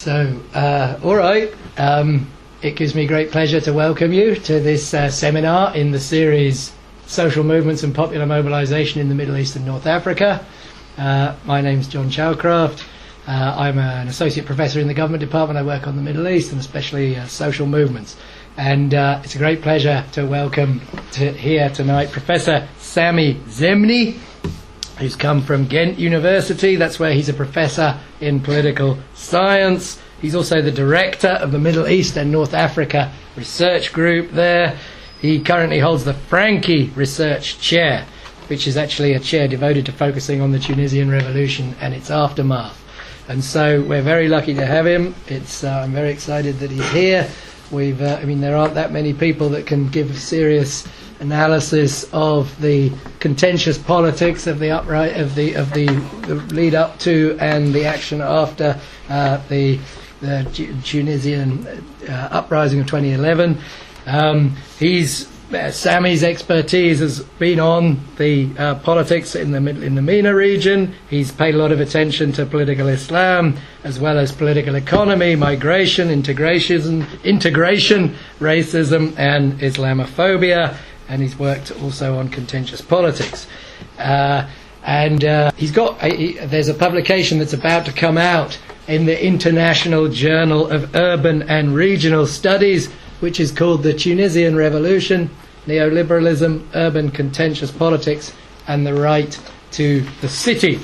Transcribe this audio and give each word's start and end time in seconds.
So, 0.00 0.40
uh, 0.54 0.98
all 1.04 1.14
right. 1.14 1.52
Um, 1.76 2.26
it 2.62 2.74
gives 2.74 2.94
me 2.94 3.06
great 3.06 3.30
pleasure 3.30 3.60
to 3.60 3.74
welcome 3.74 4.14
you 4.14 4.34
to 4.34 4.58
this 4.58 4.94
uh, 4.94 5.10
seminar 5.10 5.76
in 5.76 5.90
the 5.90 6.00
series 6.00 6.72
Social 7.06 7.44
Movements 7.44 7.82
and 7.82 7.94
Popular 7.94 8.24
Mobilization 8.24 9.02
in 9.02 9.10
the 9.10 9.14
Middle 9.14 9.36
East 9.36 9.56
and 9.56 9.66
North 9.66 9.86
Africa. 9.86 10.42
Uh, 10.96 11.36
my 11.44 11.60
name's 11.60 11.86
John 11.86 12.08
Chalcraft. 12.08 12.82
Uh, 13.26 13.54
I'm 13.58 13.76
an 13.76 14.08
associate 14.08 14.46
professor 14.46 14.80
in 14.80 14.88
the 14.88 14.94
government 14.94 15.20
department. 15.20 15.58
I 15.58 15.62
work 15.62 15.86
on 15.86 15.96
the 15.96 16.02
Middle 16.02 16.26
East 16.28 16.50
and 16.52 16.60
especially 16.62 17.16
uh, 17.16 17.26
social 17.26 17.66
movements. 17.66 18.16
And 18.56 18.94
uh, 18.94 19.20
it's 19.22 19.34
a 19.34 19.38
great 19.38 19.60
pleasure 19.60 20.02
to 20.12 20.24
welcome 20.24 20.80
to 21.12 21.30
here 21.30 21.68
tonight 21.68 22.10
Professor 22.10 22.66
Sami 22.78 23.34
Zemni, 23.50 24.18
who's 25.00 25.16
come 25.16 25.40
from 25.40 25.66
Ghent 25.66 25.98
University. 25.98 26.76
That's 26.76 27.00
where 27.00 27.12
he's 27.12 27.30
a 27.30 27.34
professor 27.34 27.98
in 28.20 28.40
political 28.40 28.98
science. 29.14 30.00
He's 30.20 30.34
also 30.34 30.60
the 30.60 30.70
director 30.70 31.28
of 31.28 31.52
the 31.52 31.58
Middle 31.58 31.88
East 31.88 32.16
and 32.18 32.30
North 32.30 32.52
Africa 32.52 33.10
Research 33.34 33.92
Group 33.92 34.30
there. 34.30 34.76
He 35.20 35.40
currently 35.40 35.78
holds 35.78 36.04
the 36.04 36.12
Francqui 36.12 36.94
Research 36.94 37.58
Chair, 37.58 38.06
which 38.48 38.66
is 38.66 38.76
actually 38.76 39.14
a 39.14 39.20
chair 39.20 39.48
devoted 39.48 39.86
to 39.86 39.92
focusing 39.92 40.42
on 40.42 40.52
the 40.52 40.58
Tunisian 40.58 41.10
Revolution 41.10 41.74
and 41.80 41.94
its 41.94 42.10
aftermath. 42.10 42.76
And 43.28 43.42
so 43.42 43.80
we're 43.82 44.02
very 44.02 44.28
lucky 44.28 44.54
to 44.54 44.66
have 44.66 44.86
him. 44.86 45.14
It's, 45.28 45.64
uh, 45.64 45.82
I'm 45.84 45.92
very 45.92 46.10
excited 46.10 46.58
that 46.58 46.70
he's 46.70 46.90
here. 46.90 47.30
We've, 47.70 48.00
uh, 48.02 48.18
I 48.20 48.24
mean, 48.24 48.40
there 48.40 48.56
aren't 48.56 48.74
that 48.74 48.92
many 48.92 49.12
people 49.12 49.50
that 49.50 49.66
can 49.66 49.88
give 49.88 50.18
serious 50.18 50.86
analysis 51.20 52.04
of 52.12 52.60
the 52.60 52.90
contentious 53.20 53.78
politics 53.78 54.46
of 54.46 54.58
the 54.58 54.70
upright 54.70 55.16
of 55.16 55.34
the 55.34 55.54
of 55.54 55.72
the, 55.74 55.86
the 56.26 56.34
lead 56.54 56.74
up 56.74 56.98
to 56.98 57.36
and 57.40 57.74
the 57.74 57.84
action 57.84 58.20
after 58.22 58.80
uh, 59.08 59.36
the 59.48 59.78
the 60.20 60.80
Tunisian 60.84 61.66
uh, 62.08 62.28
uprising 62.30 62.80
of 62.80 62.86
2011. 62.86 63.58
Um, 64.06 64.56
he's 64.78 65.29
uh, 65.52 65.70
Sami's 65.70 66.22
expertise 66.22 67.00
has 67.00 67.20
been 67.38 67.58
on 67.58 68.00
the 68.16 68.50
uh, 68.58 68.74
politics 68.76 69.34
in 69.34 69.50
the 69.50 69.58
in 69.58 69.94
the 69.94 70.02
MENA 70.02 70.34
region. 70.34 70.94
He's 71.08 71.32
paid 71.32 71.54
a 71.54 71.58
lot 71.58 71.72
of 71.72 71.80
attention 71.80 72.32
to 72.32 72.46
political 72.46 72.88
Islam 72.88 73.56
as 73.84 73.98
well 73.98 74.18
as 74.18 74.32
political 74.32 74.74
economy, 74.74 75.36
migration, 75.36 76.10
integration, 76.10 77.06
integration, 77.24 78.14
racism, 78.38 79.18
and 79.18 79.58
Islamophobia. 79.60 80.76
And 81.08 81.22
he's 81.22 81.38
worked 81.38 81.72
also 81.82 82.18
on 82.18 82.28
contentious 82.28 82.80
politics. 82.80 83.46
Uh, 83.98 84.48
and 84.84 85.24
uh, 85.24 85.50
he's 85.56 85.72
got 85.72 86.02
a, 86.02 86.14
he, 86.14 86.32
there's 86.38 86.68
a 86.68 86.74
publication 86.74 87.38
that's 87.38 87.52
about 87.52 87.86
to 87.86 87.92
come 87.92 88.16
out 88.16 88.58
in 88.86 89.06
the 89.06 89.24
International 89.24 90.08
Journal 90.08 90.70
of 90.70 90.94
Urban 90.96 91.42
and 91.42 91.74
Regional 91.74 92.26
Studies, 92.26 92.88
which 93.20 93.38
is 93.40 93.52
called 93.52 93.82
the 93.82 93.92
Tunisian 93.92 94.56
Revolution 94.56 95.30
neoliberalism, 95.66 96.64
urban 96.74 97.10
contentious 97.10 97.70
politics, 97.70 98.32
and 98.66 98.86
the 98.86 98.94
right 98.94 99.38
to 99.72 100.00
the 100.20 100.28
city. 100.28 100.80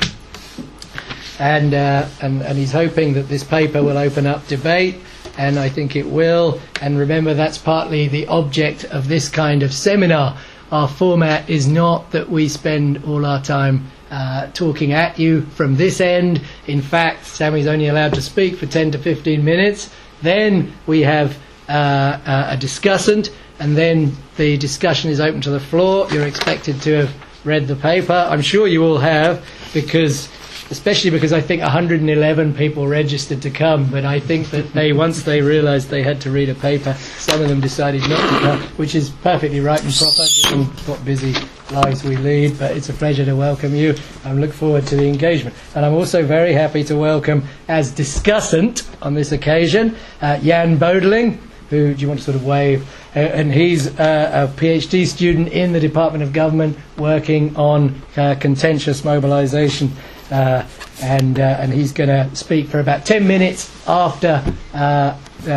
And, 1.38 1.74
uh, 1.74 2.06
and, 2.22 2.42
and 2.42 2.56
he's 2.56 2.72
hoping 2.72 3.14
that 3.14 3.28
this 3.28 3.44
paper 3.44 3.82
will 3.82 3.98
open 3.98 4.26
up 4.26 4.46
debate, 4.46 4.96
and 5.36 5.58
I 5.58 5.68
think 5.68 5.96
it 5.96 6.06
will. 6.06 6.60
And 6.80 6.98
remember, 6.98 7.34
that's 7.34 7.58
partly 7.58 8.08
the 8.08 8.26
object 8.28 8.84
of 8.84 9.08
this 9.08 9.28
kind 9.28 9.62
of 9.62 9.72
seminar. 9.72 10.38
Our 10.72 10.88
format 10.88 11.48
is 11.48 11.66
not 11.66 12.10
that 12.12 12.30
we 12.30 12.48
spend 12.48 13.04
all 13.04 13.26
our 13.26 13.42
time 13.42 13.90
uh, 14.10 14.48
talking 14.52 14.92
at 14.92 15.18
you 15.18 15.42
from 15.42 15.76
this 15.76 16.00
end. 16.00 16.40
In 16.66 16.80
fact, 16.80 17.26
Sami's 17.26 17.66
only 17.66 17.88
allowed 17.88 18.14
to 18.14 18.22
speak 18.22 18.56
for 18.56 18.66
10 18.66 18.92
to 18.92 18.98
15 18.98 19.44
minutes. 19.44 19.90
Then 20.22 20.72
we 20.86 21.02
have 21.02 21.36
a 21.68 22.56
discussant, 22.58 23.30
and 23.58 23.76
then 23.76 24.16
the 24.36 24.56
discussion 24.56 25.10
is 25.10 25.20
open 25.20 25.40
to 25.42 25.50
the 25.50 25.60
floor. 25.60 26.06
You're 26.12 26.26
expected 26.26 26.80
to 26.82 27.06
have 27.06 27.14
read 27.44 27.68
the 27.68 27.76
paper. 27.76 28.26
I'm 28.28 28.42
sure 28.42 28.66
you 28.66 28.84
all 28.84 28.98
have, 28.98 29.44
because 29.72 30.28
especially 30.70 31.10
because 31.10 31.32
I 31.32 31.40
think 31.40 31.62
111 31.62 32.54
people 32.54 32.88
registered 32.88 33.42
to 33.42 33.50
come, 33.50 33.88
but 33.90 34.04
I 34.04 34.18
think 34.18 34.50
that 34.50 34.72
they 34.72 34.92
once 34.92 35.22
they 35.22 35.40
realised 35.40 35.88
they 35.88 36.02
had 36.02 36.20
to 36.22 36.30
read 36.30 36.48
a 36.48 36.54
paper, 36.54 36.94
some 36.94 37.40
of 37.40 37.48
them 37.48 37.60
decided 37.60 38.02
not 38.08 38.20
to 38.20 38.40
come, 38.40 38.60
which 38.76 38.94
is 38.94 39.10
perfectly 39.10 39.60
right 39.60 39.82
and 39.82 39.94
proper 39.94 40.24
given 40.42 40.64
what 40.86 41.04
busy 41.04 41.34
lives 41.70 42.02
we 42.04 42.16
lead. 42.16 42.58
But 42.58 42.76
it's 42.76 42.88
a 42.88 42.94
pleasure 42.94 43.24
to 43.24 43.36
welcome 43.36 43.74
you. 43.74 43.94
I 44.24 44.32
look 44.32 44.52
forward 44.52 44.86
to 44.88 44.96
the 44.96 45.06
engagement, 45.06 45.54
and 45.74 45.84
I'm 45.84 45.94
also 45.94 46.24
very 46.26 46.52
happy 46.52 46.82
to 46.84 46.96
welcome 46.96 47.44
as 47.68 47.92
discussant 47.92 48.86
on 49.02 49.14
this 49.14 49.32
occasion 49.32 49.96
uh, 50.20 50.38
Jan 50.38 50.78
Bodeling. 50.78 51.38
Who 51.70 51.94
do 51.94 52.00
you 52.00 52.08
want 52.08 52.20
to 52.20 52.24
sort 52.24 52.36
of 52.36 52.44
wave? 52.44 52.88
Uh, 53.14 53.20
and 53.20 53.52
he's 53.52 53.88
uh, 53.98 54.48
a 54.48 54.60
PhD 54.60 55.06
student 55.06 55.48
in 55.48 55.72
the 55.72 55.80
Department 55.80 56.22
of 56.22 56.32
Government 56.32 56.78
working 56.96 57.56
on 57.56 58.00
uh, 58.16 58.36
contentious 58.38 59.04
mobilisation. 59.04 59.90
Uh, 60.30 60.66
and, 61.02 61.38
uh, 61.38 61.42
and 61.60 61.72
he's 61.72 61.92
going 61.92 62.08
to 62.08 62.34
speak 62.34 62.68
for 62.68 62.80
about 62.80 63.04
10 63.06 63.26
minutes 63.26 63.70
after 63.86 64.42
uh, 64.74 65.14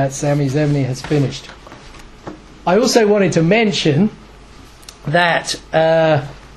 Sami 0.09 0.47
Zemni 0.47 0.85
has 0.85 1.01
finished. 1.01 1.49
I 2.67 2.77
also 2.77 3.07
wanted 3.07 3.33
to 3.33 3.43
mention 3.43 4.11
that 5.07 5.55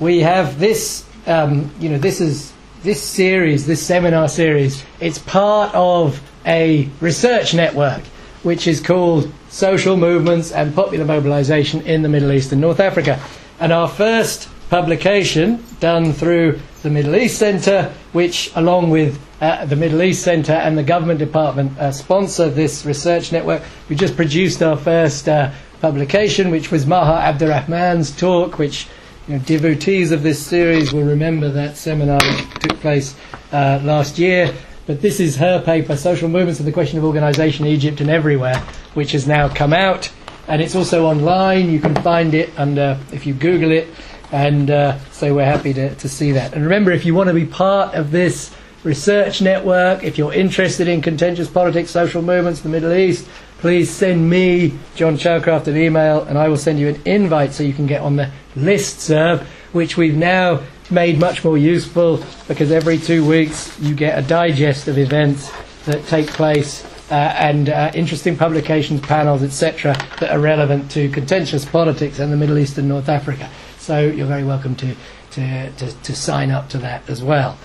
we 0.01 0.21
have 0.21 0.59
this, 0.59 1.07
um, 1.27 1.71
you 1.79 1.89
know, 1.89 1.99
this 1.99 2.21
is 2.21 2.53
this 2.83 3.01
series, 3.01 3.67
this 3.67 3.85
seminar 3.85 4.29
series, 4.29 4.85
it's 5.01 5.19
part 5.19 5.73
of 5.75 6.21
a 6.45 6.89
research 7.01 7.55
network 7.55 8.01
which 8.43 8.67
is 8.67 8.81
called 8.81 9.33
Social 9.53 9.99
Movements 9.99 10.51
and 10.51 10.75
Popular 10.75 11.05
Mobilization 11.05 11.83
in 11.83 12.01
the 12.01 12.09
Middle 12.09 12.33
East 12.33 12.53
and 12.53 12.61
North 12.61 12.81
Africa. 12.81 13.23
And 13.61 13.71
our 13.71 13.87
first 13.87 14.49
publication, 14.71 15.63
done 15.79 16.15
through 16.15 16.59
the 16.83 16.89
Middle 16.89 17.15
East 17.15 17.39
Centre, 17.39 17.93
which, 18.13 18.51
along 18.55 18.89
with 18.89 19.21
uh, 19.43 19.67
the 19.67 19.77
Middle 19.77 20.01
East 20.03 20.23
Centre 20.23 20.55
and 20.55 20.79
the 20.79 20.83
Government 20.83 21.19
Department, 21.19 21.79
uh, 21.79 21.93
sponsor 21.93 22.49
this 22.49 22.87
research 22.87 23.31
network. 23.31 23.63
We 23.91 23.95
just 23.95 24.17
produced 24.17 24.63
our 24.63 24.79
first 24.79 25.29
uh, 25.29 25.51
publication, 25.83 26.51
which 26.51 26.71
was 26.71 26.87
Maha 26.87 27.31
Abdelrahman's 27.31 28.17
talk, 28.17 28.59
which 28.59 28.89
you 29.29 29.37
know, 29.37 29.45
devotees 29.45 30.13
of 30.13 30.23
this 30.23 30.45
series 30.45 30.95
will 30.95 31.05
remember 31.05 31.51
that 31.51 31.77
seminar 31.77 32.21
that 32.21 32.61
took 32.63 32.81
place 32.81 33.15
uh, 33.53 33.81
last 33.83 34.19
year. 34.19 34.55
But 34.87 35.01
this 35.01 35.21
is 35.21 35.37
her 35.37 35.63
paper, 35.63 35.97
Social 35.97 36.29
Movements 36.29 36.59
and 36.59 36.67
the 36.67 36.73
Question 36.73 36.99
of 36.99 37.05
Organisation 37.05 37.67
in 37.67 37.73
Egypt 37.73 38.01
and 38.01 38.11
Everywhere, 38.11 38.59
which 38.95 39.13
has 39.13 39.27
now 39.29 39.49
come 39.49 39.73
out. 39.73 40.11
And 40.49 40.61
it's 40.61 40.75
also 40.75 41.07
online. 41.07 41.71
You 41.71 41.81
can 41.81 41.95
find 42.03 42.35
it 42.35 42.51
under, 42.59 42.99
if 43.13 43.25
you 43.25 43.35
Google 43.35 43.71
it. 43.71 43.89
And 44.33 44.71
uh, 44.71 44.99
so 45.11 45.35
we're 45.35 45.45
happy 45.45 45.73
to, 45.75 45.95
to 45.95 46.09
see 46.09 46.33
that. 46.33 46.55
And 46.55 46.65
remember, 46.65 46.91
if 46.91 47.05
you 47.05 47.15
want 47.15 47.29
to 47.29 47.35
be 47.35 47.47
part 47.47 47.95
of 47.95 48.11
this 48.11 48.53
research 48.83 49.41
network, 49.41 50.03
if 50.03 50.19
you're 50.19 50.33
interested 50.33 50.89
in 50.89 51.01
contentious 51.01 51.49
politics, 51.49 51.91
social 51.91 52.23
movements 52.23 52.65
in 52.65 52.71
the 52.71 52.77
Middle 52.77 52.93
East, 52.93 53.29
please 53.59 53.89
send 53.89 54.29
me, 54.29 54.77
John 54.97 55.17
Chalcraft, 55.17 55.69
an 55.69 55.77
email, 55.77 56.25
and 56.25 56.37
I 56.37 56.49
will 56.49 56.57
send 56.57 56.81
you 56.81 56.89
an 56.89 57.01
invite 57.05 57.53
so 57.53 57.63
you 57.63 57.73
can 57.73 57.87
get 57.87 58.01
on 58.01 58.17
the 58.17 58.33
list 58.57 59.01
serve, 59.01 59.43
which 59.71 59.97
we've 59.97 60.17
now 60.17 60.61
made 60.93 61.19
much 61.19 61.45
more 61.45 61.59
useful 61.59 62.23
because 62.47 62.71
every 62.71 62.99
two 62.99 63.27
weeks 63.27 63.79
you 63.81 63.95
get 63.95 64.19
a 64.19 64.27
digest 64.27 64.89
of 64.89 64.99
events 64.99 65.51
that 65.87 66.05
take 66.07 66.29
place 66.29 66.85
uh, 67.11 67.15
and 67.37 67.69
uh, 67.69 67.91
interesting 67.95 68.37
publications, 68.37 69.01
panels, 69.01 69.43
etc., 69.43 69.95
that 70.21 70.31
are 70.31 70.39
relevant 70.39 70.91
to 70.91 71.09
contentious 71.11 71.65
politics 71.65 72.19
in 72.19 72.31
the 72.31 72.37
Middle 72.37 72.59
East 72.59 72.79
and 72.79 72.89
North 72.89 73.09
Africa. 73.09 73.51
So 73.79 74.01
you're 74.01 74.27
very 74.27 74.45
welcome 74.45 74.75
to, 74.77 74.95
to, 75.33 75.71
to, 75.73 76.03
to 76.03 76.17
sign 76.17 76.51
up 76.51 76.69
to 76.71 76.79
that 76.79 77.09
as 77.11 77.23
well. 77.23 77.59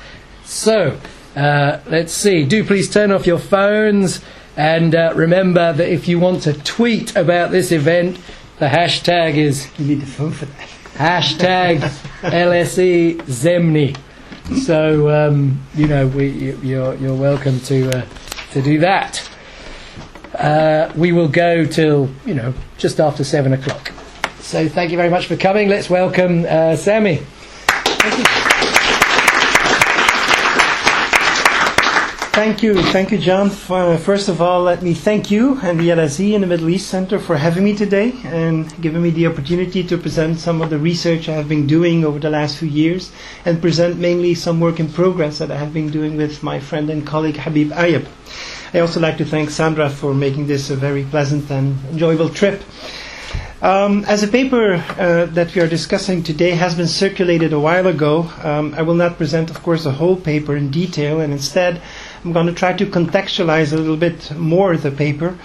So 0.43 0.99
uh, 1.35 1.79
let's 1.85 2.13
see. 2.13 2.43
Do 2.45 2.63
please 2.63 2.89
turn 2.89 3.11
off 3.11 3.27
your 3.27 3.39
phones 3.39 4.21
and 4.57 4.95
uh, 4.95 5.13
remember 5.15 5.71
that 5.71 5.87
if 5.87 6.07
you 6.07 6.19
want 6.19 6.41
to 6.43 6.53
tweet 6.53 7.15
about 7.15 7.51
this 7.51 7.71
event, 7.71 8.19
the 8.57 8.67
hashtag 8.67 9.35
is. 9.35 9.69
You 9.77 9.85
need 9.85 10.01
the 10.01 10.07
phone 10.07 10.31
for 10.31 10.45
that 10.45 10.76
hashtag 10.97 11.79
LSE 12.21 13.17
Zemni. 13.27 13.95
So 14.63 15.09
um, 15.09 15.61
you 15.75 15.87
know 15.87 16.07
we, 16.07 16.53
you're 16.63 16.95
you're 16.95 17.15
welcome 17.15 17.59
to 17.61 17.97
uh, 17.99 18.05
to 18.51 18.61
do 18.61 18.79
that. 18.79 19.29
Uh, 20.33 20.91
we 20.95 21.11
will 21.11 21.27
go 21.27 21.65
till 21.65 22.09
you 22.25 22.33
know 22.33 22.53
just 22.77 22.99
after 22.99 23.23
seven 23.23 23.53
o'clock. 23.53 23.91
So 24.39 24.67
thank 24.67 24.91
you 24.91 24.97
very 24.97 25.09
much 25.09 25.27
for 25.27 25.35
coming. 25.35 25.69
Let's 25.69 25.89
welcome 25.89 26.45
uh, 26.47 26.75
Sami. 26.75 27.21
Thank 32.37 32.61
you. 32.61 32.79
Thank 32.93 33.09
you, 33.11 33.17
John. 33.17 33.49
First 33.49 34.29
of 34.29 34.43
all, 34.43 34.61
let 34.61 34.83
me 34.83 34.93
thank 34.93 35.31
you 35.31 35.57
and 35.63 35.79
the 35.79 35.89
LSE 35.89 36.35
and 36.35 36.43
the 36.43 36.47
Middle 36.47 36.69
East 36.69 36.87
Center 36.87 37.17
for 37.17 37.35
having 37.35 37.63
me 37.63 37.75
today 37.75 38.13
and 38.25 38.69
giving 38.79 39.01
me 39.01 39.09
the 39.09 39.25
opportunity 39.25 39.83
to 39.83 39.97
present 39.97 40.37
some 40.37 40.61
of 40.61 40.69
the 40.69 40.77
research 40.77 41.27
I 41.29 41.31
have 41.33 41.49
been 41.49 41.65
doing 41.65 42.05
over 42.05 42.19
the 42.19 42.29
last 42.29 42.59
few 42.59 42.67
years 42.67 43.11
and 43.45 43.59
present 43.59 43.97
mainly 43.97 44.35
some 44.35 44.59
work 44.59 44.79
in 44.79 44.87
progress 44.87 45.39
that 45.39 45.49
I 45.49 45.57
have 45.57 45.73
been 45.73 45.89
doing 45.89 46.15
with 46.15 46.43
my 46.43 46.59
friend 46.59 46.91
and 46.91 47.07
colleague 47.07 47.37
Habib 47.37 47.71
Ayeb. 47.71 48.05
I 48.71 48.81
also 48.81 48.99
like 48.99 49.17
to 49.17 49.25
thank 49.25 49.49
Sandra 49.49 49.89
for 49.89 50.13
making 50.13 50.45
this 50.45 50.69
a 50.69 50.75
very 50.75 51.05
pleasant 51.05 51.49
and 51.49 51.75
enjoyable 51.89 52.29
trip. 52.29 52.61
Um, 53.59 54.05
as 54.05 54.21
a 54.21 54.27
paper 54.27 54.75
uh, 54.75 55.25
that 55.33 55.55
we 55.55 55.61
are 55.61 55.67
discussing 55.67 56.21
today 56.21 56.51
has 56.51 56.75
been 56.75 56.85
circulated 56.87 57.53
a 57.53 57.59
while 57.59 57.87
ago, 57.87 58.29
um, 58.43 58.75
I 58.77 58.83
will 58.83 58.93
not 58.93 59.17
present, 59.17 59.49
of 59.49 59.63
course, 59.63 59.83
the 59.85 59.91
whole 59.93 60.15
paper 60.15 60.55
in 60.55 60.69
detail, 60.69 61.19
and 61.21 61.33
instead 61.33 61.81
I'm 62.27 62.33
going 62.33 62.47
to 62.47 62.53
try 62.53 62.73
to 62.73 62.85
contextualize 62.85 63.71
a 63.71 63.77
little 63.77 63.95
bit 63.95 64.31
more 64.35 64.75
the 64.75 64.91
paper 64.91 65.37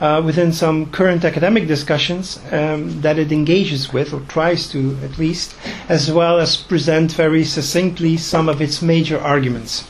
uh, 0.00 0.20
within 0.24 0.52
some 0.52 0.90
current 0.90 1.24
academic 1.24 1.68
discussions 1.68 2.40
um, 2.50 3.00
that 3.02 3.20
it 3.20 3.30
engages 3.30 3.92
with, 3.92 4.12
or 4.12 4.18
tries 4.22 4.68
to 4.72 4.98
at 5.04 5.16
least, 5.16 5.54
as 5.88 6.10
well 6.10 6.40
as 6.40 6.56
present 6.56 7.12
very 7.12 7.44
succinctly 7.44 8.16
some 8.16 8.48
of 8.48 8.60
its 8.60 8.82
major 8.82 9.20
arguments. 9.20 9.86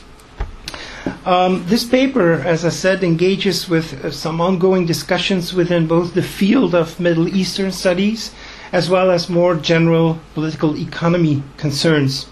Um, 1.25 1.65
this 1.65 1.83
paper, 1.83 2.33
as 2.33 2.63
I 2.63 2.69
said, 2.69 3.03
engages 3.03 3.67
with 3.67 4.05
uh, 4.05 4.11
some 4.11 4.39
ongoing 4.39 4.85
discussions 4.85 5.51
within 5.51 5.87
both 5.87 6.13
the 6.13 6.21
field 6.21 6.75
of 6.75 6.99
Middle 6.99 7.27
Eastern 7.27 7.71
studies 7.71 8.35
as 8.71 8.87
well 8.87 9.09
as 9.09 9.29
more 9.29 9.55
general 9.55 10.19
political 10.35 10.77
economy 10.77 11.41
concerns. 11.57 12.27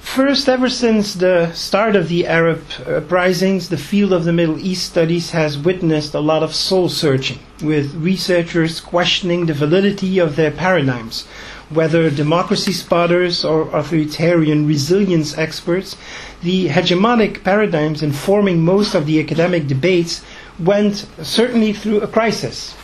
First, 0.00 0.48
ever 0.48 0.68
since 0.68 1.14
the 1.14 1.52
start 1.52 1.94
of 1.94 2.08
the 2.08 2.26
Arab 2.26 2.62
uprisings, 2.86 3.68
the 3.68 3.76
field 3.76 4.12
of 4.12 4.24
the 4.24 4.32
Middle 4.32 4.58
East 4.58 4.86
studies 4.86 5.30
has 5.30 5.58
witnessed 5.58 6.14
a 6.14 6.20
lot 6.20 6.42
of 6.42 6.54
soul 6.54 6.88
searching, 6.88 7.38
with 7.62 7.94
researchers 7.94 8.80
questioning 8.80 9.46
the 9.46 9.54
validity 9.54 10.18
of 10.18 10.34
their 10.34 10.50
paradigms, 10.50 11.26
whether 11.70 12.10
democracy 12.10 12.72
spotters 12.72 13.44
or 13.44 13.68
authoritarian 13.76 14.66
resilience 14.66 15.36
experts, 15.36 15.96
the 16.42 16.68
hegemonic 16.68 17.44
paradigms 17.44 18.02
informing 18.02 18.60
most 18.60 18.94
of 18.94 19.06
the 19.06 19.20
academic 19.20 19.66
debates 19.66 20.24
went 20.58 21.06
certainly 21.22 21.72
through 21.72 22.00
a 22.00 22.08
crisis, 22.08 22.74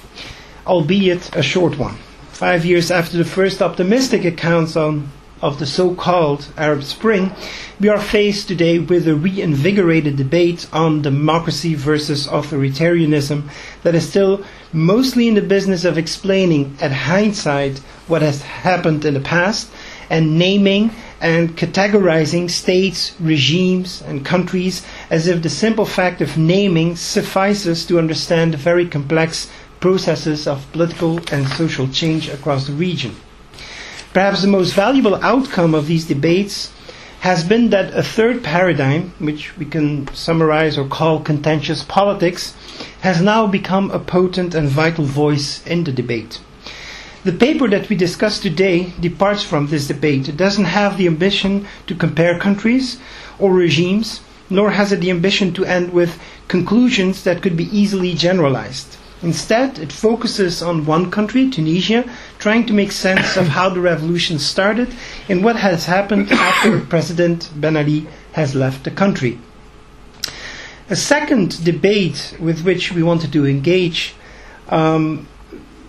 albeit 0.66 1.34
a 1.34 1.42
short 1.42 1.78
one. 1.78 1.96
Five 2.30 2.64
years 2.64 2.90
after 2.90 3.16
the 3.16 3.24
first 3.24 3.62
optimistic 3.62 4.24
accounts 4.24 4.76
on, 4.76 5.10
of 5.42 5.58
the 5.58 5.66
so 5.66 5.94
called 5.94 6.48
Arab 6.56 6.82
Spring, 6.82 7.32
we 7.80 7.88
are 7.88 8.00
faced 8.00 8.48
today 8.48 8.78
with 8.78 9.06
a 9.08 9.14
reinvigorated 9.14 10.16
debate 10.16 10.66
on 10.72 11.02
democracy 11.02 11.74
versus 11.74 12.26
authoritarianism 12.28 13.48
that 13.82 13.94
is 13.94 14.08
still 14.08 14.44
mostly 14.72 15.28
in 15.28 15.34
the 15.34 15.42
business 15.42 15.84
of 15.84 15.98
explaining 15.98 16.76
at 16.80 16.92
hindsight 16.92 17.78
what 18.06 18.22
has 18.22 18.42
happened 18.42 19.04
in 19.04 19.14
the 19.14 19.20
past 19.20 19.70
and 20.10 20.38
naming 20.38 20.90
and 21.20 21.56
categorizing 21.56 22.50
states, 22.50 23.14
regimes, 23.20 24.02
and 24.02 24.24
countries 24.24 24.84
as 25.10 25.26
if 25.26 25.42
the 25.42 25.50
simple 25.50 25.86
fact 25.86 26.20
of 26.20 26.36
naming 26.36 26.96
suffices 26.96 27.86
to 27.86 27.98
understand 27.98 28.52
the 28.52 28.58
very 28.58 28.86
complex 28.86 29.50
processes 29.80 30.46
of 30.46 30.70
political 30.72 31.18
and 31.32 31.46
social 31.48 31.88
change 31.88 32.28
across 32.28 32.66
the 32.66 32.72
region. 32.72 33.14
Perhaps 34.14 34.42
the 34.42 34.46
most 34.48 34.74
valuable 34.74 35.16
outcome 35.16 35.74
of 35.74 35.88
these 35.88 36.06
debates 36.06 36.70
has 37.22 37.42
been 37.42 37.70
that 37.70 37.92
a 37.94 38.02
third 38.04 38.44
paradigm, 38.44 39.12
which 39.18 39.58
we 39.58 39.64
can 39.64 40.06
summarize 40.14 40.78
or 40.78 40.86
call 40.86 41.18
contentious 41.18 41.82
politics, 41.82 42.54
has 43.00 43.20
now 43.20 43.48
become 43.48 43.90
a 43.90 43.98
potent 43.98 44.54
and 44.54 44.68
vital 44.68 45.04
voice 45.04 45.66
in 45.66 45.82
the 45.82 45.90
debate. 45.90 46.40
The 47.24 47.32
paper 47.32 47.66
that 47.66 47.88
we 47.88 47.96
discuss 47.96 48.38
today 48.38 48.92
departs 49.00 49.42
from 49.42 49.66
this 49.66 49.88
debate. 49.88 50.28
It 50.28 50.36
doesn't 50.36 50.66
have 50.66 50.96
the 50.96 51.08
ambition 51.08 51.66
to 51.88 51.96
compare 51.96 52.38
countries 52.38 52.98
or 53.40 53.52
regimes, 53.52 54.20
nor 54.48 54.70
has 54.70 54.92
it 54.92 55.00
the 55.00 55.10
ambition 55.10 55.52
to 55.54 55.64
end 55.64 55.92
with 55.92 56.20
conclusions 56.46 57.24
that 57.24 57.42
could 57.42 57.56
be 57.56 57.76
easily 57.76 58.14
generalized. 58.14 58.96
Instead, 59.24 59.78
it 59.78 59.90
focuses 59.90 60.62
on 60.62 60.84
one 60.84 61.10
country, 61.10 61.48
Tunisia, 61.48 62.04
trying 62.44 62.66
to 62.66 62.74
make 62.74 62.92
sense 62.92 63.38
of 63.38 63.48
how 63.48 63.70
the 63.70 63.80
revolution 63.80 64.38
started 64.38 64.94
and 65.30 65.42
what 65.42 65.56
has 65.56 65.86
happened 65.86 66.30
after 66.30 66.78
President 66.94 67.50
Ben 67.56 67.74
Ali 67.74 68.06
has 68.32 68.54
left 68.54 68.84
the 68.84 68.90
country. 68.90 69.38
A 70.90 70.94
second 70.94 71.64
debate 71.64 72.36
with 72.38 72.62
which 72.62 72.92
we 72.92 73.02
wanted 73.02 73.32
to 73.32 73.46
engage 73.46 74.14
um, 74.68 75.26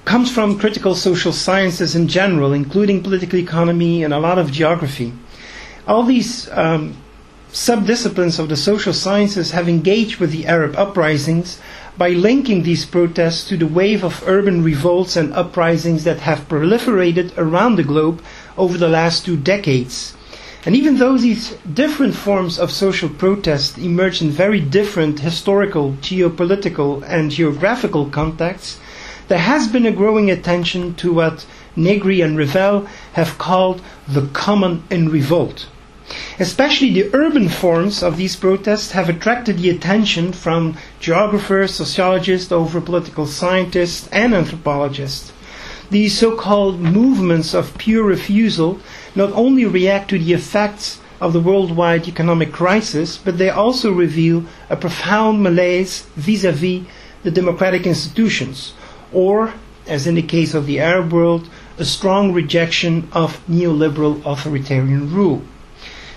comes 0.05 0.31
from 0.31 0.57
critical 0.57 0.95
social 0.95 1.33
sciences 1.33 1.93
in 1.93 2.07
general, 2.07 2.53
including 2.53 3.03
political 3.03 3.37
economy 3.37 4.01
and 4.05 4.13
a 4.13 4.19
lot 4.19 4.37
of 4.39 4.49
geography. 4.49 5.11
All 5.85 6.03
these 6.03 6.49
um, 6.51 6.95
subdisciplines 7.51 8.39
of 8.39 8.47
the 8.47 8.55
social 8.55 8.93
sciences 8.93 9.51
have 9.51 9.67
engaged 9.67 10.21
with 10.21 10.31
the 10.31 10.45
Arab 10.47 10.77
uprisings 10.77 11.59
by 11.97 12.09
linking 12.09 12.63
these 12.63 12.86
protests 12.86 13.47
to 13.47 13.57
the 13.57 13.68
wave 13.68 14.03
of 14.03 14.24
urban 14.27 14.63
revolts 14.63 15.15
and 15.15 15.33
uprisings 15.33 16.03
that 16.03 16.19
have 16.19 16.47
proliferated 16.50 17.31
around 17.38 17.75
the 17.75 17.83
globe 17.83 18.21
over 18.57 18.77
the 18.77 18.89
last 18.89 19.25
two 19.25 19.38
decades. 19.38 20.13
And 20.65 20.75
even 20.75 20.97
though 20.97 21.18
these 21.18 21.51
different 21.71 22.15
forms 22.15 22.57
of 22.57 22.71
social 22.71 23.07
protest 23.07 23.77
emerge 23.77 24.21
in 24.21 24.31
very 24.31 24.59
different 24.59 25.19
historical, 25.19 25.94
geopolitical, 26.01 27.03
and 27.07 27.30
geographical 27.30 28.09
contexts, 28.09 28.80
there 29.27 29.38
has 29.38 29.68
been 29.68 29.86
a 29.86 29.91
growing 29.91 30.31
attention 30.31 30.95
to 30.95 31.13
what 31.13 31.45
Negri 31.75 32.21
and 32.21 32.38
Revel 32.38 32.88
have 33.13 33.38
called 33.38 33.81
the 34.07 34.27
common 34.33 34.83
in 34.89 35.09
revolt. 35.09 35.68
Especially 36.39 36.93
the 36.93 37.09
urban 37.13 37.49
forms 37.49 38.03
of 38.03 38.17
these 38.17 38.35
protests 38.35 38.91
have 38.91 39.09
attracted 39.09 39.57
the 39.57 39.71
attention 39.71 40.31
from 40.33 40.77
geographers, 40.99 41.73
sociologists, 41.73 42.51
over 42.51 42.79
political 42.79 43.25
scientists, 43.25 44.07
and 44.11 44.33
anthropologists. 44.35 45.33
These 45.89 46.17
so 46.17 46.35
called 46.35 46.79
movements 46.79 47.55
of 47.55 47.77
pure 47.77 48.03
refusal 48.03 48.79
not 49.15 49.31
only 49.33 49.65
react 49.65 50.09
to 50.09 50.19
the 50.19 50.33
effects 50.33 50.99
of 51.19 51.33
the 51.33 51.39
worldwide 51.39 52.07
economic 52.07 52.51
crisis, 52.51 53.17
but 53.17 53.37
they 53.37 53.49
also 53.49 53.91
reveal 53.91 54.45
a 54.69 54.75
profound 54.75 55.41
malaise 55.41 56.01
vis 56.15 56.43
a 56.43 56.51
vis 56.51 56.83
the 57.23 57.31
democratic 57.31 57.87
institutions, 57.87 58.73
or, 59.11 59.53
as 59.87 60.05
in 60.05 60.13
the 60.13 60.21
case 60.21 60.53
of 60.53 60.67
the 60.67 60.79
Arab 60.79 61.11
world, 61.11 61.49
a 61.79 61.85
strong 61.85 62.31
rejection 62.31 63.07
of 63.11 63.41
neoliberal 63.47 64.23
authoritarian 64.25 65.11
rule. 65.11 65.41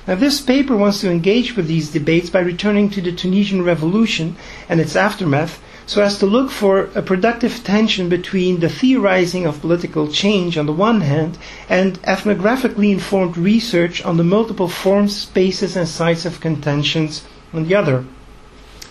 Now, 0.08 0.14
this 0.14 0.40
paper 0.40 0.74
wants 0.74 1.02
to 1.02 1.10
engage 1.10 1.54
with 1.54 1.66
these 1.66 1.90
debates 1.90 2.30
by 2.30 2.40
returning 2.40 2.88
to 2.90 3.02
the 3.02 3.12
Tunisian 3.12 3.62
Revolution 3.62 4.36
and 4.66 4.80
its 4.80 4.96
aftermath 4.96 5.60
so 5.84 6.00
as 6.00 6.18
to 6.20 6.24
look 6.24 6.50
for 6.50 6.84
a 6.94 7.02
productive 7.02 7.62
tension 7.62 8.08
between 8.08 8.60
the 8.60 8.70
theorizing 8.70 9.44
of 9.44 9.60
political 9.60 10.08
change 10.08 10.56
on 10.56 10.64
the 10.64 10.72
one 10.72 11.02
hand 11.02 11.36
and 11.68 12.02
ethnographically 12.04 12.90
informed 12.90 13.36
research 13.36 14.02
on 14.02 14.16
the 14.16 14.24
multiple 14.24 14.68
forms, 14.68 15.14
spaces, 15.14 15.76
and 15.76 15.86
sites 15.86 16.24
of 16.24 16.40
contentions 16.40 17.22
on 17.52 17.68
the 17.68 17.74
other. 17.74 18.06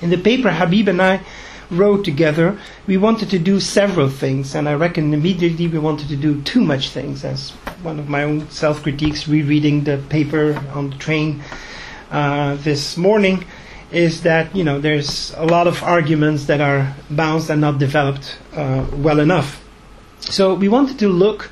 In 0.03 0.11
the 0.11 0.19
paper, 0.19 0.51
Habib 0.51 0.87
and 0.87 1.01
I 1.01 1.21
wrote 1.69 2.05
together, 2.05 2.57
we 2.85 2.97
wanted 2.97 3.29
to 3.29 3.39
do 3.39 3.59
several 3.59 4.09
things, 4.09 4.55
and 4.55 4.69
I 4.69 4.73
reckon 4.73 5.13
immediately 5.13 5.67
we 5.67 5.79
wanted 5.79 6.07
to 6.09 6.15
do 6.15 6.41
too 6.41 6.61
much 6.61 6.89
things. 6.89 7.23
As 7.25 7.51
one 7.83 7.99
of 7.99 8.09
my 8.09 8.23
own 8.23 8.49
self 8.49 8.83
critiques, 8.83 9.27
rereading 9.27 9.83
the 9.83 9.97
paper 10.09 10.61
on 10.73 10.91
the 10.91 10.97
train 10.97 11.41
uh, 12.11 12.55
this 12.55 12.97
morning, 12.97 13.45
is 13.91 14.23
that 14.23 14.55
you 14.55 14.63
know 14.63 14.79
there's 14.79 15.33
a 15.35 15.45
lot 15.45 15.67
of 15.67 15.83
arguments 15.83 16.45
that 16.45 16.61
are 16.61 16.95
bounced 17.09 17.49
and 17.49 17.61
not 17.61 17.77
developed 17.79 18.37
uh, 18.53 18.85
well 18.93 19.19
enough. 19.19 19.63
So 20.19 20.53
we 20.53 20.67
wanted 20.67 20.99
to 20.99 21.09
look. 21.09 21.51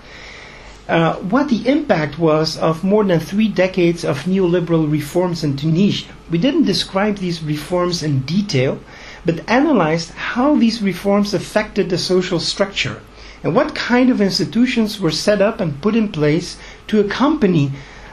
Uh, 0.87 1.15
what 1.15 1.49
the 1.49 1.67
impact 1.67 2.19
was 2.19 2.59
of 2.59 2.83
more 2.83 3.03
than 3.03 3.19
three 3.19 3.47
decades 3.47 4.05
of 4.05 4.19
neoliberal 4.25 4.85
reforms 4.91 5.43
in 5.43 5.57
Tunisia. 5.57 6.13
We 6.29 6.37
didn't 6.37 6.65
describe 6.65 7.17
these 7.17 7.41
reforms 7.41 8.03
in 8.03 8.19
detail, 8.19 8.77
but 9.25 9.47
analyzed 9.49 10.11
how 10.11 10.55
these 10.55 10.81
reforms 10.81 11.33
affected 11.33 11.89
the 11.89 11.97
social 11.97 12.39
structure 12.39 13.01
and 13.43 13.55
what 13.55 13.75
kind 13.75 14.09
of 14.09 14.21
institutions 14.21 14.99
were 14.99 15.11
set 15.11 15.41
up 15.41 15.59
and 15.59 15.81
put 15.81 15.95
in 15.95 16.11
place 16.11 16.57
to 16.87 16.99
accompany 16.99 17.71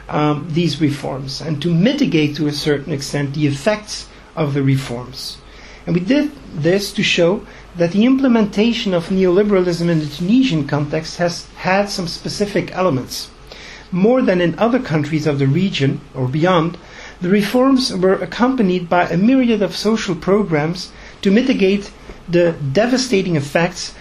um, 0.09 0.47
these 0.51 0.81
reforms 0.81 1.41
and 1.41 1.63
to 1.63 1.73
mitigate 1.73 2.37
to 2.37 2.47
a 2.47 2.53
certain 2.53 2.93
extent 2.93 3.35
the 3.35 3.47
effects 3.47 4.09
of 4.37 4.55
the 4.55 4.63
reforms. 4.63 5.39
And 5.87 5.95
we 5.95 6.01
did 6.01 6.31
this 6.55 6.93
to 6.93 7.03
show 7.03 7.47
that 7.77 7.93
the 7.93 8.05
implementation 8.05 8.93
of 8.93 9.09
neoliberalism 9.09 9.89
in 9.89 10.01
the 10.01 10.07
Tunisian 10.07 10.67
context 10.67 11.17
has 11.17 11.47
had 11.57 11.89
some 11.89 12.07
specific 12.07 12.71
elements. 12.73 13.31
More 13.91 14.23
than 14.23 14.41
in 14.41 14.59
other 14.59 14.79
countries 14.79 15.27
of 15.27 15.39
the 15.39 15.47
region 15.47 16.01
or 16.15 16.29
beyond, 16.29 16.77
the 17.21 17.29
reforms 17.29 17.95
were 17.95 18.15
accompanied 18.15 18.89
by 18.89 19.09
a 19.09 19.17
myriad 19.17 19.63
of 19.63 19.77
social 19.77 20.15
programs 20.15 20.93
to 21.23 21.31
mitigate 21.31 21.91
the 22.29 22.53
devastating 22.73 23.37
effects 23.37 23.95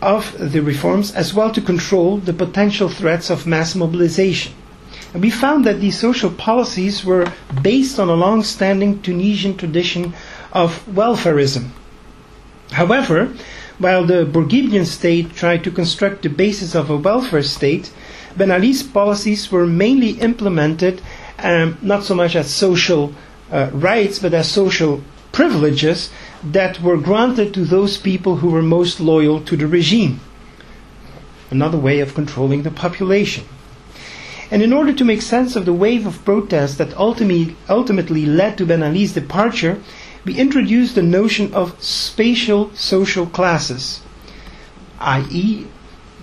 of 0.00 0.34
the 0.38 0.60
reforms 0.60 1.12
as 1.14 1.32
well 1.32 1.50
to 1.50 1.60
control 1.60 2.18
the 2.18 2.32
potential 2.32 2.88
threats 2.88 3.30
of 3.30 3.46
mass 3.46 3.74
mobilization. 3.74 4.52
And 5.12 5.22
we 5.22 5.30
found 5.30 5.64
that 5.64 5.80
these 5.80 5.98
social 5.98 6.30
policies 6.30 7.04
were 7.04 7.32
based 7.62 7.98
on 7.98 8.08
a 8.08 8.14
long 8.14 8.42
standing 8.42 9.00
Tunisian 9.00 9.56
tradition 9.56 10.12
of 10.52 10.84
welfareism. 10.86 11.68
However, 12.72 13.32
while 13.78 14.04
the 14.04 14.24
Bourguibian 14.24 14.86
state 14.86 15.34
tried 15.34 15.64
to 15.64 15.70
construct 15.70 16.22
the 16.22 16.28
basis 16.28 16.74
of 16.74 16.90
a 16.90 16.96
welfare 16.96 17.42
state, 17.42 17.90
Ben 18.36 18.50
Ali's 18.50 18.82
policies 18.82 19.50
were 19.50 19.66
mainly 19.66 20.10
implemented 20.20 21.00
um, 21.38 21.78
not 21.80 22.04
so 22.04 22.14
much 22.14 22.36
as 22.36 22.52
social 22.52 23.14
uh, 23.50 23.70
rights, 23.72 24.18
but 24.18 24.34
as 24.34 24.48
social 24.50 25.02
privileges 25.32 26.10
that 26.44 26.80
were 26.80 26.98
granted 26.98 27.54
to 27.54 27.64
those 27.64 27.96
people 27.96 28.36
who 28.36 28.50
were 28.50 28.62
most 28.62 29.00
loyal 29.00 29.40
to 29.42 29.56
the 29.56 29.66
regime. 29.66 30.20
Another 31.50 31.78
way 31.78 32.00
of 32.00 32.14
controlling 32.14 32.62
the 32.62 32.70
population. 32.70 33.44
And 34.50 34.62
in 34.62 34.72
order 34.72 34.92
to 34.92 35.04
make 35.04 35.22
sense 35.22 35.56
of 35.56 35.64
the 35.64 35.72
wave 35.72 36.06
of 36.06 36.24
protests 36.24 36.76
that 36.76 36.96
ultimately, 36.96 37.56
ultimately 37.68 38.26
led 38.26 38.58
to 38.58 38.66
Ben 38.66 38.82
Ali's 38.82 39.14
departure, 39.14 39.80
we 40.24 40.36
introduced 40.36 40.94
the 40.94 41.02
notion 41.02 41.52
of 41.54 41.82
spatial 41.82 42.70
social 42.74 43.26
classes, 43.26 44.00
i.e., 45.00 45.66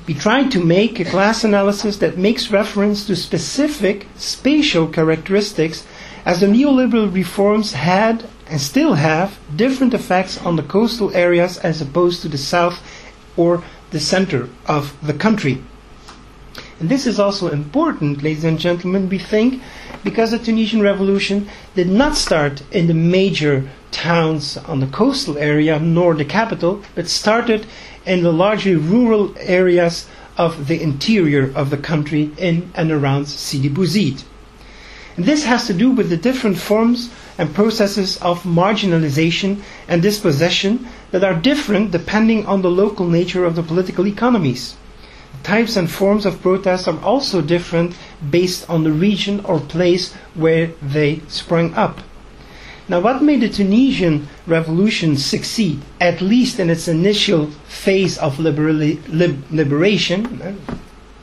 we 0.08 0.14
tried 0.16 0.52
to 0.52 0.64
make 0.64 1.00
a 1.00 1.06
class 1.06 1.44
analysis 1.44 1.98
that 1.98 2.18
makes 2.18 2.52
reference 2.52 3.06
to 3.06 3.16
specific 3.16 4.08
spatial 4.16 4.88
characteristics 4.88 5.86
as 6.26 6.40
the 6.40 6.48
neoliberal 6.48 7.14
reforms 7.14 7.74
had 7.74 8.28
and 8.52 8.60
still 8.60 8.96
have 8.96 9.40
different 9.56 9.94
effects 9.94 10.38
on 10.46 10.58
the 10.58 10.64
coastal 10.64 11.16
areas 11.16 11.58
as 11.60 11.82
opposed 11.82 12.22
to 12.22 12.28
the 12.28 12.38
south 12.38 12.84
or 13.38 13.64
the 13.92 14.00
center 14.00 14.50
of 14.68 14.94
the 15.02 15.14
country. 15.14 15.64
And 16.82 16.90
this 16.90 17.08
is 17.08 17.18
also 17.18 17.50
important, 17.50 18.22
ladies 18.22 18.44
and 18.44 18.60
gentlemen, 18.60 19.08
we 19.08 19.20
think, 19.20 19.62
because 20.04 20.32
the 20.32 20.40
Tunisian 20.40 20.82
revolution 20.82 21.48
did 21.76 21.88
not 21.88 22.18
start 22.18 22.62
in 22.74 22.88
the 22.88 22.94
major 22.94 23.70
towns 23.92 24.58
on 24.58 24.82
the 24.82 24.88
coastal 24.88 25.38
area 25.38 25.80
nor 25.80 26.14
the 26.14 26.26
capital, 26.26 26.84
but 26.94 27.08
started 27.08 27.66
in 28.06 28.24
the 28.24 28.34
largely 28.34 28.76
rural 28.76 29.34
areas 29.38 30.08
of 30.38 30.68
the 30.68 30.82
interior 30.82 31.54
of 31.56 31.70
the 31.70 31.78
country 31.78 32.32
in 32.38 32.72
and 32.76 32.92
around 32.92 33.28
Sidi 33.28 33.70
Bouzid. 33.70 34.24
And 35.16 35.26
this 35.26 35.44
has 35.46 35.68
to 35.68 35.74
do 35.74 35.92
with 35.92 36.10
the 36.10 36.18
different 36.18 36.58
forms 36.58 37.12
and 37.42 37.56
processes 37.56 38.18
of 38.22 38.44
marginalization 38.44 39.60
and 39.88 40.04
dispossession 40.04 40.88
that 41.10 41.24
are 41.24 41.34
different 41.34 41.90
depending 41.90 42.46
on 42.46 42.62
the 42.62 42.70
local 42.70 43.08
nature 43.08 43.46
of 43.46 43.56
the 43.56 43.64
political 43.64 44.06
economies. 44.06 44.76
Types 45.42 45.76
and 45.76 45.90
forms 45.90 46.24
of 46.28 46.40
protest 46.40 46.88
are 46.88 47.02
also 47.02 47.42
different 47.42 47.96
based 48.30 48.70
on 48.70 48.84
the 48.84 48.92
region 48.92 49.44
or 49.44 49.60
place 49.60 50.14
where 50.36 50.68
they 50.84 51.20
sprang 51.30 51.74
up. 51.74 52.02
Now, 52.88 53.00
what 53.00 53.24
made 53.24 53.42
the 53.42 53.50
Tunisian 53.50 54.28
revolution 54.46 55.18
succeed, 55.18 55.82
at 56.00 56.22
least 56.22 56.60
in 56.60 56.70
its 56.70 56.88
initial 56.88 57.48
phase 57.68 58.20
of 58.20 58.38
liberali- 58.38 59.00
lib- 59.08 59.46
liberation, 59.50 60.62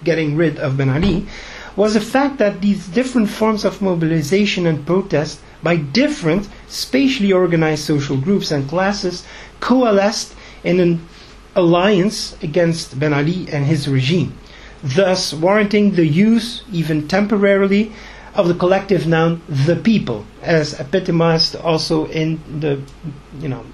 getting 0.02 0.34
rid 0.34 0.58
of 0.58 0.76
Ben 0.76 0.90
Ali, 0.90 1.26
was 1.76 1.94
the 1.94 2.00
fact 2.00 2.38
that 2.38 2.60
these 2.60 2.88
different 2.88 3.30
forms 3.30 3.64
of 3.64 3.80
mobilization 3.80 4.66
and 4.66 4.84
protest 4.84 5.38
by 5.62 5.76
different 5.76 6.48
spatially 6.68 7.32
organized 7.32 7.84
social 7.84 8.16
groups 8.16 8.50
and 8.50 8.68
classes 8.68 9.24
coalesced 9.60 10.34
in 10.62 10.80
an 10.80 11.00
alliance 11.56 12.36
against 12.42 12.98
Ben 12.98 13.12
Ali 13.12 13.48
and 13.50 13.66
his 13.66 13.88
regime, 13.88 14.38
thus 14.82 15.34
warranting 15.34 15.92
the 15.94 16.06
use, 16.06 16.62
even 16.72 17.08
temporarily, 17.08 17.92
of 18.34 18.46
the 18.46 18.54
collective 18.54 19.06
noun 19.06 19.42
the 19.48 19.74
people, 19.74 20.24
as 20.42 20.78
epitomized 20.78 21.56
also 21.56 22.06
in 22.06 22.38
the, 22.60 22.80
you 23.40 23.48
know, 23.48 23.64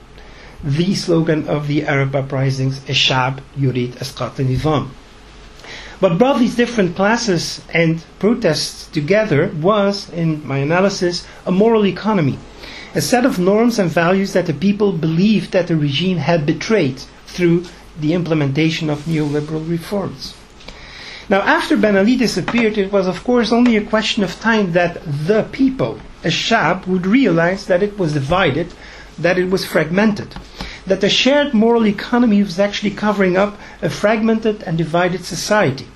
the 0.63 0.95
slogan 0.95 1.47
of 1.47 1.69
the 1.69 1.85
Arab 1.85 2.17
uprisings, 2.17 2.81
Eshab 2.81 3.41
Yurid 3.59 3.93
Esqat 3.97 4.37
Nizam. 4.37 4.89
What 6.05 6.19
brought 6.19 6.39
these 6.39 6.55
different 6.55 6.97
classes 6.97 7.63
and 7.73 8.05
protests 8.19 8.89
together 8.89 9.51
was, 9.59 10.11
in 10.11 10.47
my 10.47 10.59
analysis, 10.59 11.27
a 11.47 11.51
moral 11.51 11.87
economy, 11.87 12.39
a 12.95 13.01
set 13.01 13.25
of 13.25 13.39
norms 13.39 13.79
and 13.79 13.91
values 13.91 14.35
that 14.35 14.45
the 14.45 14.53
people 14.53 14.93
believed 14.93 15.53
that 15.53 15.69
the 15.69 15.77
regime 15.77 16.19
had 16.19 16.45
betrayed 16.45 16.99
through 17.25 17.65
the 17.99 18.13
implementation 18.13 18.91
of 18.91 19.07
neoliberal 19.07 19.67
reforms. 19.67 20.35
Now, 21.31 21.41
after 21.41 21.75
Ben 21.75 21.97
Ali 21.97 22.17
disappeared, 22.17 22.77
it 22.77 22.93
was, 22.93 23.07
of 23.07 23.25
course, 23.25 23.51
only 23.51 23.75
a 23.79 23.91
question 23.95 24.23
of 24.23 24.39
time 24.39 24.73
that 24.73 25.01
the 25.07 25.45
people, 25.53 26.01
a 26.23 26.29
shab, 26.29 26.87
would 26.87 27.07
realize 27.07 27.65
that 27.65 27.83
it 27.83 27.99
was 27.99 28.13
divided, 28.13 28.75
that 29.19 29.39
it 29.39 29.49
was 29.49 29.65
fragmented, 29.65 30.35
that 30.85 31.01
the 31.01 31.09
shared 31.09 31.55
moral 31.55 31.87
economy 31.87 32.43
was 32.43 32.61
actually 32.61 32.91
covering 32.91 33.39
up 33.39 33.57
a 33.81 33.89
fragmented 33.89 34.63
and 34.65 34.77
divided 34.77 35.25
society. 35.25 35.87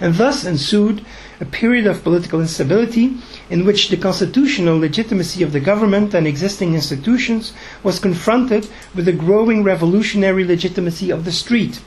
And 0.00 0.14
thus 0.14 0.44
ensued 0.44 1.04
a 1.40 1.44
period 1.44 1.86
of 1.86 2.04
political 2.04 2.40
instability 2.40 3.16
in 3.50 3.64
which 3.64 3.88
the 3.88 3.96
constitutional 3.96 4.78
legitimacy 4.78 5.42
of 5.42 5.52
the 5.52 5.60
government 5.60 6.14
and 6.14 6.26
existing 6.26 6.74
institutions 6.74 7.52
was 7.82 7.98
confronted 7.98 8.68
with 8.94 9.04
the 9.04 9.12
growing 9.12 9.64
revolutionary 9.64 10.44
legitimacy 10.44 11.10
of 11.10 11.24
the 11.24 11.32
street 11.32 11.80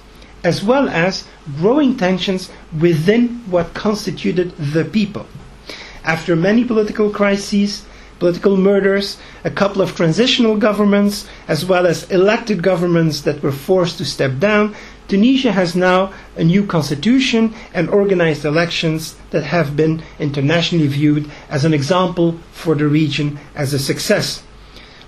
as 0.43 0.63
well 0.63 0.89
as 0.89 1.25
growing 1.57 1.97
tensions 1.97 2.49
within 2.79 3.43
what 3.49 3.73
constituted 3.73 4.51
the 4.57 4.85
people. 4.85 5.25
After 6.03 6.35
many 6.35 6.63
political 6.63 7.11
crises, 7.11 7.85
political 8.19 8.57
murders, 8.57 9.17
a 9.43 9.51
couple 9.51 9.81
of 9.81 9.95
transitional 9.95 10.57
governments, 10.57 11.27
as 11.47 11.65
well 11.65 11.85
as 11.85 12.09
elected 12.11 12.63
governments 12.63 13.21
that 13.21 13.41
were 13.43 13.51
forced 13.51 13.97
to 13.99 14.05
step 14.05 14.39
down, 14.39 14.75
Tunisia 15.11 15.51
has 15.51 15.75
now 15.75 16.13
a 16.37 16.43
new 16.45 16.65
constitution 16.65 17.53
and 17.73 17.89
organized 17.89 18.45
elections 18.45 19.17
that 19.31 19.43
have 19.43 19.75
been 19.75 20.01
internationally 20.19 20.87
viewed 20.87 21.29
as 21.49 21.65
an 21.65 21.73
example 21.73 22.39
for 22.53 22.75
the 22.75 22.87
region 22.87 23.37
as 23.53 23.73
a 23.73 23.77
success. 23.79 24.41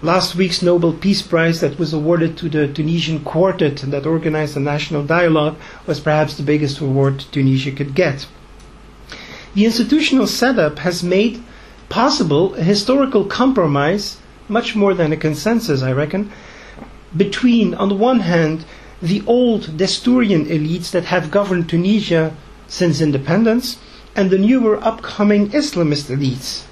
Last 0.02 0.36
week's 0.36 0.62
Nobel 0.62 0.92
Peace 0.92 1.22
Prize 1.22 1.62
that 1.62 1.80
was 1.80 1.94
awarded 1.94 2.36
to 2.40 2.50
the 2.50 2.68
Tunisian 2.68 3.24
quartet 3.24 3.78
that 3.78 4.06
organized 4.06 4.56
the 4.56 4.60
national 4.60 5.06
dialogue 5.06 5.56
was 5.88 6.02
perhaps 6.02 6.36
the 6.36 6.44
biggest 6.44 6.82
award 6.82 7.24
Tunisia 7.32 7.72
could 7.72 7.96
get. 7.96 8.28
The 9.56 9.64
institutional 9.64 10.28
setup 10.28 10.80
has 10.80 11.02
made 11.02 11.42
possible 11.88 12.56
a 12.56 12.62
historical 12.62 13.24
compromise, 13.24 14.18
much 14.50 14.76
more 14.76 14.94
than 14.94 15.14
a 15.14 15.18
consensus, 15.18 15.82
I 15.82 15.94
reckon, 15.94 16.30
between, 17.16 17.74
on 17.74 17.88
the 17.88 17.96
one 17.96 18.20
hand, 18.20 18.66
the 19.04 19.22
old 19.28 19.64
Destourian 19.78 20.46
elites 20.46 20.90
that 20.92 21.04
have 21.04 21.30
governed 21.30 21.68
Tunisia 21.68 22.34
since 22.70 23.02
independence 23.02 23.78
and 24.16 24.30
the 24.30 24.38
newer 24.38 24.82
upcoming 24.82 25.50
Islamist 25.50 26.08
elites. 26.10 26.64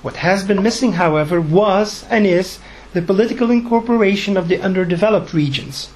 What 0.00 0.16
has 0.16 0.42
been 0.42 0.62
missing, 0.62 0.92
however, 0.92 1.38
was 1.38 2.06
and 2.08 2.26
is 2.26 2.60
the 2.94 3.02
political 3.02 3.50
incorporation 3.50 4.38
of 4.38 4.48
the 4.48 4.58
underdeveloped 4.58 5.34
regions. 5.34 5.90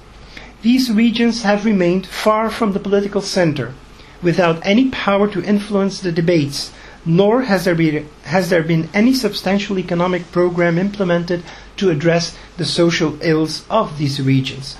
These 0.61 0.91
regions 0.91 1.41
have 1.41 1.65
remained 1.65 2.05
far 2.05 2.51
from 2.51 2.73
the 2.73 2.79
political 2.79 3.21
center, 3.21 3.73
without 4.21 4.63
any 4.63 4.91
power 4.91 5.27
to 5.29 5.43
influence 5.43 5.99
the 5.99 6.11
debates, 6.11 6.71
nor 7.03 7.41
has 7.43 7.65
there, 7.65 7.73
been, 7.73 8.07
has 8.25 8.51
there 8.51 8.61
been 8.61 8.87
any 8.93 9.15
substantial 9.15 9.79
economic 9.79 10.31
program 10.31 10.77
implemented 10.77 11.41
to 11.77 11.89
address 11.89 12.37
the 12.57 12.65
social 12.65 13.19
ills 13.23 13.65
of 13.67 13.97
these 13.97 14.21
regions. 14.21 14.77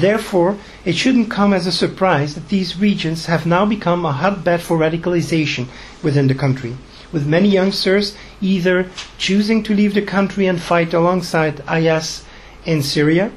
Therefore, 0.00 0.56
it 0.84 0.96
shouldn't 0.96 1.30
come 1.30 1.52
as 1.52 1.66
a 1.66 1.72
surprise 1.72 2.34
that 2.34 2.48
these 2.48 2.80
regions 2.80 3.26
have 3.26 3.46
now 3.46 3.64
become 3.64 4.04
a 4.04 4.12
hotbed 4.12 4.60
for 4.60 4.78
radicalization 4.78 5.66
within 6.02 6.26
the 6.26 6.34
country 6.34 6.76
with 7.14 7.26
many 7.28 7.48
youngsters 7.48 8.16
either 8.40 8.90
choosing 9.18 9.62
to 9.62 9.72
leave 9.72 9.94
the 9.94 10.02
country 10.02 10.46
and 10.48 10.60
fight 10.60 10.92
alongside 10.92 11.62
IS 11.70 12.24
in 12.66 12.82
Syria, 12.82 13.30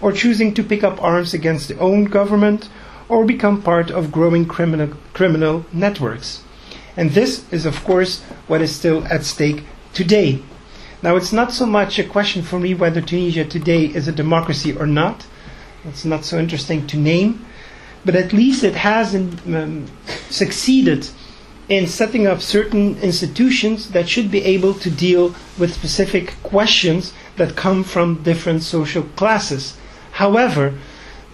or 0.00 0.12
choosing 0.12 0.54
to 0.54 0.62
pick 0.62 0.84
up 0.84 1.02
arms 1.02 1.34
against 1.34 1.66
the 1.66 1.78
own 1.78 2.04
government, 2.04 2.68
or 3.08 3.24
become 3.24 3.60
part 3.60 3.90
of 3.90 4.12
growing 4.12 4.46
criminal, 4.46 4.90
criminal 5.12 5.66
networks. 5.72 6.44
And 6.96 7.10
this 7.10 7.44
is, 7.52 7.66
of 7.66 7.82
course, 7.82 8.22
what 8.46 8.62
is 8.62 8.74
still 8.74 9.04
at 9.06 9.24
stake 9.24 9.64
today. 9.92 10.40
Now, 11.02 11.16
it's 11.16 11.32
not 11.32 11.52
so 11.52 11.66
much 11.66 11.98
a 11.98 12.04
question 12.04 12.42
for 12.42 12.60
me 12.60 12.72
whether 12.74 13.00
Tunisia 13.00 13.44
today 13.44 13.86
is 13.86 14.06
a 14.06 14.12
democracy 14.12 14.76
or 14.76 14.86
not. 14.86 15.26
It's 15.88 16.04
not 16.04 16.24
so 16.24 16.38
interesting 16.38 16.86
to 16.88 16.96
name. 16.96 17.44
But 18.04 18.14
at 18.14 18.32
least 18.32 18.64
it 18.64 18.76
has 18.76 19.14
um, 19.14 19.86
succeeded 20.30 21.08
in 21.68 21.86
setting 21.86 22.26
up 22.26 22.40
certain 22.40 22.98
institutions 23.00 23.90
that 23.90 24.08
should 24.08 24.30
be 24.30 24.42
able 24.44 24.72
to 24.74 24.90
deal 24.90 25.34
with 25.58 25.74
specific 25.74 26.34
questions 26.42 27.12
that 27.36 27.56
come 27.56 27.84
from 27.84 28.22
different 28.22 28.62
social 28.62 29.02
classes. 29.02 29.76
However, 30.12 30.74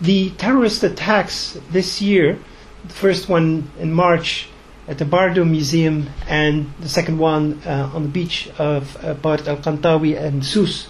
the 0.01 0.31
terrorist 0.31 0.83
attacks 0.83 1.57
this 1.71 2.03
year, 2.03 2.39
the 2.83 2.93
first 2.93 3.29
one 3.29 3.71
in 3.79 3.93
March 3.93 4.49
at 4.89 4.99
the 4.99 5.05
Bardo 5.05 5.45
Museum 5.45 6.11
and 6.29 6.73
the 6.81 6.89
second 6.89 7.19
one 7.19 7.63
uh, 7.65 7.91
on 7.95 8.03
the 8.03 8.09
beach 8.09 8.51
of 8.59 8.97
uh, 9.03 9.09
el 9.11 9.57
Kantaoui 9.59 10.21
and 10.21 10.45
Sousse 10.45 10.89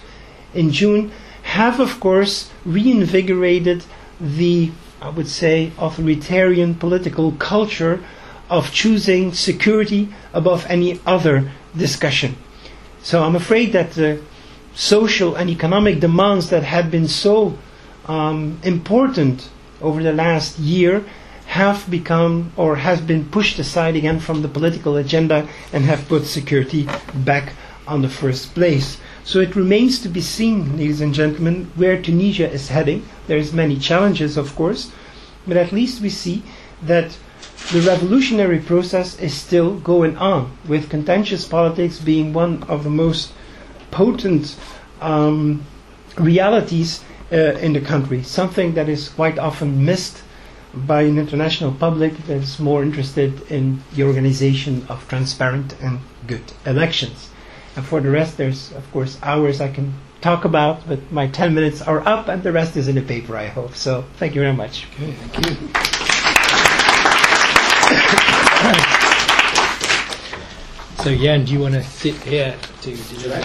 in 0.53 0.71
June 0.71 1.11
have, 1.55 1.79
of 1.79 1.99
course, 2.01 2.51
reinvigorated 2.65 3.85
the, 4.19 4.71
I 5.01 5.09
would 5.09 5.29
say, 5.29 5.71
authoritarian 5.79 6.75
political 6.75 7.31
culture 7.33 8.03
of 8.49 8.71
choosing 8.71 9.33
security 9.33 10.09
above 10.33 10.65
any 10.67 10.99
other 11.05 11.51
discussion. 11.75 12.35
So 13.01 13.23
I'm 13.23 13.35
afraid 13.35 13.71
that 13.71 13.91
the 13.91 14.21
social 14.73 15.35
and 15.35 15.49
economic 15.49 16.01
demands 16.01 16.49
that 16.49 16.63
had 16.63 16.91
been 16.91 17.07
so 17.07 17.57
um, 18.05 18.59
important 18.63 19.49
over 19.81 20.03
the 20.03 20.11
last 20.13 20.59
year 20.59 21.05
have 21.45 21.89
become 21.89 22.51
or 22.57 22.75
has 22.75 22.99
been 22.99 23.23
pushed 23.29 23.59
aside 23.59 23.95
again 23.95 24.19
from 24.19 24.41
the 24.41 24.49
political 24.49 24.97
agenda 24.97 25.47
and 25.71 25.85
have 25.85 26.07
put 26.09 26.25
security 26.25 26.87
back 27.13 27.53
on 27.87 28.01
the 28.01 28.09
first 28.09 28.53
place. 28.53 28.97
So 29.25 29.39
it 29.39 29.55
remains 29.55 29.97
to 30.03 30.07
be 30.07 30.21
seen, 30.21 30.77
ladies 30.77 31.01
and 31.01 31.11
gentlemen, 31.11 31.71
where 31.75 31.99
Tunisia 31.99 32.47
is 32.47 32.69
heading. 32.69 33.07
There's 33.25 33.53
many 33.53 33.75
challenges, 33.79 34.37
of 34.37 34.55
course, 34.55 34.91
but 35.47 35.57
at 35.57 35.71
least 35.71 35.99
we 35.99 36.09
see 36.09 36.43
that 36.83 37.17
the 37.71 37.81
revolutionary 37.81 38.59
process 38.59 39.19
is 39.19 39.33
still 39.33 39.79
going 39.79 40.15
on, 40.17 40.55
with 40.67 40.91
contentious 40.91 41.47
politics 41.47 41.99
being 41.99 42.33
one 42.33 42.61
of 42.69 42.83
the 42.83 42.91
most 42.91 43.33
potent 43.89 44.55
um, 45.01 45.65
realities 46.19 47.03
uh, 47.31 47.57
in 47.65 47.73
the 47.73 47.81
country, 47.81 48.21
something 48.21 48.75
that 48.75 48.87
is 48.87 49.09
quite 49.09 49.39
often 49.39 49.83
missed 49.83 50.21
by 50.75 51.01
an 51.01 51.17
international 51.17 51.71
public 51.71 52.15
that 52.27 52.43
is 52.43 52.59
more 52.59 52.83
interested 52.83 53.41
in 53.51 53.81
the 53.95 54.03
organization 54.03 54.85
of 54.87 55.07
transparent 55.07 55.73
and 55.81 55.99
good 56.27 56.53
elections. 56.67 57.31
And 57.75 57.85
for 57.85 57.99
the 57.99 58.09
rest, 58.09 58.37
there's, 58.37 58.71
of 58.71 58.89
course, 58.91 59.19
hours 59.21 59.59
I 59.59 59.69
can 59.69 59.93
talk 60.21 60.45
about, 60.45 60.87
but 60.87 61.11
my 61.11 61.27
10 61.27 61.53
minutes 61.53 61.81
are 61.81 61.99
up 62.07 62.29
and 62.29 62.41
the 62.41 62.51
rest 62.51 62.77
is 62.77 62.87
in 62.87 62.95
the 62.95 63.01
paper, 63.01 63.35
I 63.35 63.47
hope. 63.47 63.75
So 63.75 64.05
thank 64.17 64.33
you 64.33 64.41
very 64.41 64.55
much. 64.55 64.87
Okay, 64.93 65.11
thank 65.11 65.45
you. 65.45 65.55
so, 71.03 71.15
Jan, 71.15 71.45
do 71.45 71.53
you 71.53 71.59
want 71.59 71.75
to 71.75 71.83
sit 71.83 72.15
here 72.15 72.55
to 72.81 72.95
deliver? 72.95 73.41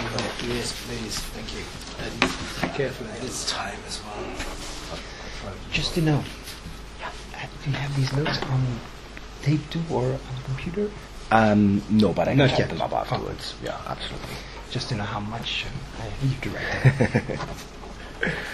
Yes, 0.47 0.73
please. 0.87 1.19
Thank 1.35 1.53
you. 1.53 1.61
And 2.01 2.19
be 2.71 2.77
careful 2.77 3.05
of 3.05 3.23
It's 3.23 3.51
time 3.51 3.77
as 3.85 4.01
well. 4.03 4.15
Just 5.71 5.93
to 5.95 6.01
know, 6.01 6.23
do 7.63 7.69
you 7.69 7.75
have 7.75 7.95
these 7.95 8.11
notes 8.13 8.41
on 8.43 8.79
tape 9.41 9.69
too 9.69 9.81
or 9.91 10.03
on 10.03 10.35
the 10.37 10.43
computer? 10.45 10.89
Um, 11.31 11.81
no, 11.89 12.13
but 12.13 12.27
I 12.27 12.31
can 12.31 12.37
Not 12.39 12.59
yet. 12.59 12.69
them 12.69 12.81
up 12.81 12.91
afterwards. 12.93 13.55
Yeah, 13.63 13.77
absolutely. 13.87 14.35
Just 14.69 14.89
to 14.89 14.95
know 14.95 15.03
how 15.03 15.19
much 15.19 15.65
you 16.21 16.29
to 16.41 16.49
write. 16.49 17.39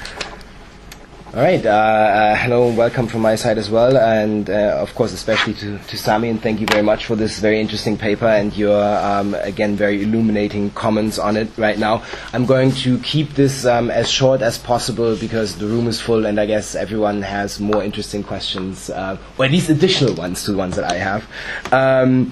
All 1.33 1.43
right. 1.43 1.63
Uh, 1.65 1.69
uh, 1.69 2.35
hello 2.37 2.69
and 2.69 2.77
welcome 2.77 3.05
from 3.05 3.21
my 3.21 3.35
side 3.35 3.57
as 3.57 3.69
well, 3.69 3.97
and 3.97 4.49
uh, 4.49 4.77
of 4.79 4.95
course, 4.95 5.11
especially 5.11 5.53
to, 5.55 5.77
to 5.77 5.97
Sami. 5.97 6.29
And 6.29 6.41
thank 6.41 6.61
you 6.61 6.67
very 6.67 6.81
much 6.81 7.05
for 7.05 7.17
this 7.17 7.39
very 7.39 7.59
interesting 7.59 7.97
paper 7.97 8.25
and 8.25 8.55
your 8.55 8.81
um, 8.81 9.35
again 9.35 9.75
very 9.75 10.03
illuminating 10.03 10.69
comments 10.71 11.19
on 11.19 11.35
it 11.35 11.49
right 11.57 11.77
now. 11.77 12.01
I'm 12.31 12.45
going 12.45 12.71
to 12.83 12.97
keep 12.99 13.31
this 13.33 13.65
um, 13.65 13.91
as 13.91 14.09
short 14.09 14.41
as 14.41 14.57
possible 14.57 15.17
because 15.17 15.57
the 15.57 15.67
room 15.67 15.87
is 15.87 15.99
full, 15.99 16.25
and 16.25 16.39
I 16.39 16.45
guess 16.45 16.75
everyone 16.75 17.21
has 17.23 17.59
more 17.59 17.83
interesting 17.83 18.23
questions, 18.23 18.89
uh, 18.89 19.17
or 19.37 19.45
at 19.45 19.51
least 19.51 19.69
additional 19.69 20.15
ones 20.15 20.43
to 20.45 20.51
the 20.53 20.57
ones 20.57 20.77
that 20.77 20.89
I 20.89 20.95
have. 20.95 21.27
Um, 21.73 22.31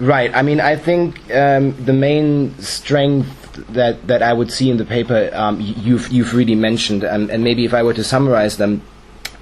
Right. 0.00 0.34
I 0.34 0.42
mean, 0.42 0.60
I 0.60 0.76
think 0.76 1.32
um, 1.32 1.72
the 1.84 1.92
main 1.92 2.58
strength 2.58 3.44
that, 3.70 4.06
that 4.08 4.22
I 4.22 4.32
would 4.32 4.50
see 4.50 4.70
in 4.70 4.76
the 4.76 4.84
paper 4.84 5.30
um, 5.32 5.60
you've 5.60 6.08
you've 6.08 6.34
really 6.34 6.56
mentioned, 6.56 7.04
and, 7.04 7.30
and 7.30 7.44
maybe 7.44 7.64
if 7.64 7.72
I 7.72 7.82
were 7.84 7.94
to 7.94 8.02
summarize 8.02 8.56
them, 8.56 8.82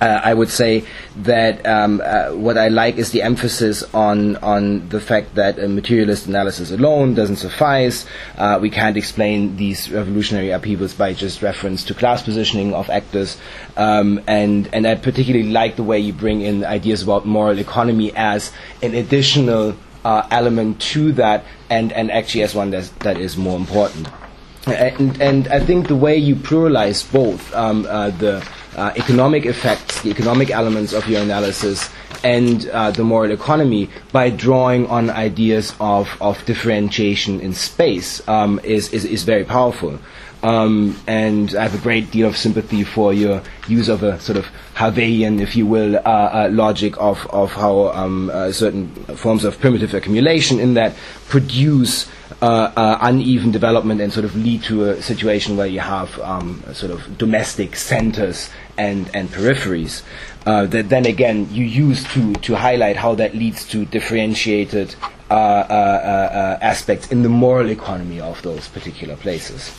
uh, 0.02 0.20
I 0.22 0.34
would 0.34 0.50
say 0.50 0.84
that 1.18 1.64
um, 1.64 2.02
uh, 2.04 2.30
what 2.30 2.58
I 2.58 2.68
like 2.68 2.96
is 2.96 3.12
the 3.12 3.22
emphasis 3.22 3.82
on 3.94 4.36
on 4.36 4.88
the 4.88 5.00
fact 5.00 5.36
that 5.36 5.58
a 5.58 5.68
materialist 5.68 6.26
analysis 6.26 6.70
alone 6.70 7.14
doesn't 7.14 7.36
suffice. 7.36 8.04
Uh, 8.36 8.58
we 8.60 8.68
can't 8.68 8.96
explain 8.96 9.56
these 9.56 9.90
revolutionary 9.90 10.50
upheavals 10.50 10.92
by 10.92 11.14
just 11.14 11.40
reference 11.40 11.84
to 11.84 11.94
class 11.94 12.22
positioning 12.22 12.74
of 12.74 12.90
actors, 12.90 13.38
um, 13.76 14.20
and 14.26 14.68
and 14.74 14.86
I 14.86 14.96
particularly 14.96 15.48
like 15.48 15.76
the 15.76 15.84
way 15.84 16.00
you 16.00 16.12
bring 16.12 16.42
in 16.42 16.64
ideas 16.64 17.02
about 17.02 17.24
moral 17.24 17.58
economy 17.58 18.12
as 18.14 18.52
an 18.82 18.94
additional 18.94 19.76
uh, 20.04 20.26
element 20.30 20.80
to 20.80 21.12
that, 21.12 21.44
and 21.70 21.92
and 21.92 22.10
actually 22.10 22.42
as 22.42 22.54
one 22.54 22.70
that 22.70 22.90
that 23.00 23.18
is 23.18 23.36
more 23.36 23.56
important. 23.56 24.08
And, 24.66 25.20
and 25.20 25.48
I 25.48 25.58
think 25.58 25.88
the 25.88 25.96
way 25.96 26.16
you 26.16 26.36
pluralize 26.36 27.10
both 27.10 27.52
um, 27.52 27.84
uh, 27.88 28.10
the 28.10 28.46
uh, 28.76 28.92
economic 28.96 29.44
effects, 29.44 30.02
the 30.02 30.10
economic 30.10 30.50
elements 30.50 30.92
of 30.92 31.08
your 31.08 31.20
analysis, 31.20 31.90
and 32.22 32.68
uh, 32.68 32.92
the 32.92 33.02
moral 33.02 33.32
economy 33.32 33.90
by 34.12 34.30
drawing 34.30 34.86
on 34.86 35.10
ideas 35.10 35.74
of, 35.80 36.08
of 36.20 36.44
differentiation 36.46 37.40
in 37.40 37.52
space 37.52 38.26
um, 38.28 38.60
is, 38.62 38.92
is, 38.92 39.04
is 39.04 39.24
very 39.24 39.44
powerful. 39.44 39.98
Um, 40.42 41.00
and 41.06 41.54
I 41.54 41.62
have 41.62 41.74
a 41.74 41.82
great 41.82 42.10
deal 42.10 42.26
of 42.26 42.36
sympathy 42.36 42.82
for 42.82 43.12
your 43.12 43.42
use 43.68 43.88
of 43.88 44.02
a 44.02 44.18
sort 44.18 44.36
of 44.36 44.46
Harveyan, 44.74 45.40
if 45.40 45.54
you 45.54 45.66
will, 45.66 45.96
uh, 45.96 46.00
uh, 46.00 46.48
logic 46.50 46.96
of, 46.98 47.24
of 47.28 47.52
how 47.52 47.88
um, 47.92 48.28
uh, 48.30 48.50
certain 48.50 48.88
forms 49.16 49.44
of 49.44 49.60
primitive 49.60 49.94
accumulation 49.94 50.58
in 50.58 50.74
that 50.74 50.96
produce 51.28 52.10
uh, 52.40 52.72
uh, 52.74 52.98
uneven 53.02 53.52
development 53.52 54.00
and 54.00 54.12
sort 54.12 54.24
of 54.24 54.34
lead 54.34 54.64
to 54.64 54.90
a 54.90 55.00
situation 55.00 55.56
where 55.56 55.68
you 55.68 55.78
have 55.78 56.18
um, 56.20 56.60
sort 56.72 56.90
of 56.90 57.16
domestic 57.18 57.76
centers 57.76 58.50
and, 58.76 59.08
and 59.14 59.28
peripheries. 59.28 60.02
Uh, 60.44 60.66
that 60.66 60.88
then 60.88 61.06
again 61.06 61.46
you 61.52 61.64
use 61.64 62.02
to, 62.12 62.32
to 62.34 62.56
highlight 62.56 62.96
how 62.96 63.14
that 63.14 63.32
leads 63.36 63.64
to 63.68 63.84
differentiated 63.84 64.92
aspects 65.30 67.12
in 67.12 67.22
the 67.22 67.28
moral 67.28 67.70
economy 67.70 68.20
of 68.20 68.42
those 68.42 68.66
particular 68.66 69.14
places. 69.14 69.72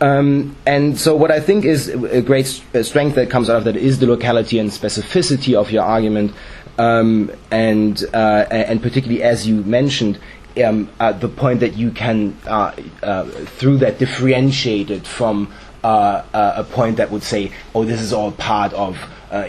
Um, 0.00 0.56
and 0.66 0.98
so, 0.98 1.14
what 1.14 1.30
I 1.30 1.40
think 1.40 1.64
is 1.64 1.88
a 1.88 2.20
great 2.20 2.46
strength 2.46 3.14
that 3.14 3.30
comes 3.30 3.48
out 3.48 3.58
of 3.58 3.64
that 3.64 3.76
is 3.76 4.00
the 4.00 4.06
locality 4.06 4.58
and 4.58 4.70
specificity 4.70 5.54
of 5.54 5.70
your 5.70 5.84
argument, 5.84 6.32
um, 6.78 7.30
and 7.50 8.02
uh, 8.12 8.46
and 8.50 8.82
particularly 8.82 9.22
as 9.22 9.46
you 9.46 9.62
mentioned, 9.62 10.18
um, 10.64 10.90
uh, 10.98 11.12
the 11.12 11.28
point 11.28 11.60
that 11.60 11.76
you 11.76 11.90
can 11.92 12.36
uh, 12.46 12.74
uh, 13.02 13.24
through 13.24 13.78
that 13.78 13.98
differentiate 13.98 14.90
it 14.90 15.06
from 15.06 15.52
uh, 15.84 16.24
uh, 16.32 16.54
a 16.56 16.64
point 16.64 16.96
that 16.96 17.10
would 17.10 17.22
say, 17.22 17.52
oh, 17.74 17.84
this 17.84 18.00
is 18.00 18.12
all 18.12 18.32
part 18.32 18.72
of 18.72 18.98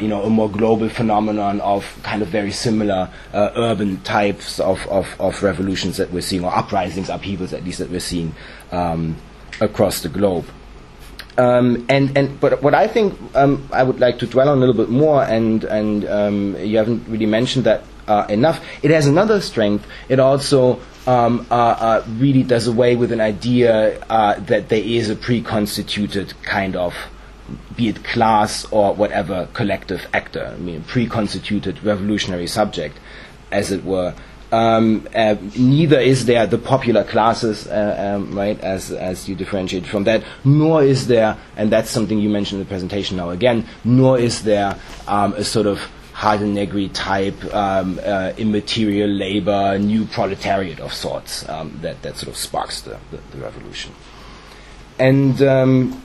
you 0.01 0.08
know 0.08 0.23
a 0.23 0.29
more 0.31 0.49
global 0.49 0.89
phenomenon 0.89 1.62
of 1.62 1.86
kind 2.01 2.23
of 2.23 2.27
very 2.27 2.51
similar 2.51 3.08
urban 3.34 4.01
types 4.01 4.60
of, 4.60 4.84
of, 4.88 5.08
of 5.19 5.43
revolutions 5.43 5.97
that 5.97 6.12
we're 6.12 6.21
seeing, 6.21 6.43
or 6.43 6.55
uprisings, 6.55 7.08
upheavals 7.08 7.53
at 7.53 7.63
least 7.63 7.79
that 7.79 7.89
we're 7.89 7.99
seeing. 7.99 8.34
Um, 8.71 9.15
across 9.61 10.01
the 10.01 10.09
globe. 10.09 10.45
Um, 11.37 11.85
and 11.89 12.17
and 12.17 12.39
but 12.39 12.61
what 12.63 12.73
I 12.73 12.87
think 12.87 13.19
um, 13.35 13.67
I 13.71 13.83
would 13.83 13.99
like 13.99 14.19
to 14.19 14.27
dwell 14.27 14.47
on 14.47 14.57
a 14.57 14.59
little 14.59 14.75
bit 14.75 14.89
more, 14.89 15.21
and 15.23 15.63
and 15.65 16.05
um, 16.07 16.55
you 16.59 16.77
haven't 16.77 17.07
really 17.09 17.25
mentioned 17.25 17.65
that 17.65 17.83
uh, 18.07 18.25
enough. 18.29 18.63
It 18.81 18.91
has 18.91 19.05
another 19.07 19.41
strength. 19.41 19.85
It 20.07 20.19
also 20.19 20.79
um, 21.07 21.45
uh, 21.51 21.53
uh, 21.53 22.05
really 22.17 22.43
does 22.43 22.67
away 22.67 22.95
with 22.95 23.11
an 23.11 23.21
idea 23.21 23.99
uh, 24.09 24.39
that 24.41 24.69
there 24.69 24.81
is 24.83 25.09
a 25.09 25.15
pre-constituted 25.15 26.33
kind 26.43 26.75
of, 26.75 26.95
be 27.75 27.89
it 27.89 28.03
class 28.03 28.65
or 28.71 28.93
whatever 28.93 29.47
collective 29.53 30.07
actor. 30.13 30.53
I 30.53 30.57
mean, 30.57 30.83
pre-constituted 30.83 31.83
revolutionary 31.83 32.47
subject, 32.47 32.97
as 33.51 33.71
it 33.71 33.83
were. 33.83 34.13
Um, 34.51 35.08
uh, 35.13 35.36
neither 35.58 35.99
is 35.99 36.25
there 36.25 36.45
the 36.45 36.58
popular 36.58 37.03
classes, 37.03 37.67
uh, 37.67 38.15
um, 38.15 38.38
right, 38.38 38.60
as 38.62 38.91
as 38.91 39.27
you 39.27 39.36
differentiate 39.36 39.86
from 39.86 40.03
that, 40.05 40.23
nor 40.43 40.84
is 40.84 41.08
there, 41.08 41.38
and 41.58 41.71
that's 41.71 41.89
something 41.89 42.19
you 42.19 42.29
mentioned 42.29 42.62
in 42.62 42.67
the 42.67 42.69
presentation 42.69 43.17
now 43.17 43.31
again, 43.31 43.65
nor 43.84 44.19
is 44.19 44.43
there 44.43 44.77
um, 45.08 45.34
a 45.34 45.43
sort 45.43 45.65
of 45.65 45.79
Hardt-Negri 46.13 46.89
type 46.89 47.43
um, 47.53 47.99
uh, 48.05 48.31
immaterial 48.38 49.10
labor, 49.10 49.77
new 49.79 50.05
proletariat 50.05 50.79
of 50.79 50.93
sorts 50.93 51.47
um, 51.49 51.77
that 51.81 52.01
that 52.03 52.15
sort 52.15 52.29
of 52.29 52.38
sparks 52.38 52.81
the, 52.81 52.97
the, 53.12 53.19
the 53.31 53.38
revolution. 53.43 53.93
And 54.97 55.41
um, 55.41 56.04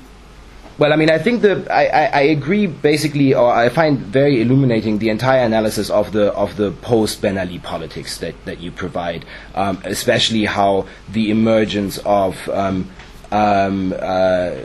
well, 0.80 0.94
I 0.94 0.96
mean, 0.96 1.10
I 1.10 1.18
think 1.18 1.42
the 1.42 1.70
I, 1.70 1.84
I, 1.84 2.04
I 2.06 2.20
agree 2.22 2.66
basically, 2.66 3.34
or 3.34 3.52
I 3.52 3.68
find 3.68 3.98
very 3.98 4.40
illuminating 4.40 4.98
the 4.98 5.10
entire 5.10 5.44
analysis 5.44 5.90
of 5.90 6.12
the 6.12 6.32
of 6.32 6.56
the 6.56 6.70
post 6.70 7.20
Ben 7.20 7.36
Ali 7.36 7.58
politics 7.58 8.16
that, 8.18 8.34
that 8.46 8.60
you 8.60 8.70
provide, 8.70 9.26
um, 9.54 9.82
especially 9.84 10.46
how 10.46 10.86
the 11.10 11.30
emergence 11.30 11.98
of 11.98 12.48
um, 12.48 12.90
um, 13.30 13.92
uh, 13.92 14.56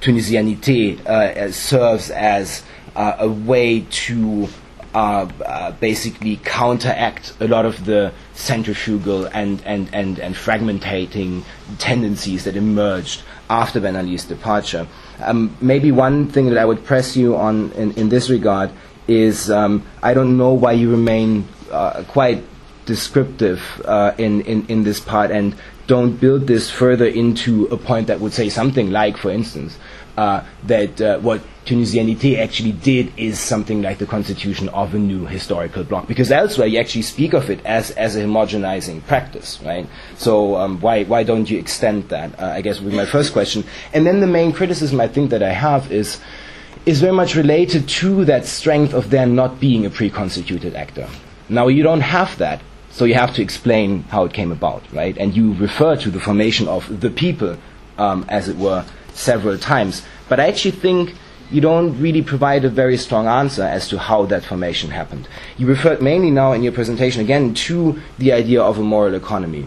Tunisianité 0.00 1.04
uh, 1.06 1.50
serves 1.50 2.10
as 2.10 2.62
uh, 2.94 3.16
a 3.18 3.28
way 3.28 3.80
to 3.90 4.48
uh, 4.94 5.26
uh, 5.44 5.72
basically 5.72 6.36
counteract 6.44 7.34
a 7.40 7.48
lot 7.48 7.64
of 7.64 7.84
the 7.84 8.12
centrifugal 8.34 9.24
and, 9.32 9.62
and, 9.64 9.88
and, 9.92 10.18
and 10.18 10.34
fragmentating 10.34 11.42
tendencies 11.78 12.44
that 12.44 12.56
emerged 12.56 13.22
after 13.48 13.80
Ben 13.80 13.96
Ali's 13.96 14.24
departure. 14.24 14.86
Um, 15.22 15.56
maybe 15.60 15.92
one 15.92 16.28
thing 16.28 16.46
that 16.50 16.58
I 16.58 16.64
would 16.64 16.84
press 16.84 17.16
you 17.16 17.36
on 17.36 17.72
in, 17.72 17.92
in 17.92 18.08
this 18.08 18.28
regard 18.30 18.70
is 19.08 19.50
um, 19.50 19.86
I 20.02 20.14
don't 20.14 20.36
know 20.36 20.52
why 20.52 20.72
you 20.72 20.90
remain 20.90 21.46
uh, 21.70 22.04
quite 22.08 22.44
descriptive 22.86 23.62
uh, 23.84 24.12
in, 24.18 24.42
in, 24.42 24.66
in 24.66 24.84
this 24.84 25.00
part 25.00 25.30
and 25.30 25.54
don't 25.86 26.16
build 26.16 26.46
this 26.46 26.70
further 26.70 27.06
into 27.06 27.66
a 27.66 27.76
point 27.76 28.06
that 28.06 28.20
would 28.20 28.32
say 28.32 28.48
something 28.48 28.90
like, 28.90 29.16
for 29.16 29.30
instance, 29.30 29.78
uh, 30.16 30.44
that 30.64 31.00
uh, 31.00 31.18
what 31.20 31.40
Tunisianité 31.64 32.38
actually 32.38 32.72
did 32.72 33.12
is 33.16 33.38
something 33.38 33.82
like 33.82 33.98
the 33.98 34.06
constitution 34.06 34.68
of 34.70 34.94
a 34.94 34.98
new 34.98 35.26
historical 35.26 35.84
bloc. 35.84 36.08
Because 36.08 36.30
elsewhere 36.30 36.66
you 36.66 36.78
actually 36.78 37.02
speak 37.02 37.32
of 37.34 37.50
it 37.50 37.64
as, 37.64 37.92
as 37.92 38.16
a 38.16 38.22
homogenizing 38.22 39.06
practice, 39.06 39.60
right? 39.64 39.86
So 40.16 40.56
um, 40.56 40.80
why, 40.80 41.04
why 41.04 41.22
don't 41.22 41.48
you 41.48 41.58
extend 41.58 42.08
that? 42.08 42.38
Uh, 42.40 42.46
I 42.46 42.62
guess 42.62 42.80
would 42.80 42.90
be 42.90 42.96
my 42.96 43.06
first 43.06 43.32
question. 43.32 43.64
And 43.92 44.06
then 44.06 44.20
the 44.20 44.26
main 44.26 44.52
criticism 44.52 45.00
I 45.00 45.08
think 45.08 45.30
that 45.30 45.42
I 45.42 45.52
have 45.52 45.92
is, 45.92 46.20
is 46.84 47.00
very 47.00 47.12
much 47.12 47.36
related 47.36 47.88
to 47.88 48.24
that 48.24 48.46
strength 48.46 48.92
of 48.92 49.10
there 49.10 49.26
not 49.26 49.60
being 49.60 49.86
a 49.86 49.90
pre-constituted 49.90 50.74
actor. 50.74 51.08
Now 51.48 51.68
you 51.68 51.82
don't 51.82 52.00
have 52.00 52.36
that 52.38 52.60
so 52.92 53.06
you 53.06 53.14
have 53.14 53.32
to 53.34 53.42
explain 53.42 54.02
how 54.04 54.24
it 54.24 54.34
came 54.34 54.52
about, 54.52 54.82
right? 54.92 55.16
And 55.16 55.34
you 55.34 55.54
refer 55.54 55.96
to 55.96 56.10
the 56.10 56.20
formation 56.20 56.68
of 56.68 57.00
the 57.00 57.08
people, 57.08 57.56
um, 57.96 58.26
as 58.28 58.50
it 58.50 58.56
were, 58.56 58.84
several 59.14 59.58
times. 59.58 60.02
But 60.28 60.40
I 60.40 60.48
actually 60.48 60.72
think 60.72 61.14
you 61.50 61.60
don't 61.60 62.00
really 62.00 62.22
provide 62.22 62.64
a 62.64 62.70
very 62.70 62.96
strong 62.96 63.26
answer 63.26 63.62
as 63.62 63.88
to 63.88 63.98
how 63.98 64.24
that 64.26 64.42
formation 64.42 64.90
happened. 64.90 65.28
You 65.58 65.66
referred 65.66 66.00
mainly 66.00 66.30
now 66.30 66.52
in 66.52 66.62
your 66.62 66.72
presentation 66.72 67.20
again 67.20 67.54
to 67.66 68.00
the 68.18 68.32
idea 68.32 68.62
of 68.62 68.78
a 68.78 68.82
moral 68.82 69.14
economy. 69.14 69.66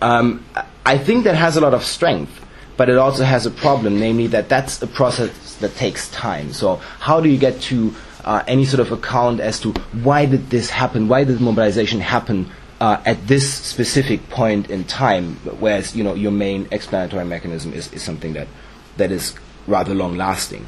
Um, 0.00 0.44
I 0.86 0.96
think 0.96 1.24
that 1.24 1.34
has 1.34 1.56
a 1.56 1.60
lot 1.60 1.74
of 1.74 1.84
strength, 1.84 2.46
but 2.76 2.88
it 2.88 2.96
also 2.96 3.24
has 3.24 3.46
a 3.46 3.50
problem, 3.50 3.98
namely 3.98 4.28
that 4.28 4.48
that's 4.48 4.80
a 4.80 4.86
process 4.86 5.56
that 5.56 5.74
takes 5.76 6.08
time. 6.10 6.52
So 6.52 6.76
how 7.00 7.20
do 7.20 7.28
you 7.28 7.36
get 7.36 7.60
to 7.62 7.94
uh, 8.24 8.42
any 8.46 8.64
sort 8.64 8.80
of 8.80 8.92
account 8.92 9.40
as 9.40 9.60
to 9.60 9.72
why 10.02 10.26
did 10.26 10.50
this 10.50 10.70
happen? 10.70 11.08
Why 11.08 11.24
did 11.24 11.40
mobilization 11.40 12.00
happen 12.00 12.50
uh, 12.80 13.00
at 13.04 13.26
this 13.26 13.52
specific 13.52 14.28
point 14.30 14.70
in 14.70 14.84
time? 14.84 15.36
Whereas 15.58 15.94
you 15.94 16.04
know 16.04 16.14
your 16.14 16.32
main 16.32 16.68
explanatory 16.70 17.24
mechanism 17.24 17.72
is, 17.72 17.92
is 17.92 18.02
something 18.02 18.32
that 18.34 18.48
that 18.96 19.10
is 19.12 19.34
rather 19.66 19.94
long 19.94 20.16
lasting. 20.16 20.66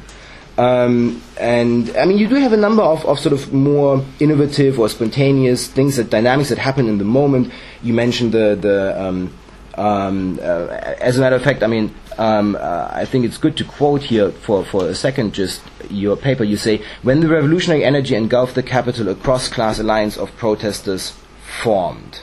Um, 0.57 1.23
and 1.39 1.89
I 1.97 2.05
mean, 2.05 2.19
you 2.19 2.27
do 2.27 2.35
have 2.35 2.53
a 2.53 2.57
number 2.57 2.83
of, 2.83 3.03
of 3.05 3.17
sort 3.17 3.33
of 3.33 3.51
more 3.51 4.05
innovative 4.19 4.79
or 4.79 4.87
spontaneous 4.87 5.65
things 5.65 5.95
that 5.95 6.11
dynamics 6.11 6.49
that 6.49 6.59
happen 6.59 6.87
in 6.87 6.99
the 6.99 7.05
moment. 7.05 7.51
You 7.81 7.93
mentioned 7.93 8.33
the 8.33 8.55
the 8.55 9.01
um, 9.01 9.33
um, 9.75 10.39
uh, 10.41 10.67
as 11.01 11.17
a 11.17 11.21
matter 11.21 11.35
of 11.35 11.43
fact, 11.43 11.63
I 11.63 11.67
mean, 11.67 11.93
um, 12.19 12.55
uh, 12.55 12.89
I 12.91 13.05
think 13.05 13.25
it's 13.25 13.39
good 13.39 13.57
to 13.57 13.63
quote 13.63 14.03
here 14.03 14.29
for, 14.29 14.63
for 14.63 14.87
a 14.87 14.93
second 14.93 15.33
just 15.33 15.61
your 15.89 16.15
paper. 16.15 16.43
You 16.43 16.57
say, 16.57 16.83
when 17.01 17.21
the 17.21 17.27
revolutionary 17.27 17.83
energy 17.83 18.15
engulfed 18.15 18.53
the 18.53 18.61
capital, 18.61 19.09
a 19.09 19.15
cross 19.15 19.47
class 19.47 19.79
alliance 19.79 20.17
of 20.17 20.35
protesters 20.37 21.13
formed. 21.61 22.19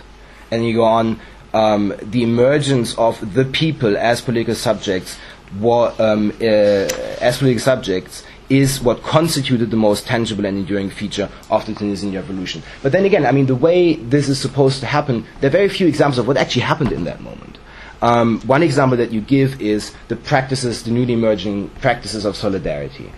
And 0.50 0.66
you 0.66 0.74
go 0.74 0.84
on, 0.84 1.20
um, 1.52 1.94
the 2.02 2.22
emergence 2.22 2.96
of 2.96 3.34
the 3.34 3.44
people 3.44 3.96
as 3.96 4.20
political 4.20 4.54
subjects, 4.54 5.18
um, 5.62 6.32
uh, 6.40 6.44
as 6.44 7.38
political 7.38 7.62
subjects, 7.62 8.24
is 8.48 8.80
what 8.80 9.02
constituted 9.02 9.70
the 9.70 9.76
most 9.76 10.06
tangible 10.06 10.44
and 10.44 10.58
enduring 10.58 10.90
feature 10.90 11.28
of 11.50 11.64
the 11.66 11.74
Tunisian 11.74 12.12
revolution. 12.12 12.62
But 12.82 12.92
then 12.92 13.04
again, 13.04 13.24
I 13.24 13.30
mean, 13.30 13.46
the 13.46 13.54
way 13.54 13.94
this 13.94 14.28
is 14.28 14.40
supposed 14.40 14.80
to 14.80 14.86
happen, 14.86 15.24
there 15.40 15.48
are 15.48 15.52
very 15.52 15.68
few 15.68 15.86
examples 15.86 16.18
of 16.18 16.26
what 16.26 16.36
actually 16.36 16.62
happened 16.62 16.90
in 16.92 17.04
that 17.04 17.20
moment. 17.20 17.58
Um, 18.02 18.40
one 18.42 18.62
example 18.62 18.96
that 18.98 19.12
you 19.12 19.20
give 19.20 19.60
is 19.60 19.94
the 20.08 20.16
practices, 20.16 20.82
the 20.82 20.90
newly 20.90 21.12
emerging 21.12 21.68
practices 21.80 22.24
of 22.24 22.34
solidarity. 22.34 23.12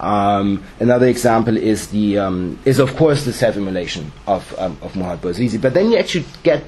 Um, 0.00 0.64
another 0.80 1.06
example 1.06 1.56
is 1.56 1.88
the 1.88 2.18
um, 2.18 2.58
is 2.64 2.78
of 2.78 2.96
course 2.96 3.24
the 3.24 3.32
self-immolation 3.32 4.12
of 4.26 4.54
um, 4.58 4.76
of 4.82 4.96
Mohamed 4.96 5.22
Bouazizi. 5.22 5.60
But 5.60 5.74
then 5.74 5.90
you 5.90 5.98
actually 5.98 6.24
get 6.42 6.64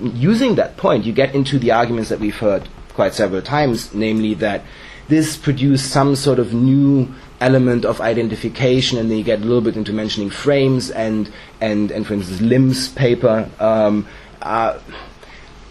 using 0.00 0.56
that 0.56 0.76
point, 0.76 1.04
you 1.04 1.12
get 1.12 1.34
into 1.34 1.58
the 1.58 1.72
arguments 1.72 2.10
that 2.10 2.20
we've 2.20 2.36
heard 2.36 2.68
quite 2.94 3.14
several 3.14 3.42
times, 3.42 3.94
namely 3.94 4.34
that 4.34 4.62
this 5.08 5.36
produced 5.36 5.90
some 5.90 6.16
sort 6.16 6.38
of 6.38 6.54
new 6.54 7.12
element 7.40 7.84
of 7.84 8.00
identification, 8.00 8.98
and 8.98 9.10
then 9.10 9.18
you 9.18 9.24
get 9.24 9.40
a 9.40 9.42
little 9.42 9.60
bit 9.60 9.76
into 9.76 9.92
mentioning 9.92 10.30
frames 10.30 10.90
and 10.90 11.30
and 11.60 11.90
and 11.90 12.06
for 12.06 12.14
instance 12.14 12.40
Lim's 12.40 12.88
paper. 12.90 13.48
Um, 13.60 14.06
uh, 14.40 14.78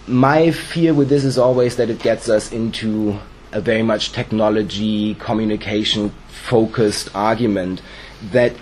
my 0.06 0.52
fear 0.52 0.94
with 0.94 1.10
this 1.10 1.24
is 1.24 1.38
always 1.38 1.78
that 1.78 1.90
it 1.90 2.00
gets 2.00 2.30
us 2.30 2.52
into 2.52 3.20
a 3.54 3.62
very 3.62 3.84
much 3.84 4.12
technology, 4.12 5.16
communication 5.16 6.12
focused 6.28 7.10
argument 7.16 7.82
that 8.32 8.54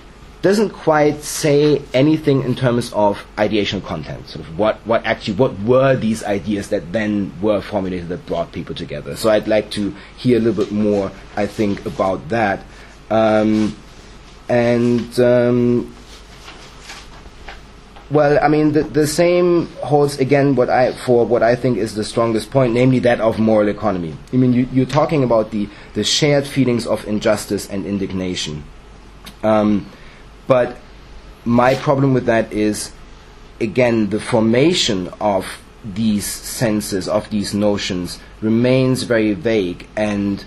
doesn't 0.42 0.72
quite 0.72 1.22
say 1.22 1.82
anything 1.94 2.44
in 2.44 2.56
terms 2.56 2.92
of 2.94 3.24
ideational 3.38 3.84
content. 3.84 4.28
Sort 4.28 4.46
of 4.46 4.58
what, 4.58 4.78
what 4.88 5.06
actually, 5.06 5.36
what 5.36 5.60
were 5.60 5.96
these 5.96 6.24
ideas 6.24 6.70
that 6.70 6.92
then 6.92 7.32
were 7.42 7.62
formulated 7.62 8.10
that 8.10 8.26
brought 8.26 8.52
people 8.52 8.74
together. 8.74 9.16
So 9.16 9.30
I'd 9.30 9.48
like 9.48 9.70
to 9.72 9.96
hear 10.18 10.38
a 10.38 10.40
little 10.40 10.64
bit 10.64 10.72
more, 10.72 11.12
I 11.36 11.46
think, 11.46 11.86
about 11.86 12.30
that. 12.30 12.66
Um, 13.12 13.76
and 14.50 15.20
um, 15.20 15.96
well, 18.12 18.40
I 18.44 18.48
mean, 18.50 18.74
the, 18.74 18.84
the 18.84 19.08
same 19.08 19.68
holds 19.78 20.20
again 20.20 20.56
what 20.56 20.70
I 20.70 20.92
for 20.92 21.26
what 21.26 21.44
I 21.44 21.56
think 21.56 21.78
is 21.78 21.96
the 21.96 22.04
strongest 22.04 22.52
point, 22.52 22.74
namely 22.74 23.00
that 23.00 23.22
of 23.22 23.40
moral 23.40 23.70
economy. 23.70 24.16
I 24.34 24.36
mean, 24.36 24.54
you, 24.54 24.68
you're 24.72 24.86
talking 24.86 25.24
about 25.24 25.52
the, 25.52 25.70
the 25.94 26.04
shared 26.04 26.46
feelings 26.46 26.86
of 26.86 27.08
injustice 27.08 27.70
and 27.70 27.86
indignation. 27.86 28.64
Um, 29.44 29.90
but 30.48 30.78
my 31.46 31.76
problem 31.76 32.14
with 32.14 32.26
that 32.26 32.52
is, 32.52 32.92
again, 33.60 34.10
the 34.10 34.20
formation 34.20 35.08
of 35.20 35.46
these 35.84 36.26
senses, 36.26 37.08
of 37.08 37.30
these 37.30 37.54
notions, 37.54 38.20
remains 38.42 39.04
very 39.04 39.34
vague, 39.34 39.88
and 39.96 40.44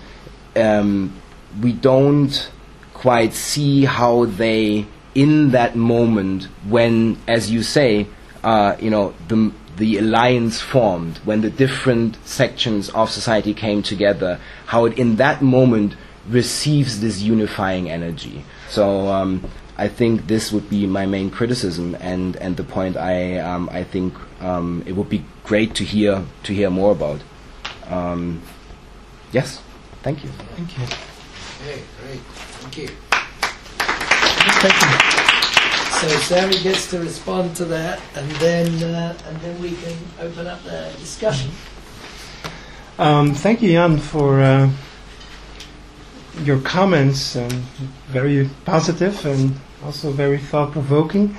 um, 0.55 1.19
we 1.61 1.73
don't 1.73 2.51
quite 2.93 3.33
see 3.33 3.85
how 3.85 4.25
they 4.25 4.85
in 5.15 5.51
that 5.51 5.75
moment 5.75 6.43
when, 6.67 7.17
as 7.27 7.49
you 7.49 7.63
say, 7.63 8.07
uh, 8.43 8.75
you 8.79 8.89
know, 8.89 9.13
the, 9.29 9.51
the 9.77 9.97
alliance 9.97 10.61
formed, 10.61 11.17
when 11.19 11.41
the 11.41 11.49
different 11.49 12.17
sections 12.27 12.89
of 12.89 13.09
society 13.09 13.53
came 13.53 13.81
together, 13.81 14.39
how 14.67 14.85
it 14.85 14.97
in 14.99 15.15
that 15.15 15.41
moment 15.41 15.95
receives 16.27 16.99
this 16.99 17.21
unifying 17.21 17.89
energy. 17.89 18.43
So 18.69 19.07
um, 19.07 19.49
I 19.77 19.87
think 19.87 20.27
this 20.27 20.51
would 20.51 20.69
be 20.69 20.85
my 20.85 21.05
main 21.05 21.29
criticism, 21.31 21.95
and, 21.99 22.35
and 22.37 22.57
the 22.57 22.63
point 22.63 22.97
I 22.97 23.37
um, 23.39 23.69
I 23.71 23.83
think 23.83 24.13
um, 24.41 24.83
it 24.85 24.93
would 24.93 25.09
be 25.09 25.23
great 25.43 25.75
to 25.75 25.83
hear 25.83 26.23
to 26.43 26.53
hear 26.53 26.69
more 26.69 26.91
about. 26.91 27.21
Um, 27.87 28.41
yes, 29.31 29.61
thank 30.01 30.23
you. 30.23 30.29
Thank 30.55 30.77
you. 30.77 30.83
Okay, 30.83 31.81
great. 32.01 32.21
Thank 32.21 32.77
you. 32.77 32.89
So 36.01 36.07
Sami 36.19 36.61
gets 36.61 36.89
to 36.91 36.99
respond 36.99 37.55
to 37.55 37.65
that, 37.65 38.01
and 38.15 38.29
then 38.33 38.83
uh, 38.83 39.17
and 39.27 39.37
then 39.41 39.61
we 39.61 39.71
can 39.71 39.97
open 40.19 40.45
up 40.45 40.63
the 40.63 40.91
discussion. 40.99 41.51
Um, 42.99 43.33
thank 43.33 43.61
you, 43.61 43.71
Jan, 43.71 43.97
for 43.97 44.41
uh, 44.41 44.69
your 46.43 46.59
comments. 46.61 47.35
Um, 47.35 47.49
very 48.07 48.49
positive 48.65 49.25
and 49.25 49.55
also 49.83 50.11
very 50.11 50.37
thought-provoking. 50.37 51.35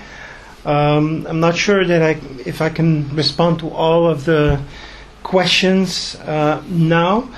Um, 0.64 1.26
I'm 1.28 1.38
not 1.38 1.56
sure 1.56 1.84
that 1.84 2.02
I, 2.02 2.20
if 2.44 2.60
I 2.60 2.70
can 2.70 3.14
respond 3.14 3.60
to 3.60 3.70
all 3.70 4.10
of 4.10 4.24
the 4.24 4.60
questions 5.22 6.16
uh, 6.16 6.62
now, 6.68 7.30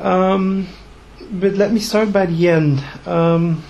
um, 0.00 0.66
but 1.30 1.54
let 1.54 1.72
me 1.72 1.80
start 1.80 2.12
by 2.12 2.26
the 2.26 2.48
end. 2.48 2.82
Um, 3.06 3.62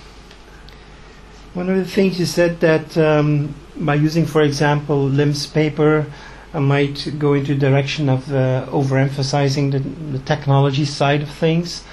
one 1.55 1.69
of 1.69 1.77
the 1.77 1.85
things 1.85 2.19
you 2.19 2.25
said 2.25 2.59
that 2.59 2.97
um, 2.97 3.55
by 3.77 3.95
using, 3.95 4.25
for 4.25 4.41
example, 4.41 5.05
Lim's 5.05 5.47
paper, 5.47 6.05
I 6.53 6.59
might 6.59 7.13
go 7.17 7.33
into 7.33 7.53
the 7.53 7.59
direction 7.59 8.09
of 8.09 8.31
uh, 8.31 8.65
overemphasizing 8.67 9.71
the, 9.71 9.79
the 9.79 10.19
technology 10.19 10.83
side 10.83 11.21
of 11.21 11.29
things. 11.29 11.85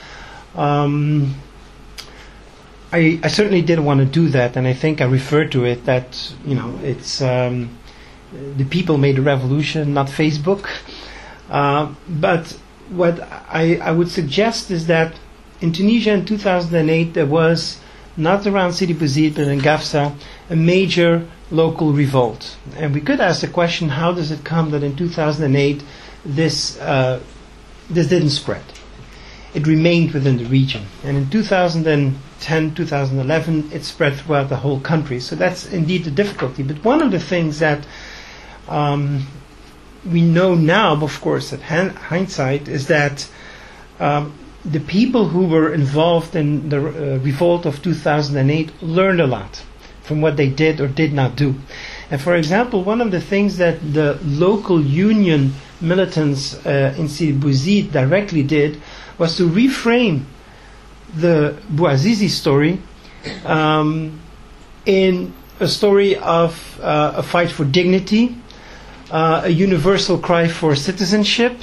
Um, 0.56 1.36
I, 2.92 3.20
I 3.22 3.28
certainly 3.28 3.62
didn't 3.62 3.84
want 3.84 4.00
to 4.00 4.06
do 4.06 4.28
that, 4.30 4.56
and 4.56 4.66
I 4.66 4.72
think 4.72 5.00
I 5.00 5.04
referred 5.04 5.52
to 5.52 5.64
it 5.64 5.84
that 5.84 6.34
you 6.44 6.56
know 6.56 6.78
it's 6.82 7.22
um, 7.22 7.78
the 8.56 8.64
people 8.64 8.98
made 8.98 9.16
the 9.16 9.22
revolution, 9.22 9.94
not 9.94 10.08
Facebook. 10.08 10.68
Uh, 11.48 11.94
but 12.08 12.58
what 12.90 13.20
I, 13.48 13.76
I 13.76 13.92
would 13.92 14.10
suggest 14.10 14.72
is 14.72 14.88
that 14.88 15.14
in 15.60 15.72
Tunisia 15.72 16.12
in 16.12 16.24
2008 16.24 17.14
there 17.14 17.26
was 17.26 17.78
not 18.16 18.46
around 18.46 18.72
Sidi 18.72 18.94
Bouzid 18.94 19.34
but 19.34 19.48
in 19.48 19.60
Gafsa 19.60 20.14
a 20.50 20.56
major 20.56 21.28
local 21.50 21.92
revolt, 21.92 22.56
and 22.76 22.94
we 22.94 23.00
could 23.00 23.20
ask 23.20 23.40
the 23.40 23.48
question: 23.48 23.88
How 23.90 24.12
does 24.12 24.30
it 24.30 24.44
come 24.44 24.70
that 24.70 24.82
in 24.82 24.96
2008 24.96 25.82
this 26.24 26.78
uh, 26.78 27.20
this 27.90 28.08
didn't 28.08 28.30
spread? 28.30 28.62
it 29.54 29.66
remained 29.66 30.12
within 30.12 30.38
the 30.38 30.44
region. 30.46 30.86
And 31.04 31.16
in 31.16 31.30
2010, 31.30 32.74
2011, 32.74 33.70
it 33.72 33.84
spread 33.84 34.16
throughout 34.16 34.48
the 34.48 34.56
whole 34.56 34.80
country. 34.80 35.20
So 35.20 35.36
that's 35.36 35.66
indeed 35.66 36.04
the 36.04 36.10
difficulty. 36.10 36.62
But 36.62 36.82
one 36.84 37.02
of 37.02 37.10
the 37.10 37.20
things 37.20 37.58
that 37.58 37.86
um, 38.68 39.26
we 40.10 40.22
know 40.22 40.54
now, 40.54 40.96
of 41.02 41.20
course, 41.20 41.52
at 41.52 41.60
hindsight, 41.60 42.68
is 42.68 42.86
that 42.86 43.28
um, 44.00 44.38
the 44.64 44.80
people 44.80 45.28
who 45.28 45.46
were 45.46 45.72
involved 45.72 46.36
in 46.36 46.68
the 46.68 46.78
uh, 46.78 47.18
revolt 47.18 47.66
of 47.66 47.82
2008 47.82 48.82
learned 48.82 49.20
a 49.20 49.26
lot 49.26 49.62
from 50.02 50.20
what 50.20 50.36
they 50.36 50.48
did 50.48 50.80
or 50.80 50.88
did 50.88 51.12
not 51.12 51.36
do. 51.36 51.54
And 52.10 52.20
for 52.20 52.34
example, 52.34 52.84
one 52.84 53.00
of 53.00 53.10
the 53.10 53.20
things 53.20 53.56
that 53.58 53.80
the 53.92 54.18
local 54.22 54.80
union 54.80 55.54
militants 55.80 56.54
uh, 56.66 56.94
in 56.98 57.08
Sidi 57.08 57.32
Bouzid 57.38 57.92
directly 57.92 58.42
did 58.42 58.80
was 59.18 59.36
to 59.36 59.48
reframe 59.48 60.24
the 61.14 61.56
Bouazizi 61.70 62.28
story 62.28 62.80
um, 63.44 64.20
in 64.86 65.32
a 65.60 65.68
story 65.68 66.16
of 66.16 66.80
uh, 66.80 67.14
a 67.16 67.22
fight 67.22 67.50
for 67.50 67.64
dignity, 67.64 68.36
uh, 69.10 69.42
a 69.44 69.48
universal 69.48 70.18
cry 70.18 70.48
for 70.48 70.74
citizenship, 70.74 71.60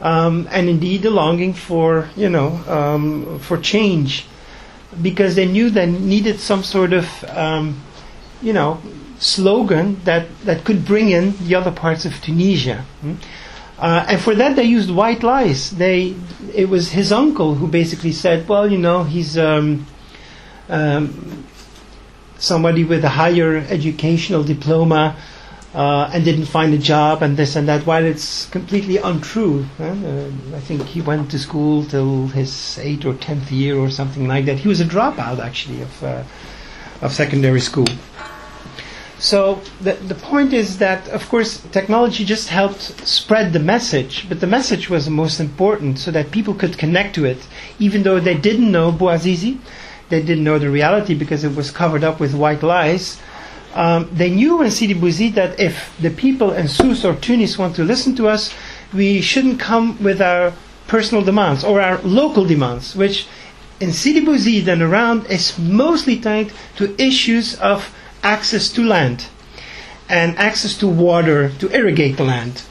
um, 0.00 0.48
and 0.50 0.68
indeed 0.68 1.02
the 1.02 1.10
longing 1.10 1.52
for, 1.52 2.08
you 2.16 2.28
know, 2.28 2.48
um, 2.66 3.38
for 3.40 3.58
change, 3.58 4.26
because 5.00 5.34
they 5.36 5.46
knew 5.46 5.70
they 5.70 5.86
needed 5.86 6.40
some 6.40 6.62
sort 6.62 6.92
of, 6.92 7.24
um, 7.24 7.80
you 8.42 8.52
know, 8.52 8.80
slogan 9.18 10.00
that, 10.04 10.26
that 10.44 10.64
could 10.64 10.84
bring 10.84 11.10
in 11.10 11.36
the 11.46 11.54
other 11.54 11.70
parts 11.70 12.04
of 12.04 12.20
Tunisia. 12.22 12.84
Hmm? 13.02 13.14
Uh, 13.78 14.04
and 14.08 14.20
for 14.20 14.34
that, 14.34 14.56
they 14.56 14.64
used 14.64 14.90
white 14.90 15.22
lies. 15.22 15.70
They, 15.70 16.14
it 16.54 16.68
was 16.68 16.90
his 16.90 17.12
uncle 17.12 17.54
who 17.54 17.66
basically 17.66 18.12
said, 18.12 18.46
"Well, 18.46 18.70
you 18.70 18.76
know, 18.76 19.04
he's 19.04 19.38
um, 19.38 19.86
um, 20.68 21.46
somebody 22.36 22.84
with 22.84 23.04
a 23.04 23.08
higher 23.08 23.56
educational 23.56 24.44
diploma 24.44 25.16
uh, 25.74 26.10
and 26.12 26.24
didn't 26.24 26.46
find 26.46 26.74
a 26.74 26.78
job, 26.78 27.22
and 27.22 27.36
this 27.36 27.56
and 27.56 27.68
that." 27.68 27.86
While 27.86 28.04
it's 28.04 28.46
completely 28.46 28.96
untrue. 28.98 29.66
Uh, 29.78 30.26
I 30.54 30.60
think 30.60 30.82
he 30.86 31.00
went 31.00 31.30
to 31.30 31.38
school 31.38 31.84
till 31.84 32.28
his 32.28 32.78
eighth 32.78 33.04
or 33.04 33.14
tenth 33.14 33.50
year 33.50 33.76
or 33.76 33.90
something 33.90 34.26
like 34.28 34.44
that. 34.46 34.58
He 34.58 34.68
was 34.68 34.80
a 34.80 34.84
dropout 34.84 35.38
actually 35.38 35.82
of 35.82 36.02
uh, 36.02 36.24
of 37.02 37.12
secondary 37.12 37.60
school. 37.60 37.88
So 39.20 39.60
the, 39.82 39.92
the 39.92 40.14
point 40.14 40.54
is 40.54 40.78
that, 40.78 41.06
of 41.08 41.28
course, 41.28 41.60
technology 41.72 42.24
just 42.24 42.48
helped 42.48 42.80
spread 43.06 43.52
the 43.52 43.58
message, 43.58 44.26
but 44.30 44.40
the 44.40 44.46
message 44.46 44.88
was 44.88 45.04
the 45.04 45.10
most 45.10 45.40
important 45.40 45.98
so 45.98 46.10
that 46.10 46.30
people 46.30 46.54
could 46.54 46.78
connect 46.78 47.16
to 47.16 47.26
it, 47.26 47.46
even 47.78 48.02
though 48.02 48.18
they 48.18 48.34
didn't 48.34 48.72
know 48.72 48.90
Bouazizi, 48.90 49.58
they 50.08 50.22
didn't 50.22 50.42
know 50.42 50.58
the 50.58 50.70
reality 50.70 51.14
because 51.14 51.44
it 51.44 51.54
was 51.54 51.70
covered 51.70 52.02
up 52.02 52.18
with 52.18 52.34
white 52.34 52.62
lies. 52.62 53.20
Um, 53.74 54.08
they 54.12 54.30
knew 54.30 54.62
in 54.62 54.70
Sidi 54.70 54.94
Bouzid 54.94 55.34
that 55.34 55.60
if 55.60 55.96
the 56.00 56.10
people 56.10 56.52
in 56.52 56.66
Sousse 56.66 57.04
or 57.04 57.14
Tunis 57.14 57.56
want 57.56 57.76
to 57.76 57.84
listen 57.84 58.16
to 58.16 58.28
us, 58.28 58.52
we 58.92 59.20
shouldn't 59.20 59.60
come 59.60 60.02
with 60.02 60.20
our 60.20 60.52
personal 60.88 61.22
demands 61.22 61.62
or 61.62 61.80
our 61.80 61.98
local 62.02 62.44
demands, 62.44 62.96
which 62.96 63.28
in 63.78 63.92
Sidi 63.92 64.20
Bouzid 64.20 64.66
and 64.66 64.82
around 64.82 65.26
is 65.26 65.56
mostly 65.58 66.18
tied 66.18 66.52
to 66.76 67.00
issues 67.00 67.54
of 67.60 67.94
access 68.22 68.68
to 68.70 68.84
land 68.84 69.26
and 70.08 70.36
access 70.36 70.76
to 70.78 70.88
water 70.88 71.50
to 71.60 71.70
irrigate 71.70 72.16
the 72.16 72.24
land. 72.24 72.62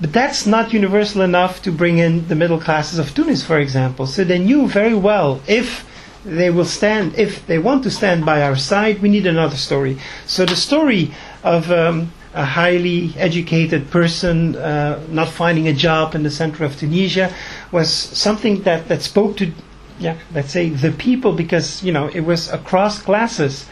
But 0.00 0.12
that's 0.12 0.46
not 0.46 0.72
universal 0.72 1.22
enough 1.22 1.62
to 1.62 1.72
bring 1.72 1.98
in 1.98 2.28
the 2.28 2.34
middle 2.34 2.60
classes 2.60 2.98
of 2.98 3.14
Tunis, 3.14 3.44
for 3.44 3.58
example. 3.58 4.06
So 4.06 4.24
they 4.24 4.38
knew 4.38 4.68
very 4.68 4.94
well 4.94 5.40
if 5.46 5.84
they 6.24 6.50
will 6.50 6.64
stand, 6.64 7.14
if 7.18 7.46
they 7.46 7.58
want 7.58 7.82
to 7.84 7.90
stand 7.90 8.24
by 8.24 8.42
our 8.42 8.56
side, 8.56 9.02
we 9.02 9.08
need 9.08 9.26
another 9.26 9.56
story. 9.56 9.98
So 10.26 10.46
the 10.46 10.56
story 10.56 11.12
of 11.42 11.70
um, 11.70 12.12
a 12.34 12.44
highly 12.44 13.12
educated 13.16 13.90
person 13.90 14.56
uh, 14.56 15.04
not 15.10 15.28
finding 15.28 15.68
a 15.68 15.72
job 15.72 16.14
in 16.14 16.22
the 16.22 16.30
center 16.30 16.64
of 16.64 16.76
Tunisia 16.76 17.34
was 17.72 17.92
something 17.92 18.62
that, 18.62 18.88
that 18.88 19.02
spoke 19.02 19.36
to, 19.38 19.52
yeah, 19.98 20.16
let's 20.32 20.50
say 20.50 20.68
the 20.68 20.92
people 20.92 21.32
because, 21.32 21.82
you 21.82 21.92
know, 21.92 22.08
it 22.08 22.20
was 22.20 22.50
across 22.52 23.02
classes. 23.02 23.66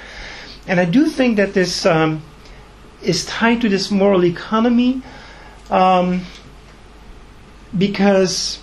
And 0.67 0.81
I 0.81 0.85
do 0.85 1.07
think 1.07 1.37
that 1.37 1.55
this 1.55 1.87
um, 1.87 2.23
is 3.03 3.25
tied 3.27 3.61
to 3.63 3.69
this 3.69 3.91
moral 3.91 4.25
economy 4.25 5.03
um, 5.71 6.23
because 7.77 8.59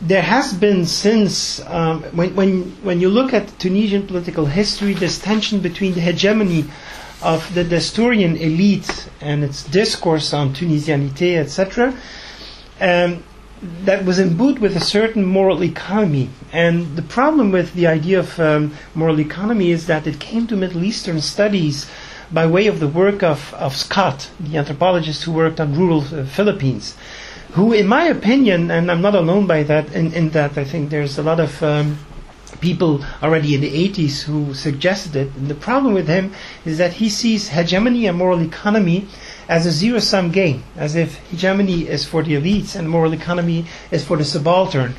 there 0.00 0.22
has 0.22 0.52
been 0.52 0.84
since 0.84 1.64
um, 1.66 2.02
when, 2.14 2.34
when 2.36 2.62
when 2.82 3.00
you 3.00 3.08
look 3.08 3.32
at 3.32 3.58
Tunisian 3.58 4.06
political 4.06 4.46
history, 4.46 4.92
this 4.94 5.18
tension 5.18 5.60
between 5.60 5.94
the 5.94 6.00
hegemony 6.00 6.64
of 7.22 7.54
the 7.54 7.64
Destourian 7.64 8.38
elite 8.38 9.08
and 9.20 9.42
its 9.42 9.64
discourse 9.64 10.34
on 10.34 10.52
Tunisianité, 10.52 11.38
etc. 11.38 11.94
Um, 12.80 13.24
that 13.84 14.04
was 14.04 14.18
imbued 14.18 14.58
with 14.58 14.76
a 14.76 14.80
certain 14.80 15.24
moral 15.24 15.64
economy. 15.64 16.28
And 16.52 16.94
the 16.94 17.02
problem 17.02 17.52
with 17.52 17.72
the 17.72 17.86
idea 17.86 18.18
of 18.18 18.38
um, 18.38 18.74
moral 18.94 19.18
economy 19.18 19.70
is 19.70 19.86
that 19.86 20.06
it 20.06 20.20
came 20.20 20.46
to 20.48 20.56
Middle 20.56 20.84
Eastern 20.84 21.20
studies 21.22 21.90
by 22.30 22.46
way 22.46 22.66
of 22.66 22.80
the 22.80 22.88
work 22.88 23.22
of, 23.22 23.54
of 23.54 23.74
Scott, 23.74 24.30
the 24.38 24.58
anthropologist 24.58 25.24
who 25.24 25.32
worked 25.32 25.60
on 25.60 25.74
rural 25.74 26.02
uh, 26.02 26.24
Philippines, 26.26 26.96
who, 27.52 27.72
in 27.72 27.86
my 27.86 28.04
opinion, 28.04 28.70
and 28.70 28.90
I'm 28.90 29.02
not 29.02 29.14
alone 29.14 29.46
by 29.46 29.62
that, 29.64 29.92
in, 29.92 30.12
in 30.12 30.30
that 30.30 30.58
I 30.58 30.64
think 30.64 30.90
there's 30.90 31.18
a 31.18 31.22
lot 31.22 31.40
of 31.40 31.62
um, 31.62 31.98
people 32.60 33.04
already 33.22 33.54
in 33.54 33.60
the 33.60 33.88
80s 33.88 34.22
who 34.22 34.54
suggested 34.54 35.16
it. 35.16 35.34
And 35.34 35.48
the 35.48 35.54
problem 35.54 35.94
with 35.94 36.08
him 36.08 36.32
is 36.64 36.78
that 36.78 36.94
he 36.94 37.08
sees 37.08 37.48
hegemony 37.48 38.06
and 38.06 38.18
moral 38.18 38.42
economy 38.42 39.06
as 39.48 39.66
a 39.66 39.70
zero 39.70 40.00
sum 40.00 40.30
game, 40.30 40.64
as 40.76 40.96
if 40.96 41.16
hegemony 41.30 41.86
is 41.86 42.04
for 42.04 42.22
the 42.22 42.34
elites 42.34 42.76
and 42.76 42.88
moral 42.88 43.12
economy 43.12 43.66
is 43.90 44.04
for 44.04 44.16
the 44.16 44.24
subaltern, 44.24 44.94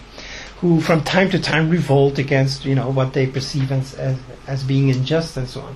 who 0.62 0.82
from 0.82 1.04
time 1.04 1.30
to 1.30 1.40
time 1.40 1.70
revolt 1.70 2.18
against 2.18 2.66
you 2.66 2.74
know 2.74 2.90
what 2.90 3.14
they 3.14 3.28
perceive 3.28 3.72
as, 3.72 3.94
as, 3.96 4.18
as 4.48 4.64
being 4.64 4.90
unjust 4.90 5.38
and 5.38 5.50
so 5.50 5.62
on. 5.62 5.76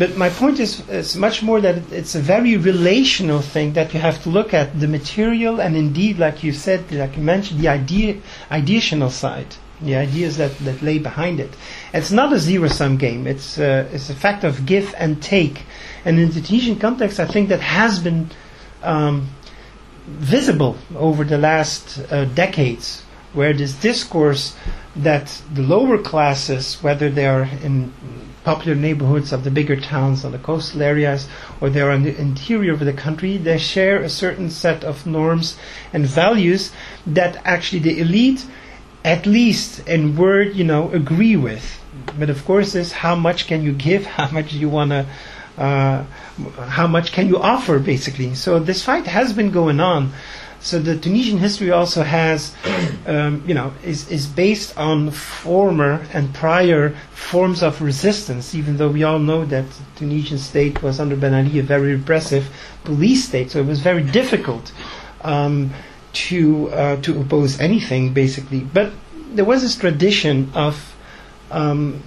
But 0.00 0.16
my 0.16 0.30
point 0.30 0.58
is, 0.60 0.80
is 0.88 1.14
much 1.14 1.42
more 1.42 1.60
that 1.60 1.92
it's 1.92 2.14
a 2.14 2.20
very 2.20 2.56
relational 2.56 3.42
thing 3.42 3.74
that 3.74 3.92
you 3.92 4.00
have 4.00 4.22
to 4.22 4.30
look 4.30 4.54
at 4.54 4.80
the 4.80 4.88
material 4.88 5.60
and 5.60 5.76
indeed, 5.76 6.18
like 6.18 6.42
you 6.42 6.52
said, 6.52 6.90
like 6.90 7.16
you 7.18 7.22
mentioned, 7.22 7.60
the 7.60 7.68
idea, 7.68 8.16
ideational 8.50 9.10
side, 9.10 9.56
the 9.82 9.96
ideas 9.96 10.38
that, 10.38 10.56
that 10.60 10.80
lay 10.80 10.98
behind 10.98 11.38
it. 11.38 11.50
It's 11.92 12.10
not 12.10 12.32
a 12.32 12.38
zero 12.38 12.68
sum 12.68 12.96
game. 12.96 13.26
It's, 13.26 13.58
uh, 13.58 13.88
it's 13.92 14.08
a 14.08 14.14
fact 14.14 14.42
of 14.42 14.64
give 14.64 14.94
and 14.96 15.22
take 15.22 15.64
and 16.04 16.18
in 16.18 16.30
the 16.30 16.40
Tunisian 16.40 16.78
context, 16.78 17.20
I 17.20 17.26
think 17.26 17.48
that 17.50 17.60
has 17.60 17.98
been 17.98 18.30
um, 18.82 19.28
visible 20.06 20.78
over 20.96 21.24
the 21.24 21.38
last 21.38 22.00
uh, 22.10 22.24
decades, 22.24 23.02
where 23.34 23.52
this 23.52 23.74
discourse 23.74 24.56
that 24.96 25.42
the 25.52 25.62
lower 25.62 25.98
classes, 25.98 26.82
whether 26.82 27.10
they 27.10 27.26
are 27.26 27.42
in 27.42 27.92
popular 28.44 28.74
neighborhoods 28.74 29.32
of 29.32 29.44
the 29.44 29.50
bigger 29.50 29.76
towns 29.76 30.24
or 30.24 30.30
the 30.30 30.38
coastal 30.38 30.82
areas, 30.82 31.28
or 31.60 31.70
they 31.70 31.80
are 31.80 31.92
in 31.92 32.04
the 32.04 32.18
interior 32.18 32.72
of 32.72 32.80
the 32.80 32.92
country, 32.92 33.36
they 33.36 33.58
share 33.58 33.98
a 33.98 34.08
certain 34.08 34.50
set 34.50 34.84
of 34.84 35.06
norms 35.06 35.56
and 35.92 36.06
values 36.06 36.72
that 37.06 37.40
actually 37.44 37.80
the 37.80 38.00
elite, 38.00 38.46
at 39.04 39.26
least 39.26 39.86
in 39.88 40.16
word, 40.16 40.54
you 40.54 40.64
know, 40.64 40.90
agree 40.90 41.36
with. 41.36 41.80
But 42.18 42.30
of 42.30 42.44
course, 42.44 42.74
is 42.74 42.92
how 42.92 43.14
much 43.14 43.46
can 43.46 43.62
you 43.62 43.72
give? 43.72 44.06
How 44.20 44.30
much 44.30 44.50
do 44.50 44.58
you 44.58 44.68
want 44.68 44.90
to 44.90 45.06
uh, 45.58 46.04
how 46.68 46.86
much 46.86 47.12
can 47.12 47.28
you 47.28 47.38
offer, 47.38 47.78
basically. 47.78 48.34
So 48.34 48.58
this 48.58 48.82
fight 48.82 49.06
has 49.06 49.34
been 49.34 49.50
going 49.50 49.78
on. 49.78 50.12
So 50.62 50.78
the 50.78 50.96
Tunisian 50.96 51.38
history 51.38 51.70
also 51.70 52.02
has, 52.02 52.54
um, 53.06 53.42
you 53.46 53.54
know, 53.54 53.72
is, 53.82 54.10
is 54.10 54.26
based 54.26 54.76
on 54.76 55.10
former 55.10 56.06
and 56.12 56.32
prior 56.34 56.90
forms 57.12 57.62
of 57.62 57.80
resistance, 57.80 58.54
even 58.54 58.76
though 58.76 58.90
we 58.90 59.02
all 59.02 59.18
know 59.18 59.44
that 59.46 59.64
the 59.70 59.84
Tunisian 59.96 60.38
state 60.38 60.82
was 60.82 61.00
under 61.00 61.16
Ben 61.16 61.34
Ali 61.34 61.58
a 61.58 61.62
very 61.62 61.94
repressive 61.96 62.48
police 62.84 63.24
state, 63.24 63.50
so 63.50 63.60
it 63.60 63.66
was 63.66 63.80
very 63.80 64.02
difficult 64.02 64.72
um, 65.22 65.70
to, 66.12 66.68
uh, 66.70 67.00
to 67.02 67.20
oppose 67.20 67.58
anything, 67.58 68.12
basically. 68.12 68.60
But 68.60 68.92
there 69.32 69.44
was 69.44 69.62
this 69.62 69.76
tradition 69.76 70.50
of 70.54 70.94
um, 71.50 72.02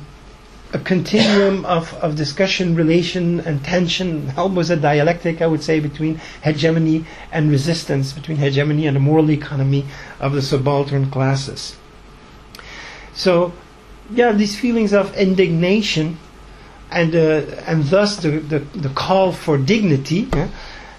a 0.74 0.80
continuum 0.80 1.66
of, 1.66 1.94
of 1.96 2.16
discussion, 2.16 2.76
relation, 2.76 3.40
and 3.42 3.64
tension, 3.64 4.34
almost 4.36 4.72
a 4.72 4.76
dialectic, 4.76 5.40
I 5.40 5.46
would 5.48 5.62
say, 5.62 5.80
between 5.80 6.20
hegemony 6.42 7.06
and 7.32 7.52
resistance, 7.52 8.12
between 8.12 8.38
hegemony 8.38 8.88
and 8.88 8.96
the 8.96 9.00
moral 9.00 9.30
economy 9.30 9.86
of 10.20 10.34
the 10.34 10.42
subaltern 10.42 11.12
classes. 11.12 11.78
So, 13.14 13.54
yeah, 14.12 14.32
these 14.32 14.60
feelings 14.60 14.94
of 14.94 15.16
indignation 15.16 16.18
and, 16.90 17.16
uh, 17.16 17.44
and 17.68 17.84
thus 17.86 18.18
the, 18.18 18.32
the, 18.40 18.60
the, 18.60 18.90
call 18.90 19.32
for 19.32 19.58
dignity 19.58 20.28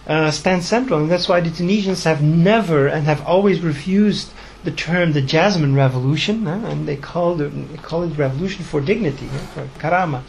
uh, 0.06 0.30
stand 0.30 0.62
central. 0.62 1.00
And 1.00 1.10
that's 1.10 1.28
why 1.28 1.40
the 1.40 1.50
Tunisians 1.50 2.04
have 2.04 2.22
never 2.22 2.86
and 2.86 3.06
have 3.06 3.24
always 3.26 3.60
refused 3.60 4.30
the 4.64 4.70
term 4.70 5.12
the 5.12 5.20
Jasmine 5.20 5.74
Revolution, 5.74 6.46
and 6.46 6.88
they 6.88 6.96
called 6.96 7.40
it, 7.40 7.50
they 7.50 7.76
it 7.76 8.18
Revolution 8.18 8.64
for 8.64 8.80
Dignity, 8.80 9.28
for 9.52 9.66
Karama, 9.78 10.22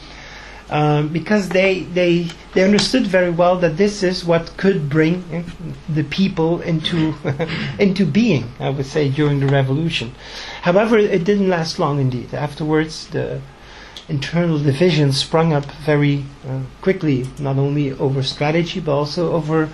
um, 0.70 1.10
because 1.10 1.50
they, 1.50 1.84
they, 1.84 2.28
they 2.54 2.64
understood 2.64 3.08
very 3.08 3.30
well 3.30 3.58
that 3.60 3.78
this 3.78 4.04
is 4.04 4.26
what 4.26 4.58
could 4.58 4.90
bring 4.90 5.46
the 5.88 6.04
people 6.04 6.62
into, 6.62 7.14
into 7.80 8.06
being, 8.06 8.52
I 8.60 8.70
would 8.70 8.86
say, 8.86 9.10
during 9.10 9.40
the 9.40 9.48
revolution. 9.48 10.14
However, 10.64 10.98
it 10.98 11.24
didn't 11.24 11.50
last 11.50 11.80
long 11.80 12.00
indeed. 12.00 12.34
Afterwards, 12.34 13.08
the 13.08 13.42
internal 14.10 14.60
divisions 14.60 15.18
sprung 15.18 15.54
up 15.54 15.66
very 15.86 16.26
uh, 16.48 16.62
quickly, 16.82 17.26
not 17.40 17.58
only 17.58 17.94
over 17.94 18.22
strategy, 18.22 18.80
but 18.80 18.92
also 18.92 19.32
over 19.34 19.70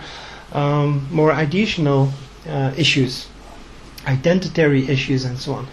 um, 0.52 1.08
more 1.10 1.32
additional 1.32 2.12
uh, 2.48 2.74
issues 2.78 3.28
identitary 4.08 4.88
issues 4.88 5.26
and 5.26 5.38
so 5.38 5.54
on. 5.54 5.68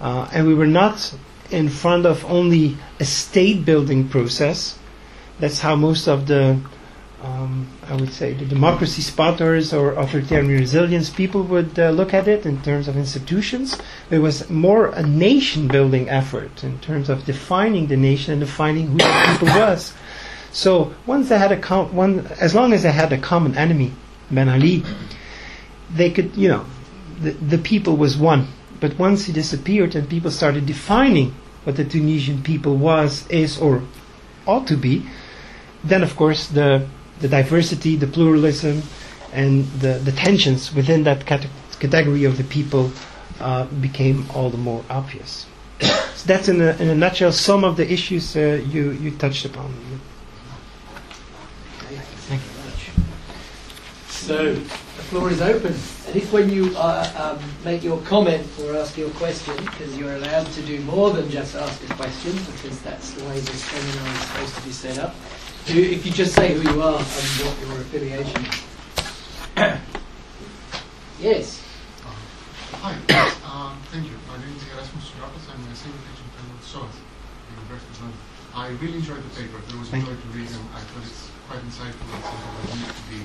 Uh, 0.00 0.28
and 0.32 0.46
we 0.46 0.54
were 0.54 0.66
not 0.66 1.14
in 1.50 1.68
front 1.68 2.06
of 2.06 2.24
only 2.24 2.76
a 2.98 3.04
state 3.04 3.64
building 3.64 4.08
process. 4.08 4.78
That's 5.38 5.60
how 5.60 5.76
most 5.76 6.08
of 6.08 6.26
the, 6.26 6.58
um, 7.22 7.68
I 7.88 7.94
would 7.94 8.12
say, 8.12 8.32
the 8.32 8.44
democracy 8.44 9.02
spotters 9.02 9.72
or 9.72 9.92
authoritarian 9.92 10.48
resilience 10.48 11.10
people 11.10 11.42
would 11.44 11.78
uh, 11.78 11.90
look 11.90 12.14
at 12.14 12.26
it 12.26 12.46
in 12.46 12.62
terms 12.62 12.88
of 12.88 12.96
institutions. 12.96 13.78
It 14.10 14.18
was 14.18 14.48
more 14.50 14.88
a 14.88 15.02
nation 15.02 15.68
building 15.68 16.08
effort 16.08 16.64
in 16.64 16.78
terms 16.80 17.08
of 17.08 17.24
defining 17.24 17.86
the 17.86 17.96
nation 17.96 18.32
and 18.32 18.40
defining 18.40 18.88
who 18.88 18.98
the 18.98 19.28
people 19.32 19.48
was. 19.60 19.92
So 20.52 20.94
once 21.06 21.28
they 21.28 21.38
had 21.38 21.52
a 21.52 21.58
com- 21.58 21.94
one, 21.94 22.26
as 22.40 22.54
long 22.54 22.72
as 22.72 22.82
they 22.82 22.92
had 22.92 23.12
a 23.12 23.18
common 23.18 23.56
enemy, 23.56 23.92
Ben 24.30 24.48
Ali, 24.48 24.84
they 25.90 26.10
could, 26.10 26.36
you 26.36 26.48
know, 26.48 26.64
the, 27.22 27.30
the 27.30 27.58
people 27.58 27.96
was 27.96 28.16
one. 28.16 28.48
But 28.80 28.98
once 28.98 29.26
he 29.26 29.32
disappeared 29.32 29.94
and 29.94 30.08
people 30.08 30.30
started 30.30 30.66
defining 30.66 31.34
what 31.64 31.76
the 31.76 31.84
Tunisian 31.84 32.42
people 32.42 32.76
was, 32.76 33.26
is, 33.28 33.58
or 33.58 33.82
ought 34.46 34.66
to 34.66 34.76
be, 34.76 35.06
then 35.84 36.02
of 36.02 36.16
course 36.16 36.48
the, 36.48 36.86
the 37.20 37.28
diversity, 37.28 37.96
the 37.96 38.06
pluralism, 38.06 38.82
and 39.32 39.64
the, 39.80 39.94
the 40.04 40.12
tensions 40.12 40.74
within 40.74 41.04
that 41.04 41.24
cate- 41.26 41.46
category 41.78 42.24
of 42.24 42.36
the 42.36 42.44
people 42.44 42.92
uh, 43.40 43.64
became 43.80 44.26
all 44.34 44.50
the 44.50 44.58
more 44.58 44.84
obvious. 44.90 45.46
so 45.80 46.26
that's 46.26 46.48
in 46.48 46.60
a, 46.60 46.70
in 46.76 46.88
a 46.88 46.94
nutshell 46.94 47.32
some 47.32 47.64
of 47.64 47.76
the 47.76 47.90
issues 47.90 48.36
uh, 48.36 48.60
you, 48.68 48.90
you 48.92 49.10
touched 49.12 49.44
upon. 49.44 49.72
Thank 52.28 52.42
you 52.42 52.48
very 52.50 52.70
much. 52.70 52.90
So, 54.08 54.56
floor 55.12 55.30
is 55.30 55.42
open. 55.42 55.74
And 56.08 56.16
if 56.16 56.32
when 56.32 56.48
you 56.48 56.72
uh, 56.74 57.36
um, 57.36 57.44
make 57.66 57.84
your 57.84 58.00
comment 58.08 58.48
or 58.64 58.76
ask 58.78 58.96
your 58.96 59.10
question, 59.20 59.54
because 59.56 59.92
you're 59.98 60.14
allowed 60.14 60.46
to 60.56 60.62
do 60.62 60.80
more 60.88 61.10
than 61.10 61.28
just 61.28 61.54
ask 61.54 61.84
a 61.84 61.94
question, 62.00 62.32
because 62.48 62.80
that's 62.80 63.12
the 63.12 63.22
way 63.28 63.38
this 63.40 63.60
seminar 63.62 64.08
is 64.08 64.20
supposed 64.20 64.54
to 64.56 64.62
be 64.62 64.72
set 64.72 64.98
up, 64.98 65.14
do, 65.66 65.76
if 65.76 66.06
you 66.06 66.12
just 66.12 66.34
say 66.34 66.54
who 66.54 66.62
you 66.64 66.80
are 66.80 66.96
and 66.96 67.28
what 67.44 67.54
your 67.60 67.76
affiliation 67.84 68.40
is. 68.40 68.56
yes. 71.20 71.60
Hi, 72.80 72.96
um, 73.44 73.76
thank 73.92 74.08
you. 74.08 74.16
My 74.26 74.40
name 74.40 74.56
is 74.56 74.64
Erasmus 74.72 75.12
Surapas. 75.12 75.44
I'm 75.52 75.60
a 75.60 75.76
senior 75.76 76.00
teaching 76.08 76.32
fellow 76.40 76.56
at 76.56 76.64
SOAS, 76.64 76.96
the 76.96 77.60
University 77.60 77.92
of 77.92 78.00
London. 78.00 78.18
I 78.56 78.68
really 78.80 78.96
enjoyed 79.04 79.20
the 79.20 79.34
paper. 79.36 79.60
There 79.68 79.76
was 79.76 79.88
a 79.88 79.90
Thank 79.92 80.08
joy 80.08 80.16
to 80.16 80.28
read, 80.32 80.48
and 80.48 80.64
I 80.72 80.80
thought 80.80 81.04
it's 81.04 81.28
quite 81.52 81.60
insightful 81.68 82.08
and 82.16 82.24
something 82.24 82.64
that 82.64 82.80
needs 82.80 82.96
to 82.96 83.06
be 83.12 83.20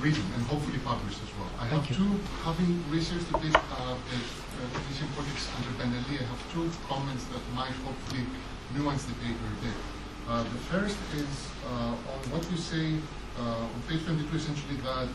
reading 0.00 0.24
and 0.34 0.42
hopefully 0.46 0.78
published 0.84 1.20
as 1.22 1.30
well. 1.38 1.50
I 1.58 1.66
have 1.66 1.86
two, 1.86 2.08
having 2.42 2.82
researched 2.90 3.30
a 3.30 3.38
bit 3.38 3.54
uh, 3.54 3.94
the 4.10 4.18
uh, 4.18 4.66
Tunisian 4.74 5.08
politics 5.14 5.48
under 5.56 5.70
Ben 5.78 5.90
Ali, 5.94 6.18
I 6.18 6.26
have 6.26 6.42
two 6.52 6.66
comments 6.88 7.24
that 7.30 7.42
might 7.54 7.74
hopefully 7.86 8.26
nuance 8.74 9.04
the 9.04 9.14
paper 9.22 9.46
a 9.46 9.58
bit. 9.64 9.76
Uh, 10.28 10.42
the 10.42 10.60
first 10.72 10.98
is 11.14 11.30
uh, 11.68 11.94
on 11.94 12.18
what 12.34 12.42
you 12.50 12.56
say 12.56 12.96
uh, 13.38 13.70
on 13.70 13.80
page 13.88 14.02
22, 14.04 14.34
essentially 14.36 14.76
that 14.82 15.08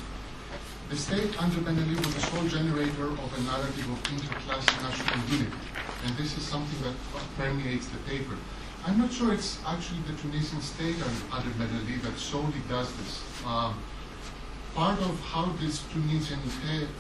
the 0.90 0.96
state 0.96 1.36
under 1.42 1.60
Ben 1.62 1.78
Ali 1.78 1.96
was 2.00 2.14
the 2.16 2.22
sole 2.32 2.48
generator 2.48 3.12
of 3.12 3.30
a 3.38 3.42
narrative 3.44 3.88
of 3.92 4.00
interclass 4.16 4.64
national 4.80 5.20
unity, 5.28 5.52
and 6.06 6.16
this 6.16 6.38
is 6.38 6.44
something 6.44 6.80
that 6.88 6.96
permeates 7.38 7.88
the 7.90 7.98
paper. 8.10 8.36
I'm 8.88 8.98
not 8.98 9.12
sure 9.12 9.34
it's 9.34 9.60
actually 9.68 10.00
the 10.08 10.14
Tunisian 10.24 10.62
state 10.62 10.96
un- 11.04 11.22
under 11.36 11.52
Ben 11.60 11.70
Ali 11.84 11.98
that 12.08 12.18
solely 12.18 12.64
does 12.70 12.88
this. 12.96 13.22
Um, 13.46 13.76
part 14.76 15.00
of 15.02 15.20
how 15.22 15.46
this 15.60 15.82
Tunisian 15.92 16.40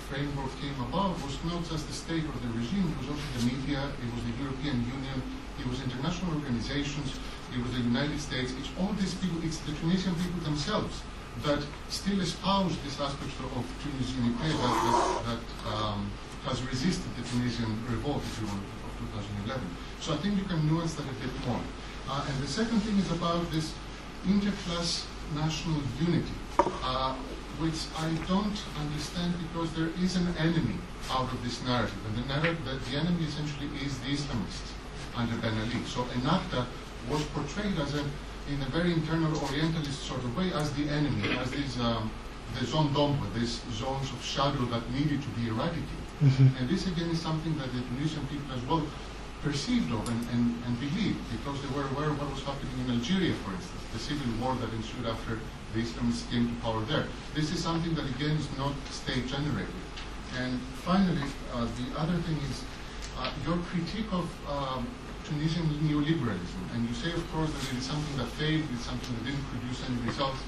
framework 0.09 0.51
came 0.59 0.75
about 0.89 1.13
was 1.21 1.37
not 1.45 1.63
just 1.69 1.87
the 1.87 1.93
state 1.93 2.23
or 2.25 2.37
the 2.41 2.51
regime, 2.57 2.85
it 2.89 2.97
was 2.97 3.09
also 3.13 3.27
the 3.37 3.45
media, 3.45 3.81
it 4.01 4.09
was 4.13 4.23
the 4.25 4.35
European 4.43 4.81
Union, 4.83 5.17
it 5.59 5.67
was 5.67 5.81
international 5.81 6.33
organizations, 6.35 7.19
it 7.53 7.61
was 7.61 7.71
the 7.73 7.81
United 7.81 8.19
States, 8.19 8.53
it's 8.59 8.69
all 8.79 8.93
these 8.93 9.13
people, 9.15 9.37
it's 9.43 9.57
the 9.67 9.73
Tunisian 9.73 10.15
people 10.15 10.41
themselves 10.41 11.01
that 11.43 11.63
still 11.89 12.19
espouse 12.21 12.75
this 12.83 12.99
aspect 12.99 13.31
of 13.55 13.63
Tunisian 13.83 14.35
that, 14.37 14.51
that, 14.51 15.23
that 15.29 15.45
um, 15.71 16.09
has 16.45 16.61
resisted 16.63 17.09
the 17.15 17.23
Tunisian 17.29 17.69
revolt, 17.87 18.23
if 18.23 18.41
you 18.41 18.47
want, 18.47 18.63
of 18.63 18.91
2011. 19.47 19.61
So 20.01 20.13
I 20.13 20.17
think 20.17 20.37
you 20.37 20.45
can 20.45 20.65
nuance 20.67 20.95
that 20.95 21.05
a 21.05 21.17
bit 21.21 21.33
more. 21.47 21.61
Uh, 22.09 22.25
and 22.27 22.43
the 22.43 22.47
second 22.47 22.79
thing 22.81 22.97
is 22.97 23.11
about 23.11 23.49
this 23.51 23.73
interclass 24.25 25.05
national 25.35 25.79
unity, 26.01 26.33
uh, 26.83 27.15
which 27.59 27.91
I 27.97 28.09
don't 28.27 28.55
understand 28.79 29.35
because 29.45 29.71
there 29.73 29.91
is 30.01 30.15
an 30.15 30.27
enemy 30.37 30.79
out 31.11 31.31
of 31.31 31.43
this 31.43 31.61
narrative, 31.63 31.99
and 32.07 32.23
the 32.23 32.27
narrative 32.27 32.63
that 32.65 32.79
the 32.85 32.97
enemy 32.97 33.25
essentially 33.25 33.69
is 33.83 33.99
the 33.99 34.15
Islamists 34.15 34.71
under 35.15 35.35
Ben 35.37 35.55
Ali. 35.59 35.83
So 35.85 36.03
Ennahda 36.15 36.65
was 37.09 37.23
portrayed 37.35 37.77
as 37.79 37.95
a, 37.95 38.03
in 38.47 38.61
a 38.61 38.69
very 38.71 38.93
internal 38.93 39.35
Orientalist 39.43 40.03
sort 40.03 40.23
of 40.23 40.35
way, 40.37 40.53
as 40.53 40.71
the 40.73 40.87
enemy, 40.89 41.37
as 41.37 41.51
these 41.51 41.79
um, 41.79 42.09
the 42.57 42.65
zone 42.65 42.91
d'ombre, 42.93 43.27
these 43.37 43.61
zones 43.73 44.09
of 44.11 44.23
shadow 44.23 44.65
that 44.73 44.89
needed 44.91 45.21
to 45.21 45.29
be 45.37 45.47
eradicated. 45.49 46.03
And 46.57 46.67
this 46.67 46.87
again 46.87 47.09
is 47.09 47.21
something 47.21 47.55
that 47.57 47.71
the 47.71 47.81
Tunisian 47.81 48.25
people 48.27 48.51
as 48.55 48.61
well 48.63 48.83
perceived 49.43 49.91
of 49.93 50.03
and, 50.09 50.21
and, 50.33 50.43
and 50.65 50.79
believed 50.79 51.19
because 51.31 51.61
they 51.61 51.71
were 51.75 51.87
aware 51.95 52.09
of 52.09 52.19
what 52.19 52.29
was 52.33 52.43
happening 52.43 52.73
in 52.83 52.91
Algeria, 52.99 53.33
for 53.45 53.51
instance, 53.53 53.83
the 53.93 53.99
civil 53.99 54.27
war 54.41 54.55
that 54.55 54.67
ensued 54.73 55.05
after 55.05 55.39
the 55.73 55.81
Islamists 55.81 56.29
came 56.31 56.47
to 56.49 56.55
power 56.61 56.81
there. 56.85 57.05
This 57.35 57.51
is 57.51 57.61
something 57.61 57.93
that 57.95 58.05
again 58.15 58.37
is 58.37 58.47
not 58.57 58.73
state 58.89 59.27
generated. 59.27 59.73
And 60.37 60.59
finally, 60.85 61.25
uh, 61.53 61.65
the 61.65 61.99
other 61.99 62.17
thing 62.25 62.37
is 62.49 62.63
uh, 63.17 63.31
your 63.45 63.57
critique 63.69 64.11
of 64.11 64.25
um, 64.47 64.87
Tunisian 65.25 65.65
neoliberalism, 65.85 66.61
and 66.73 66.87
you 66.87 66.95
say, 66.95 67.11
of 67.11 67.21
course, 67.31 67.51
that 67.51 67.63
it 67.73 67.77
is 67.77 67.85
something 67.85 68.17
that 68.17 68.27
failed, 68.39 68.63
it's 68.73 68.85
something 68.85 69.13
that 69.15 69.25
didn't 69.25 69.45
produce 69.53 69.83
any 69.85 70.01
results. 70.07 70.39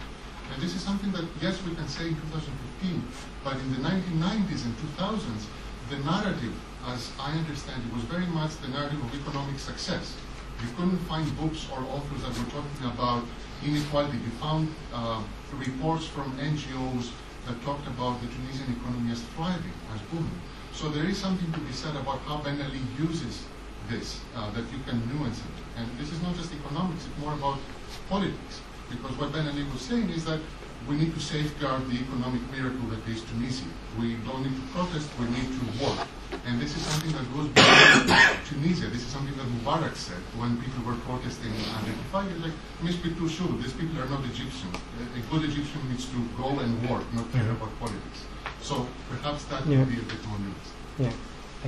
And 0.54 0.62
this 0.62 0.76
is 0.76 0.82
something 0.82 1.12
that, 1.14 1.26
yes, 1.42 1.62
we 1.64 1.76
can 1.76 1.88
say 1.88 2.08
in 2.10 2.16
2015, 2.34 3.04
but 3.44 3.56
in 3.56 3.72
the 3.72 3.82
1990s 3.88 4.66
and 4.66 4.74
2000s, 4.98 5.46
the 5.90 5.98
narrative, 6.00 6.54
as 6.88 7.12
I 7.20 7.32
understand 7.38 7.84
it, 7.86 7.94
was 7.94 8.04
very 8.04 8.26
much 8.28 8.58
the 8.58 8.70
narrative 8.70 9.00
of 9.04 9.14
economic 9.16 9.60
success. 9.60 10.16
You 10.62 10.70
couldn't 10.76 11.00
find 11.10 11.26
books 11.38 11.68
or 11.72 11.80
authors 11.86 12.22
that 12.22 12.34
were 12.38 12.50
talking 12.52 12.86
about 12.86 13.24
inequality. 13.66 14.18
You 14.18 14.32
found 14.42 14.68
uh, 14.94 15.22
reports 15.54 16.06
from 16.06 16.32
NGOs 16.38 17.12
that 17.48 17.62
talked 17.64 17.88
about 17.88 18.22
the 18.22 18.28
Tunisian 18.28 18.76
economy 18.80 19.12
as 19.12 19.22
thriving, 19.36 19.74
as 19.94 20.02
booming. 20.12 20.40
So 20.74 20.90
there 20.90 21.06
is 21.06 21.18
something 21.18 21.52
to 21.52 21.60
be 21.60 21.74
said 21.74 21.96
about 21.96 22.20
how 22.22 22.38
Ben 22.38 22.62
Ali 22.62 22.80
uses 22.98 23.44
this, 23.90 24.22
uh, 24.36 24.50
that 24.52 24.66
you 24.72 24.80
can 24.88 25.02
nuance 25.14 25.40
it. 25.40 25.58
And 25.78 25.88
this 26.00 26.12
is 26.12 26.22
not 26.22 26.36
just 26.36 26.54
economics, 26.54 27.06
it's 27.06 27.20
more 27.20 27.34
about 27.34 27.60
politics. 28.10 28.62
Because 28.90 29.18
what 29.18 29.32
Ben 29.34 29.48
Ali 29.48 29.64
was 29.64 29.82
saying 29.82 30.10
is 30.10 30.26
that 30.26 30.40
we 30.88 30.96
need 30.96 31.14
to 31.14 31.20
safeguard 31.20 31.88
the 31.90 31.98
economic 32.00 32.42
miracle 32.52 32.86
that 32.90 33.04
is 33.08 33.22
Tunisia. 33.24 33.66
We 34.00 34.16
don't 34.28 34.44
need 34.44 34.56
to 34.56 34.66
protest, 34.74 35.10
we 35.20 35.26
need 35.28 35.50
to 35.60 35.64
work. 35.86 36.08
And 36.48 36.60
this 36.62 36.76
is 36.76 36.82
something 36.84 37.12
that 37.12 37.26
goes 37.36 37.48
beyond 37.50 38.08
Tunisia. 38.50 38.88
This 38.88 39.02
is 39.04 39.12
something 39.12 39.36
that 39.36 39.48
Mubarak 39.56 39.96
said 39.96 40.22
when 40.40 40.58
people 40.64 40.82
were 40.84 40.96
protesting 41.08 41.52
under 41.78 41.92
the 41.92 42.06
fire. 42.12 42.32
Like, 42.42 42.56
Mispi 42.82 43.12
Tushu, 43.20 43.62
these 43.62 43.74
people 43.74 44.00
are 44.02 44.08
not 44.10 44.24
Egyptians. 44.26 44.76
A, 45.00 45.20
a 45.20 45.22
good 45.32 45.44
Egyptian 45.50 45.82
needs 45.90 46.06
to 46.06 46.18
go 46.38 46.60
and 46.60 46.72
work, 46.90 47.04
not 47.14 47.32
care 47.34 47.52
about 47.52 47.72
politics. 47.80 48.20
So 48.62 48.88
perhaps 49.10 49.44
that 49.46 49.68
Yeah. 49.68 49.80
would 49.80 49.90
be 49.90 49.98
a 50.00 50.08
bit 50.14 50.26
more 50.28 50.38
nuanced. 50.38 50.72
Yeah. 50.98 51.12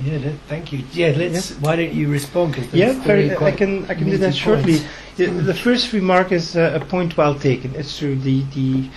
Yeah, 0.02 0.18
that- 0.18 0.40
thank 0.48 0.72
you. 0.72 0.82
Yeah, 0.92 1.12
let's. 1.16 1.52
Why 1.60 1.76
don't 1.76 1.92
you 1.92 2.08
respond? 2.10 2.54
'cause 2.54 2.66
Yeah, 2.72 2.92
very, 3.06 3.30
I 3.36 3.52
can 3.52 3.84
I 3.84 3.94
can 3.94 4.04
do 4.10 4.12
meaty 4.12 4.16
that 4.26 4.34
shortly. 4.34 4.80
The, 5.16 5.26
the 5.26 5.54
first 5.54 5.92
remark 5.92 6.32
is 6.32 6.56
uh, 6.56 6.80
a 6.80 6.84
point 6.84 7.16
well 7.16 7.34
taken. 7.38 7.72
It's 7.76 7.96
true. 7.96 8.16
The 8.16 8.42
the 8.56 8.88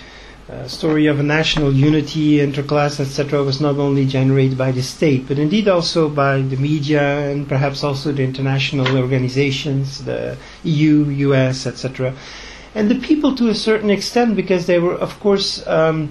uh, 0.50 0.66
story 0.66 1.06
of 1.06 1.20
a 1.20 1.22
national 1.22 1.72
unity, 1.72 2.38
interclass, 2.38 3.00
etc., 3.00 3.42
was 3.42 3.60
not 3.60 3.76
only 3.76 4.06
generated 4.06 4.56
by 4.56 4.72
the 4.72 4.82
state, 4.82 5.28
but 5.28 5.38
indeed 5.38 5.68
also 5.68 6.08
by 6.08 6.40
the 6.40 6.56
media 6.56 7.30
and 7.30 7.48
perhaps 7.48 7.84
also 7.84 8.12
the 8.12 8.22
international 8.22 8.96
organizations, 8.96 10.04
the 10.04 10.36
EU, 10.64 11.04
US, 11.32 11.66
etc., 11.66 12.14
and 12.74 12.90
the 12.90 12.98
people 13.00 13.34
to 13.34 13.48
a 13.48 13.54
certain 13.54 13.90
extent, 13.90 14.36
because 14.36 14.66
they 14.66 14.78
were, 14.78 14.94
of 14.94 15.18
course. 15.20 15.66
Um, 15.66 16.10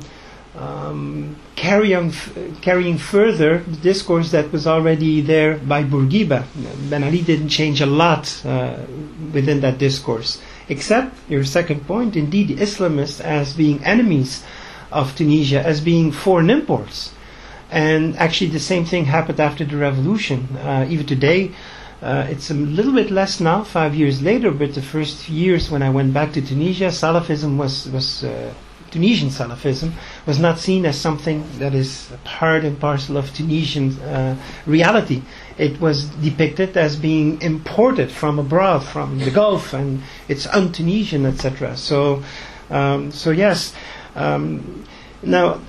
um, 0.58 1.36
f- 1.58 2.34
carrying 2.62 2.98
further 2.98 3.60
the 3.60 3.78
discourse 3.78 4.32
that 4.32 4.52
was 4.52 4.66
already 4.68 5.22
there 5.22 5.58
by 5.58 5.84
Bourguiba. 5.84 6.44
Ben 6.90 7.04
Ali 7.04 7.22
didn't 7.22 7.50
change 7.50 7.82
a 7.82 7.86
lot 7.86 8.44
uh, 8.46 8.78
within 9.34 9.62
that 9.62 9.78
discourse, 9.78 10.42
except 10.70 11.16
your 11.30 11.44
second 11.44 11.88
point, 11.88 12.16
indeed, 12.16 12.50
the 12.50 12.56
Islamists 12.56 13.22
as 13.22 13.54
being 13.54 13.84
enemies 13.84 14.44
of 14.92 15.16
Tunisia, 15.16 15.66
as 15.66 15.82
being 15.82 16.12
foreign 16.12 16.50
imports. 16.50 17.14
And 17.70 18.16
actually, 18.18 18.52
the 18.52 18.60
same 18.60 18.86
thing 18.86 19.06
happened 19.06 19.40
after 19.40 19.66
the 19.66 19.78
revolution. 19.78 20.48
Uh, 20.58 20.86
even 20.90 21.06
today, 21.06 21.52
uh, 22.02 22.28
it's 22.30 22.50
a 22.50 22.54
little 22.54 22.94
bit 22.94 23.12
less 23.12 23.40
now, 23.40 23.64
five 23.64 23.96
years 23.96 24.22
later, 24.22 24.52
but 24.52 24.74
the 24.76 24.82
first 24.82 25.28
years 25.30 25.70
when 25.70 25.82
I 25.82 25.90
went 25.90 26.14
back 26.14 26.32
to 26.34 26.42
Tunisia, 26.42 26.88
Salafism 26.88 27.58
was, 27.58 27.90
was 27.90 28.24
uh, 28.24 28.54
Tunisian 28.92 29.30
Salafism 29.30 29.92
was 30.26 30.40
not 30.40 30.60
seen 30.60 30.86
as 30.86 31.00
something 31.00 31.44
that 31.60 31.74
is 31.74 32.10
part 32.24 32.64
and 32.64 32.80
parcel 32.80 33.18
of 33.18 33.34
Tunisian 33.34 34.00
uh, 34.00 34.36
reality. 34.66 35.22
It 35.58 35.82
was 35.82 36.06
depicted 36.06 36.78
as 36.78 36.96
being 36.96 37.42
imported 37.42 38.12
from 38.12 38.38
abroad, 38.40 38.84
from 38.84 39.20
the 39.20 39.32
Gulf, 39.32 39.74
and 39.74 40.04
it's 40.28 40.46
un-Tunisian, 40.48 41.26
etc. 41.26 41.76
So, 41.76 42.24
um, 42.70 43.12
so 43.12 43.32
yes. 43.32 43.74
Um, 44.16 44.86
now, 45.24 45.60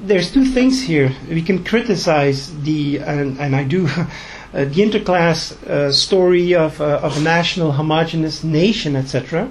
there's 0.00 0.32
two 0.32 0.44
things 0.44 0.82
here. 0.82 1.12
We 1.28 1.42
can 1.42 1.64
criticize 1.64 2.56
the, 2.62 2.98
and, 2.98 3.38
and 3.40 3.56
I 3.56 3.64
do, 3.64 3.86
uh, 3.88 4.06
the 4.52 4.82
interclass 4.82 5.52
uh, 5.66 5.92
story 5.92 6.54
of, 6.54 6.80
uh, 6.80 7.00
of 7.02 7.16
a 7.16 7.20
national 7.20 7.72
homogenous 7.72 8.44
nation, 8.44 8.96
etc 8.96 9.48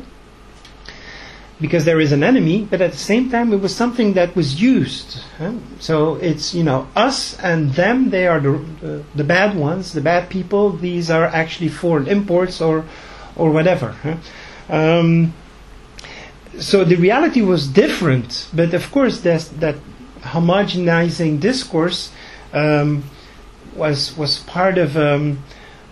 because 1.62 1.86
there 1.86 2.02
is 2.02 2.12
an 2.12 2.24
enemy, 2.24 2.68
but 2.70 2.82
at 2.82 2.92
the 2.92 2.98
same 2.98 3.30
time, 3.30 3.54
it 3.54 3.62
was 3.62 3.74
something 3.74 4.14
that 4.14 4.36
was 4.36 4.60
used. 4.60 5.22
Huh? 5.38 5.54
So 5.80 6.16
it's 6.16 6.56
you 6.56 6.64
know 6.64 6.88
us 6.96 7.40
and 7.40 7.72
them. 7.74 8.10
They 8.10 8.28
are 8.28 8.40
the 8.40 8.56
uh, 8.56 9.04
the 9.16 9.24
bad 9.24 9.56
ones, 9.56 9.94
the 9.94 10.02
bad 10.02 10.30
people. 10.30 10.72
These 10.72 11.12
are 11.12 11.26
actually 11.26 11.70
foreign 11.70 12.08
imports 12.08 12.60
or 12.60 12.86
or 13.36 13.52
whatever. 13.52 13.92
Huh? 14.04 14.18
Um, 14.70 15.34
so 16.60 16.84
the 16.84 16.96
reality 16.96 17.42
was 17.42 17.68
different, 17.68 18.50
but 18.54 18.74
of 18.74 18.92
course, 18.92 19.22
that 19.22 19.78
homogenizing 20.22 21.40
discourse 21.40 22.12
um, 22.54 23.04
was 23.76 24.18
was 24.18 24.40
part 24.40 24.78
of 24.78 24.98
um, 24.98 25.44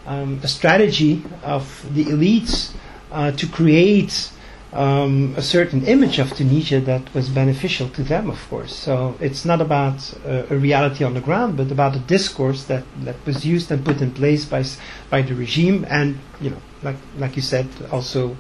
um, 0.08 0.40
a 0.44 0.48
strategy 0.48 1.24
of 1.44 1.86
the 1.94 2.06
elites 2.06 2.74
uh, 3.12 3.32
to 3.34 3.48
create 3.48 4.32
um, 4.72 5.34
a 5.36 5.42
certain 5.42 5.86
image 5.88 6.20
of 6.20 6.32
Tunisia 6.32 6.80
that 6.82 7.14
was 7.16 7.28
beneficial 7.30 7.90
to 7.90 8.04
them, 8.04 8.30
of 8.30 8.50
course. 8.50 8.76
So 8.76 9.16
it's 9.20 9.44
not 9.44 9.62
about 9.62 10.14
uh, 10.26 10.44
a 10.50 10.56
reality 10.56 11.04
on 11.04 11.16
the 11.16 11.22
ground, 11.22 11.58
but 11.58 11.72
about 11.72 11.96
a 11.96 12.00
discourse 12.00 12.66
that, 12.66 12.84
that 13.04 13.16
was 13.26 13.46
used 13.46 13.72
and 13.72 13.84
put 13.84 14.02
in 14.02 14.12
place 14.12 14.46
by 14.46 14.64
by 15.10 15.22
the 15.24 15.34
regime, 15.34 15.86
and 15.90 16.20
you 16.40 16.52
know, 16.52 16.62
like 16.84 16.98
like 17.18 17.36
you 17.36 17.42
said, 17.42 17.68
also 17.92 18.38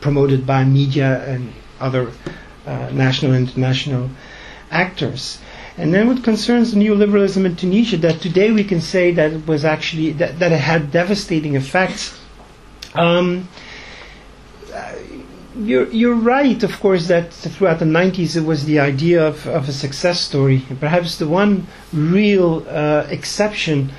promoted 0.00 0.46
by 0.46 0.64
media 0.64 1.24
and 1.26 1.52
other 1.78 2.10
uh, 2.66 2.90
national 2.92 3.32
and 3.32 3.48
international 3.48 4.10
actors. 4.70 5.38
And 5.76 5.94
then 5.94 6.08
what 6.08 6.24
concerns 6.24 6.74
neoliberalism 6.74 7.44
in 7.44 7.56
Tunisia, 7.56 7.96
that 7.98 8.20
today 8.20 8.50
we 8.50 8.64
can 8.64 8.80
say 8.80 9.12
that 9.12 9.32
it 9.32 9.46
was 9.46 9.64
actually 9.64 10.12
that, 10.14 10.38
that 10.40 10.52
it 10.52 10.60
had 10.60 10.90
devastating 10.90 11.54
effects. 11.54 12.18
Um, 12.94 13.48
you're, 15.56 15.88
you're 15.88 16.14
right, 16.14 16.62
of 16.62 16.78
course, 16.80 17.08
that 17.08 17.32
throughout 17.32 17.78
the 17.78 17.84
90s 17.84 18.36
it 18.36 18.44
was 18.44 18.64
the 18.64 18.78
idea 18.78 19.26
of, 19.26 19.46
of 19.46 19.68
a 19.68 19.72
success 19.72 20.20
story. 20.20 20.62
Perhaps 20.78 21.18
the 21.18 21.28
one 21.28 21.66
real 21.92 22.66
uh, 22.68 23.06
exception, 23.10 23.92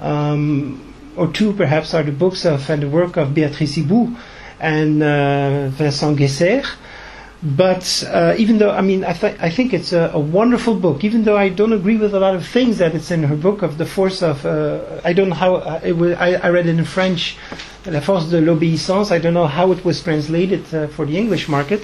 um, 0.00 0.94
or 1.16 1.28
two 1.28 1.52
perhaps, 1.52 1.94
are 1.94 2.02
the 2.02 2.12
books 2.12 2.44
of 2.44 2.68
and 2.68 2.82
the 2.82 2.88
work 2.88 3.16
of 3.16 3.28
Béatrice 3.28 3.82
Hibou 3.82 4.16
and 4.58 5.02
uh, 5.02 5.68
Vincent 5.68 6.18
Geisser. 6.18 6.62
But 7.42 8.02
uh, 8.08 8.34
even 8.38 8.58
though, 8.58 8.70
I 8.70 8.80
mean, 8.80 9.04
I, 9.04 9.12
th- 9.12 9.36
I 9.40 9.50
think 9.50 9.74
it's 9.74 9.92
a, 9.92 10.10
a, 10.14 10.18
wonderful 10.18 10.74
book, 10.74 11.04
even 11.04 11.24
though 11.24 11.36
I 11.36 11.50
don't 11.50 11.72
agree 11.72 11.96
with 11.96 12.14
a 12.14 12.18
lot 12.18 12.34
of 12.34 12.46
things 12.46 12.78
that 12.78 12.94
it's 12.94 13.10
in 13.10 13.22
her 13.24 13.36
book 13.36 13.62
of 13.62 13.76
the 13.76 13.84
force 13.84 14.22
of, 14.22 14.44
uh, 14.46 15.00
I 15.04 15.12
don't 15.12 15.28
know 15.28 15.34
how, 15.34 15.56
uh, 15.56 15.80
it 15.84 15.92
was, 15.92 16.16
I, 16.16 16.32
I 16.34 16.48
read 16.48 16.66
it 16.66 16.78
in 16.78 16.84
French, 16.84 17.36
La 17.86 18.00
Force 18.00 18.28
de 18.30 18.40
l'Obéissance. 18.40 19.10
I 19.12 19.18
don't 19.18 19.34
know 19.34 19.46
how 19.46 19.72
it 19.72 19.84
was 19.84 20.02
translated 20.02 20.62
uh, 20.74 20.86
for 20.88 21.06
the 21.06 21.16
English 21.16 21.48
market. 21.48 21.82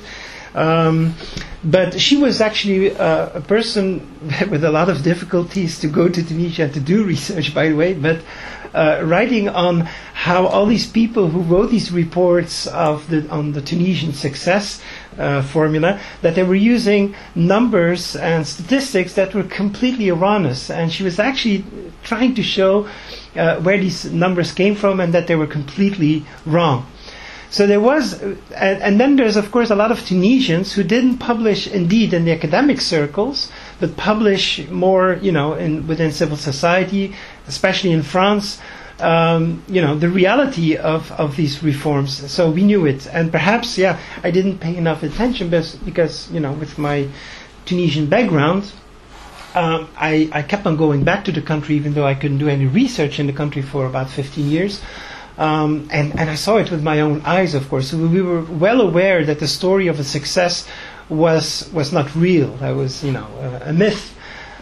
Um, 0.55 1.15
but 1.65 1.99
she 2.01 2.17
was 2.17 2.41
actually 2.41 2.95
uh, 2.95 3.31
a 3.35 3.41
person 3.41 4.01
with 4.51 4.65
a 4.65 4.71
lot 4.71 4.89
of 4.89 5.03
difficulties 5.03 5.79
to 5.81 5.89
go 5.89 6.09
to 6.09 6.23
Tunisia 6.23 6.69
to 6.69 6.81
do 6.81 7.05
research, 7.05 7.55
by 7.55 7.69
the 7.69 7.75
way, 7.77 7.95
but 7.95 8.21
uh, 8.75 9.03
writing 9.05 9.49
on 9.49 9.81
how 10.15 10.47
all 10.47 10.67
these 10.67 10.87
people 10.91 11.29
who 11.29 11.41
wrote 11.43 11.71
these 11.71 11.93
reports 11.93 12.67
of 12.67 13.09
the, 13.09 13.29
on 13.31 13.53
the 13.53 13.61
Tunisian 13.63 14.13
success 14.13 14.83
uh, 15.19 15.43
formula 15.43 16.01
that 16.23 16.35
they 16.35 16.43
were 16.43 16.55
using 16.55 17.15
numbers 17.35 18.17
and 18.17 18.47
statistics 18.47 19.15
that 19.15 19.35
were 19.35 19.45
completely 19.45 20.09
erroneous, 20.09 20.71
and 20.71 20.93
she 20.93 21.03
was 21.03 21.19
actually 21.19 21.65
trying 22.03 22.35
to 22.35 22.43
show 22.43 22.89
uh, 23.37 23.61
where 23.61 23.79
these 23.79 24.05
numbers 24.13 24.53
came 24.53 24.75
from 24.75 25.01
and 25.01 25.13
that 25.15 25.27
they 25.27 25.37
were 25.37 25.47
completely 25.47 26.25
wrong. 26.47 26.87
So 27.53 27.67
there 27.67 27.81
was, 27.81 28.15
uh, 28.23 28.35
and, 28.57 28.83
and, 28.83 28.99
then 28.99 29.17
there's 29.17 29.37
of 29.37 29.51
course 29.53 29.69
a 29.69 29.75
lot 29.75 29.93
of 29.93 30.07
Tunisians 30.07 30.73
who 30.73 30.83
didn't 30.83 31.19
publish 31.19 31.67
indeed 31.67 32.15
in 32.15 32.25
the 32.25 32.33
academic 32.33 32.81
circles, 32.81 33.53
but 33.79 33.95
publish 33.95 34.67
more, 34.71 35.19
you 35.21 35.33
know, 35.33 35.53
in, 35.53 35.87
within 35.87 36.13
civil 36.13 36.39
society, 36.39 37.15
especially 37.47 37.93
in 37.93 38.03
France. 38.03 38.59
Um, 39.03 39.65
you 39.69 39.83
know 39.83 39.97
the 39.99 40.09
reality 40.09 40.77
of, 40.77 41.11
of 41.13 41.37
these 41.37 41.63
reforms. 41.63 42.31
So 42.31 42.51
we 42.51 42.63
knew 42.63 42.87
it, 42.87 43.07
and 43.09 43.33
perhaps 43.33 43.77
yeah, 43.77 43.99
I 44.23 44.31
didn't 44.31 44.59
pay 44.59 44.77
enough 44.77 45.03
attention 45.03 45.51
because, 45.51 46.31
you 46.31 46.41
know 46.41 46.53
with 46.53 46.79
my 46.79 47.09
Tunisian 47.67 48.07
background, 48.07 48.71
um, 49.55 49.89
I, 49.97 50.31
I 50.33 50.43
kept 50.43 50.67
on 50.67 50.77
going 50.77 51.05
back 51.05 51.25
to 51.27 51.33
the 51.33 51.43
country 51.43 51.77
even 51.77 51.95
though 51.95 52.07
I 52.07 52.15
couldn't 52.15 52.39
do 52.39 52.49
any 52.49 52.67
research 52.67 53.19
in 53.19 53.27
the 53.27 53.33
country 53.33 53.63
for 53.63 53.87
about 53.87 54.09
15 54.09 54.49
years. 54.49 54.81
Um, 55.39 55.89
and, 55.91 56.19
and 56.19 56.31
I 56.31 56.35
saw 56.35 56.59
it 56.59 56.71
with 56.71 56.83
my 56.83 57.01
own 57.01 57.23
eyes, 57.23 57.55
of 57.55 57.69
course. 57.69 57.91
So 57.91 57.99
we 57.99 58.23
were 58.23 58.43
well 58.43 58.81
aware 58.81 59.25
that 59.25 59.41
the 59.41 59.49
story 59.49 59.89
of 59.89 59.99
a 59.99 60.05
success 60.05 60.69
was 61.09 61.71
was 61.73 61.93
not 61.93 62.15
real. 62.15 62.57
That 62.57 62.77
was, 62.77 63.03
you 63.03 63.13
know, 63.13 63.27
a, 63.41 63.71
a 63.71 63.73
myth 63.73 64.15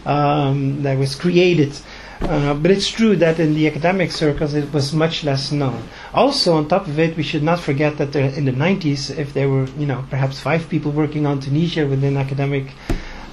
um, 0.06 0.82
that 0.82 0.98
was 0.98 1.14
created. 1.14 1.76
Uh, 2.22 2.54
but 2.54 2.70
it's 2.70 2.88
true 2.88 3.16
that 3.16 3.40
in 3.40 3.54
the 3.54 3.66
academic 3.66 4.12
circles 4.12 4.54
it 4.54 4.72
was 4.72 4.92
much 4.92 5.24
less 5.24 5.50
known. 5.50 5.82
Also, 6.12 6.54
on 6.54 6.68
top 6.68 6.86
of 6.86 6.98
it, 6.98 7.16
we 7.16 7.22
should 7.22 7.42
not 7.42 7.58
forget 7.58 7.96
that 7.98 8.12
there, 8.12 8.30
in 8.30 8.44
the 8.44 8.52
90s, 8.52 9.16
if 9.16 9.32
there 9.32 9.48
were, 9.48 9.64
you 9.78 9.86
know, 9.86 10.04
perhaps 10.10 10.38
five 10.38 10.68
people 10.68 10.92
working 10.92 11.26
on 11.26 11.40
Tunisia 11.40 11.86
within 11.86 12.16
academic 12.16 12.72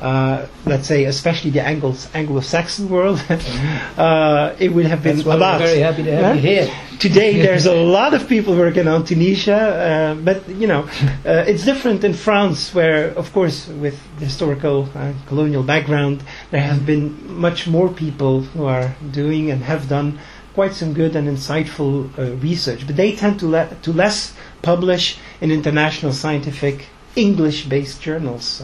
uh, 0.01 0.45
let's 0.65 0.87
say, 0.87 1.05
especially 1.05 1.51
the 1.51 1.59
Anglos, 1.59 2.13
Anglo-Saxon 2.13 2.89
world, 2.89 3.23
uh, 3.97 4.55
it 4.59 4.69
would 4.73 4.85
have 4.85 5.03
been 5.03 5.17
That's 5.17 5.27
a 5.27 5.37
lot. 5.37 5.59
We're 5.59 5.67
very 5.67 5.79
happy 5.79 6.03
to 6.03 6.15
have 6.15 6.35
you 6.35 6.41
here. 6.41 6.71
Today, 6.99 7.41
there's 7.41 7.65
a 7.65 7.75
lot 7.75 8.13
of 8.13 8.27
people 8.27 8.55
working 8.55 8.87
on 8.87 9.05
Tunisia, 9.05 9.55
uh, 9.57 10.15
but 10.15 10.47
you 10.49 10.67
know, 10.67 10.83
uh, 11.25 11.45
it's 11.47 11.65
different 11.65 12.03
in 12.03 12.13
France, 12.13 12.73
where, 12.73 13.09
of 13.17 13.33
course, 13.33 13.67
with 13.67 13.99
historical 14.19 14.89
uh, 14.93 15.13
colonial 15.27 15.63
background, 15.63 16.23
there 16.51 16.61
have 16.61 16.85
been 16.85 17.39
much 17.39 17.67
more 17.67 17.89
people 17.89 18.41
who 18.41 18.65
are 18.65 18.95
doing 19.11 19.49
and 19.49 19.63
have 19.63 19.89
done 19.89 20.19
quite 20.53 20.73
some 20.73 20.93
good 20.93 21.15
and 21.15 21.27
insightful 21.27 22.09
uh, 22.17 22.35
research. 22.37 22.85
But 22.85 22.95
they 22.95 23.15
tend 23.15 23.39
to, 23.39 23.47
le- 23.47 23.77
to 23.83 23.93
less 23.93 24.33
publish 24.61 25.17
in 25.39 25.51
international 25.51 26.13
scientific 26.13 26.87
English-based 27.15 28.01
journals. 28.01 28.63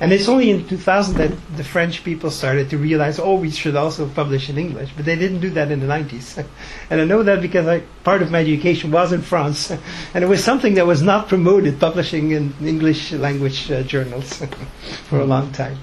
And 0.00 0.14
it's 0.14 0.28
only 0.28 0.48
in 0.48 0.66
2000 0.66 1.16
that 1.16 1.30
the 1.58 1.62
French 1.62 2.02
people 2.02 2.30
started 2.30 2.70
to 2.70 2.78
realize, 2.78 3.18
oh, 3.18 3.34
we 3.34 3.50
should 3.50 3.76
also 3.76 4.08
publish 4.08 4.48
in 4.48 4.56
English. 4.56 4.90
But 4.96 5.04
they 5.04 5.14
didn't 5.14 5.40
do 5.40 5.50
that 5.50 5.70
in 5.70 5.80
the 5.80 5.86
90s. 5.86 6.42
and 6.90 7.00
I 7.02 7.04
know 7.04 7.22
that 7.22 7.42
because 7.42 7.66
I, 7.66 7.80
part 8.02 8.22
of 8.22 8.30
my 8.30 8.40
education 8.40 8.90
was 8.90 9.12
in 9.12 9.20
France. 9.20 9.70
and 10.14 10.24
it 10.24 10.26
was 10.26 10.42
something 10.42 10.72
that 10.74 10.86
was 10.86 11.02
not 11.02 11.28
promoted, 11.28 11.78
publishing 11.78 12.30
in 12.30 12.54
English 12.62 13.12
language 13.12 13.70
uh, 13.70 13.82
journals 13.82 14.42
for 15.08 15.20
a 15.20 15.24
long 15.26 15.52
time. 15.52 15.76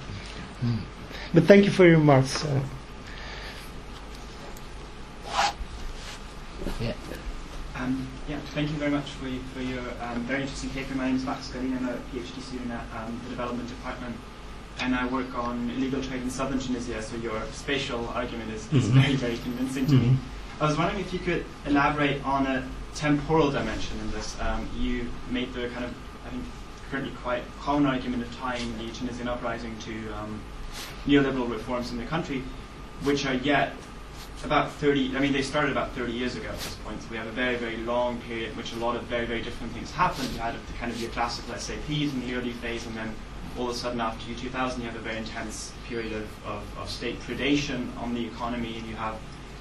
Mm. 0.66 0.80
But 1.36 1.44
thank 1.44 1.66
you 1.66 1.72
for 1.72 1.86
your 1.86 2.00
remarks. 2.00 2.44
Uh, 2.44 2.62
yeah. 6.82 6.94
Thank 8.58 8.72
you 8.72 8.78
very 8.78 8.90
much 8.90 9.12
for, 9.12 9.30
for 9.54 9.62
your 9.62 9.84
um, 10.02 10.24
very 10.24 10.42
interesting 10.42 10.72
paper. 10.72 10.96
My 10.96 11.06
name 11.06 11.18
is 11.18 11.24
Max 11.24 11.50
Gallien. 11.50 11.78
I'm 11.78 11.90
a 11.90 11.98
PhD 12.12 12.42
student 12.42 12.72
at 12.72 12.86
um, 12.96 13.22
the 13.24 13.30
Development 13.30 13.70
Department, 13.70 14.16
and 14.80 14.96
I 14.96 15.06
work 15.06 15.38
on 15.38 15.70
illegal 15.70 16.02
trade 16.02 16.24
in 16.24 16.32
southern 16.32 16.58
Tunisia. 16.58 17.00
So 17.04 17.18
your 17.18 17.40
spatial 17.52 18.08
argument 18.16 18.50
is, 18.50 18.62
is 18.74 18.86
mm-hmm. 18.86 19.00
very, 19.00 19.16
very 19.16 19.38
convincing 19.38 19.86
to 19.86 19.94
mm-hmm. 19.94 20.14
me. 20.14 20.18
I 20.60 20.66
was 20.66 20.76
wondering 20.76 21.00
if 21.02 21.14
you 21.14 21.20
could 21.20 21.46
elaborate 21.68 22.26
on 22.26 22.48
a 22.48 22.68
temporal 22.96 23.52
dimension 23.52 24.00
in 24.00 24.10
this. 24.10 24.36
Um, 24.42 24.68
you 24.76 25.08
made 25.30 25.54
the 25.54 25.70
kind 25.70 25.86
of, 25.86 25.94
I 26.26 26.32
think, 26.32 26.44
currently 26.90 27.14
quite 27.22 27.44
common 27.62 27.86
argument 27.86 28.24
of 28.24 28.36
tying 28.38 28.76
the 28.80 28.92
Tunisian 28.92 29.28
uprising 29.28 29.78
to 29.82 29.92
um, 30.14 30.42
neoliberal 31.06 31.48
reforms 31.48 31.92
in 31.92 32.00
the 32.00 32.08
country, 32.08 32.42
which 33.04 33.28
are 33.28 33.36
yet 33.36 33.74
about 34.46 34.72
30, 34.74 35.16
I 35.16 35.20
mean, 35.20 35.34
they 35.34 35.42
started 35.42 35.72
about 35.72 35.94
30 35.94 36.12
years 36.12 36.36
ago 36.36 36.48
at 36.48 36.58
this 36.58 36.76
point, 36.86 37.02
so 37.02 37.08
we 37.10 37.18
have 37.18 37.28
a 37.28 37.32
very, 37.32 37.56
very 37.56 37.78
long 37.78 38.22
period 38.22 38.52
in 38.52 38.58
which 38.58 38.74
a 38.74 38.76
lot 38.78 38.96
of 38.96 39.04
very, 39.04 39.26
very 39.26 39.42
different 39.42 39.74
things 39.74 39.92
happened. 39.92 40.30
You 40.32 40.40
had 40.40 40.54
the 40.54 40.74
kind 40.74 40.92
of 40.92 41.02
your 41.02 41.10
classical 41.12 41.56
SAPs 41.56 42.14
in 42.14 42.22
the 42.22 42.36
early 42.36 42.52
phase, 42.54 42.86
and 42.86 42.96
then 42.96 43.14
all 43.58 43.70
of 43.70 43.76
a 43.76 43.78
sudden 43.78 44.00
after 44.00 44.34
2000 44.36 44.82
you 44.82 44.88
have 44.88 44.96
a 44.96 45.00
very 45.00 45.18
intense 45.18 45.74
period 45.88 46.14
of, 46.14 46.46
of, 46.46 46.78
of 46.78 46.90
state 46.90 47.20
predation 47.22 47.96
on 47.98 48.14
the 48.14 48.26
economy, 48.26 48.78
and 48.78 48.88
you 48.88 48.96
have 48.96 49.16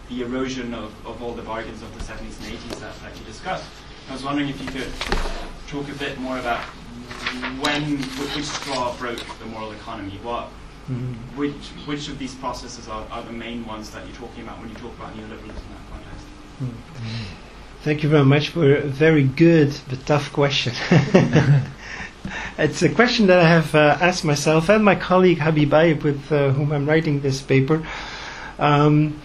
the 0.09 0.23
erosion 0.23 0.75
of, 0.75 0.93
of 1.07 1.23
all 1.23 1.33
the 1.33 1.43
bargains 1.43 1.83
of 1.83 1.93
the 1.99 2.05
70s 2.05 2.21
and 2.21 2.59
80s 2.59 2.81
that, 2.81 2.95
that 3.03 3.19
you 3.19 3.25
discussed. 3.25 3.65
I 4.09 4.13
was 4.13 4.23
wondering 4.23 4.49
if 4.49 4.61
you 4.61 4.69
could 4.69 4.93
talk 5.69 5.89
a 5.89 5.99
bit 5.99 6.19
more 6.19 6.39
about 6.39 6.61
when, 7.61 7.99
which 7.99 8.45
straw 8.45 8.97
broke 8.99 9.25
the 9.39 9.47
moral 9.47 9.73
economy, 9.73 10.19
what 10.23 10.49
Mm-hmm. 10.89 11.37
Which 11.37 11.67
which 11.87 12.09
of 12.09 12.19
these 12.19 12.35
processes 12.37 12.89
are, 12.89 13.05
are 13.11 13.23
the 13.23 13.33
main 13.33 13.67
ones 13.67 13.91
that 13.91 14.07
you're 14.07 14.17
talking 14.17 14.45
about 14.45 14.61
when 14.61 14.69
you 14.69 14.77
talk 14.77 14.97
about 14.97 15.17
neoliberalism 15.17 15.67
in 15.67 15.73
that 15.75 15.91
context? 15.91 16.27
Mm-hmm. 16.63 17.47
Thank 17.83 18.03
you 18.03 18.09
very 18.09 18.25
much 18.25 18.51
for 18.51 18.77
a 18.77 18.81
very 18.83 19.25
good 19.25 19.77
but 19.89 20.07
tough 20.07 20.33
question. 20.33 20.75
it's 22.59 22.83
a 22.83 22.89
question 22.89 23.27
that 23.29 23.41
I 23.41 23.49
have 23.49 23.75
uh, 23.75 23.99
asked 24.01 24.25
myself 24.25 24.69
and 24.69 24.85
my 24.85 24.95
colleague 24.95 25.39
Habib 25.39 26.03
with 26.03 26.31
uh, 26.31 26.51
whom 26.51 26.73
I'm 26.73 26.87
writing 26.87 27.21
this 27.21 27.43
paper. 27.43 27.87
Um, 28.59 29.21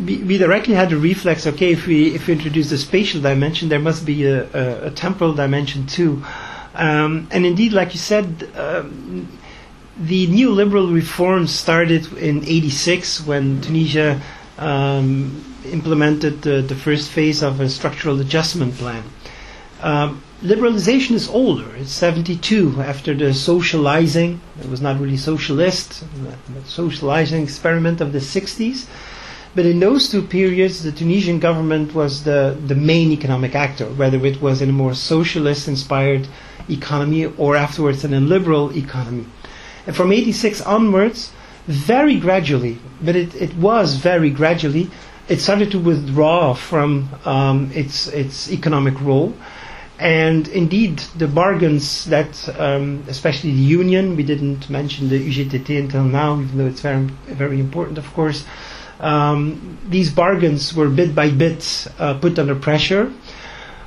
we, 0.00 0.18
we, 0.18 0.38
directly 0.38 0.74
had 0.74 0.92
a 0.92 0.96
reflex. 0.96 1.46
Okay, 1.46 1.72
if 1.72 1.86
we 1.86 2.14
if 2.14 2.26
we 2.26 2.34
introduce 2.34 2.70
the 2.70 2.78
spatial 2.78 3.20
dimension, 3.20 3.68
there 3.68 3.78
must 3.78 4.04
be 4.04 4.26
a, 4.26 4.44
a, 4.52 4.86
a 4.86 4.90
temporal 4.90 5.34
dimension 5.34 5.86
too. 5.86 6.22
Um, 6.74 7.28
and 7.30 7.46
indeed, 7.46 7.72
like 7.72 7.94
you 7.94 8.00
said, 8.00 8.48
um, 8.56 9.28
the 9.98 10.26
neoliberal 10.26 10.92
reforms 10.92 11.52
started 11.52 12.12
in 12.14 12.44
86 12.44 13.26
when 13.26 13.60
Tunisia 13.60 14.20
um, 14.58 15.44
implemented 15.66 16.42
the, 16.42 16.62
the, 16.62 16.74
first 16.74 17.10
phase 17.10 17.42
of 17.42 17.60
a 17.60 17.68
structural 17.68 18.20
adjustment 18.20 18.74
plan. 18.74 19.04
Um, 19.80 20.22
liberalization 20.42 21.12
is 21.12 21.28
older. 21.28 21.74
It's 21.76 21.92
72 21.92 22.80
after 22.80 23.14
the 23.14 23.32
socializing, 23.32 24.40
it 24.60 24.68
was 24.68 24.80
not 24.80 25.00
really 25.00 25.16
socialist, 25.16 26.04
but 26.24 26.66
socializing 26.66 27.42
experiment 27.42 28.00
of 28.00 28.12
the 28.12 28.18
60s. 28.18 28.86
But 29.54 29.66
in 29.66 29.78
those 29.78 30.10
two 30.10 30.22
periods, 30.22 30.82
the 30.82 30.90
Tunisian 30.90 31.38
government 31.38 31.94
was 31.94 32.24
the, 32.24 32.58
the 32.66 32.74
main 32.74 33.12
economic 33.12 33.54
actor, 33.54 33.86
whether 33.86 34.24
it 34.26 34.42
was 34.42 34.60
in 34.60 34.70
a 34.70 34.72
more 34.72 34.94
socialist 34.94 35.68
inspired 35.68 36.26
economy 36.68 37.26
or 37.26 37.56
afterwards 37.56 38.04
in 38.04 38.14
a 38.14 38.20
liberal 38.20 38.76
economy. 38.76 39.26
And 39.86 39.94
from 39.94 40.12
86 40.12 40.60
onwards, 40.62 41.32
very 41.66 42.18
gradually, 42.18 42.78
but 43.00 43.16
it, 43.16 43.34
it 43.34 43.54
was 43.56 43.96
very 43.96 44.30
gradually, 44.30 44.90
it 45.28 45.40
started 45.40 45.70
to 45.70 45.78
withdraw 45.78 46.54
from 46.54 47.08
um, 47.24 47.70
its, 47.74 48.06
its 48.08 48.50
economic 48.50 49.00
role. 49.00 49.34
And 49.98 50.48
indeed, 50.48 50.98
the 51.16 51.28
bargains 51.28 52.04
that, 52.06 52.48
um, 52.58 53.04
especially 53.08 53.52
the 53.52 53.62
union, 53.62 54.16
we 54.16 54.24
didn't 54.24 54.68
mention 54.68 55.08
the 55.08 55.18
UGTT 55.18 55.78
until 55.78 56.04
now, 56.04 56.40
even 56.40 56.58
though 56.58 56.66
it's 56.66 56.80
very, 56.80 57.04
very 57.26 57.60
important, 57.60 57.96
of 57.96 58.12
course. 58.12 58.44
Um, 59.00 59.78
these 59.88 60.12
bargains 60.12 60.74
were 60.74 60.88
bit 60.88 61.14
by 61.14 61.30
bit 61.30 61.86
uh, 61.98 62.14
put 62.14 62.38
under 62.38 62.54
pressure. 62.54 63.12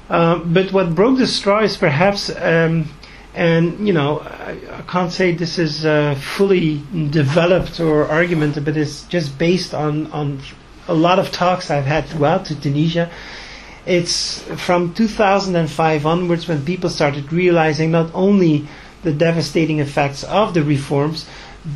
Uh, 0.10 0.39
but 0.39 0.72
what 0.72 0.95
broke 0.95 1.18
the 1.18 1.28
straw 1.28 1.62
is 1.62 1.76
perhaps, 1.76 2.30
um, 2.38 2.88
and 3.36 3.86
you 3.86 3.93
know, 3.93 4.20
I, 4.20 4.58
I, 4.72 4.82
can't 4.88 5.12
say 5.12 5.34
this 5.34 5.60
is 5.60 5.86
uh, 5.86 6.16
fully 6.16 6.82
developed 7.10 7.80
or 7.80 8.08
argument, 8.08 8.64
but 8.64 8.78
it's 8.78 9.03
just 9.03 9.38
based 9.38 9.74
on 9.74 10.08
on 10.12 10.39
a 10.88 10.93
lot 10.93 11.20
of 11.20 11.32
talks 11.32 11.70
I've 11.70 11.86
had 11.86 12.05
throughout 12.05 12.45
to 12.45 12.60
Tunisia. 12.60 13.12
It's 13.86 14.41
from 14.66 14.93
2005 14.93 16.05
onwards 16.05 16.47
when 16.47 16.64
people 16.66 16.89
started 16.89 17.32
realizing 17.32 17.91
not 17.91 18.10
only 18.14 18.68
the 19.03 19.14
devastating 19.14 19.80
effects 19.80 20.24
of 20.24 20.53
the 20.53 20.64
reforms, 20.64 21.26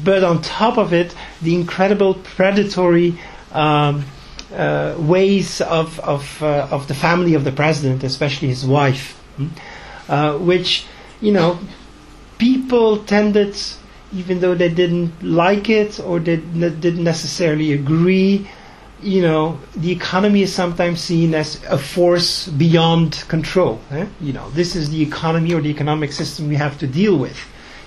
but 0.03 0.23
on 0.23 0.41
top 0.41 0.77
of 0.77 0.93
it, 0.93 1.13
the 1.41 1.53
incredible 1.55 2.15
predatory. 2.15 3.19
Um, 3.51 4.05
uh, 4.53 4.95
ways 4.97 5.61
of 5.61 5.99
of 5.99 6.41
uh, 6.41 6.67
of 6.71 6.87
the 6.87 6.93
family 6.93 7.33
of 7.33 7.43
the 7.43 7.51
president, 7.51 8.03
especially 8.03 8.47
his 8.47 8.65
wife, 8.65 9.17
hmm? 9.37 9.47
uh, 10.09 10.37
which 10.37 10.85
you 11.21 11.31
know 11.31 11.59
people 12.37 12.97
tended, 13.03 13.55
even 14.13 14.39
though 14.39 14.55
they 14.55 14.69
didn't 14.69 15.13
like 15.21 15.69
it 15.69 15.99
or 15.99 16.19
they 16.19 16.37
didn't 16.37 17.03
necessarily 17.03 17.73
agree. 17.73 18.47
You 19.01 19.21
know, 19.21 19.59
the 19.75 19.91
economy 19.91 20.43
is 20.43 20.53
sometimes 20.53 21.01
seen 21.01 21.33
as 21.33 21.63
a 21.65 21.77
force 21.77 22.47
beyond 22.47 23.23
control. 23.27 23.79
Eh? 23.91 24.05
You 24.19 24.33
know, 24.33 24.49
this 24.51 24.75
is 24.75 24.91
the 24.91 25.01
economy 25.01 25.53
or 25.53 25.61
the 25.61 25.69
economic 25.69 26.11
system 26.11 26.49
we 26.49 26.55
have 26.55 26.77
to 26.79 26.87
deal 26.87 27.17
with. 27.17 27.37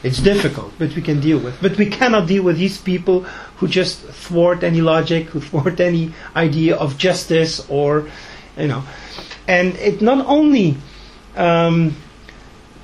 It's 0.05 0.21
difficult, 0.21 0.75
but 0.79 0.95
we 0.95 1.01
can 1.01 1.19
deal 1.21 1.39
with. 1.39 1.61
But 1.63 1.79
we 1.79 1.87
cannot 1.87 2.29
deal 2.29 2.43
with 2.43 2.59
these 2.59 2.77
people 2.77 3.23
who 3.57 3.67
just 3.67 4.03
thwart 4.03 4.63
any 4.63 4.83
logic, 4.83 5.29
who 5.29 5.41
thwart 5.49 5.81
any 5.81 6.13
idea 6.37 6.77
of 6.77 6.99
justice, 6.99 7.65
or 7.71 8.11
you 8.59 8.69
know. 8.69 8.85
And 9.49 9.75
it 9.77 10.03
not 10.03 10.27
only 10.27 10.77
um, 11.37 11.97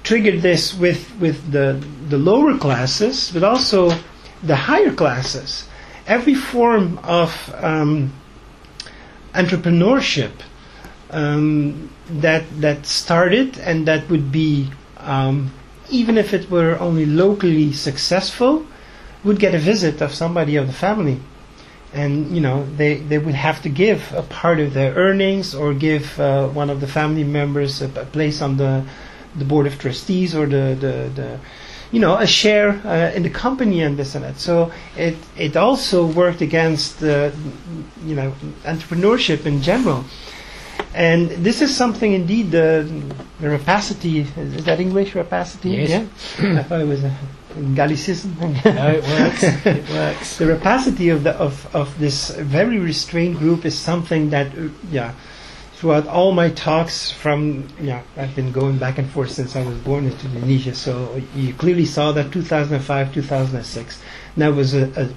triggered 0.02 0.40
this 0.40 0.74
with 0.74 1.14
with 1.20 1.52
the 1.52 1.84
the 2.08 2.16
lower 2.16 2.56
classes, 2.56 3.30
but 3.32 3.44
also 3.44 3.92
the 4.42 4.56
higher 4.56 4.92
classes. 4.92 5.68
Every 6.06 6.34
form 6.34 6.98
of 7.04 7.54
um, 7.62 8.14
entrepreneurship 9.34 10.32
um, 11.10 11.90
that 12.08 12.44
that 12.62 12.86
started 12.86 13.58
and 13.58 13.86
that 13.86 14.08
would 14.08 14.32
be 14.32 14.70
um, 14.96 15.52
even 15.90 16.18
if 16.18 16.32
it 16.32 16.50
were 16.50 16.78
only 16.78 17.06
locally 17.06 17.72
successful, 17.72 18.66
would 19.24 19.38
get 19.38 19.54
a 19.54 19.58
visit 19.58 20.00
of 20.00 20.14
somebody 20.14 20.56
of 20.56 20.66
the 20.66 20.72
family. 20.72 21.20
And, 21.92 22.34
you 22.34 22.40
know, 22.40 22.66
they, 22.76 22.96
they 22.96 23.18
would 23.18 23.34
have 23.34 23.62
to 23.62 23.68
give 23.68 24.12
a 24.12 24.22
part 24.22 24.60
of 24.60 24.74
their 24.74 24.94
earnings 24.94 25.54
or 25.54 25.74
give 25.74 26.18
uh, 26.20 26.48
one 26.48 26.70
of 26.70 26.80
the 26.80 26.86
family 26.86 27.24
members 27.24 27.82
a, 27.82 27.86
a, 28.00 28.04
place 28.04 28.40
on 28.40 28.56
the, 28.56 28.84
the 29.34 29.44
board 29.44 29.66
of 29.66 29.78
trustees 29.78 30.34
or 30.34 30.46
the, 30.46 30.76
the, 30.78 31.10
the 31.14 31.40
you 31.90 31.98
know, 31.98 32.16
a 32.16 32.26
share 32.26 32.80
uh, 32.86 33.10
in 33.12 33.24
the 33.24 33.30
company 33.30 33.82
and 33.82 33.96
this 33.96 34.14
and 34.14 34.24
that. 34.24 34.38
So 34.38 34.70
it, 34.96 35.16
it 35.36 35.56
also 35.56 36.06
worked 36.06 36.40
against, 36.40 37.00
you 37.02 37.32
know, 38.04 38.32
entrepreneurship 38.62 39.44
in 39.44 39.60
general. 39.60 40.04
And 40.94 41.30
this 41.30 41.62
is 41.62 41.76
something 41.76 42.12
indeed, 42.12 42.50
the, 42.50 42.90
the 43.40 43.48
rapacity, 43.48 44.20
is 44.20 44.64
that 44.64 44.80
English, 44.80 45.14
rapacity? 45.14 45.70
Yes. 45.70 46.38
Yeah? 46.40 46.58
I 46.58 46.62
thought 46.64 46.80
it 46.80 46.88
was 46.88 47.04
a 47.04 47.16
Gallicism. 47.54 48.38
no, 48.64 48.88
it 48.90 49.02
works. 49.04 49.42
It 49.66 49.88
works. 49.90 50.38
The 50.38 50.46
rapacity 50.46 51.08
of, 51.10 51.24
the, 51.24 51.32
of, 51.34 51.74
of 51.74 51.98
this 51.98 52.30
very 52.30 52.78
restrained 52.78 53.38
group 53.38 53.64
is 53.64 53.76
something 53.76 54.30
that, 54.30 54.56
uh, 54.56 54.68
yeah, 54.90 55.14
throughout 55.74 56.06
all 56.06 56.32
my 56.32 56.50
talks 56.50 57.10
from, 57.10 57.68
yeah, 57.80 58.02
I've 58.16 58.34
been 58.36 58.52
going 58.52 58.78
back 58.78 58.98
and 58.98 59.08
forth 59.10 59.30
since 59.30 59.56
I 59.56 59.64
was 59.64 59.78
born 59.78 60.06
in 60.06 60.16
Tunisia, 60.18 60.74
so 60.74 61.20
you 61.34 61.54
clearly 61.54 61.86
saw 61.86 62.12
that 62.12 62.32
2005, 62.32 63.14
2006, 63.14 64.02
that 64.36 64.48
was 64.48 64.74
a, 64.74 65.10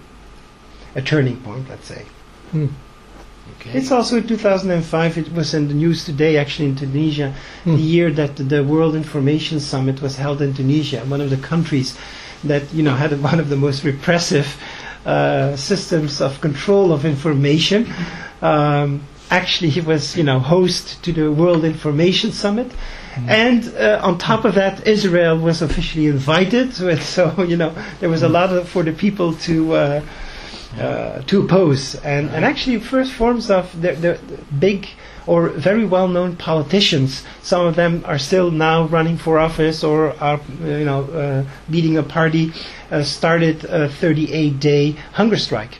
a, 0.95 0.99
a 0.99 1.01
turning 1.01 1.39
point, 1.41 1.69
let's 1.69 1.87
say. 1.87 2.05
Hmm. 2.51 2.67
Okay. 3.59 3.77
It's 3.77 3.91
also 3.91 4.21
2005. 4.21 5.17
It 5.17 5.33
was 5.33 5.53
in 5.53 5.67
the 5.67 5.73
news 5.73 6.05
today, 6.05 6.37
actually, 6.37 6.69
in 6.69 6.75
Tunisia, 6.75 7.35
hmm. 7.63 7.75
the 7.75 7.81
year 7.81 8.11
that 8.11 8.37
the 8.37 8.63
World 8.63 8.95
Information 8.95 9.59
Summit 9.59 10.01
was 10.01 10.15
held 10.15 10.41
in 10.41 10.53
Tunisia, 10.53 11.03
one 11.05 11.19
of 11.21 11.29
the 11.29 11.37
countries 11.37 11.97
that 12.43 12.73
you 12.73 12.83
know 12.83 12.95
had 12.95 13.21
one 13.31 13.39
of 13.39 13.49
the 13.49 13.57
most 13.57 13.83
repressive 13.83 14.57
uh, 15.05 15.55
systems 15.57 16.21
of 16.21 16.39
control 16.39 16.93
of 16.93 17.05
information. 17.05 17.91
Um, 18.41 19.03
actually, 19.29 19.71
he 19.71 19.81
was 19.81 20.15
you 20.15 20.23
know 20.23 20.39
host 20.39 21.03
to 21.03 21.11
the 21.11 21.31
World 21.31 21.65
Information 21.65 22.31
Summit. 22.31 22.71
Mm. 23.13 23.27
And 23.27 23.75
uh, 23.75 23.99
on 24.01 24.17
top 24.17 24.43
of 24.43 24.55
that, 24.55 24.87
Israel 24.87 25.37
was 25.37 25.61
officially 25.61 26.07
invited. 26.07 26.73
So, 27.03 27.43
you 27.43 27.57
know, 27.57 27.75
there 27.99 28.09
was 28.09 28.23
a 28.23 28.27
hmm. 28.27 28.33
lot 28.33 28.49
of, 28.51 28.67
for 28.67 28.83
the 28.83 28.91
people 28.91 29.33
to 29.45 29.75
uh, 29.75 30.01
uh, 30.79 31.21
to 31.23 31.43
oppose. 31.43 31.95
And, 31.95 32.29
and 32.29 32.45
actually, 32.45 32.79
first 32.79 33.11
forms 33.13 33.49
of 33.49 33.81
the, 33.81 33.93
the, 33.93 34.19
big 34.59 34.87
or 35.25 35.49
very 35.49 35.85
well-known 35.85 36.35
politicians. 36.35 37.23
Some 37.41 37.65
of 37.65 37.75
them 37.75 38.03
are 38.05 38.17
still 38.17 38.51
now 38.51 38.85
running 38.85 39.17
for 39.17 39.39
office 39.39 39.83
or 39.83 40.11
are, 40.21 40.41
you 40.61 40.83
know, 40.83 41.03
uh, 41.05 41.45
leading 41.69 41.97
a 41.97 42.03
party. 42.03 42.51
Uh, 42.91 43.03
started 43.03 43.63
a 43.65 43.87
38-day 43.87 44.91
hunger 45.13 45.37
strike 45.37 45.79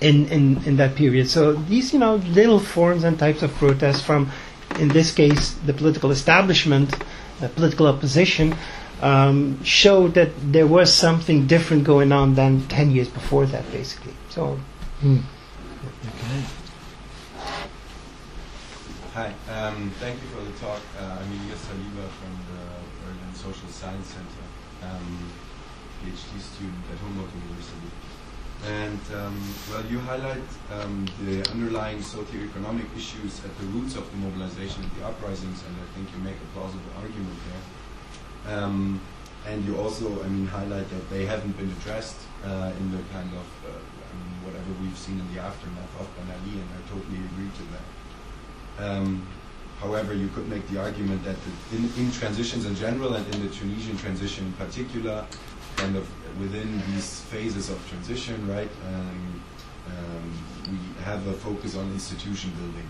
in, 0.00 0.26
in, 0.26 0.62
in 0.64 0.76
that 0.76 0.96
period. 0.96 1.28
So 1.28 1.52
these, 1.52 1.92
you 1.92 1.98
know, 1.98 2.16
little 2.16 2.58
forms 2.60 3.04
and 3.04 3.18
types 3.18 3.42
of 3.42 3.52
protests 3.54 4.02
from 4.02 4.30
in 4.78 4.88
this 4.88 5.12
case, 5.12 5.52
the 5.66 5.72
political 5.72 6.10
establishment, 6.10 6.94
the 7.40 7.48
political 7.48 7.86
opposition, 7.86 8.54
um, 9.00 9.62
showed 9.64 10.14
that 10.14 10.30
there 10.52 10.66
was 10.66 10.92
something 10.92 11.46
different 11.46 11.84
going 11.84 12.12
on 12.12 12.34
than 12.34 12.66
10 12.68 12.90
years 12.90 13.08
before 13.08 13.46
that, 13.46 13.70
basically. 13.70 14.14
So, 14.30 14.58
Mm. 15.02 15.22
Hi, 19.14 19.30
um, 19.46 19.90
thank 20.02 20.18
you 20.18 20.28
for 20.34 20.42
the 20.42 20.50
talk. 20.58 20.82
Uh, 20.98 21.22
I'm 21.22 21.30
Ilyas 21.38 21.62
Saliba 21.70 22.02
from 22.18 22.34
the 22.50 22.58
Berlin 23.06 23.34
Social 23.34 23.70
Science 23.70 24.08
Center, 24.10 24.42
um, 24.82 25.30
PhD 26.02 26.42
student 26.42 26.82
at 26.90 26.98
Humboldt 26.98 27.30
University. 27.30 27.94
And 28.66 28.98
um, 29.14 29.38
well, 29.70 29.86
you 29.86 30.00
highlight 30.00 30.42
um, 30.74 31.06
the 31.22 31.46
underlying 31.54 32.02
socio-economic 32.02 32.86
issues 32.96 33.38
at 33.44 33.56
the 33.58 33.66
roots 33.70 33.94
of 33.94 34.10
the 34.10 34.16
mobilization 34.18 34.82
of 34.82 34.90
the 34.98 35.06
uprisings, 35.06 35.62
and 35.62 35.76
I 35.78 35.86
think 35.94 36.10
you 36.10 36.18
make 36.26 36.34
a 36.42 36.48
plausible 36.58 36.90
argument 36.98 37.38
there. 37.46 37.62
Um, 38.46 39.00
and 39.46 39.64
you 39.64 39.76
also, 39.78 40.22
I 40.22 40.28
mean, 40.28 40.46
highlight 40.46 40.88
that 40.90 41.10
they 41.10 41.24
haven't 41.24 41.56
been 41.56 41.70
addressed 41.80 42.16
uh, 42.44 42.72
in 42.78 42.90
the 42.92 43.02
kind 43.12 43.30
of, 43.32 43.46
uh, 43.64 43.70
I 43.70 44.12
mean, 44.18 44.44
whatever 44.44 44.70
we've 44.82 44.96
seen 44.96 45.18
in 45.18 45.34
the 45.34 45.40
aftermath 45.40 46.00
of 46.00 46.08
Ben 46.16 46.34
Ali, 46.36 46.60
and 46.60 46.68
I 46.76 46.80
totally 46.88 47.18
agree 47.18 47.50
to 47.56 47.64
that. 47.72 48.90
Um, 48.90 49.26
however, 49.80 50.12
you 50.12 50.28
could 50.28 50.48
make 50.48 50.68
the 50.68 50.80
argument 50.80 51.24
that 51.24 51.36
the, 51.44 51.76
in, 51.76 51.84
in 51.96 52.12
transitions 52.12 52.66
in 52.66 52.74
general 52.74 53.14
and 53.14 53.34
in 53.34 53.42
the 53.46 53.54
Tunisian 53.54 53.96
transition 53.96 54.46
in 54.46 54.52
particular, 54.54 55.26
kind 55.76 55.96
of 55.96 56.06
within 56.38 56.82
these 56.90 57.20
phases 57.22 57.70
of 57.70 57.78
transition, 57.88 58.46
right, 58.48 58.70
um, 58.88 59.42
um, 59.86 60.32
we 60.70 61.04
have 61.04 61.26
a 61.28 61.32
focus 61.32 61.76
on 61.76 61.90
institution 61.92 62.50
building 62.58 62.88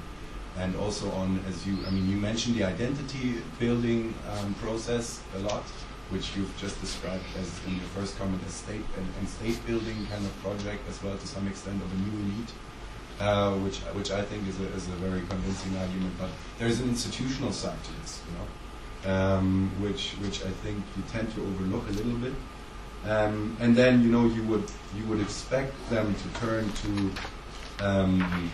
and 0.59 0.75
also 0.77 1.11
on, 1.13 1.41
as 1.49 1.67
you, 1.67 1.79
I 1.87 1.91
mean, 1.91 2.09
you 2.11 2.17
mentioned 2.17 2.57
the 2.57 2.65
identity 2.65 3.35
building 3.59 4.15
um, 4.33 4.55
process 4.55 5.23
a 5.37 5.39
lot, 5.41 5.63
which 6.11 6.37
you've 6.37 6.55
just 6.59 6.81
described 6.81 7.25
as 7.39 7.49
in 7.67 7.77
your 7.77 7.89
first 7.95 8.19
comment 8.19 8.43
as 8.47 8.55
state 8.55 8.85
and, 8.97 9.07
and 9.19 9.29
state 9.29 9.65
building 9.67 10.07
kind 10.11 10.25
of 10.25 10.43
project 10.43 10.83
as 10.89 11.03
well 11.03 11.17
to 11.17 11.27
some 11.27 11.47
extent 11.47 11.81
of 11.83 11.93
a 11.93 11.97
new 11.97 12.19
elite. 12.25 12.53
Uh, 13.21 13.57
which 13.65 13.79
which 13.99 14.13
I 14.13 14.23
think 14.23 14.47
is 14.47 14.61
a, 14.61 14.67
is 14.75 14.87
a 14.87 14.93
very 14.93 15.23
convincing 15.27 15.77
argument. 15.77 16.15
But 16.21 16.31
there's 16.57 16.79
an 16.79 16.89
institutional 16.89 17.51
side 17.51 17.83
to 17.83 17.93
this, 18.01 18.23
you 18.29 18.35
know, 18.39 19.13
um, 19.13 19.73
which 19.81 20.11
which 20.23 20.45
I 20.45 20.51
think 20.63 20.85
you 20.97 21.03
tend 21.11 21.35
to 21.35 21.41
overlook 21.43 21.89
a 21.89 21.93
little 21.95 22.13
bit. 22.13 22.35
Um, 23.07 23.57
and 23.59 23.75
then 23.75 24.05
you 24.05 24.11
know 24.13 24.27
you 24.27 24.45
would 24.45 24.71
you 24.97 25.05
would 25.07 25.21
expect 25.21 25.75
them 25.91 26.15
to 26.15 26.41
turn 26.41 26.71
to 26.71 27.11
um, 27.85 28.51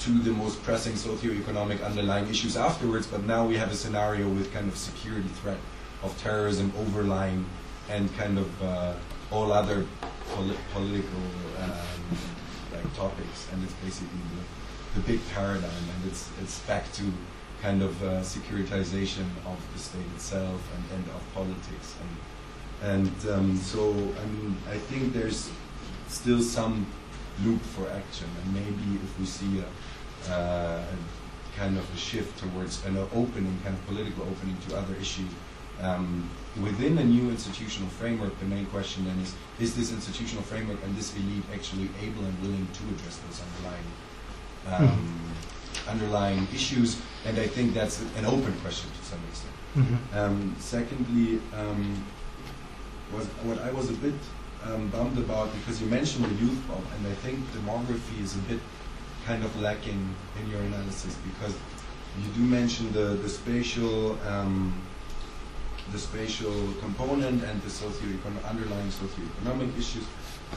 to 0.00 0.10
the 0.10 0.30
most 0.30 0.62
pressing 0.62 0.96
socio-economic 0.96 1.82
underlying 1.82 2.28
issues 2.28 2.56
afterwards. 2.56 3.06
But 3.06 3.24
now 3.24 3.46
we 3.46 3.56
have 3.56 3.70
a 3.72 3.76
scenario 3.76 4.28
with 4.28 4.52
kind 4.52 4.68
of 4.68 4.76
security 4.76 5.28
threat 5.40 5.58
of 6.02 6.16
terrorism 6.22 6.72
overlying 6.78 7.44
and 7.88 8.14
kind 8.16 8.38
of 8.38 8.62
uh, 8.62 8.94
all 9.30 9.52
other 9.52 9.86
poli- 10.34 10.56
political. 10.72 11.22
Um, 11.60 12.18
like 12.72 12.96
topics, 12.96 13.48
and 13.52 13.62
it's 13.64 13.72
basically 13.84 14.20
the, 14.34 15.00
the 15.00 15.06
big 15.06 15.20
paradigm, 15.34 15.84
and 15.94 16.10
it's 16.10 16.28
it's 16.42 16.60
back 16.60 16.90
to 16.92 17.04
kind 17.62 17.82
of 17.82 18.02
uh, 18.02 18.20
securitization 18.20 19.26
of 19.46 19.58
the 19.72 19.78
state 19.78 20.06
itself 20.14 20.60
and, 20.74 20.84
and 20.94 21.04
of 21.10 21.22
politics, 21.34 21.94
and 22.02 22.92
and 22.92 23.30
um, 23.30 23.56
so 23.56 23.90
I 23.90 24.24
mean 24.26 24.56
I 24.70 24.78
think 24.78 25.12
there's 25.12 25.50
still 26.08 26.42
some 26.42 26.86
loop 27.44 27.60
for 27.62 27.88
action, 27.90 28.28
and 28.42 28.54
maybe 28.54 29.00
if 29.02 29.18
we 29.18 29.26
see 29.26 29.60
a, 29.60 29.64
uh, 30.30 30.82
kind 31.56 31.76
of 31.76 31.84
a 31.94 31.96
shift 31.96 32.38
towards 32.38 32.84
an 32.86 32.96
opening, 32.96 33.58
kind 33.64 33.74
of 33.74 33.86
political 33.86 34.22
opening 34.22 34.56
to 34.68 34.76
other 34.76 34.94
issues. 35.00 35.30
Um, 35.80 36.28
within 36.60 36.98
a 36.98 37.04
new 37.04 37.30
institutional 37.30 37.88
framework, 37.88 38.38
the 38.40 38.46
main 38.46 38.66
question 38.66 39.04
then 39.04 39.18
is, 39.20 39.34
is 39.60 39.76
this 39.76 39.92
institutional 39.92 40.42
framework 40.42 40.82
and 40.84 40.96
this 40.96 41.14
elite 41.16 41.44
actually 41.54 41.88
able 42.02 42.24
and 42.24 42.40
willing 42.42 42.66
to 42.66 42.82
address 42.94 43.18
those 43.26 43.40
underlying 43.46 43.88
um, 44.66 44.88
mm-hmm. 44.88 45.90
underlying 45.90 46.48
issues? 46.52 47.00
And 47.24 47.38
I 47.38 47.46
think 47.46 47.74
that's 47.74 48.00
an 48.16 48.24
open 48.24 48.54
question 48.60 48.90
to 48.90 49.04
some 49.04 49.20
extent. 49.28 49.54
Mm-hmm. 49.76 50.18
Um, 50.18 50.56
secondly, 50.58 51.40
um, 51.54 52.04
was 53.12 53.26
what 53.46 53.58
I 53.60 53.70
was 53.70 53.90
a 53.90 53.94
bit 53.94 54.14
um, 54.64 54.88
bummed 54.88 55.18
about 55.18 55.52
because 55.54 55.80
you 55.80 55.88
mentioned 55.88 56.24
the 56.24 56.34
youth 56.34 56.60
bomb, 56.68 56.84
and 56.96 57.06
I 57.06 57.14
think 57.22 57.38
demography 57.52 58.22
is 58.22 58.34
a 58.34 58.40
bit 58.40 58.60
kind 59.28 59.44
of 59.44 59.52
lacking 59.60 60.00
in 60.40 60.50
your 60.50 60.60
analysis 60.70 61.14
because 61.30 61.54
you 62.20 62.28
do 62.38 62.40
mention 62.40 62.90
the 62.92 63.06
the 63.24 63.28
spatial 63.28 64.18
um, 64.32 64.72
the 65.92 65.98
spatial 65.98 66.56
component 66.80 67.44
and 67.44 67.56
the 67.62 67.70
socio 67.70 68.08
underlying 68.52 68.90
socioeconomic 69.02 69.70
issues 69.78 70.06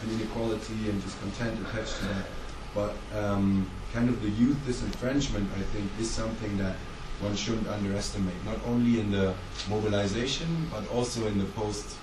and 0.01 0.11
inequality 0.11 0.79
and 0.89 1.03
discontent 1.03 1.53
attached 1.67 1.95
to 1.99 2.05
that. 2.13 2.25
But 2.73 2.93
um, 3.21 3.69
kind 3.93 4.07
of 4.09 4.21
the 4.21 4.29
youth 4.29 4.57
disenfranchisement, 4.65 5.47
I 5.57 5.63
think, 5.73 5.85
is 5.99 6.09
something 6.09 6.57
that 6.57 6.75
one 7.19 7.35
shouldn't 7.35 7.67
underestimate, 7.67 8.39
not 8.45 8.57
only 8.65 8.99
in 8.99 9.11
the 9.11 9.33
mobilization, 9.69 10.67
but 10.71 10.87
also 10.89 11.27
in 11.27 11.37
the 11.37 11.49
post 11.59 11.97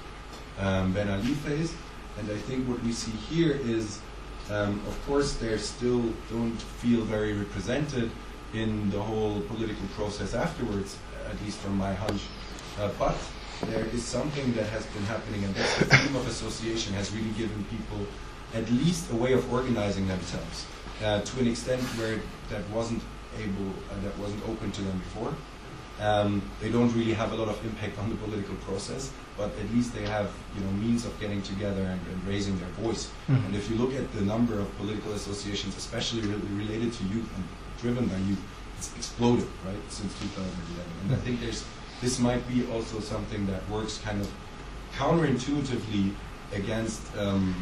um, 0.61 0.93
Ben 0.93 1.09
Ali 1.09 1.35
phase. 1.45 1.75
And 2.19 2.31
I 2.31 2.37
think 2.37 2.69
what 2.69 2.83
we 2.83 2.93
see 2.93 3.13
here 3.13 3.53
is, 3.53 4.01
um, 4.51 4.81
of 4.87 4.99
course, 5.07 5.35
they 5.35 5.57
still 5.59 6.03
don't 6.31 6.61
feel 6.81 7.03
very 7.03 7.33
represented 7.35 8.11
in 8.55 8.91
the 8.91 9.01
whole 9.01 9.41
political 9.43 9.87
process 9.89 10.35
afterwards, 10.35 10.97
at 11.29 11.41
least 11.45 11.59
from 11.59 11.77
my 11.77 11.93
hunch. 11.93 12.23
Uh, 12.79 12.91
but 12.99 13.17
there 13.67 13.85
is 13.87 14.05
something 14.05 14.53
that 14.55 14.67
has 14.67 14.87
been 14.87 15.03
happening, 15.05 15.45
and 15.45 15.55
that's 15.55 15.79
the 15.79 15.85
theme 15.85 16.17
of 16.17 16.27
association 16.29 16.95
has 16.95 17.13
really 17.13 17.31
given 17.31 17.65
people 17.65 18.07
at 18.55 18.71
least 18.71 19.11
a 19.13 19.17
way 19.17 19.33
of 19.33 19.53
organizing 19.53 20.07
themselves 20.09 20.67
uh, 21.05 21.21
to 21.21 21.41
an 21.41 21.49
extent 21.49 21.83
where 21.99 22.19
that 22.51 22.69
wasn't 22.71 23.03
able, 23.39 23.71
uh, 23.91 24.01
that 24.03 24.17
wasn't 24.19 24.43
open 24.49 24.71
to 24.73 24.83
them 24.83 24.99
before. 24.99 25.35
Um, 26.01 26.43
they 26.61 26.71
don't 26.71 26.93
really 26.95 27.13
have 27.13 27.33
a 27.33 27.35
lot 27.35 27.49
of 27.49 27.63
impact 27.65 27.99
on 27.99 28.09
the 28.09 28.17
political 28.17 28.55
process, 28.57 29.11
but 29.39 29.51
at 29.63 29.71
least 29.75 29.95
they 29.95 30.05
have, 30.05 30.29
you 30.55 30.61
know, 30.65 30.71
means 30.73 31.07
of 31.07 31.19
getting 31.21 31.41
together 31.43 31.83
and, 31.83 32.01
and 32.11 32.19
raising 32.27 32.59
their 32.59 32.69
voice. 32.85 33.07
Mm-hmm. 33.07 33.47
And 33.47 33.55
if 33.57 33.71
you 33.71 33.77
look 33.77 33.95
at 33.95 34.13
the 34.13 34.23
number 34.23 34.59
of 34.59 34.67
political 34.79 35.13
associations, 35.13 35.77
especially 35.77 36.23
re- 36.23 36.43
related 36.65 36.93
to 36.93 37.05
youth 37.05 37.29
and 37.37 37.45
driven 37.81 38.07
by 38.09 38.17
youth, 38.29 38.43
it's 38.77 38.91
exploded, 38.97 39.47
right, 39.65 39.85
since 39.89 40.13
2011. 40.21 40.93
And 41.05 41.15
I 41.15 41.21
think 41.25 41.41
there's 41.41 41.65
this 42.01 42.19
might 42.21 42.47
be 42.49 42.59
also 42.73 43.01
something 43.01 43.47
that 43.47 43.63
works 43.71 43.99
kind 43.99 44.21
of 44.21 44.29
counterintuitively 44.97 46.13
against 46.53 47.03
um, 47.17 47.55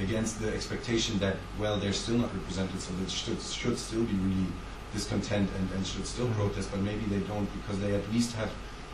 against 0.00 0.40
the 0.40 0.52
expectation 0.54 1.18
that 1.18 1.36
well 1.58 1.76
they're 1.78 1.92
still 2.04 2.18
not 2.18 2.30
represented, 2.34 2.80
so 2.80 2.92
they 3.00 3.08
should 3.10 3.40
should 3.40 3.78
still 3.78 4.04
be 4.04 4.14
really 4.28 4.46
discontent 4.92 5.48
and, 5.58 5.66
and 5.74 5.86
should 5.86 6.06
still 6.06 6.26
Mm-hmm. 6.26 6.40
protest, 6.40 6.70
but 6.70 6.80
maybe 6.80 7.04
they 7.06 7.22
don't 7.26 7.48
because 7.58 7.78
they 7.80 7.94
at 7.94 8.06
least 8.12 8.34
have 8.36 8.50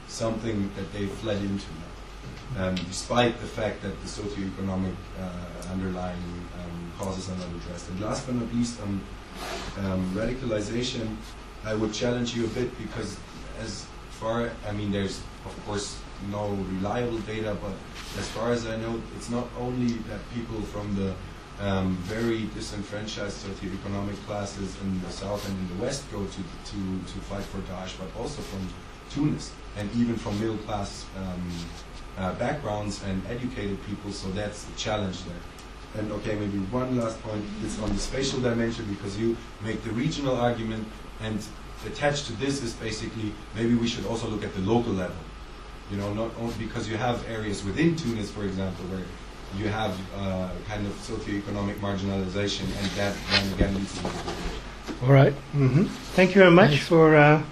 something 0.09 0.59
that 0.77 0.89
they 0.93 1.07
fled 1.21 1.37
into 1.51 1.71
now, 1.81 1.93
um, 2.59 2.75
despite 2.75 3.41
the 3.41 3.47
fact 3.47 3.83
that 3.83 4.01
the 4.01 4.09
socioeconomic 4.09 4.95
uh, 5.21 5.73
underlying 5.73 6.19
um, 6.63 6.93
causes 6.99 7.29
are 7.29 7.37
not 7.37 7.49
addressed. 7.49 7.89
And 7.91 8.01
last 8.01 8.27
but 8.27 8.35
not 8.37 8.53
least, 8.55 8.81
on 8.83 9.01
um, 9.79 10.11
radicalization, 10.15 11.17
I 11.65 11.75
would 11.75 11.93
challenge 11.93 12.35
you 12.35 12.45
a 12.45 12.49
bit 12.49 12.77
because 12.79 13.17
as 13.61 13.87
far, 14.11 14.51
I 14.69 14.73
mean, 14.73 14.91
there's 14.91 15.21
of 15.47 15.67
course 15.67 15.99
no 16.31 16.49
reliable 16.49 17.19
data, 17.21 17.57
but 17.63 17.73
as 18.19 18.29
far 18.31 18.53
as 18.53 18.67
I 18.67 18.77
know, 18.77 19.01
it's 19.17 19.31
not 19.31 19.47
only 19.59 19.95
that 20.11 20.21
people 20.35 20.61
from 20.63 20.95
the 20.97 21.15
um, 21.61 21.97
very 22.05 22.47
disenfranchised 22.55 23.47
socioeconomic 23.47 24.17
classes 24.27 24.77
in 24.83 25.01
the 25.03 25.11
south 25.11 25.47
and 25.49 25.59
in 25.59 25.77
the 25.77 25.85
west 25.85 26.11
go 26.11 26.25
to, 26.25 26.43
to, 26.71 27.13
to 27.13 27.19
fight 27.29 27.45
for 27.45 27.59
Daesh, 27.59 27.99
but 27.99 28.09
also 28.19 28.41
from 28.43 28.67
Tunis 29.11 29.53
and 29.77 29.91
even 29.95 30.17
from 30.17 30.39
middle 30.41 30.57
class 30.59 31.05
um, 31.19 31.53
uh, 32.21 32.35
backgrounds 32.35 33.03
and 33.05 33.23
educated 33.27 33.79
people, 33.87 34.13
so 34.13 34.29
that's 34.31 34.65
the 34.65 34.77
challenge 34.77 35.25
there. 35.25 36.01
And 36.03 36.13
okay, 36.13 36.37
maybe 36.37 36.59
one 36.71 36.97
last 36.97 37.21
point 37.23 37.45
is 37.65 37.81
on 37.81 37.89
the 37.93 37.99
spatial 37.99 38.41
dimension 38.41 38.85
because 38.95 39.19
you 39.19 39.37
make 39.65 39.83
the 39.83 39.91
regional 39.91 40.37
argument, 40.37 40.87
and 41.21 41.43
attached 41.87 42.27
to 42.27 42.33
this 42.35 42.63
is 42.63 42.75
basically 42.75 43.33
maybe 43.57 43.75
we 43.75 43.89
should 43.89 44.07
also 44.07 44.29
look 44.29 44.45
at 44.45 44.55
the 44.55 44.61
local 44.61 44.93
level. 44.93 45.17
You 45.91 45.97
know, 45.97 46.13
not 46.15 46.31
only 46.39 46.55
because 46.59 46.89
you 46.89 46.97
have 46.97 47.29
areas 47.29 47.65
within 47.65 47.97
Tunis, 47.97 48.31
for 48.31 48.45
example, 48.45 48.85
where 48.87 49.03
you 49.59 49.69
have 49.69 49.99
uh, 50.17 50.51
kind 50.69 50.87
of 50.87 50.93
socioeconomic 50.93 51.75
marginalization, 51.81 52.67
and 52.79 52.87
that 52.97 53.17
then 53.31 53.53
again 53.55 53.75
leads 53.75 53.99
to 53.99 54.09
All 55.03 55.13
right. 55.13 55.35
Mm-hmm. 55.55 55.85
Thank 56.15 56.35
you 56.35 56.43
very 56.43 56.53
much 56.53 56.71
Nice. 56.71 56.87
for 56.87 57.17
uh, 57.17 57.43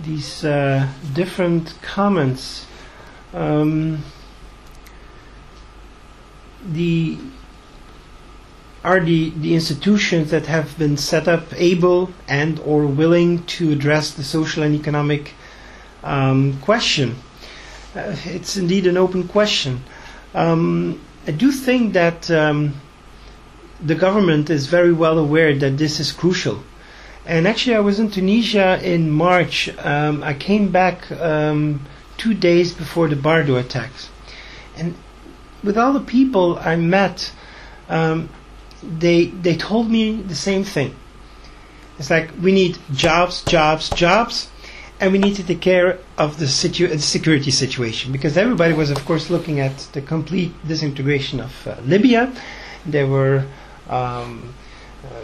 these 0.00 0.44
uh, 0.44 0.86
different 1.14 1.78
comments. 1.80 2.66
Um, 3.34 4.02
the 6.66 7.18
are 8.84 9.00
the, 9.00 9.30
the 9.30 9.54
institutions 9.54 10.30
that 10.30 10.44
have 10.46 10.78
been 10.78 10.96
set 10.98 11.26
up 11.26 11.42
able 11.56 12.10
and 12.28 12.60
or 12.60 12.84
willing 12.86 13.42
to 13.46 13.72
address 13.72 14.10
the 14.10 14.22
social 14.22 14.62
and 14.62 14.74
economic 14.74 15.32
um, 16.02 16.60
question? 16.60 17.16
Uh, 17.96 18.14
it's 18.26 18.58
indeed 18.58 18.86
an 18.86 18.98
open 18.98 19.26
question. 19.26 19.82
Um, 20.34 21.00
I 21.26 21.30
do 21.30 21.50
think 21.50 21.94
that 21.94 22.30
um, 22.30 22.74
the 23.80 23.94
government 23.94 24.50
is 24.50 24.66
very 24.66 24.92
well 24.92 25.18
aware 25.18 25.56
that 25.56 25.78
this 25.78 25.98
is 25.98 26.12
crucial. 26.12 26.62
And 27.24 27.48
actually, 27.48 27.76
I 27.76 27.80
was 27.80 27.98
in 27.98 28.10
Tunisia 28.10 28.78
in 28.82 29.10
March. 29.10 29.70
Um, 29.78 30.22
I 30.22 30.34
came 30.34 30.70
back 30.70 31.10
um, 31.12 31.80
two 32.16 32.34
days 32.34 32.72
before 32.72 33.08
the 33.08 33.16
Bardo 33.16 33.56
attacks. 33.56 34.08
And 34.76 34.94
with 35.62 35.78
all 35.78 35.92
the 35.92 36.00
people 36.00 36.58
I 36.58 36.76
met, 36.76 37.32
um, 37.88 38.28
they 38.82 39.26
they 39.26 39.56
told 39.56 39.90
me 39.90 40.20
the 40.20 40.34
same 40.34 40.64
thing. 40.64 40.94
It's 41.98 42.10
like 42.10 42.30
we 42.42 42.52
need 42.52 42.78
jobs, 42.92 43.42
jobs, 43.44 43.88
jobs, 43.90 44.48
and 45.00 45.12
we 45.12 45.18
need 45.18 45.36
to 45.36 45.44
take 45.44 45.60
care 45.60 45.98
of 46.18 46.38
the 46.38 46.48
situ- 46.48 46.98
security 46.98 47.50
situation 47.50 48.12
because 48.12 48.36
everybody 48.36 48.74
was, 48.74 48.90
of 48.90 49.04
course, 49.04 49.30
looking 49.30 49.60
at 49.60 49.76
the 49.92 50.00
complete 50.00 50.52
disintegration 50.66 51.40
of 51.40 51.66
uh, 51.66 51.76
Libya. 51.84 52.32
There 52.84 53.06
were 53.06 53.46
um, 53.88 54.54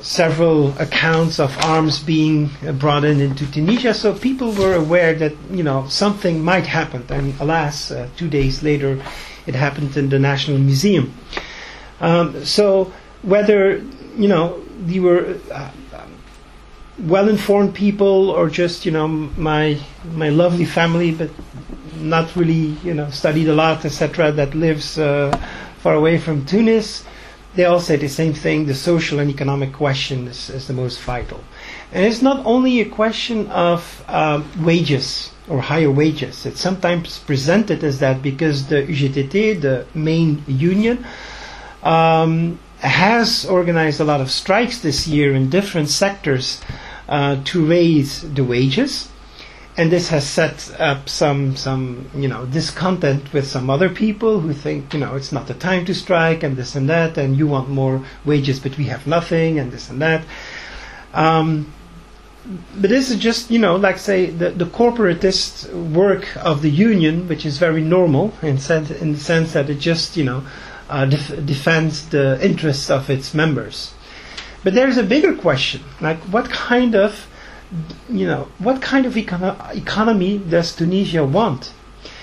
several 0.02 0.76
accounts 0.78 1.38
of 1.38 1.56
arms 1.64 2.00
being 2.00 2.50
brought 2.78 3.04
in 3.04 3.20
into 3.20 3.50
Tunisia, 3.50 3.94
so 3.94 4.14
people 4.14 4.52
were 4.52 4.74
aware 4.74 5.14
that 5.14 5.32
you 5.50 5.62
know 5.62 5.86
something 5.88 6.42
might 6.42 6.66
happen. 6.66 7.04
And 7.08 7.38
alas, 7.40 7.90
uh, 7.90 8.08
two 8.16 8.28
days 8.28 8.62
later, 8.62 9.02
it 9.46 9.54
happened 9.54 9.96
in 9.96 10.08
the 10.08 10.18
National 10.18 10.58
Museum. 10.58 11.14
Um, 12.00 12.44
so 12.44 12.92
whether 13.22 13.78
you 14.16 14.28
know 14.28 14.62
you 14.86 15.02
were 15.02 15.38
uh, 15.52 15.70
well-informed 16.98 17.74
people 17.74 18.30
or 18.30 18.48
just 18.48 18.84
you 18.84 18.92
know 18.92 19.08
my 19.08 19.78
my 20.12 20.28
lovely 20.28 20.64
family, 20.64 21.12
but 21.12 21.30
not 21.96 22.34
really 22.36 22.76
you 22.84 22.94
know 22.94 23.10
studied 23.10 23.48
a 23.48 23.54
lot, 23.54 23.84
etc. 23.84 24.32
That 24.32 24.54
lives 24.54 24.98
uh, 24.98 25.30
far 25.82 25.94
away 25.94 26.18
from 26.18 26.44
Tunis, 26.44 27.04
they 27.54 27.64
all 27.64 27.80
say 27.80 27.96
the 27.96 28.08
same 28.08 28.32
thing: 28.32 28.66
the 28.66 28.74
social 28.74 29.18
and 29.18 29.30
economic 29.30 29.72
question 29.72 30.28
is, 30.28 30.50
is 30.50 30.66
the 30.66 30.72
most 30.72 31.00
vital. 31.00 31.42
And 31.92 32.04
it's 32.04 32.22
not 32.22 32.44
only 32.46 32.80
a 32.80 32.88
question 32.88 33.48
of 33.48 34.04
um, 34.08 34.50
wages 34.64 35.30
or 35.48 35.60
higher 35.60 35.90
wages. 35.90 36.46
It's 36.46 36.60
sometimes 36.60 37.18
presented 37.18 37.82
as 37.82 37.98
that 37.98 38.22
because 38.22 38.68
the 38.68 38.82
UGTT, 38.82 39.60
the 39.60 39.86
main 39.94 40.44
union, 40.46 41.04
um, 41.82 42.60
has 42.78 43.44
organized 43.44 44.00
a 44.00 44.04
lot 44.04 44.20
of 44.20 44.30
strikes 44.30 44.78
this 44.78 45.06
year 45.08 45.34
in 45.34 45.50
different 45.50 45.88
sectors 45.88 46.60
uh, 47.08 47.42
to 47.44 47.66
raise 47.66 48.22
the 48.22 48.44
wages. 48.44 49.09
And 49.76 49.90
this 49.90 50.08
has 50.08 50.28
set 50.28 50.74
up 50.80 51.08
some, 51.08 51.56
some, 51.56 52.10
you 52.14 52.28
know, 52.28 52.44
discontent 52.44 53.32
with 53.32 53.46
some 53.46 53.70
other 53.70 53.88
people 53.88 54.40
who 54.40 54.52
think, 54.52 54.92
you 54.92 55.00
know, 55.00 55.14
it's 55.14 55.32
not 55.32 55.46
the 55.46 55.54
time 55.54 55.84
to 55.86 55.94
strike 55.94 56.42
and 56.42 56.56
this 56.56 56.74
and 56.74 56.88
that, 56.90 57.16
and 57.16 57.36
you 57.36 57.46
want 57.46 57.68
more 57.68 58.04
wages, 58.24 58.58
but 58.60 58.76
we 58.76 58.84
have 58.86 59.06
nothing, 59.06 59.58
and 59.58 59.70
this 59.70 59.88
and 59.88 60.02
that. 60.02 60.24
Um, 61.14 61.72
but 62.74 62.90
this 62.90 63.10
is 63.10 63.18
just, 63.18 63.50
you 63.50 63.58
know, 63.58 63.76
like 63.76 63.98
say 63.98 64.26
the, 64.26 64.50
the 64.50 64.64
corporatist 64.64 65.72
work 65.92 66.36
of 66.36 66.62
the 66.62 66.70
union, 66.70 67.28
which 67.28 67.46
is 67.46 67.58
very 67.58 67.82
normal 67.82 68.34
in, 68.42 68.58
sense, 68.58 68.90
in 68.90 69.12
the 69.12 69.20
sense 69.20 69.52
that 69.52 69.70
it 69.70 69.78
just, 69.78 70.16
you 70.16 70.24
know, 70.24 70.42
uh, 70.88 71.06
def- 71.06 71.46
defends 71.46 72.08
the 72.08 72.44
interests 72.44 72.90
of 72.90 73.08
its 73.08 73.34
members. 73.34 73.94
But 74.64 74.74
there's 74.74 74.96
a 74.96 75.04
bigger 75.04 75.36
question, 75.36 75.82
like 76.00 76.18
what 76.24 76.50
kind 76.50 76.94
of, 76.94 77.28
you 78.08 78.26
know, 78.26 78.48
what 78.58 78.82
kind 78.82 79.06
of 79.06 79.14
econo- 79.14 79.76
economy 79.76 80.38
does 80.38 80.74
Tunisia 80.74 81.24
want? 81.24 81.72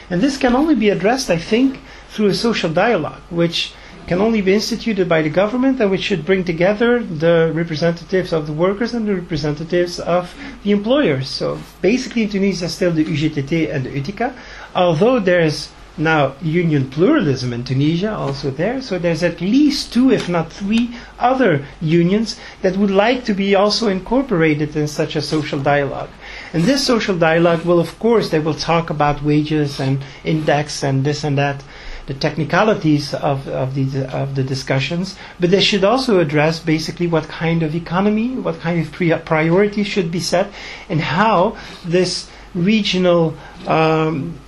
And 0.09 0.21
this 0.21 0.37
can 0.37 0.55
only 0.55 0.75
be 0.75 0.89
addressed, 0.89 1.29
I 1.29 1.37
think, 1.37 1.79
through 2.09 2.27
a 2.27 2.33
social 2.33 2.71
dialogue, 2.71 3.21
which 3.29 3.73
can 4.07 4.21
only 4.21 4.41
be 4.41 4.53
instituted 4.53 5.09
by 5.09 5.21
the 5.21 5.29
government 5.29 5.81
and 5.81 5.91
which 5.91 6.01
should 6.01 6.25
bring 6.25 6.43
together 6.45 7.03
the 7.03 7.51
representatives 7.53 8.31
of 8.31 8.47
the 8.47 8.53
workers 8.53 8.93
and 8.93 9.05
the 9.05 9.13
representatives 9.13 9.99
of 9.99 10.33
the 10.63 10.71
employers. 10.71 11.27
So 11.27 11.59
basically 11.81 12.23
in 12.23 12.29
Tunisia 12.29 12.69
still 12.69 12.91
the 12.91 13.03
UGTT 13.03 13.73
and 13.73 13.85
the 13.85 13.89
UTICA, 13.89 14.33
although 14.73 15.19
there's 15.19 15.69
now 15.97 16.35
union 16.41 16.89
pluralism 16.89 17.53
in 17.53 17.63
Tunisia 17.63 18.13
also 18.15 18.51
there, 18.51 18.81
so 18.81 18.99
there's 18.99 19.23
at 19.23 19.41
least 19.41 19.93
two, 19.93 20.11
if 20.11 20.29
not 20.29 20.51
three, 20.51 20.95
other 21.19 21.65
unions 21.81 22.39
that 22.61 22.77
would 22.77 22.91
like 22.91 23.25
to 23.25 23.33
be 23.33 23.55
also 23.55 23.87
incorporated 23.87 24.75
in 24.75 24.87
such 24.87 25.15
a 25.15 25.21
social 25.21 25.59
dialogue. 25.59 26.09
And 26.53 26.63
this 26.63 26.85
social 26.85 27.17
dialogue 27.17 27.65
will, 27.65 27.79
of 27.79 27.97
course, 27.99 28.29
they 28.29 28.39
will 28.39 28.53
talk 28.53 28.89
about 28.89 29.23
wages 29.23 29.79
and 29.79 30.03
index 30.23 30.83
and 30.83 31.03
this 31.03 31.23
and 31.23 31.37
that, 31.37 31.63
the 32.07 32.13
technicalities 32.13 33.13
of, 33.13 33.47
of, 33.49 33.75
the, 33.75 34.07
of 34.15 34.35
the 34.35 34.43
discussions, 34.43 35.17
but 35.39 35.51
they 35.51 35.61
should 35.61 35.83
also 35.83 36.19
address 36.19 36.59
basically 36.59 37.05
what 37.05 37.27
kind 37.27 37.63
of 37.63 37.75
economy, 37.75 38.35
what 38.35 38.59
kind 38.59 38.79
of 38.79 38.91
pri- 38.91 39.19
priorities 39.19 39.87
should 39.87 40.09
be 40.09 40.19
set, 40.19 40.49
and 40.89 41.01
how 41.01 41.57
this 41.83 42.29
regional, 42.55 43.35
um, 43.67 44.39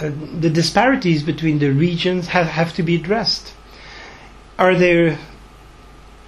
uh, 0.00 0.10
the 0.40 0.50
disparities 0.50 1.22
between 1.22 1.58
the 1.58 1.70
regions 1.70 2.28
have, 2.28 2.46
have 2.46 2.74
to 2.74 2.82
be 2.82 2.96
addressed. 2.96 3.54
Are 4.58 4.74
they 4.74 5.16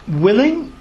willing? 0.08 0.72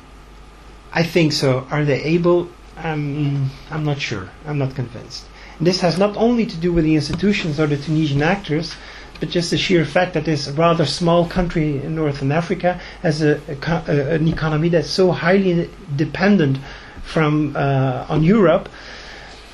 I 0.94 1.04
think 1.04 1.34
so. 1.34 1.68
Are 1.72 1.84
they 1.84 2.02
able? 2.04 2.50
Um, 2.78 3.50
I'm 3.72 3.84
not 3.84 4.00
sure. 4.00 4.30
I'm 4.46 4.58
not 4.58 4.76
convinced. 4.76 5.26
And 5.58 5.68
this 5.68 5.82
has 5.82 5.98
not 5.98 6.18
only 6.18 6.46
to 6.46 6.58
do 6.58 6.74
with 6.74 6.84
the 6.84 6.96
institutions 6.96 7.60
or 7.60 7.68
the 7.68 7.78
Tunisian 7.78 8.22
actors, 8.22 8.76
but 9.20 9.30
just 9.30 9.52
the 9.52 9.58
sheer 9.58 9.86
fact 9.86 10.14
that 10.14 10.26
this 10.26 10.48
rather 10.50 10.86
small 10.86 11.28
country 11.28 11.82
in 11.84 11.96
Northern 11.96 12.32
Africa 12.32 12.80
has 13.02 13.22
a, 13.22 13.40
a, 13.48 14.16
an 14.16 14.28
economy 14.28 14.70
that's 14.70 14.90
so 14.90 15.12
highly 15.12 15.70
dependent 15.96 16.58
from 17.04 17.56
uh, 17.56 18.06
on 18.10 18.24
Europe 18.24 18.68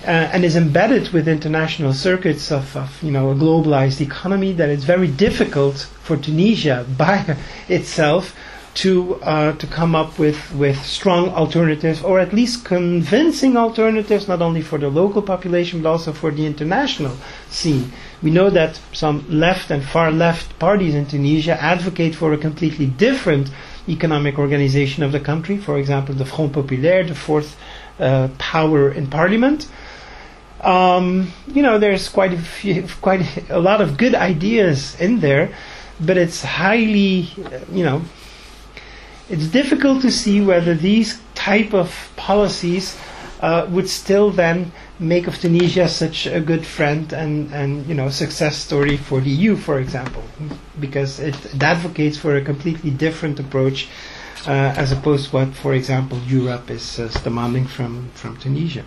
uh, 0.04 0.30
and 0.34 0.44
is 0.44 0.56
embedded 0.56 1.10
with 1.10 1.28
international 1.28 1.94
circuits 1.94 2.52
of, 2.52 2.76
of, 2.76 3.02
you 3.04 3.12
know 3.12 3.32
a 3.32 3.36
globalized 3.36 4.02
economy 4.02 4.52
that 4.54 4.70
it's 4.70 4.84
very 4.84 5.08
difficult 5.08 5.88
for 6.04 6.18
Tunisia 6.18 6.86
by 6.98 7.38
itself 7.68 8.36
to 8.74 9.16
uh, 9.22 9.52
to 9.58 9.68
come 9.68 9.96
up 9.96 10.18
with, 10.18 10.54
with 10.56 10.82
strong 10.86 11.30
alternatives 11.30 12.02
or 12.02 12.20
at 12.20 12.34
least 12.34 12.64
convincing 12.66 13.58
alternatives 13.58 14.28
not 14.28 14.42
only 14.42 14.62
for 14.62 14.78
the 14.78 14.90
local 14.90 15.22
population 15.22 15.82
but 15.82 15.90
also 15.90 16.14
for 16.14 16.32
the 16.32 16.46
international 16.46 17.16
scene. 17.50 17.92
We 18.24 18.32
know 18.32 18.50
that 18.50 18.80
some 18.94 19.26
left 19.30 19.72
and 19.72 19.84
far 19.84 20.12
left 20.12 20.58
parties 20.58 20.96
in 20.96 21.06
Tunisia 21.06 21.62
advocate 21.62 22.16
for 22.16 22.34
a 22.34 22.38
completely 22.38 22.86
different 22.86 23.52
economic 23.90 24.38
organization 24.40 25.04
of 25.04 25.12
the 25.12 25.20
country. 25.20 25.58
For 25.58 25.78
example, 25.78 26.16
the 26.16 26.26
Front 26.26 26.54
Populaire, 26.54 27.04
the 27.04 27.16
fourth 27.16 27.58
uh, 28.00 28.30
power 28.38 28.92
in 28.92 29.08
parliament. 29.08 29.68
Um, 30.62 31.32
you 31.48 31.62
know, 31.64 31.80
there's 31.80 32.08
quite 32.10 32.34
a 32.34 32.38
few, 32.38 32.88
quite 33.02 33.50
a 33.50 33.60
lot 33.60 33.82
of 33.82 33.98
good 33.98 34.14
ideas 34.16 35.00
in 35.00 35.20
there, 35.20 35.54
but 36.00 36.18
it's 36.18 36.44
highly, 36.44 37.30
you 37.72 37.84
know, 37.84 38.02
it's 39.30 39.48
difficult 39.48 40.02
to 40.04 40.12
see 40.12 40.42
whether 40.42 40.76
these 40.76 41.20
type 41.36 41.74
of 41.74 41.90
policies 42.16 42.98
uh, 43.42 43.66
would 43.72 43.90
still 43.90 44.30
then 44.30 44.72
make 45.00 45.26
of 45.28 45.40
Tunisia 45.40 45.88
such 45.88 46.28
a 46.28 46.40
good 46.40 46.64
friend 46.66 47.12
and, 47.12 47.52
and 47.52 47.88
you 47.88 47.96
know 47.96 48.10
success 48.10 48.56
story 48.58 48.98
for 48.98 49.20
the 49.20 49.32
EU, 49.32 49.56
for 49.56 49.80
example, 49.80 50.24
because 50.80 51.20
it, 51.20 51.34
it 51.46 51.64
advocates 51.64 52.18
for 52.18 52.36
a 52.36 52.42
completely 52.44 52.92
different 52.92 53.40
approach 53.40 53.88
uh, 54.48 54.52
as 54.78 54.92
opposed 54.92 55.30
to 55.30 55.36
what, 55.38 55.54
for 55.56 55.74
example, 55.74 56.18
Europe 56.28 56.70
is 56.70 57.00
uh, 57.00 57.10
demanding 57.24 57.66
from, 57.66 58.10
from 58.14 58.38
Tunisia. 58.38 58.84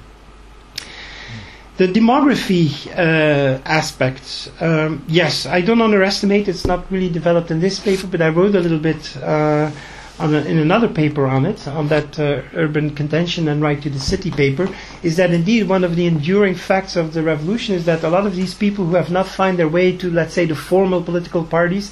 The 1.77 1.89
demography 1.89 2.87
uh, 2.97 3.61
aspects, 3.65 4.49
um, 4.61 5.05
yes, 5.09 5.45
I 5.45 5.61
don't 5.61 5.83
underestimate. 5.83 6.47
It's 6.47 6.65
not 6.65 6.89
really 6.89 7.11
developed 7.11 7.51
in 7.51 7.59
this 7.59 7.81
paper, 7.81 8.07
but 8.07 8.23
I 8.23 8.29
wrote 8.29 8.55
a 8.55 8.61
little 8.61 8.79
bit 8.79 9.17
uh, 9.17 9.73
a, 10.21 10.25
in 10.47 10.59
another 10.59 10.87
paper 10.87 11.27
on 11.27 11.45
it, 11.45 11.67
on 11.67 11.89
that 11.89 12.17
uh, 12.17 12.43
urban 12.55 12.95
contention 12.95 13.49
and 13.49 13.61
right 13.61 13.83
to 13.83 13.91
the 13.91 13.99
city 13.99 14.31
paper, 14.31 14.69
is 15.03 15.17
that 15.17 15.33
indeed 15.33 15.69
one 15.69 15.83
of 15.83 15.97
the 15.97 16.07
enduring 16.07 16.55
facts 16.55 16.95
of 16.95 17.13
the 17.13 17.25
revolution 17.25 17.75
is 17.75 17.87
that 17.87 18.05
a 18.05 18.09
lot 18.09 18.25
of 18.25 18.37
these 18.37 18.55
people 18.55 18.85
who 18.85 18.95
have 18.95 19.11
not 19.11 19.27
found 19.27 19.59
their 19.59 19.69
way 19.69 19.97
to, 19.97 20.09
let's 20.11 20.33
say, 20.33 20.47
the 20.47 20.55
formal 20.55 21.03
political 21.03 21.43
parties, 21.43 21.91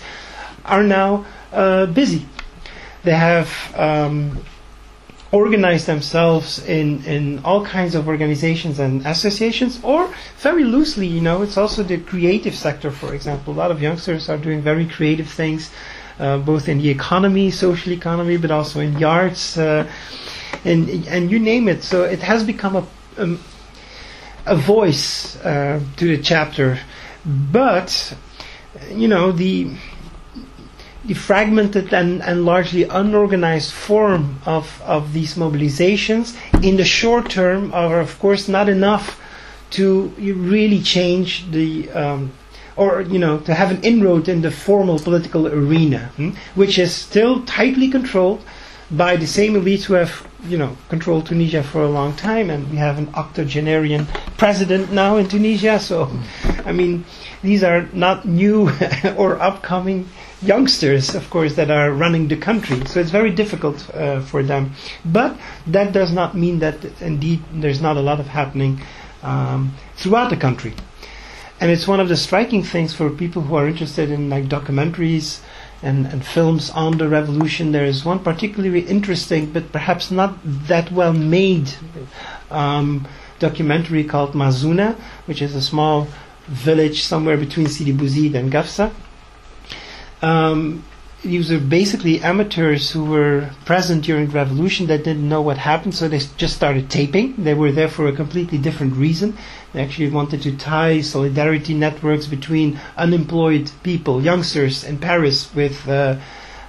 are 0.65 0.85
now 0.85 1.27
uh, 1.53 1.87
busy. 1.87 2.25
They 3.03 3.17
have 3.17 3.51
um, 3.75 4.45
organize 5.33 5.87
themselves 5.87 6.65
in, 6.67 7.03
in 7.05 7.41
all 7.45 7.65
kinds 7.65 7.95
of 7.95 8.07
organizations 8.07 8.79
and 8.79 9.05
associations, 9.07 9.81
or 9.83 10.13
very 10.39 10.65
loosely, 10.65 11.07
you 11.07 11.21
know, 11.21 11.43
it's 11.43 11.57
also 11.57 11.83
the 11.83 11.99
creative 11.99 12.55
sector, 12.55 12.91
for 12.91 13.15
example. 13.15 13.55
A 13.55 13.57
lot 13.57 13.71
of 13.71 13.81
youngsters 13.81 14.29
are 14.29 14.39
doing 14.39 14.61
very 14.61 14.87
creative 14.87 15.29
things. 15.29 15.71
uh, 16.19 16.39
both 16.39 16.69
in 16.69 16.79
the 16.79 16.89
economy, 16.89 17.51
social 17.51 17.93
economy, 17.93 18.37
but 18.37 18.51
also 18.51 18.81
in 18.81 18.95
the 18.95 19.05
arts, 19.05 19.59
uh, 19.59 19.89
and 20.65 20.89
and 21.09 21.31
you 21.31 21.39
name 21.39 21.69
it. 21.69 21.83
So 21.83 22.05
it 22.05 22.21
has 22.21 22.45
become 22.45 22.77
a 22.77 22.87
um, 23.19 23.41
a 24.47 24.57
voice 24.57 25.37
uh, 25.37 25.81
to 25.97 26.17
the 26.17 26.23
chapter, 26.23 26.79
but 27.25 28.17
you 28.91 29.09
know 29.09 29.33
the 29.33 29.71
the 31.05 31.15
fragmented 31.15 31.93
and, 31.93 32.23
and 32.23 32.45
largely 32.45 32.85
unorganized 32.85 33.73
form 33.73 34.39
of, 34.47 34.81
of 34.83 35.13
these 35.13 35.35
mobilizations 35.35 36.37
in 36.63 36.77
the 36.77 36.85
short 36.85 37.31
term 37.31 37.73
are 37.75 38.01
of 38.01 38.19
course 38.19 38.49
not 38.49 38.69
enough 38.69 39.21
to 39.71 40.09
really 40.19 40.81
change 40.81 41.51
the 41.51 41.91
um, 41.91 42.31
or 42.77 43.03
you 43.03 43.19
know 43.19 43.39
to 43.41 43.55
have 43.55 43.71
an 43.71 43.83
inroad 43.83 44.29
in 44.29 44.43
the 44.43 44.51
formal 44.51 44.99
political 44.99 45.47
arena, 45.47 46.11
hmm, 46.17 46.31
which 46.55 46.79
is 46.79 46.95
still 46.95 47.43
tightly 47.45 47.89
controlled 47.89 48.43
by 48.91 49.17
the 49.17 49.27
same 49.27 49.55
elites 49.55 49.85
who 49.85 49.95
have 49.95 50.27
you 50.45 50.59
know 50.59 50.77
controlled 50.89 51.27
Tunisia 51.27 51.63
for 51.63 51.83
a 51.83 51.89
long 51.89 52.15
time, 52.15 52.51
and 52.51 52.71
we 52.71 52.77
have 52.77 52.99
an 52.99 53.09
octogenarian 53.15 54.07
president 54.37 54.93
now 54.93 55.17
in 55.17 55.29
Tunisia. 55.29 55.79
So, 55.79 56.11
I 56.65 56.73
mean, 56.73 57.05
these 57.43 57.63
are 57.63 57.89
not 57.93 58.25
new 58.27 58.71
or 59.17 59.41
upcoming 59.41 60.09
youngsters, 60.43 61.15
of 61.15 61.29
course, 61.31 61.55
that 61.55 61.71
are 61.71 61.93
running 61.93 62.29
the 62.29 62.37
country. 62.37 62.85
So 62.87 63.01
it's 63.01 63.11
very 63.11 63.31
difficult 63.31 63.89
uh, 63.95 64.21
for 64.21 64.43
them. 64.43 64.73
But 65.05 65.37
that 65.67 65.93
does 65.93 66.13
not 66.13 66.37
mean 66.37 66.59
that 66.59 66.85
indeed 67.01 67.43
there's 67.53 67.81
not 67.81 67.97
a 67.97 68.01
lot 68.01 68.21
of 68.21 68.27
happening 68.27 68.81
um, 69.23 69.75
throughout 69.97 70.31
the 70.31 70.37
country. 70.37 70.75
And 71.61 71.71
it's 71.71 71.87
one 71.87 72.01
of 72.01 72.09
the 72.09 72.17
striking 72.17 72.65
things 72.65 72.93
for 72.93 73.09
people 73.09 73.43
who 73.43 73.55
are 73.55 73.69
interested 73.69 74.11
in 74.11 74.29
like 74.29 74.47
documentaries 74.47 75.41
and, 75.81 76.07
and 76.07 76.25
films 76.25 76.71
on 76.71 76.99
the 76.99 77.09
revolution. 77.09 77.71
There 77.71 77.85
is 77.85 78.05
one 78.05 78.19
particularly 78.19 78.81
interesting, 78.81 79.53
but 79.53 79.71
perhaps 79.71 80.11
not 80.11 80.39
that 80.45 80.91
well 80.91 81.13
made 81.13 81.73
um, 82.51 83.07
documentary 83.39 84.03
called 84.03 84.33
Mazuna, 84.33 84.97
which 85.27 85.41
is 85.41 85.55
a 85.55 85.63
small 85.63 86.09
village 86.47 87.03
somewhere 87.05 87.37
between 87.37 87.69
Sidi 87.69 87.93
Bouzid 87.93 88.35
and 88.35 88.51
Gafsa. 88.51 88.93
Um, 90.23 90.85
these 91.25 91.51
were 91.51 91.59
basically 91.59 92.21
amateurs 92.21 92.91
who 92.91 93.05
were 93.05 93.51
present 93.65 94.05
during 94.05 94.27
the 94.27 94.33
revolution 94.33 94.87
that 94.89 95.05
didn't 95.05 95.29
know 95.29 95.41
what 95.41 95.57
happened, 95.59 95.95
so 95.95 96.09
they 96.09 96.19
just 96.37 96.55
started 96.57 96.91
taping. 96.91 97.35
They 97.45 97.55
were 97.55 97.71
there 97.71 97.89
for 97.89 98.09
a 98.09 98.13
completely 98.13 98.59
different 98.59 98.95
reason. 98.97 99.37
They 99.73 99.83
actually 99.83 100.11
wanted 100.11 100.43
to 100.43 100.57
tie 100.57 101.01
solidarity 101.01 101.75
networks 101.75 102.27
between 102.27 102.81
unemployed 102.97 103.71
people, 103.85 104.21
youngsters 104.23 104.83
in 104.83 104.99
Paris 104.99 105.55
with 105.55 105.89
uh, 105.89 106.17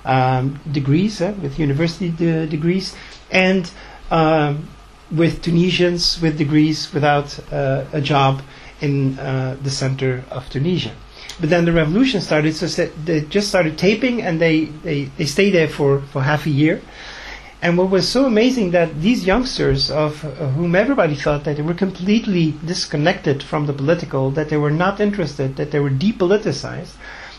um, 0.06 0.60
degrees, 0.72 1.20
uh, 1.20 1.34
with 1.42 1.58
university 1.58 2.10
de- 2.10 2.46
degrees, 2.46 2.96
and 3.32 3.70
um, 4.12 4.68
with 5.16 5.42
Tunisians 5.42 6.22
with 6.22 6.38
degrees 6.38 6.92
without 6.94 7.38
uh, 7.52 7.86
a 7.94 8.02
job 8.02 8.42
in 8.82 9.18
uh, 9.20 9.58
the 9.62 9.70
center 9.70 10.24
of 10.32 10.50
Tunisia. 10.50 10.92
But 11.40 11.50
then 11.50 11.66
the 11.66 11.72
revolution 11.72 12.22
started, 12.22 12.56
so 12.56 12.68
they 13.06 13.22
just 13.22 13.48
started 13.50 13.78
taping, 13.78 14.22
and 14.22 14.40
they, 14.40 14.66
they, 14.66 15.06
they 15.18 15.26
stayed 15.26 15.52
there 15.52 15.68
for, 15.68 16.02
for 16.02 16.22
half 16.22 16.46
a 16.46 16.52
year. 16.52 16.82
And 17.62 17.78
what 17.78 17.90
was 17.90 18.08
so 18.08 18.26
amazing 18.26 18.72
that 18.72 19.02
these 19.02 19.26
youngsters, 19.26 19.90
of 19.90 20.20
whom 20.20 20.76
everybody 20.76 21.16
thought 21.16 21.46
that 21.46 21.56
they 21.56 21.62
were 21.62 21.74
completely 21.74 22.54
disconnected 22.66 23.42
from 23.42 23.66
the 23.66 23.74
political, 23.74 24.32
that 24.32 24.50
they 24.50 24.58
were 24.58 24.70
not 24.70 25.00
interested, 25.00 25.56
that 25.56 25.72
they 25.72 25.80
were 25.80 25.90
depoliticized, 25.90 26.96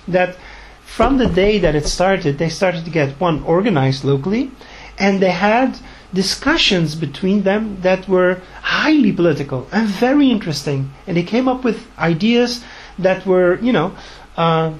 that 0.08 0.36
from 0.82 1.18
the 1.18 1.26
day 1.26 1.58
that 1.58 1.74
it 1.74 1.86
started, 1.86 2.38
they 2.38 2.48
started 2.48 2.84
to 2.84 2.90
get 2.90 3.20
one 3.20 3.42
organized 3.42 4.02
locally, 4.02 4.50
and 4.98 5.20
they 5.20 5.30
had 5.30 5.78
discussions 6.14 6.94
between 6.94 7.42
them 7.42 7.80
that 7.82 8.08
were 8.08 8.40
highly 8.62 9.12
political 9.12 9.66
and 9.72 9.88
very 9.88 10.30
interesting. 10.30 10.90
And 11.06 11.16
they 11.16 11.22
came 11.22 11.48
up 11.48 11.64
with 11.64 11.86
ideas 11.98 12.64
that 12.98 13.26
were, 13.26 13.58
you 13.60 13.72
know, 13.72 13.96
uh, 14.36 14.72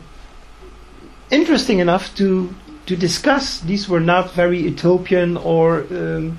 interesting 1.30 1.78
enough 1.78 2.14
to 2.16 2.54
to 2.86 2.96
discuss. 2.96 3.60
These 3.60 3.88
were 3.88 4.00
not 4.00 4.32
very 4.32 4.60
utopian 4.60 5.36
or, 5.38 5.86
um, 5.90 6.38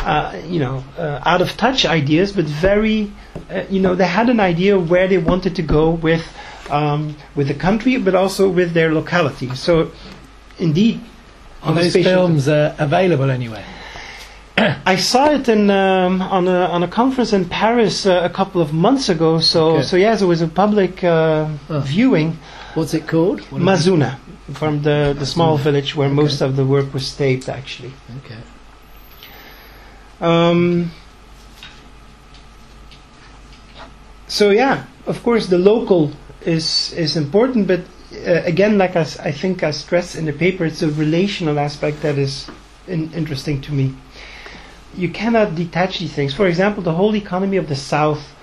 uh, 0.00 0.36
you 0.46 0.58
know, 0.58 0.82
uh, 0.98 1.20
out 1.24 1.40
of 1.40 1.56
touch 1.56 1.84
ideas, 1.84 2.32
but 2.32 2.44
very, 2.44 3.12
uh, 3.50 3.62
you 3.70 3.80
know, 3.80 3.94
they 3.94 4.06
had 4.06 4.28
an 4.28 4.40
idea 4.40 4.78
where 4.78 5.06
they 5.06 5.18
wanted 5.18 5.54
to 5.56 5.62
go 5.62 5.90
with 5.90 6.26
um, 6.70 7.16
with 7.36 7.46
the 7.46 7.54
country, 7.54 7.96
but 7.96 8.14
also 8.14 8.48
with 8.48 8.72
their 8.72 8.92
locality. 8.92 9.54
So, 9.54 9.92
indeed, 10.58 11.00
are 11.62 11.74
those 11.74 11.92
films 11.92 12.48
uh, 12.48 12.74
available 12.78 13.30
anywhere? 13.30 13.64
I 14.86 14.96
saw 14.96 15.30
it 15.32 15.48
in 15.48 15.68
um, 15.70 16.22
on 16.22 16.48
a 16.48 16.60
on 16.66 16.82
a 16.82 16.88
conference 16.88 17.32
in 17.32 17.44
Paris 17.48 18.06
uh, 18.06 18.20
a 18.24 18.30
couple 18.30 18.60
of 18.62 18.72
months 18.72 19.08
ago. 19.08 19.40
So 19.40 19.76
Okay. 19.76 19.82
so 19.82 19.96
yes, 19.96 20.22
it 20.22 20.26
was 20.26 20.40
a 20.42 20.48
public 20.48 21.04
uh, 21.04 21.48
Oh. 21.68 21.80
viewing. 21.80 22.38
What's 22.74 22.94
it 22.94 23.06
called? 23.06 23.40
What? 23.50 23.60
Mazuna 23.62 24.16
from 24.54 24.82
the 24.82 25.14
the 25.18 25.26
small 25.26 25.58
village 25.58 25.94
where 25.94 26.08
Okay. 26.08 26.22
most 26.22 26.40
of 26.40 26.56
the 26.56 26.64
work 26.64 26.94
was 26.94 27.12
taped 27.14 27.48
actually. 27.48 27.92
Okay. 28.24 28.40
Um, 30.20 30.90
so 34.26 34.50
yeah, 34.50 34.84
of 35.06 35.22
course 35.22 35.48
the 35.48 35.58
local 35.58 36.12
is 36.46 36.92
is 36.96 37.16
important, 37.16 37.66
but 37.66 37.80
uh, 38.26 38.40
again, 38.46 38.78
like 38.78 38.96
i 38.96 39.32
think 39.32 39.62
I 39.62 39.72
stress 39.72 40.14
in 40.14 40.24
the 40.24 40.32
paper, 40.32 40.64
it's 40.64 40.82
a 40.82 40.88
relational 40.88 41.58
aspect 41.58 42.00
that 42.02 42.16
is 42.16 42.48
in, 42.88 43.12
interesting 43.12 43.60
to 43.62 43.72
me. 43.72 43.94
You 44.96 45.10
cannot 45.10 45.54
detach 45.54 45.98
these 45.98 46.12
things. 46.12 46.34
For 46.34 46.46
example, 46.46 46.82
the 46.82 46.92
whole 46.92 47.14
economy 47.14 47.56
of 47.56 47.68
the 47.68 47.76
South 47.76 48.34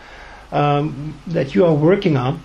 um, 0.51 1.19
that 1.27 1.55
you 1.55 1.65
are 1.65 1.73
working 1.73 2.15
on. 2.15 2.41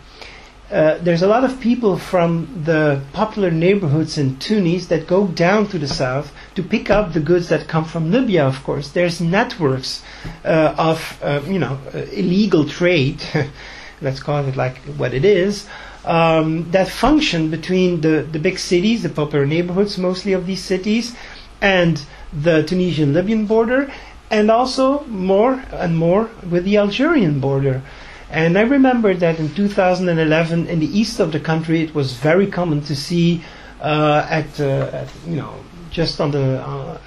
Uh, 0.70 0.98
there's 0.98 1.22
a 1.22 1.26
lot 1.26 1.44
of 1.44 1.60
people 1.60 1.96
from 1.96 2.62
the 2.64 3.00
popular 3.14 3.50
neighborhoods 3.50 4.18
in 4.18 4.38
Tunis 4.38 4.88
that 4.88 5.06
go 5.06 5.26
down 5.26 5.66
to 5.68 5.78
the 5.78 5.88
south 5.88 6.30
to 6.54 6.62
pick 6.62 6.90
up 6.90 7.14
the 7.14 7.20
goods 7.20 7.48
that 7.48 7.66
come 7.66 7.86
from 7.86 8.10
Libya. 8.10 8.44
Of 8.44 8.62
course, 8.64 8.90
there's 8.90 9.18
networks 9.18 10.02
uh, 10.44 10.74
of 10.76 11.18
uh, 11.22 11.40
you 11.46 11.58
know 11.58 11.78
uh, 11.94 11.98
illegal 12.12 12.66
trade. 12.66 13.22
let's 14.00 14.20
call 14.20 14.44
it 14.44 14.56
like 14.56 14.76
what 14.98 15.14
it 15.14 15.24
is. 15.24 15.66
Um, 16.04 16.70
that 16.70 16.88
function 16.88 17.50
between 17.50 18.00
the, 18.00 18.26
the 18.30 18.38
big 18.38 18.58
cities, 18.58 19.02
the 19.02 19.08
popular 19.08 19.46
neighborhoods, 19.46 19.98
mostly 19.98 20.32
of 20.32 20.46
these 20.46 20.62
cities, 20.62 21.16
and 21.60 22.00
the 22.32 22.62
Tunisian 22.62 23.12
Libyan 23.12 23.46
border, 23.46 23.90
and 24.30 24.50
also 24.50 25.04
more 25.04 25.62
and 25.72 25.96
more 25.96 26.30
with 26.48 26.64
the 26.64 26.76
Algerian 26.76 27.40
border. 27.40 27.82
And 28.30 28.58
I 28.58 28.62
remember 28.62 29.14
that 29.14 29.38
in 29.38 29.54
2011, 29.54 30.66
in 30.66 30.80
the 30.80 30.98
east 30.98 31.18
of 31.18 31.32
the 31.32 31.40
country, 31.40 31.82
it 31.82 31.94
was 31.94 32.12
very 32.12 32.46
common 32.46 32.82
to 32.82 32.94
see 32.94 33.42
uh, 33.80 34.26
at, 34.28 34.60
uh, 34.60 34.90
at 34.92 35.08
you 35.26 35.36
know 35.36 35.54
just 35.90 36.20
on 36.20 36.30
the 36.32 36.60
uh, 36.60 36.98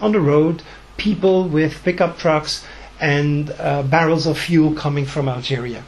on 0.00 0.12
the 0.12 0.20
road 0.20 0.62
people 0.96 1.48
with 1.48 1.82
pickup 1.82 2.18
trucks 2.18 2.64
and 3.00 3.50
uh, 3.58 3.82
barrels 3.82 4.26
of 4.26 4.38
fuel 4.38 4.74
coming 4.74 5.06
from 5.06 5.28
Algeria. 5.28 5.82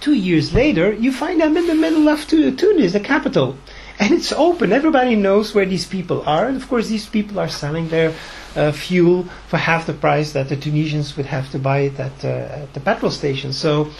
Two 0.00 0.14
years 0.14 0.54
later, 0.54 0.92
you 0.92 1.12
find 1.12 1.40
them 1.40 1.56
in 1.56 1.66
the 1.66 1.74
middle 1.74 2.08
of 2.08 2.26
Tunis, 2.26 2.94
the 2.94 3.00
capital, 3.00 3.56
and 3.98 4.12
it's 4.12 4.32
open. 4.32 4.72
Everybody 4.72 5.14
knows 5.16 5.54
where 5.54 5.66
these 5.66 5.86
people 5.86 6.22
are, 6.26 6.46
and 6.46 6.56
of 6.56 6.68
course, 6.68 6.88
these 6.88 7.06
people 7.08 7.38
are 7.38 7.48
selling 7.48 7.88
their 7.88 8.14
uh, 8.56 8.72
fuel 8.72 9.24
for 9.48 9.56
half 9.56 9.86
the 9.86 9.92
price 9.92 10.32
that 10.32 10.48
the 10.48 10.56
Tunisians 10.56 11.16
would 11.16 11.26
have 11.26 11.50
to 11.50 11.58
buy 11.58 11.78
it 11.80 11.98
at, 11.98 12.24
uh, 12.24 12.62
at 12.62 12.74
the 12.74 12.80
petrol 12.80 13.10
station. 13.10 13.52
So, 13.52 13.90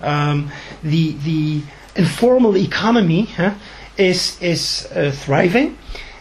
um, 0.00 0.50
the 0.82 1.12
the 1.12 1.62
informal 1.96 2.56
economy 2.56 3.24
huh, 3.24 3.54
is 3.96 4.40
is 4.40 4.88
uh, 4.94 5.12
thriving. 5.14 5.76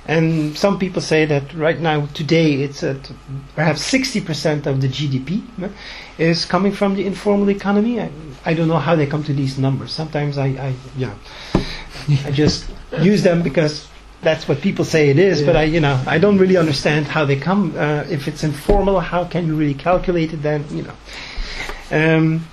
And 0.07 0.57
some 0.57 0.79
people 0.79 1.03
say 1.03 1.25
that 1.25 1.53
right 1.53 1.79
now, 1.79 2.07
today, 2.15 2.53
it's 2.63 2.81
at 2.81 3.11
perhaps 3.53 3.83
60% 3.91 4.65
of 4.65 4.81
the 4.81 4.87
GDP 4.87 5.43
huh, 5.59 5.69
is 6.17 6.45
coming 6.45 6.71
from 6.71 6.95
the 6.95 7.05
informal 7.05 7.47
economy. 7.51 8.01
I, 8.01 8.09
I 8.43 8.55
don't 8.55 8.67
know 8.67 8.79
how 8.79 8.95
they 8.95 9.05
come 9.05 9.23
to 9.25 9.33
these 9.33 9.59
numbers. 9.59 9.91
Sometimes 9.91 10.39
I, 10.39 10.47
I 10.47 10.73
yeah, 10.97 11.13
I 12.25 12.31
just 12.31 12.65
use 12.97 13.23
them 13.23 13.41
because 13.43 13.87
that's 14.21 14.47
what 14.47 14.61
people 14.61 14.85
say 14.85 15.09
it 15.09 15.19
is. 15.19 15.41
But 15.41 15.55
I, 15.55 15.63
you 15.63 15.79
know, 15.79 16.01
I 16.05 16.17
don't 16.17 16.37
really 16.37 16.57
understand 16.57 17.07
how 17.07 17.25
they 17.25 17.37
come. 17.37 17.75
Uh, 17.77 18.05
if 18.09 18.27
it's 18.27 18.43
informal, 18.43 18.99
how 18.99 19.25
can 19.25 19.47
you 19.47 19.55
really 19.55 19.73
calculate 19.73 20.33
it? 20.33 20.41
Then 20.41 20.65
you 20.71 20.83
know. 20.83 20.95
Um, 21.91 22.47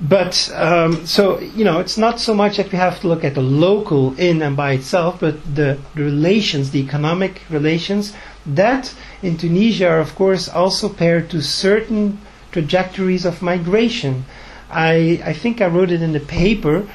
but 0.00 0.50
um, 0.54 1.06
so 1.06 1.38
you 1.38 1.64
know, 1.64 1.78
it's 1.78 1.96
not 1.96 2.18
so 2.18 2.34
much 2.34 2.56
that 2.56 2.72
we 2.72 2.78
have 2.78 3.00
to 3.00 3.08
look 3.08 3.24
at 3.24 3.34
the 3.34 3.42
local 3.42 4.18
in 4.18 4.42
and 4.42 4.56
by 4.56 4.72
itself, 4.72 5.20
but 5.20 5.42
the, 5.54 5.78
the 5.94 6.02
relations, 6.02 6.72
the 6.72 6.80
economic 6.80 7.42
relations 7.48 8.12
that 8.44 8.92
in 9.22 9.36
Tunisia 9.36 9.88
are, 9.88 10.00
of 10.00 10.16
course, 10.16 10.48
also 10.48 10.88
paired 10.88 11.30
to 11.30 11.40
certain 11.40 12.18
trajectories 12.50 13.24
of 13.24 13.42
migration. 13.42 14.24
I 14.70 15.22
I 15.24 15.32
think 15.34 15.60
I 15.60 15.66
wrote 15.66 15.92
it 15.92 16.02
in 16.02 16.12
the 16.12 16.20
paper 16.20 16.88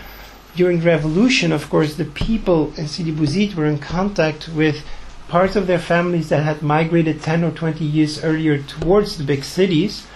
during 0.58 0.82
revolution, 0.82 1.51
of 1.51 1.70
course, 1.70 1.95
the 1.95 2.05
people 2.05 2.74
in 2.76 2.88
Sidi 2.88 3.12
Bouzid 3.12 3.53
were 3.53 3.68
in 3.68 3.78
contact 3.78 4.49
with 4.49 4.84
parts 5.28 5.55
of 5.55 5.68
their 5.68 5.80
families 5.80 6.30
that 6.30 6.43
had 6.43 6.62
migrated 6.62 7.22
10 7.22 7.43
or 7.43 7.51
20 7.51 7.86
years 7.86 8.24
earlier 8.24 8.58
towards 8.58 9.18
the 9.18 9.24
big 9.24 9.43
cities, 9.43 10.08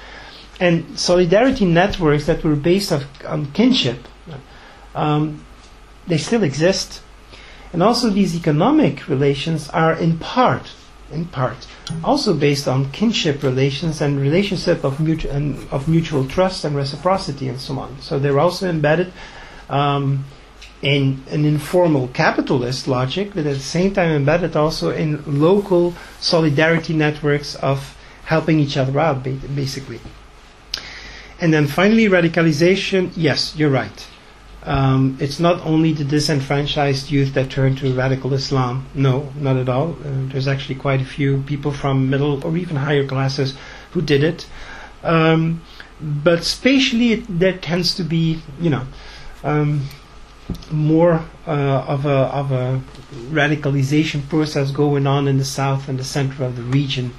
and 0.60 1.00
solidarity 1.00 1.66
networks 1.66 2.26
that 2.26 2.44
were 2.44 2.56
based 2.56 2.92
of, 2.92 3.06
on 3.26 3.52
kinship. 3.52 4.08
Um, 4.96 5.46
they 6.08 6.18
still 6.18 6.44
exist. 6.44 7.02
And 7.72 7.84
also, 7.84 8.10
these 8.10 8.36
economic 8.36 9.08
relations 9.08 9.70
are 9.70 9.94
in 9.94 10.18
part, 10.18 10.72
in 11.12 11.26
part, 11.26 11.68
also 12.04 12.34
based 12.34 12.68
on 12.68 12.92
kinship 12.92 13.44
relations 13.44 14.02
and 14.02 14.20
relationship 14.20 14.84
of, 14.84 14.98
mutu- 14.98 15.32
and 15.32 15.70
of 15.70 15.88
mutual 15.88 16.28
trust 16.28 16.66
and 16.66 16.76
reciprocity 16.76 17.48
and 17.48 17.60
so 17.62 17.78
on. 17.80 18.02
So 18.02 18.18
they're 18.20 18.40
also 18.40 18.68
embedded 18.68 19.14
um, 19.72 20.26
in 20.82 21.24
an 21.30 21.46
informal 21.46 22.08
capitalist 22.10 22.88
logic, 22.88 23.32
but 23.34 23.46
at 23.46 23.56
the 23.56 23.60
same 23.60 23.94
time 23.94 24.12
embedded 24.12 24.56
also 24.56 24.92
in 24.92 25.24
local 25.26 25.94
solidarity 26.20 26.94
networks 26.94 27.56
of 27.56 27.96
helping 28.26 28.60
each 28.60 28.78
other 28.78 29.00
out, 29.00 29.24
basically. 29.24 30.00
And 31.40 31.54
then 31.54 31.68
finally, 31.68 32.08
radicalization. 32.08 33.12
Yes, 33.16 33.56
you're 33.56 33.72
right. 33.72 34.08
Um, 34.64 35.18
it's 35.20 35.40
not 35.40 35.66
only 35.66 35.92
the 35.92 36.04
disenfranchised 36.04 37.10
youth 37.10 37.34
that 37.34 37.50
turn 37.50 37.76
to 37.78 37.94
radical 37.96 38.34
Islam. 38.34 38.86
No, 38.94 39.32
not 39.36 39.58
at 39.58 39.68
all. 39.68 39.94
Uh, 39.94 40.28
there's 40.32 40.48
actually 40.48 40.76
quite 40.76 41.02
a 41.02 41.06
few 41.06 41.42
people 41.48 41.72
from 41.72 42.12
middle 42.12 42.46
or 42.46 42.56
even 42.58 42.76
higher 42.76 43.08
classes 43.08 43.56
who 43.92 44.02
did 44.04 44.24
it. 44.24 44.46
Um, 45.04 45.64
but 46.00 46.44
spatially, 46.44 47.14
it, 47.14 47.40
there 47.40 47.58
tends 47.58 47.96
to 47.96 48.04
be, 48.04 48.40
you 48.60 48.70
know, 48.70 48.86
um, 49.44 49.88
more 50.72 51.24
uh, 51.48 51.86
of 51.88 52.06
a 52.06 52.10
of 52.10 52.52
a 52.52 52.82
radicalization 53.30 54.28
process 54.30 54.72
going 54.72 55.08
on 55.08 55.28
in 55.28 55.38
the 55.38 55.46
south 55.46 55.88
and 55.88 56.00
the 56.00 56.04
center 56.04 56.44
of 56.44 56.56
the 56.56 56.64
region, 56.64 57.14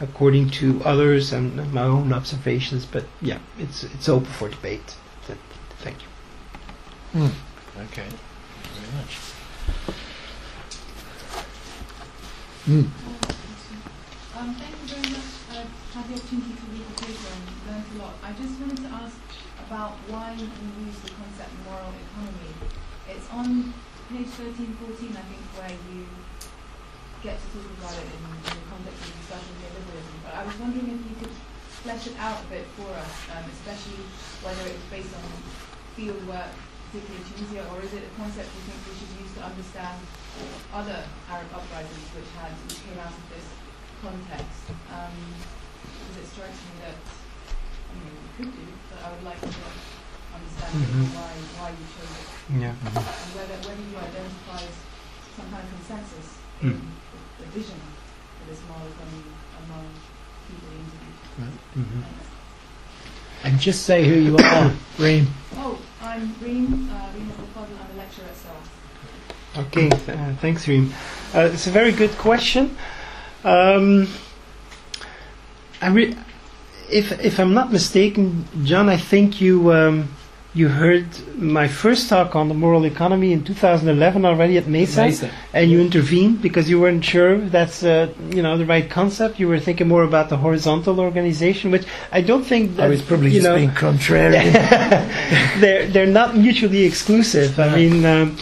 according 0.00 0.50
to 0.50 0.82
others 0.84 1.32
and 1.32 1.72
my 1.72 1.82
own 1.82 2.12
observations. 2.12 2.86
But 2.86 3.04
yeah, 3.20 3.38
it's 3.58 3.84
it's 3.84 4.08
open 4.08 4.26
for 4.32 4.48
debate. 4.48 4.96
Thank 5.82 5.96
you. 6.02 7.20
Mm. 7.20 7.32
Okay, 7.88 8.06
very 8.74 8.92
much. 8.96 9.16
Mm. 12.68 12.86
Um, 14.36 14.54
thank 14.54 14.72
you 14.72 14.86
very 14.88 15.10
much. 15.10 15.28
I've 15.50 15.68
had 15.92 16.08
the 16.08 16.14
opportunity 16.14 16.52
to 16.52 16.66
read 16.72 16.86
the 16.86 16.96
paper 17.02 17.28
and 17.32 17.44
learned 17.66 17.84
a 17.96 17.98
lot. 18.04 18.14
I 18.22 18.32
just 18.32 18.60
wanted 18.60 18.76
to 18.78 18.88
ask 18.94 19.16
about 19.66 19.92
why 20.08 20.32
you 20.32 20.48
use 20.84 20.98
the 21.00 21.10
concept 21.14 21.52
moral 21.64 21.92
economy. 21.92 22.52
It's 23.08 23.19
on 23.32 23.74
page 24.10 24.32
13, 24.34 24.54
14, 24.54 25.14
I 25.14 25.24
think, 25.30 25.44
where 25.54 25.70
you 25.70 26.06
get 27.22 27.38
to 27.38 27.46
talk 27.54 27.68
about 27.78 27.94
it 27.94 28.10
in, 28.10 28.22
in 28.26 28.54
the 28.58 28.66
context 28.66 29.00
of 29.00 29.06
the 29.06 29.18
discussion 29.22 29.52
neoliberalism. 29.60 30.16
But 30.24 30.34
I 30.34 30.42
was 30.46 30.56
wondering 30.58 30.88
if 30.90 31.02
you 31.04 31.16
could 31.20 31.34
flesh 31.84 32.06
it 32.10 32.16
out 32.18 32.42
a 32.42 32.46
bit 32.50 32.66
for 32.74 32.90
us, 32.92 33.14
um, 33.32 33.44
especially 33.50 34.02
whether 34.42 34.64
it's 34.66 34.86
based 34.90 35.14
on 35.14 35.26
field 35.94 36.20
work 36.26 36.50
particularly 36.90 37.22
Tunisia, 37.30 37.62
or 37.70 37.78
is 37.86 37.94
it 37.94 38.02
a 38.02 38.12
concept 38.18 38.50
you 38.50 38.62
think 38.66 38.82
we 38.82 38.94
should 38.98 39.14
use 39.22 39.30
to 39.38 39.46
understand 39.46 39.94
other 40.74 41.06
Arab 41.30 41.46
uprisings 41.54 42.10
which 42.18 42.26
had 42.34 42.50
which 42.66 42.82
came 42.82 42.98
out 42.98 43.14
of 43.14 43.24
this 43.30 43.46
context? 44.02 44.74
Um, 44.90 45.14
because 45.86 46.16
it 46.18 46.26
strikes 46.26 46.58
me 46.66 46.82
that 46.82 46.98
I 46.98 47.92
mean 47.94 48.10
we 48.10 48.30
could 48.34 48.50
do, 48.50 48.66
but 48.90 49.06
I 49.06 49.14
would 49.14 49.22
like 49.22 49.38
to 49.38 49.54
understand 50.34 50.74
mm-hmm. 50.82 51.14
why 51.14 51.30
why 51.62 51.70
you 51.70 51.86
chose 51.94 52.10
it. 52.10 52.39
Yeah. 52.58 52.74
Mm-hmm. 52.74 52.98
And 52.98 53.06
whether 53.38 53.54
whether 53.62 53.84
you 53.86 53.96
identify 53.96 54.62
some 55.36 55.46
kind 55.50 55.62
of 55.62 55.70
consensus 55.70 56.38
mm. 56.60 56.74
in 56.74 56.80
the, 56.80 57.44
the, 57.44 57.50
vision 57.50 57.78
for 58.38 58.50
this 58.50 58.60
moral 58.66 58.90
economy 58.90 59.22
among 59.64 59.86
people 60.48 60.68
interviewed. 60.74 61.18
Right. 61.38 61.58
Mm-hmm. 61.78 63.46
And 63.46 63.60
just 63.60 63.84
say 63.84 64.06
who 64.08 64.16
you 64.16 64.36
are, 64.36 64.72
Reem. 64.98 65.28
Oh, 65.56 65.78
I'm 66.02 66.34
Reem, 66.42 66.90
uh, 66.90 67.08
Reem 67.14 67.32
I'm 67.56 67.94
a 67.94 67.98
lecturer 67.98 68.26
at 68.26 68.36
SOAS. 68.36 69.66
Okay, 69.66 69.90
uh, 69.90 70.34
thanks, 70.40 70.66
Reem. 70.66 70.92
Uh, 71.34 71.50
it's 71.52 71.66
a 71.66 71.70
very 71.70 71.92
good 71.92 72.12
question. 72.18 72.76
Um, 73.44 74.08
I 75.80 75.88
if 76.90 77.12
if 77.20 77.38
I'm 77.38 77.54
not 77.54 77.72
mistaken, 77.72 78.46
John, 78.64 78.88
I 78.88 78.96
think 78.96 79.40
you 79.40 79.72
um, 79.72 80.08
you 80.52 80.68
heard 80.68 81.06
my 81.36 81.68
first 81.68 82.08
talk 82.08 82.34
on 82.34 82.48
the 82.48 82.54
moral 82.54 82.84
economy 82.84 83.32
in 83.32 83.44
2011 83.44 84.24
already 84.24 84.58
at 84.58 84.66
MESA, 84.66 85.02
MESA. 85.02 85.30
and 85.52 85.70
you 85.70 85.80
intervened 85.80 86.42
because 86.42 86.68
you 86.68 86.80
weren't 86.80 87.04
sure 87.04 87.38
that's 87.38 87.84
uh, 87.84 88.12
you 88.30 88.42
know 88.42 88.58
the 88.58 88.66
right 88.66 88.90
concept. 88.90 89.38
You 89.38 89.46
were 89.46 89.60
thinking 89.60 89.86
more 89.86 90.02
about 90.02 90.28
the 90.28 90.36
horizontal 90.36 90.98
organization, 90.98 91.70
which 91.70 91.86
I 92.10 92.20
don't 92.20 92.42
think 92.42 92.76
that, 92.76 92.86
I 92.86 92.88
was 92.88 93.00
probably 93.02 93.30
just 93.30 93.44
know, 93.44 93.56
being 93.56 93.70
contrary. 93.70 94.32
they're 95.60 95.86
they're 95.86 96.06
not 96.06 96.36
mutually 96.36 96.82
exclusive. 96.82 97.58
I 97.60 97.76
mean, 97.76 98.04
um, 98.04 98.36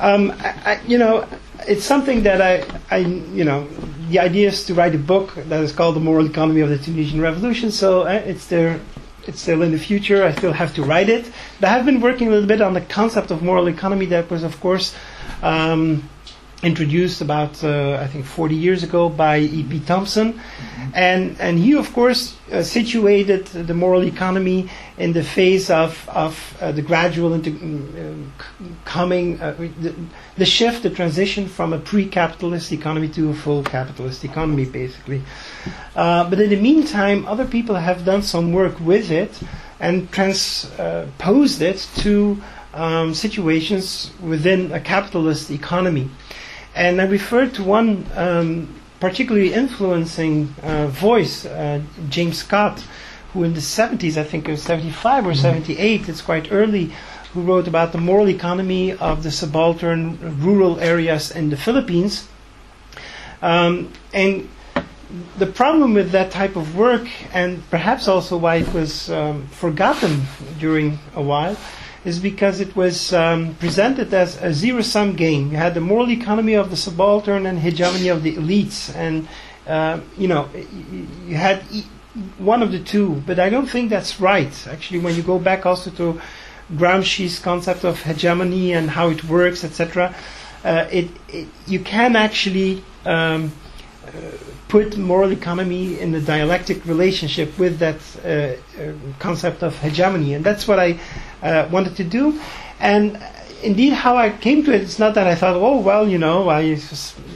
um, 0.00 0.32
I, 0.32 0.72
I, 0.72 0.80
you 0.86 0.98
know, 0.98 1.26
it's 1.66 1.84
something 1.84 2.22
that 2.24 2.42
I 2.42 2.66
I 2.94 2.98
you 2.98 3.44
know 3.44 3.66
the 4.10 4.18
idea 4.18 4.48
is 4.48 4.66
to 4.66 4.74
write 4.74 4.94
a 4.94 4.98
book 4.98 5.34
that 5.34 5.62
is 5.62 5.72
called 5.72 5.96
the 5.96 6.00
moral 6.00 6.26
economy 6.26 6.60
of 6.60 6.68
the 6.68 6.78
Tunisian 6.78 7.22
Revolution. 7.22 7.70
So 7.70 8.02
uh, 8.02 8.22
it's 8.26 8.46
there 8.48 8.78
it's 9.28 9.40
still 9.40 9.62
in 9.62 9.72
the 9.72 9.78
future. 9.78 10.24
I 10.24 10.32
still 10.32 10.52
have 10.52 10.74
to 10.74 10.82
write 10.82 11.08
it. 11.08 11.30
But 11.60 11.68
I 11.68 11.72
have 11.72 11.84
been 11.84 12.00
working 12.00 12.28
a 12.28 12.30
little 12.30 12.48
bit 12.48 12.60
on 12.60 12.74
the 12.74 12.80
concept 12.80 13.30
of 13.30 13.42
moral 13.42 13.68
economy 13.68 14.06
that 14.06 14.30
was, 14.30 14.42
of 14.42 14.60
course, 14.60 14.94
um, 15.42 16.08
introduced 16.62 17.20
about 17.20 17.62
uh, 17.62 17.98
I 18.00 18.06
think 18.06 18.24
40 18.24 18.54
years 18.54 18.82
ago 18.82 19.08
by 19.08 19.38
E.P. 19.38 19.80
Thompson, 19.80 20.32
mm-hmm. 20.32 20.90
and 20.94 21.36
and 21.38 21.58
he 21.58 21.74
of 21.74 21.92
course 21.92 22.36
uh, 22.50 22.62
situated 22.62 23.46
the 23.46 23.74
moral 23.74 24.04
economy 24.04 24.70
in 24.96 25.12
the 25.12 25.22
phase 25.22 25.70
of 25.70 26.08
of 26.08 26.56
uh, 26.60 26.72
the 26.72 26.82
gradual 26.82 27.34
into, 27.34 27.50
uh, 27.52 28.72
coming 28.84 29.40
uh, 29.40 29.52
the, 29.58 29.94
the, 30.36 30.46
shift, 30.46 30.82
the 30.82 30.90
transition 30.90 31.46
from 31.46 31.72
a 31.72 31.78
pre-capitalist 31.78 32.72
economy 32.72 33.08
to 33.08 33.30
a 33.30 33.34
full 33.34 33.62
capitalist 33.62 34.24
economy, 34.24 34.64
basically. 34.64 35.22
Uh, 35.94 36.28
but 36.28 36.40
in 36.40 36.50
the 36.50 36.60
meantime, 36.60 37.26
other 37.26 37.46
people 37.46 37.76
have 37.76 38.04
done 38.04 38.22
some 38.22 38.52
work 38.52 38.78
with 38.80 39.10
it 39.10 39.40
and 39.80 40.10
transposed 40.10 41.62
it 41.62 41.88
to 41.96 42.42
um, 42.74 43.14
situations 43.14 44.10
within 44.20 44.72
a 44.72 44.80
capitalist 44.80 45.50
economy. 45.50 46.10
And 46.74 47.00
I 47.00 47.06
refer 47.06 47.48
to 47.48 47.62
one 47.64 48.06
um, 48.14 48.74
particularly 49.00 49.52
influencing 49.52 50.54
uh, 50.62 50.86
voice, 50.88 51.44
uh, 51.44 51.80
James 52.08 52.38
Scott, 52.38 52.84
who 53.32 53.44
in 53.44 53.54
the 53.54 53.60
70s, 53.60 54.16
I 54.16 54.24
think 54.24 54.48
it 54.48 54.52
was 54.52 54.62
75 54.62 55.26
or 55.26 55.30
mm-hmm. 55.30 55.40
78, 55.40 56.08
it's 56.08 56.22
quite 56.22 56.50
early, 56.50 56.92
who 57.32 57.42
wrote 57.42 57.68
about 57.68 57.92
the 57.92 57.98
moral 57.98 58.28
economy 58.28 58.92
of 58.92 59.22
the 59.22 59.30
subaltern 59.30 60.40
rural 60.40 60.80
areas 60.80 61.30
in 61.30 61.50
the 61.50 61.56
Philippines. 61.56 62.28
Um, 63.42 63.92
and 64.14 64.48
the 65.38 65.46
problem 65.46 65.94
with 65.94 66.10
that 66.10 66.30
type 66.30 66.56
of 66.56 66.76
work, 66.76 67.08
and 67.32 67.68
perhaps 67.70 68.08
also 68.08 68.36
why 68.36 68.56
it 68.56 68.72
was 68.72 69.10
um, 69.10 69.46
forgotten 69.48 70.22
during 70.58 70.98
a 71.14 71.22
while, 71.22 71.56
is 72.04 72.18
because 72.18 72.60
it 72.60 72.74
was 72.76 73.12
um, 73.12 73.54
presented 73.56 74.12
as 74.14 74.40
a 74.42 74.52
zero 74.52 74.82
sum 74.82 75.14
game. 75.14 75.50
You 75.50 75.56
had 75.56 75.74
the 75.74 75.80
moral 75.80 76.10
economy 76.10 76.54
of 76.54 76.70
the 76.70 76.76
subaltern 76.76 77.46
and 77.46 77.58
hegemony 77.58 78.08
of 78.08 78.22
the 78.22 78.36
elites. 78.36 78.94
And, 78.94 79.28
uh, 79.66 80.00
you 80.16 80.28
know, 80.28 80.48
you 81.26 81.36
had 81.36 81.62
one 82.38 82.62
of 82.62 82.72
the 82.72 82.78
two. 82.78 83.22
But 83.26 83.38
I 83.38 83.50
don't 83.50 83.66
think 83.66 83.90
that's 83.90 84.20
right. 84.20 84.54
Actually, 84.68 85.00
when 85.00 85.16
you 85.16 85.22
go 85.22 85.38
back 85.38 85.66
also 85.66 85.90
to 85.90 86.20
Gramsci's 86.74 87.38
concept 87.38 87.84
of 87.84 88.00
hegemony 88.02 88.72
and 88.72 88.90
how 88.90 89.10
it 89.10 89.24
works, 89.24 89.64
etc., 89.64 90.14
uh, 90.64 90.86
it, 90.90 91.10
it, 91.28 91.48
you 91.66 91.80
can 91.80 92.16
actually. 92.16 92.82
Um, 93.04 93.52
uh, 94.06 94.10
put 94.68 94.96
moral 94.96 95.32
economy 95.32 95.98
in 96.00 96.14
a 96.14 96.20
dialectic 96.20 96.84
relationship 96.86 97.56
with 97.58 97.78
that 97.78 97.96
uh, 98.24 98.82
uh, 98.82 98.92
concept 99.18 99.62
of 99.62 99.76
hegemony. 99.78 100.34
And 100.34 100.44
that's 100.44 100.66
what 100.66 100.78
I 100.78 100.98
uh, 101.42 101.68
wanted 101.70 101.96
to 101.96 102.04
do. 102.04 102.40
And 102.80 103.22
indeed, 103.62 103.92
how 103.92 104.16
I 104.16 104.30
came 104.30 104.64
to 104.64 104.74
it, 104.74 104.82
it's 104.82 104.98
not 104.98 105.14
that 105.14 105.26
I 105.26 105.34
thought, 105.34 105.56
oh, 105.56 105.78
well, 105.80 106.08
you 106.08 106.18
know, 106.18 106.48
I, 106.48 106.78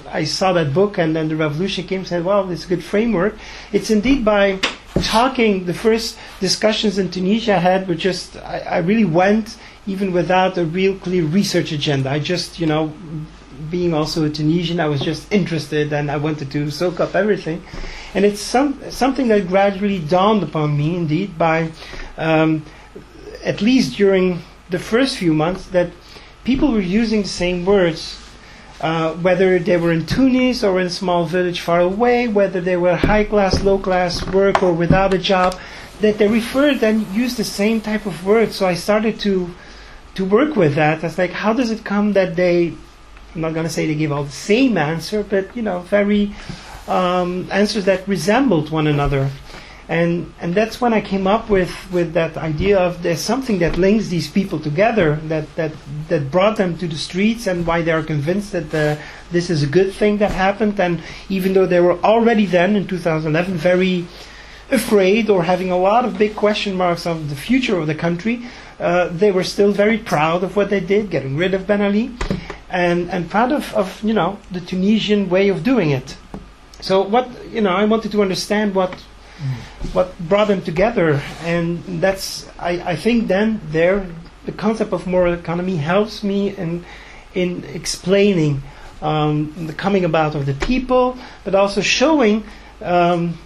I 0.09 0.25
saw 0.25 0.53
that 0.53 0.75
book 0.75 0.99
and 0.99 1.15
then 1.15 1.29
the 1.29 1.37
revolution 1.37 1.87
came 1.87 2.01
and 2.01 2.09
said, 2.09 2.25
well, 2.25 2.51
it's 2.51 2.65
a 2.65 2.69
good 2.69 2.85
framework. 2.85 3.37
It's 3.73 3.91
indeed 3.91 4.25
by 4.25 4.59
talking, 5.03 5.67
the 5.67 5.75
first 5.75 6.19
discussions 6.41 6.99
in 6.99 7.11
Tunisia 7.11 7.55
I 7.55 7.59
had 7.59 7.89
were 7.89 7.95
just, 7.95 8.37
I, 8.37 8.59
I 8.61 8.79
really 8.79 9.05
went 9.05 9.57
even 9.87 10.13
without 10.13 10.59
a 10.59 10.65
real 10.65 10.97
clear 10.99 11.25
research 11.25 11.73
agenda. 11.73 12.11
I 12.11 12.19
just, 12.19 12.61
you 12.61 12.67
know, 12.67 12.93
being 13.71 13.95
also 13.95 14.25
a 14.25 14.31
Tunisian, 14.31 14.81
I 14.81 14.89
was 14.89 15.01
just 15.01 15.33
interested 15.33 15.93
and 15.93 16.11
I 16.11 16.17
wanted 16.17 16.51
to 16.53 16.71
soak 16.71 17.01
up 17.01 17.15
everything. 17.15 17.63
And 18.15 18.25
it's 18.25 18.41
some, 18.41 18.81
something 18.91 19.29
that 19.29 19.49
gradually 19.49 19.99
dawned 19.99 20.43
upon 20.43 20.77
me, 20.77 20.97
indeed, 20.97 21.37
by 21.37 21.73
um, 22.17 22.65
at 23.45 23.61
least 23.61 23.97
during 23.97 24.43
the 24.71 24.79
first 24.79 25.17
few 25.19 25.35
months, 25.35 25.67
that 25.69 25.91
people 26.45 26.73
were 26.73 26.81
using 26.81 27.23
the 27.23 27.29
same 27.29 27.65
words, 27.65 28.19
uh, 28.81 29.13
whether 29.15 29.59
they 29.59 29.77
were 29.77 29.93
in 29.93 30.07
Tunis 30.07 30.65
or 30.65 30.81
in 30.81 30.87
a 30.87 30.91
small 30.91 31.25
village 31.27 31.61
far 31.61 31.81
away, 31.81 32.29
whether 32.29 32.61
they 32.61 32.77
were 32.77 32.97
high 32.97 33.25
class, 33.25 33.63
low 33.63 33.79
class 33.79 34.27
work 34.29 34.63
or 34.63 34.73
without 34.73 35.13
a 35.13 35.19
job, 35.19 35.59
that 36.01 36.19
they 36.19 36.29
referred 36.29 36.83
and 36.83 37.07
used 37.09 37.37
the 37.37 37.45
same 37.45 37.81
type 37.81 38.07
of 38.07 38.25
words. 38.25 38.57
So 38.57 38.67
I 38.67 38.75
started 38.75 39.21
to 39.21 39.55
to 40.15 40.25
work 40.25 40.57
with 40.57 40.75
that. 40.75 41.05
It's 41.05 41.19
like, 41.19 41.31
how 41.31 41.53
does 41.53 41.71
it 41.71 41.85
come 41.85 42.15
that 42.15 42.37
they? 42.37 42.75
I'm 43.35 43.41
not 43.41 43.55
going 43.55 43.67
to 43.67 43.73
say 43.73 43.87
they 43.87 43.95
give 43.95 44.13
all 44.13 44.25
the 44.25 44.31
same 44.31 44.77
answer, 44.77 45.23
but 45.23 45.57
you 45.57 45.63
know, 45.63 45.81
very 45.81 46.35
um, 46.89 47.49
answers 47.51 47.85
that 47.85 48.07
resembled 48.09 48.71
one 48.71 48.87
another. 48.87 49.31
And, 49.89 50.33
and 50.41 50.55
that's 50.55 50.81
when 50.81 50.95
I 50.95 51.01
came 51.01 51.27
up 51.27 51.51
with, 51.51 51.75
with 51.91 52.13
that 52.13 52.37
idea 52.37 52.79
of 52.79 53.03
there's 53.03 53.21
something 53.21 53.59
that 53.59 53.77
links 53.77 54.07
these 54.07 54.31
people 54.31 54.61
together, 54.61 55.17
that, 55.25 55.53
that, 55.57 55.73
that 56.09 56.31
brought 56.31 56.57
them 56.59 56.79
to 56.79 56.87
the 56.87 56.97
streets, 56.97 57.49
and 57.49 57.67
why 57.67 57.83
they 57.83 57.91
are 57.91 58.05
convinced 58.05 58.53
that 58.53 58.71
the, 58.71 59.01
this 59.33 59.51
is 59.51 59.65
a 59.65 59.67
good 59.67 59.93
thing 59.93 60.19
that 60.19 60.31
happened. 60.31 60.79
And 60.79 61.03
even 61.29 61.55
though 61.55 61.67
they 61.67 61.81
were 61.81 61.99
already 62.05 62.47
then, 62.47 62.77
in 62.77 62.87
2011, 62.87 63.55
very 63.55 64.07
afraid 64.71 65.29
or 65.29 65.43
having 65.43 65.73
a 65.73 65.77
lot 65.77 66.05
of 66.05 66.17
big 66.17 66.37
question 66.37 66.77
marks 66.77 67.05
of 67.05 67.29
the 67.29 67.35
future 67.35 67.77
of 67.77 67.89
the 67.89 67.95
country, 67.95 68.47
uh, 68.79 69.09
they 69.09 69.33
were 69.33 69.43
still 69.43 69.73
very 69.73 69.99
proud 69.99 70.45
of 70.45 70.55
what 70.55 70.71
they 70.71 70.79
did, 70.79 71.11
getting 71.11 71.37
rid 71.37 71.53
of 71.53 71.67
Ben 71.67 71.83
Ali, 71.83 72.13
and, 72.71 73.11
and 73.11 73.31
proud 73.31 73.53
of, 73.53 73.75
of 73.75 74.03
you 74.03 74.15
know, 74.15 74.39
the 74.51 74.61
Tunisian 74.61 75.29
way 75.29 75.49
of 75.49 75.63
doing 75.63 75.91
it. 75.91 76.17
So 76.81 77.03
what 77.03 77.29
you 77.51 77.61
know, 77.61 77.71
I 77.71 77.85
wanted 77.85 78.13
to 78.13 78.23
understand 78.23 78.75
what 78.75 78.95
what 79.93 80.19
brought 80.19 80.49
them 80.49 80.63
together, 80.63 81.23
and 81.43 81.83
that's 82.01 82.49
I, 82.59 82.93
I 82.93 82.97
think 82.97 83.29
then 83.29 83.61
there 83.71 84.07
the 84.45 84.53
concept 84.53 84.93
of 84.93 85.07
moral 85.07 85.35
economy 85.35 85.77
helps 85.77 86.23
me 86.23 86.57
in 86.57 86.85
in 87.35 87.65
explaining 87.65 88.63
um, 89.03 89.67
the 89.67 89.73
coming 89.73 90.05
about 90.05 90.35
of 90.35 90.47
the 90.47 90.55
people, 90.55 91.17
but 91.45 91.55
also 91.55 91.81
showing 91.81 92.45
um, 92.83 93.39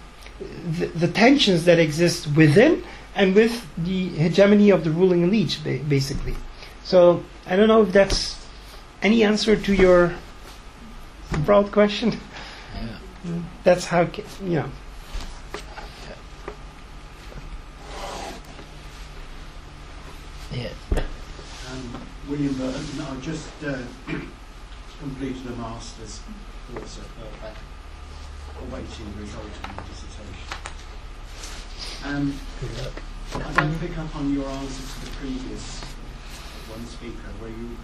the, 0.79 0.87
the, 0.87 1.07
tensions 1.07 1.65
that 1.65 1.79
exist 1.79 2.27
within 2.35 2.83
and 3.15 3.35
with 3.35 3.65
the 3.77 4.09
hegemony 4.09 4.69
of 4.69 4.83
the 4.83 4.91
ruling 4.91 5.23
elite, 5.23 5.59
basically. 5.63 6.35
So 6.83 7.23
I 7.45 7.55
don't 7.55 7.67
know 7.67 7.83
if 7.83 7.93
that's 7.93 8.44
any 9.05 9.23
answer 9.23 9.55
to 9.55 9.73
your 9.75 10.11
broad 11.45 11.71
question. 11.71 12.19
Yeah. 12.73 12.97
That's 13.63 13.85
how 13.85 14.09
you 14.43 14.55
know. 14.61 14.69
Yeah. 20.51 20.69
Um, 20.95 22.01
William 22.27 22.55
Burton, 22.55 23.01
I 23.01 23.19
just 23.21 23.47
uh, 23.63 23.77
completed 24.99 25.45
a 25.47 25.51
master's 25.51 26.21
course 26.73 26.97
at 26.97 27.05
Birkbeck, 27.15 27.57
awaiting 28.67 29.13
the 29.13 29.21
result 29.21 29.45
of 29.45 29.77
my 29.77 29.83
dissertation. 29.83 30.47
Um, 32.05 32.33
I'd 33.35 33.55
like 33.55 33.71
to 33.71 33.87
pick 33.87 33.97
up 33.99 34.15
on 34.15 34.33
your 34.33 34.47
answer 34.47 34.81
to 34.81 35.05
the 35.05 35.11
previous 35.17 35.83
one 36.73 36.85
speaker, 36.87 37.29
where 37.39 37.51
you 37.51 37.77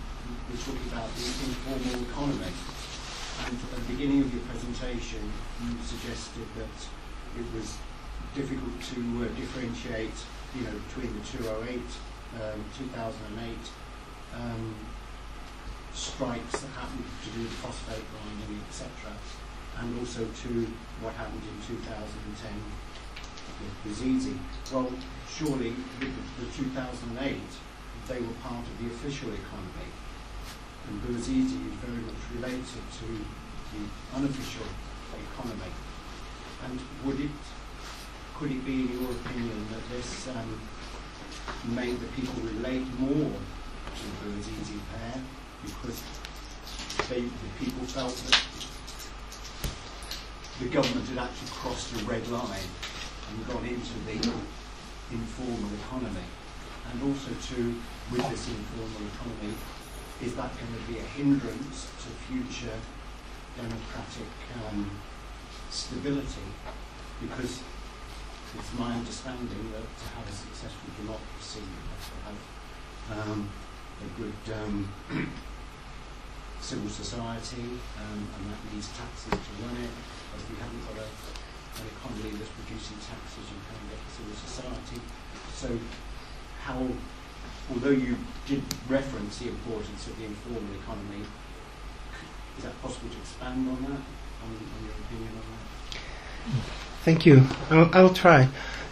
talking 0.57 0.87
about 0.91 1.09
the 1.15 1.23
informal 1.23 2.03
economy. 2.03 2.53
And 3.45 3.55
at 3.55 3.79
the 3.79 3.87
beginning 3.93 4.21
of 4.21 4.33
your 4.33 4.43
presentation, 4.49 5.23
you 5.63 5.77
suggested 5.83 6.45
that 6.57 6.77
it 7.39 7.47
was 7.55 7.77
difficult 8.35 8.75
to 8.95 8.99
uh, 9.23 9.27
differentiate, 9.39 10.17
you 10.55 10.63
know, 10.63 10.75
between 10.87 11.11
the 11.15 11.23
208 11.37 11.79
um, 12.39 12.63
2008 12.77 13.57
um, 14.39 14.75
strikes 15.93 16.61
that 16.63 16.71
happened 16.79 17.03
to 17.23 17.29
do 17.35 17.43
with 17.43 17.51
phosphate 17.59 18.07
mining, 18.23 18.63
etc., 18.69 18.87
and 19.79 19.99
also 19.99 20.23
to 20.23 20.67
what 21.03 21.13
happened 21.15 21.43
in 21.43 21.75
2010 21.75 22.55
with 23.59 23.75
Bouazizi. 23.83 24.37
Well, 24.71 24.91
surely 25.27 25.75
the, 25.99 26.07
the 26.39 26.47
2008, 26.55 27.35
they 28.07 28.19
were 28.19 28.37
part 28.43 28.63
of 28.63 28.75
the 28.79 28.87
official 28.87 29.29
economy, 29.31 29.89
and 30.87 31.01
Bouazizi 31.03 31.59
is 31.67 31.75
very 31.85 32.01
much 32.03 32.21
related 32.35 32.83
to 32.99 33.07
the 33.73 34.17
unofficial 34.17 34.65
economy. 35.11 35.71
And 36.65 36.79
would 37.05 37.19
it, 37.19 37.31
could 38.35 38.51
it 38.51 38.65
be, 38.65 38.73
in 38.73 39.01
your 39.01 39.11
opinion, 39.11 39.65
that 39.71 39.83
this 39.95 40.27
um, 40.29 40.59
made 41.75 41.99
the 41.99 42.07
people 42.19 42.41
relate 42.43 42.85
more 42.99 43.31
to 43.31 44.03
the 44.03 44.15
Bouazizi 44.23 44.79
pair 44.93 45.21
because 45.63 46.01
they, 47.09 47.21
the 47.21 47.51
people 47.59 47.85
felt 47.85 48.15
that 48.15 48.41
the 50.59 50.69
government 50.69 51.07
had 51.09 51.17
actually 51.17 51.49
crossed 51.51 51.93
a 52.01 52.05
red 52.05 52.27
line 52.27 52.69
and 53.29 53.47
gone 53.47 53.65
into 53.65 53.97
the 54.05 54.31
informal 55.11 55.69
economy. 55.85 56.27
And 56.91 57.03
also 57.03 57.31
to, 57.31 57.75
with 58.11 58.29
this 58.29 58.47
informal 58.49 59.07
economy, 59.15 59.53
is 60.23 60.35
that 60.35 60.51
going 60.53 60.73
to 60.77 60.83
be 60.91 60.99
a 60.99 61.07
hindrance 61.17 61.89
to 61.97 62.07
future 62.29 62.77
democratic 63.57 64.29
um, 64.61 64.89
stability? 65.69 66.47
Because 67.21 67.61
it's 68.57 68.73
my 68.77 68.93
understanding 68.93 69.71
that 69.73 69.87
to 69.87 70.05
have 70.13 70.27
a 70.27 70.35
successful 70.35 70.89
democracy, 70.99 71.65
you 71.65 71.81
have 71.89 72.05
to 72.05 72.17
have 72.27 72.39
um, 73.17 73.49
a 74.01 74.07
good 74.19 74.41
um, 74.61 74.91
civil 76.61 76.89
society, 76.89 77.81
um, 77.97 78.19
and 78.21 78.41
that 78.45 78.61
needs 78.73 78.93
taxes 78.93 79.33
to 79.33 79.51
run 79.65 79.75
it. 79.81 79.89
If 80.37 80.45
you 80.49 80.55
haven't 80.61 80.83
got 80.85 81.01
a, 81.01 81.07
an 81.81 81.85
economy 81.97 82.37
that's 82.37 82.53
producing 82.61 83.01
taxes, 83.01 83.49
you 83.49 83.57
can't 83.65 83.85
get 83.89 83.97
a 83.97 84.09
civil 84.13 84.37
society. 84.37 84.99
So, 85.57 85.69
how, 86.61 86.85
although 87.73 87.89
you 87.89 88.15
did 88.47 88.61
reference 88.89 89.39
the 89.39 89.49
importance 89.49 90.07
of 90.07 90.17
the 90.17 90.25
informal 90.25 90.63
economy, 90.81 91.23
is 92.57 92.63
that 92.63 92.81
possible 92.81 93.09
to 93.09 93.17
expand 93.17 93.67
on 93.69 93.81
that, 93.83 94.01
on, 94.43 94.49
on 94.49 94.83
your 94.83 94.93
opinion 95.05 95.29
on 95.35 95.45
that? 95.51 96.63
Thank 97.03 97.25
you. 97.25 97.43
I'll, 97.69 97.89
I'll 97.93 98.13
try. 98.13 98.47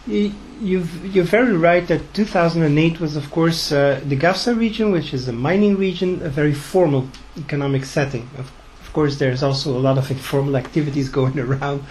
You, 0.07 0.34
you're 0.61 1.23
very 1.23 1.55
right 1.55 1.88
that 1.88 2.13
2008 2.13 2.99
was, 2.99 3.15
of 3.15 3.30
course, 3.32 3.71
uh, 3.71 4.01
the 4.05 4.17
Gafsa 4.17 4.57
region, 4.57 4.91
which 4.91 5.13
is 5.13 5.27
a 5.27 5.34
mining 5.34 5.77
region, 5.77 6.21
a 6.23 6.30
very 6.30 6.53
formal 6.53 7.07
economic 7.38 7.86
setting. 7.86 8.27
Of, 8.38 8.51
of 8.82 8.93
course, 8.93 9.19
there's 9.19 9.43
also 9.43 9.77
a 9.77 9.80
lot 9.80 9.97
of 9.99 10.09
informal 10.09 10.57
activities 10.57 11.09
going 11.19 11.38
around 11.39 11.84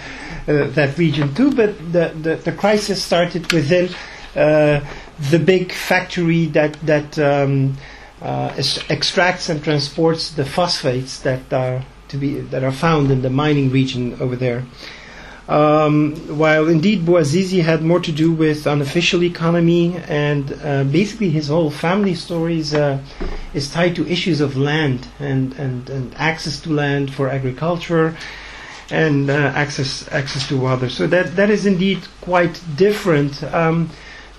uh, 0.48 0.66
that 0.70 0.98
region 0.98 1.32
too, 1.34 1.54
but 1.54 1.78
the, 1.92 2.12
the, 2.20 2.36
the 2.36 2.52
crisis 2.52 3.02
started 3.02 3.52
within 3.52 3.88
uh, 4.34 4.80
the 5.30 5.38
big 5.38 5.72
factory 5.72 6.46
that, 6.46 6.74
that 6.86 7.18
um, 7.18 7.76
uh, 8.22 8.52
extracts 8.88 9.48
and 9.48 9.62
transports 9.62 10.30
the 10.32 10.44
phosphates 10.44 11.20
that 11.20 11.52
are, 11.52 11.84
to 12.08 12.16
be, 12.16 12.40
that 12.40 12.64
are 12.64 12.72
found 12.72 13.10
in 13.10 13.22
the 13.22 13.30
mining 13.30 13.70
region 13.70 14.20
over 14.20 14.36
there. 14.36 14.64
Um, 15.48 16.14
while 16.36 16.68
indeed 16.68 17.06
Bouazizi 17.06 17.62
had 17.62 17.82
more 17.82 18.00
to 18.00 18.12
do 18.12 18.30
with 18.30 18.66
unofficial 18.66 19.24
economy, 19.24 19.96
and 20.06 20.52
uh, 20.62 20.84
basically 20.84 21.30
his 21.30 21.48
whole 21.48 21.70
family 21.70 22.14
story 22.14 22.58
is, 22.58 22.74
uh, 22.74 22.98
is 23.54 23.70
tied 23.70 23.96
to 23.96 24.06
issues 24.06 24.42
of 24.42 24.58
land 24.58 25.08
and, 25.18 25.54
and, 25.54 25.88
and 25.88 26.14
access 26.16 26.60
to 26.60 26.70
land 26.70 27.14
for 27.14 27.30
agriculture 27.30 28.14
and 28.90 29.30
uh, 29.30 29.34
access 29.54 30.08
access 30.12 30.48
to 30.48 30.56
water. 30.56 30.88
So 30.88 31.06
that 31.08 31.36
that 31.36 31.50
is 31.50 31.66
indeed 31.66 32.06
quite 32.20 32.60
different. 32.76 33.42
Um, 33.44 33.90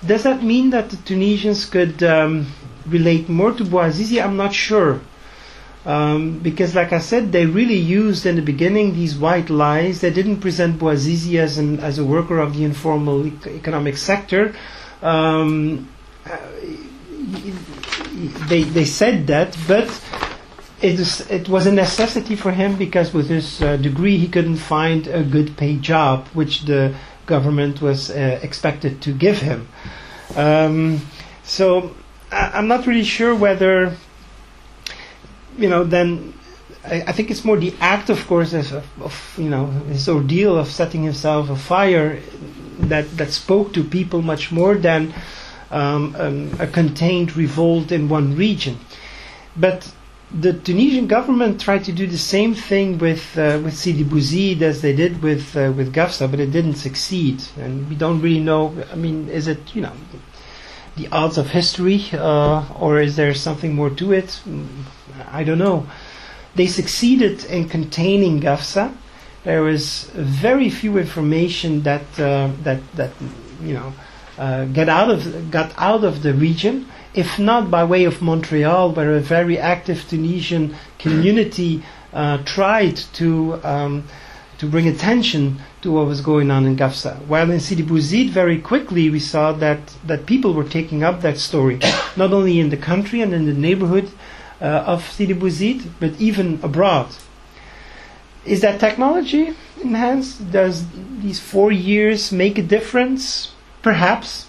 does 0.06 0.22
that 0.22 0.42
mean 0.42 0.70
that 0.70 0.90
the 0.90 0.96
Tunisians 0.96 1.64
could 1.66 2.02
um, 2.02 2.46
relate 2.86 3.28
more 3.28 3.52
to 3.52 3.64
Bouazizi? 3.64 4.22
I'm 4.22 4.36
not 4.36 4.54
sure. 4.54 5.00
Um, 5.84 6.38
because, 6.40 6.74
like 6.74 6.92
I 6.92 6.98
said, 6.98 7.32
they 7.32 7.46
really 7.46 7.76
used 7.78 8.26
in 8.26 8.36
the 8.36 8.42
beginning 8.42 8.92
these 8.94 9.16
white 9.16 9.48
lies. 9.48 10.02
They 10.02 10.10
didn't 10.10 10.40
present 10.40 10.78
Bouazizi 10.78 11.38
as, 11.38 11.56
an, 11.56 11.80
as 11.80 11.98
a 11.98 12.04
worker 12.04 12.38
of 12.38 12.54
the 12.54 12.64
informal 12.64 13.26
e- 13.26 13.32
economic 13.46 13.96
sector. 13.96 14.54
Um, 15.00 15.88
they, 18.48 18.62
they 18.64 18.84
said 18.84 19.26
that, 19.28 19.56
but 19.66 19.88
it, 20.82 21.00
is, 21.00 21.20
it 21.30 21.48
was 21.48 21.66
a 21.66 21.72
necessity 21.72 22.36
for 22.36 22.52
him 22.52 22.76
because 22.76 23.14
with 23.14 23.28
his 23.28 23.62
uh, 23.62 23.76
degree 23.78 24.18
he 24.18 24.28
couldn't 24.28 24.56
find 24.56 25.06
a 25.06 25.22
good 25.22 25.56
paid 25.56 25.80
job, 25.82 26.26
which 26.28 26.62
the 26.62 26.94
government 27.36 27.80
was 27.80 28.10
uh, 28.10 28.40
expected 28.42 29.00
to 29.02 29.10
give 29.12 29.38
him. 29.40 29.68
Um, 30.36 31.00
so 31.42 31.94
I, 32.30 32.42
I'm 32.56 32.68
not 32.68 32.86
really 32.86 33.08
sure 33.16 33.34
whether 33.34 33.96
you 35.60 35.68
know, 35.68 35.84
then 35.84 36.34
I, 36.84 37.02
I, 37.08 37.12
think 37.12 37.30
it's 37.30 37.44
more 37.44 37.56
the 37.56 37.74
act, 37.80 38.08
of 38.10 38.26
course, 38.26 38.54
of, 38.54 38.72
of, 39.00 39.34
you 39.36 39.48
know 39.48 39.66
his 39.92 40.08
ordeal 40.08 40.56
of 40.56 40.68
setting 40.68 41.02
himself 41.04 41.50
afire 41.50 42.20
that 42.88 43.06
that 43.16 43.30
spoke 43.30 43.74
to 43.74 43.84
people 43.84 44.22
much 44.22 44.50
more 44.50 44.74
than 44.74 45.12
um, 45.70 46.16
um, 46.18 46.56
a 46.58 46.66
contained 46.66 47.36
revolt 47.36 47.92
in 47.92 48.08
one 48.08 48.36
region. 48.36 48.78
But 49.56 49.92
the 50.32 50.52
Tunisian 50.52 51.06
government 51.08 51.60
tried 51.60 51.84
to 51.84 51.92
do 51.92 52.06
the 52.06 52.18
same 52.18 52.54
thing 52.54 52.98
with 52.98 53.36
uh, 53.36 53.60
with 53.64 53.76
Sidi 53.76 54.04
Bouzid 54.04 54.62
as 54.62 54.80
they 54.80 54.94
did 54.94 55.22
with 55.22 55.56
uh, 55.56 55.72
with 55.76 55.92
Gafsa, 55.92 56.30
but 56.30 56.38
it 56.38 56.52
didn't 56.52 56.76
succeed. 56.76 57.42
And 57.58 57.88
we 57.88 57.96
don't 57.96 58.20
really 58.20 58.40
know. 58.40 58.74
I 58.92 58.94
mean, 58.94 59.28
is 59.28 59.48
it 59.48 59.74
you 59.74 59.82
know 59.82 59.92
the 60.96 61.08
odds 61.08 61.36
of 61.36 61.50
history, 61.50 62.04
uh, 62.12 62.64
or 62.78 63.00
is 63.00 63.16
there 63.16 63.34
something 63.34 63.74
more 63.74 63.90
to 63.90 64.12
it? 64.12 64.40
I 65.30 65.42
don't 65.42 65.58
know. 65.58 65.86
They 66.54 66.66
succeeded 66.66 67.44
in 67.44 67.68
containing 67.68 68.40
Gafsa. 68.40 68.94
There 69.42 69.62
was 69.62 70.04
very 70.14 70.70
few 70.70 70.98
information 70.98 71.82
that 71.82 72.06
uh, 72.20 72.50
that 72.62 72.80
that 72.94 73.10
you 73.60 73.74
know 73.74 73.92
uh, 74.38 74.66
get 74.66 74.88
out 74.88 75.10
of 75.10 75.50
got 75.50 75.72
out 75.76 76.04
of 76.04 76.22
the 76.22 76.34
region 76.34 76.86
if 77.14 77.38
not 77.38 77.70
by 77.70 77.84
way 77.84 78.04
of 78.04 78.22
Montreal, 78.22 78.92
where 78.92 79.12
a 79.14 79.20
very 79.20 79.58
active 79.58 80.06
Tunisian 80.08 80.74
community 80.98 81.82
uh, 82.12 82.38
tried 82.44 82.96
to 83.14 83.60
um, 83.64 84.04
to 84.60 84.66
bring 84.66 84.86
attention 84.86 85.58
to 85.80 85.90
what 85.90 86.06
was 86.06 86.20
going 86.20 86.50
on 86.50 86.66
in 86.66 86.76
Gafsa. 86.76 87.16
While 87.26 87.50
in 87.50 87.60
Sidi 87.60 87.82
Bouzid, 87.82 88.28
very 88.28 88.60
quickly 88.60 89.08
we 89.08 89.18
saw 89.18 89.52
that, 89.52 89.80
that 90.04 90.26
people 90.26 90.52
were 90.52 90.68
taking 90.68 91.02
up 91.02 91.22
that 91.22 91.38
story, 91.38 91.78
not 92.16 92.34
only 92.34 92.60
in 92.60 92.68
the 92.68 92.76
country 92.76 93.22
and 93.22 93.32
in 93.32 93.46
the 93.46 93.54
neighborhood 93.54 94.10
uh, 94.60 94.84
of 94.86 95.10
Sidi 95.10 95.32
Bouzid, 95.32 95.88
but 95.98 96.12
even 96.20 96.60
abroad. 96.62 97.08
Is 98.44 98.60
that 98.60 98.80
technology 98.80 99.56
enhanced? 99.82 100.52
Does 100.52 100.84
these 101.22 101.40
four 101.40 101.72
years 101.72 102.30
make 102.30 102.58
a 102.58 102.62
difference? 102.62 103.52
Perhaps. 103.80 104.46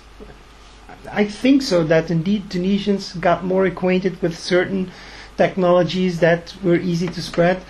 I 1.13 1.25
think 1.25 1.61
so 1.61 1.83
that 1.83 2.09
indeed 2.09 2.49
Tunisians 2.49 3.13
got 3.13 3.43
more 3.43 3.65
acquainted 3.65 4.21
with 4.21 4.38
certain 4.38 4.91
technologies 5.38 6.19
that 6.19 6.55
were 6.63 6.77
easy 6.77 7.07
to 7.07 7.21
spread. 7.21 7.61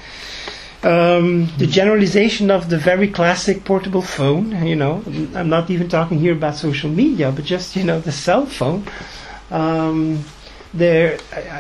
Um, 0.83 1.47
the 1.57 1.67
generalization 1.67 2.49
of 2.49 2.69
the 2.69 2.77
very 2.77 3.07
classic 3.07 3.63
portable 3.63 4.01
phone, 4.01 4.65
you 4.65 4.75
know, 4.75 5.03
I'm 5.35 5.49
not 5.49 5.69
even 5.69 5.87
talking 5.89 6.17
here 6.19 6.33
about 6.33 6.55
social 6.55 6.89
media, 6.89 7.31
but 7.31 7.45
just, 7.45 7.75
you 7.75 7.83
know, 7.83 7.99
the 7.99 8.11
cell 8.11 8.45
phone. 8.45 8.87
Um, 9.51 10.23
there, 10.73 11.17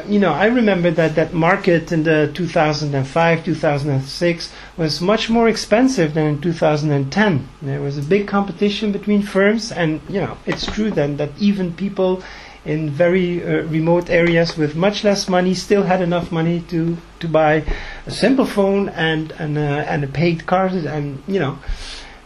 you 0.07 0.19
know, 0.19 0.31
I 0.31 0.45
remember 0.45 0.89
that 0.91 1.15
that 1.15 1.33
market 1.33 1.91
in 1.91 2.03
the 2.03 2.31
2005, 2.33 3.43
2006 3.43 4.53
was 4.77 5.01
much 5.01 5.29
more 5.29 5.49
expensive 5.49 6.13
than 6.13 6.27
in 6.27 6.41
2010. 6.41 7.49
There 7.61 7.81
was 7.81 7.97
a 7.97 8.01
big 8.01 8.27
competition 8.27 8.91
between 8.93 9.21
firms, 9.21 9.71
and 9.71 9.99
you 10.07 10.21
know, 10.21 10.37
it's 10.45 10.65
true 10.65 10.91
then 10.91 11.17
that 11.17 11.31
even 11.39 11.73
people 11.73 12.23
in 12.63 12.89
very 12.89 13.43
uh, 13.43 13.63
remote 13.63 14.09
areas 14.09 14.55
with 14.55 14.75
much 14.75 15.03
less 15.03 15.27
money 15.27 15.53
still 15.55 15.83
had 15.83 15.99
enough 16.01 16.31
money 16.31 16.61
to 16.69 16.95
to 17.19 17.27
buy 17.27 17.65
a 18.05 18.11
simple 18.11 18.45
phone 18.45 18.87
and 18.89 19.33
and 19.39 19.57
uh, 19.57 19.83
and 19.91 20.05
a 20.05 20.07
paid 20.07 20.45
card, 20.45 20.71
and 20.71 21.21
you 21.27 21.39
know, 21.39 21.59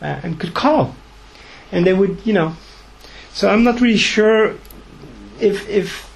uh, 0.03 0.19
and 0.21 0.39
could 0.39 0.53
call, 0.53 0.95
and 1.71 1.83
they 1.85 1.93
would, 1.93 2.19
you 2.25 2.33
know. 2.33 2.55
So 3.33 3.49
I'm 3.49 3.63
not 3.63 3.81
really 3.81 3.97
sure 3.97 4.55
if 5.39 5.67
if 5.67 6.14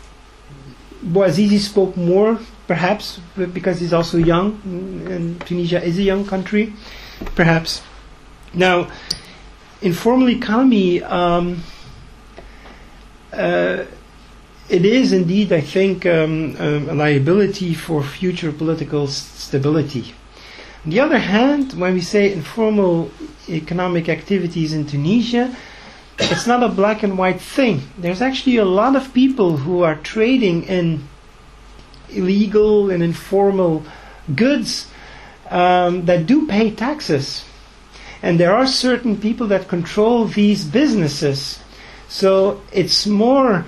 Bouazizi 1.03 1.59
spoke 1.59 1.95
more, 1.95 2.39
perhaps, 2.67 3.19
because 3.53 3.79
he's 3.79 3.93
also 3.93 4.17
young, 4.17 4.61
and 5.09 5.39
Tunisia 5.45 5.81
is 5.81 5.97
a 5.97 6.03
young 6.03 6.25
country, 6.25 6.73
perhaps. 7.35 7.81
Now, 8.53 8.89
informal 9.81 10.29
economy, 10.29 11.01
um, 11.03 11.63
uh, 13.31 13.85
it 14.69 14.85
is 14.85 15.13
indeed, 15.13 15.53
I 15.53 15.61
think, 15.61 16.05
um, 16.05 16.55
um, 16.59 16.89
a 16.89 16.93
liability 16.93 17.73
for 17.73 18.03
future 18.03 18.51
political 18.51 19.07
stability. 19.07 20.13
On 20.85 20.91
the 20.91 20.99
other 20.99 21.19
hand, 21.19 21.73
when 21.73 21.93
we 21.93 22.01
say 22.01 22.31
informal 22.31 23.11
economic 23.47 24.09
activities 24.09 24.73
in 24.73 24.85
Tunisia, 24.85 25.55
it's 26.19 26.45
not 26.45 26.63
a 26.63 26.69
black 26.69 27.01
and 27.03 27.17
white 27.17 27.39
thing. 27.39 27.81
There's 27.97 28.21
actually 28.21 28.57
a 28.57 28.65
lot 28.65 28.95
of 28.95 29.13
people 29.13 29.57
who 29.57 29.83
are 29.83 29.95
trading 29.95 30.63
in 30.63 31.07
illegal 32.09 32.89
and 32.89 33.01
informal 33.01 33.83
goods 34.35 34.89
um, 35.49 36.05
that 36.05 36.25
do 36.25 36.45
pay 36.47 36.71
taxes. 36.71 37.45
And 38.21 38.39
there 38.39 38.53
are 38.53 38.67
certain 38.67 39.17
people 39.17 39.47
that 39.47 39.69
control 39.69 40.25
these 40.25 40.65
businesses. 40.65 41.59
So 42.09 42.61
it's 42.73 43.07
more 43.07 43.65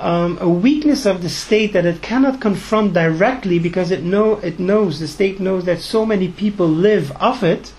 um, 0.00 0.38
a 0.40 0.48
weakness 0.48 1.06
of 1.06 1.22
the 1.22 1.28
state 1.28 1.72
that 1.74 1.86
it 1.86 2.02
cannot 2.02 2.40
confront 2.40 2.92
directly 2.92 3.60
because 3.60 3.92
it 3.92 4.02
know 4.02 4.34
it 4.40 4.58
knows 4.58 4.98
the 4.98 5.06
state 5.06 5.38
knows 5.38 5.64
that 5.66 5.80
so 5.80 6.04
many 6.04 6.28
people 6.28 6.66
live 6.66 7.12
off 7.20 7.44
it 7.44 7.72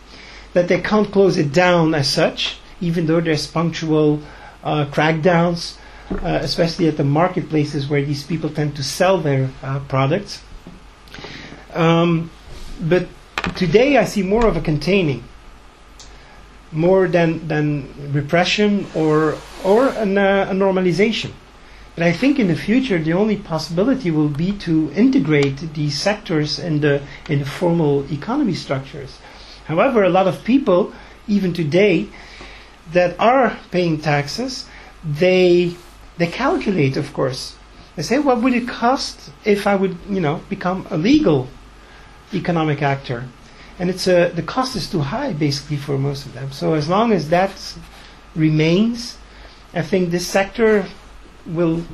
that 0.53 0.69
they 0.69 0.79
can't 0.79 1.11
close 1.11 1.37
it 1.37 1.51
down 1.51 1.93
as 1.93 2.09
such 2.09 2.59
even 2.81 3.05
though 3.05 3.21
there's 3.21 3.47
punctual 3.47 4.21
uh, 4.63 4.85
crackdowns, 4.85 5.77
uh, 6.11 6.39
especially 6.41 6.87
at 6.87 6.97
the 6.97 7.03
marketplaces 7.03 7.87
where 7.89 8.03
these 8.03 8.23
people 8.23 8.49
tend 8.49 8.75
to 8.75 8.83
sell 8.83 9.17
their 9.17 9.49
uh, 9.63 9.79
products. 9.87 10.41
Um, 11.73 12.29
but 12.79 13.07
today 13.55 13.97
I 13.97 14.05
see 14.05 14.23
more 14.23 14.45
of 14.45 14.57
a 14.57 14.61
containing, 14.61 15.23
more 16.71 17.07
than, 17.07 17.47
than 17.47 18.11
repression 18.11 18.87
or, 18.95 19.37
or 19.63 19.89
an, 19.89 20.17
uh, 20.17 20.47
a 20.49 20.53
normalization. 20.53 21.31
But 21.95 22.03
I 22.03 22.11
think 22.11 22.39
in 22.39 22.49
the 22.49 22.55
future 22.55 22.99
the 22.99 23.13
only 23.13 23.37
possibility 23.37 24.11
will 24.11 24.29
be 24.29 24.51
to 24.59 24.91
integrate 24.91 25.73
these 25.73 25.99
sectors 25.99 26.59
in 26.59 26.81
the, 26.81 27.01
in 27.29 27.39
the 27.39 27.45
formal 27.45 28.05
economy 28.11 28.53
structures. 28.53 29.19
However, 29.65 30.03
a 30.03 30.09
lot 30.09 30.27
of 30.27 30.43
people, 30.43 30.93
even 31.27 31.53
today, 31.53 32.09
that 32.91 33.19
are 33.19 33.57
paying 33.71 33.99
taxes, 33.99 34.65
they 35.03 35.75
they 36.17 36.27
calculate, 36.27 36.97
of 36.97 37.13
course. 37.13 37.55
They 37.95 38.03
say, 38.03 38.19
what 38.19 38.41
would 38.41 38.53
it 38.53 38.67
cost 38.67 39.31
if 39.45 39.67
I 39.67 39.75
would, 39.75 39.97
you 40.09 40.19
know, 40.19 40.41
become 40.49 40.85
a 40.89 40.97
legal 40.97 41.47
economic 42.33 42.81
actor? 42.81 43.25
And 43.79 43.89
it's 43.89 44.07
a, 44.07 44.29
the 44.29 44.41
cost 44.41 44.75
is 44.75 44.89
too 44.89 45.01
high, 45.01 45.33
basically, 45.33 45.77
for 45.77 45.97
most 45.97 46.25
of 46.25 46.33
them. 46.33 46.51
So 46.51 46.73
as 46.73 46.87
long 46.87 47.11
as 47.11 47.29
that 47.29 47.51
remains, 48.35 49.17
I 49.73 49.81
think 49.81 50.11
this 50.11 50.27
sector 50.27 50.85
will 51.45 51.85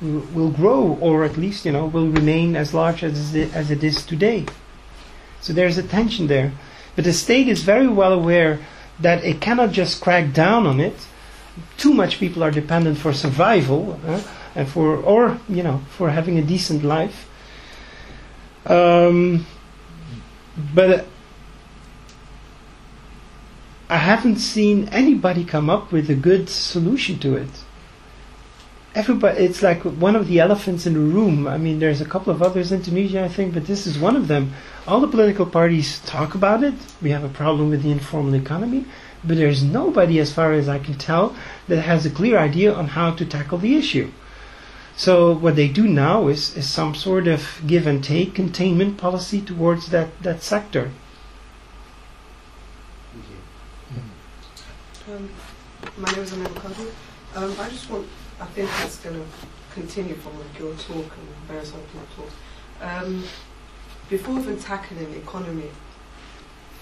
will 0.00 0.50
grow, 0.50 0.98
or 1.00 1.24
at 1.24 1.36
least, 1.36 1.64
you 1.64 1.72
know, 1.72 1.86
will 1.86 2.08
remain 2.08 2.56
as 2.56 2.72
large 2.72 3.02
as 3.02 3.34
it, 3.34 3.54
as 3.54 3.70
it 3.70 3.82
is 3.82 4.04
today. 4.06 4.46
So 5.40 5.52
there's 5.52 5.78
a 5.78 5.82
tension 5.82 6.26
there. 6.26 6.52
But 6.96 7.04
the 7.04 7.12
state 7.12 7.48
is 7.48 7.62
very 7.62 7.88
well 7.88 8.12
aware 8.12 8.60
that 9.00 9.24
it 9.24 9.40
cannot 9.40 9.72
just 9.72 10.00
crack 10.00 10.32
down 10.32 10.66
on 10.66 10.80
it. 10.80 11.06
Too 11.76 11.92
much 11.92 12.18
people 12.18 12.42
are 12.42 12.50
dependent 12.50 12.98
for 12.98 13.12
survival 13.12 13.98
uh, 14.06 14.22
and 14.54 14.68
for, 14.68 14.96
or 14.96 15.40
you 15.48 15.62
know, 15.62 15.82
for 15.90 16.10
having 16.10 16.38
a 16.38 16.42
decent 16.42 16.84
life. 16.84 17.28
Um, 18.66 19.46
but 20.74 21.06
I 23.88 23.96
haven't 23.96 24.36
seen 24.36 24.88
anybody 24.92 25.44
come 25.44 25.68
up 25.68 25.90
with 25.90 26.08
a 26.10 26.14
good 26.14 26.48
solution 26.48 27.18
to 27.20 27.34
it. 27.34 27.50
Everybody, 28.92 29.44
it's 29.44 29.62
like 29.62 29.82
one 29.82 30.16
of 30.16 30.26
the 30.26 30.40
elephants 30.40 30.84
in 30.84 30.94
the 30.94 31.00
room. 31.00 31.46
I 31.46 31.58
mean, 31.58 31.78
there's 31.78 32.00
a 32.00 32.04
couple 32.04 32.32
of 32.32 32.42
others 32.42 32.72
in 32.72 32.82
Tunisia, 32.82 33.24
I 33.24 33.28
think, 33.28 33.54
but 33.54 33.66
this 33.66 33.86
is 33.86 33.96
one 33.96 34.16
of 34.16 34.26
them. 34.26 34.52
All 34.84 35.00
the 35.00 35.06
political 35.06 35.46
parties 35.46 36.00
talk 36.00 36.34
about 36.34 36.64
it. 36.64 36.74
We 37.00 37.10
have 37.10 37.22
a 37.22 37.28
problem 37.28 37.70
with 37.70 37.84
the 37.84 37.92
informal 37.92 38.34
economy, 38.34 38.84
but 39.22 39.36
there's 39.36 39.62
nobody, 39.62 40.18
as 40.18 40.32
far 40.32 40.52
as 40.52 40.68
I 40.68 40.80
can 40.80 40.94
tell, 40.94 41.36
that 41.68 41.82
has 41.82 42.04
a 42.04 42.10
clear 42.10 42.36
idea 42.36 42.74
on 42.74 42.88
how 42.88 43.12
to 43.12 43.24
tackle 43.24 43.58
the 43.58 43.76
issue. 43.76 44.10
So 44.96 45.32
what 45.34 45.54
they 45.54 45.68
do 45.68 45.86
now 45.86 46.26
is, 46.26 46.56
is 46.56 46.68
some 46.68 46.96
sort 46.96 47.28
of 47.28 47.62
give 47.66 47.86
and 47.86 48.02
take 48.02 48.34
containment 48.34 48.98
policy 48.98 49.40
towards 49.40 49.90
that, 49.90 50.20
that 50.24 50.42
sector. 50.42 50.90
Um, 55.08 55.30
my 55.96 56.10
name 56.10 56.22
is 56.22 56.32
Amanda 56.32 56.60
Cuddy. 56.60 56.88
Um, 57.36 57.54
I 57.58 57.68
just 57.68 57.88
want, 57.88 58.06
I 58.40 58.46
think 58.46 58.70
it's 58.84 58.96
going 58.98 59.16
to 59.16 59.26
continue 59.74 60.14
from 60.14 60.32
your 60.58 60.74
talk 60.74 60.96
and 60.96 61.28
various 61.46 61.72
other 61.72 61.82
people's 61.92 62.08
talks. 62.16 62.34
Um, 62.80 63.24
before 64.08 64.38
even 64.38 64.58
tackling 64.58 65.10
the 65.12 65.18
economy, 65.18 65.70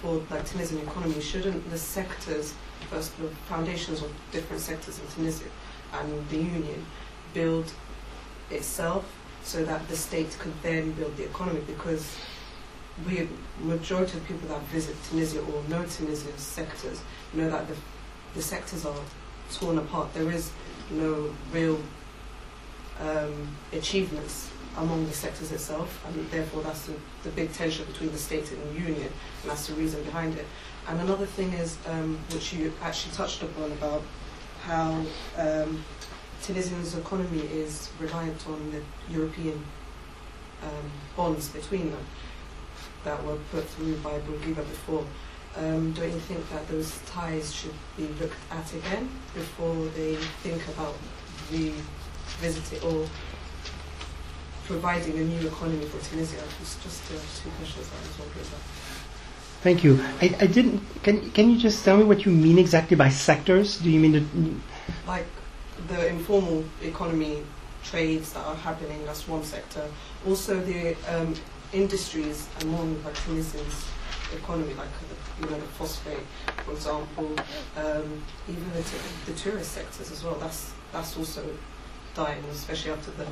for 0.01 0.23
like 0.31 0.47
Tunisian 0.47 0.81
economy, 0.81 1.21
shouldn't 1.21 1.69
the 1.71 1.79
sectors, 1.79 2.55
first 2.89 3.19
the 3.19 3.29
foundations 3.49 4.03
of 4.03 4.13
different 4.31 4.63
sectors 4.63 5.01
in 5.01 5.07
Tunisia 5.09 5.45
and 5.95 6.29
the 6.29 6.37
union 6.37 6.87
build 7.35 7.73
itself 8.51 9.05
so 9.43 9.65
that 9.65 9.87
the 9.89 9.97
state 9.97 10.37
could 10.39 10.53
then 10.63 10.93
build 10.93 11.17
the 11.17 11.25
economy 11.25 11.61
because 11.67 12.17
we 13.07 13.29
majority 13.61 14.17
of 14.17 14.25
people 14.27 14.49
that 14.49 14.61
visit 14.65 14.95
Tunisia 15.09 15.41
or 15.41 15.63
know 15.69 15.85
Tunisia's 15.85 16.41
sectors 16.41 17.01
know 17.33 17.51
that 17.51 17.67
the, 17.69 17.75
the 18.35 18.43
sectors 18.43 18.85
are 18.85 18.97
torn 19.53 19.79
apart. 19.79 20.13
There 20.15 20.31
is 20.31 20.53
no 20.91 21.35
real 21.53 21.81
um, 23.01 23.57
achievements 23.73 24.51
among 24.77 25.07
the 25.07 25.13
sectors 25.13 25.51
itself, 25.53 26.05
and 26.07 26.31
therefore 26.31 26.63
that's 26.63 26.87
the, 26.87 26.95
the 27.25 27.31
big 27.31 27.53
tension 27.53 27.85
between 27.87 28.13
the 28.13 28.19
state 28.19 28.51
and 28.53 28.63
the 28.71 28.81
union, 28.81 29.11
and 29.43 29.51
that's 29.51 29.67
the 29.67 29.75
reason 29.75 30.03
behind 30.05 30.35
it. 30.37 30.47
And 30.87 31.01
another 31.01 31.27
thing 31.27 31.53
is, 31.53 31.77
um, 31.87 32.19
which 32.33 32.53
you 32.53 32.73
actually 32.83 33.15
touched 33.15 33.43
upon, 33.43 33.73
about 33.73 34.03
how 34.63 35.05
um, 35.37 35.85
Tunisia's 36.43 36.97
economy 36.97 37.41
is 37.41 37.91
reliant 37.99 38.47
on 38.47 38.71
the 38.71 38.83
European 39.13 39.63
um, 40.63 40.91
bonds 41.17 41.49
between 41.49 41.91
them 41.91 42.05
that 43.05 43.23
were 43.25 43.39
put 43.51 43.65
through 43.65 43.97
by 43.99 44.19
Bourguiba 44.21 44.57
before. 44.57 45.05
Um, 45.59 45.93
don't 45.93 46.13
you 46.13 46.21
think 46.21 46.49
that 46.51 46.69
those 46.69 46.99
ties 47.07 47.53
should 47.53 47.75
be 47.97 48.07
looked 48.21 48.39
at 48.51 48.73
again 48.75 49.11
before 49.35 49.87
they 49.97 50.15
think 50.45 50.63
about 50.69 50.95
revisiting 51.51 52.81
or 52.89 53.09
providing 54.67 55.19
a 55.19 55.25
new 55.25 55.49
economy 55.49 55.85
for 55.87 55.99
Tunisia? 56.09 56.37
It's 56.61 56.77
just 56.83 57.03
uh, 57.11 57.19
two 57.43 57.51
questions 57.57 57.89
that 57.89 57.97
I 57.97 58.07
was 58.07 58.19
wondering 58.21 58.47
about. 58.47 58.61
Thank 59.61 59.83
you. 59.83 60.01
I, 60.23 60.37
I 60.41 60.47
didn't. 60.47 60.81
Can 61.03 61.31
can 61.33 61.51
you 61.51 61.59
just 61.59 61.85
tell 61.85 61.97
me 61.97 62.05
what 62.05 62.25
you 62.25 62.31
mean 62.31 62.59
exactly 62.59 62.97
by 62.97 63.09
sectors? 63.09 63.79
Do 63.79 63.91
you 63.91 63.99
mean 63.99 64.13
the 64.13 64.25
Like 65.09 65.27
the 65.89 66.07
informal 66.07 66.65
economy 66.83 67.43
trades 67.83 68.33
that 68.35 68.45
are 68.47 68.55
happening, 68.55 69.05
that's 69.07 69.27
one 69.27 69.43
sector. 69.43 69.85
Also 70.27 70.61
the 70.61 70.95
um, 71.09 71.35
industries 71.73 72.49
among 72.61 73.03
like 73.05 73.15
Tunisia's 73.25 73.87
economy, 74.35 74.75
like 74.75 74.89
you 75.41 75.47
know, 75.51 75.57
the 75.59 75.67
phosphate, 75.79 76.27
for 76.65 76.73
example, 76.73 77.35
um, 77.77 78.23
even 78.49 78.71
the, 78.75 78.83
t- 78.83 78.97
the 79.27 79.33
tourist 79.33 79.73
sectors 79.73 80.11
as 80.11 80.23
well. 80.25 80.35
That's 80.37 80.73
that's 80.93 81.17
also 81.17 81.45
dying, 82.15 82.43
especially 82.51 82.93
after 82.93 83.11
the 83.13 83.27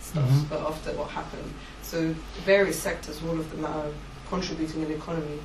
stuff, 0.00 0.28
Mhm. 0.28 0.48
but 0.48 0.60
after 0.60 0.92
what 0.92 1.08
happened. 1.10 1.52
So 1.82 2.14
various 2.44 2.78
sectors, 2.80 3.20
all 3.24 3.38
of 3.38 3.50
them 3.50 3.64
are 3.64 3.86
contributing 4.28 4.82
in 4.82 4.88
the 4.88 4.94
economy, 4.96 5.40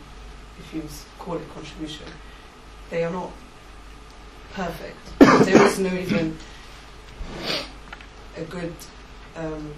if 0.60 0.73
you 0.73 0.84
call 1.19 1.35
it 1.38 1.53
contribution, 1.53 2.06
they 2.90 3.03
are 3.03 3.11
not 3.11 3.31
perfect. 4.53 4.98
there 5.19 5.65
is 5.65 5.80
no 5.80 5.91
even 5.94 6.38
a 8.38 8.41
good 8.44 8.73
um, 9.35 9.73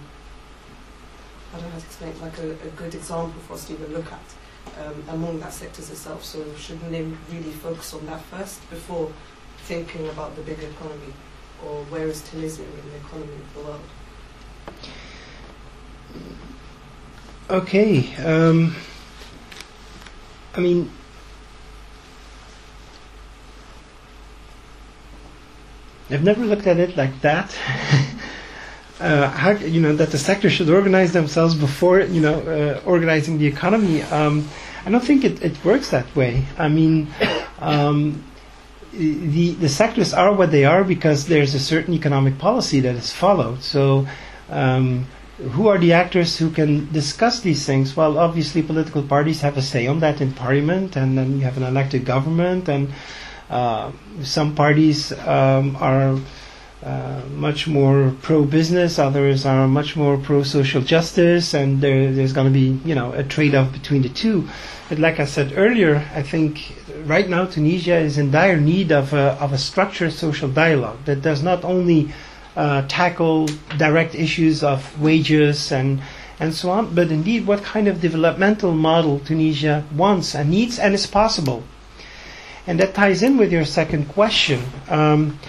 I 1.53 1.57
don't 1.59 1.67
know 1.67 1.69
how 1.71 1.79
to 1.79 1.85
explain 1.85 2.13
like 2.21 2.37
a, 2.39 2.51
a 2.51 2.71
good 2.75 2.93
example 2.95 3.39
for 3.47 3.53
us 3.53 3.65
to 3.67 3.73
even 3.73 3.93
look 3.93 4.11
at 4.11 4.19
um, 4.79 5.03
among 5.09 5.39
that 5.39 5.53
sectors 5.53 5.89
itself. 5.89 6.23
So 6.23 6.43
shouldn't 6.55 6.91
they 6.91 7.03
really 7.31 7.51
focus 7.51 7.93
on 7.93 8.05
that 8.07 8.21
first 8.25 8.67
before 8.69 9.11
thinking 9.59 10.07
about 10.09 10.35
the 10.35 10.41
bigger 10.41 10.67
economy 10.67 11.13
or 11.65 11.83
where 11.85 12.07
is 12.07 12.21
Tunisia 12.29 12.63
in 12.63 12.91
the 12.91 12.97
economy 12.97 13.33
of 13.33 13.53
the 13.53 13.59
world? 13.61 13.81
Okay. 17.49 18.15
Um, 18.17 18.75
I 20.55 20.59
mean, 20.59 20.91
I've 26.09 26.23
never 26.23 26.45
looked 26.45 26.67
at 26.67 26.77
it 26.77 26.95
like 26.95 27.21
that. 27.21 27.55
uh, 28.99 29.29
how 29.29 29.51
you 29.51 29.81
know 29.81 29.95
that 29.95 30.11
the 30.11 30.17
sector 30.17 30.49
should 30.49 30.69
organize 30.69 31.13
themselves 31.13 31.55
before 31.55 31.99
you 32.01 32.21
know 32.21 32.39
uh, 32.41 32.81
organizing 32.85 33.37
the 33.37 33.47
economy? 33.47 34.01
Um, 34.03 34.47
I 34.85 34.91
don't 34.91 35.03
think 35.03 35.23
it, 35.23 35.41
it 35.41 35.63
works 35.65 35.89
that 35.91 36.13
way. 36.15 36.45
I 36.57 36.67
mean. 36.69 37.07
Um, 37.59 38.23
the 38.97 39.51
the 39.51 39.69
sectors 39.69 40.13
are 40.13 40.33
what 40.33 40.51
they 40.51 40.63
are 40.65 40.83
because 40.83 41.27
there's 41.27 41.53
a 41.53 41.59
certain 41.59 41.93
economic 41.93 42.37
policy 42.37 42.79
that 42.81 42.95
is 42.95 43.11
followed. 43.11 43.61
So, 43.61 44.07
um, 44.49 45.05
who 45.37 45.67
are 45.67 45.77
the 45.77 45.93
actors 45.93 46.37
who 46.37 46.49
can 46.49 46.91
discuss 46.93 47.41
these 47.41 47.65
things? 47.65 47.95
Well, 47.95 48.17
obviously, 48.17 48.61
political 48.63 49.03
parties 49.03 49.41
have 49.41 49.57
a 49.57 49.61
say 49.61 49.87
on 49.87 49.99
that 49.99 50.21
in 50.21 50.31
parliament, 50.31 50.95
and 50.95 51.17
then 51.17 51.37
you 51.37 51.43
have 51.43 51.57
an 51.57 51.63
elected 51.63 52.05
government, 52.05 52.69
and 52.69 52.89
uh, 53.49 53.91
some 54.23 54.55
parties 54.55 55.11
um, 55.27 55.75
are 55.75 56.17
uh, 56.85 57.19
much 57.33 57.67
more 57.67 58.13
pro-business, 58.21 58.99
others 58.99 59.43
are 59.45 59.67
much 59.67 59.95
more 59.95 60.17
pro-social 60.17 60.81
justice, 60.81 61.55
and 61.55 61.81
there, 61.81 62.11
there's 62.11 62.31
going 62.31 62.45
to 62.45 62.53
be, 62.53 62.79
you 62.87 62.93
know, 62.93 63.11
a 63.13 63.23
trade-off 63.23 63.73
between 63.73 64.03
the 64.03 64.09
two. 64.09 64.47
But 64.87 64.99
like 64.99 65.19
I 65.19 65.25
said 65.25 65.53
earlier, 65.55 66.07
I 66.13 66.21
think 66.21 66.75
right 67.05 67.27
now 67.27 67.45
Tunisia 67.45 67.97
is 67.97 68.19
in 68.19 68.29
dire 68.29 68.57
need 68.59 68.91
of 68.91 69.13
a, 69.13 69.35
of 69.41 69.51
a 69.51 69.57
structured 69.57 70.13
social 70.13 70.47
dialogue 70.47 70.99
that 71.05 71.23
does 71.23 71.41
not 71.41 71.63
only 71.63 72.11
uh, 72.55 72.83
tackle 72.87 73.47
direct 73.77 74.13
issues 74.13 74.63
of 74.63 75.01
wages 75.01 75.71
and 75.71 76.01
and 76.39 76.53
so 76.53 76.69
on, 76.69 76.93
but 76.93 77.11
indeed 77.11 77.47
what 77.47 77.63
kind 77.63 77.87
of 77.87 78.01
developmental 78.01 78.73
model 78.73 79.19
Tunisia 79.19 79.85
wants 79.95 80.35
and 80.35 80.49
needs 80.49 80.77
and 80.77 80.93
is 80.93 81.07
possible. 81.07 81.63
And 82.67 82.79
that 82.79 82.93
ties 82.93 83.23
in 83.23 83.37
with 83.37 83.51
your 83.53 83.63
second 83.63 84.09
question. 84.09 84.61
Um, 84.89 85.39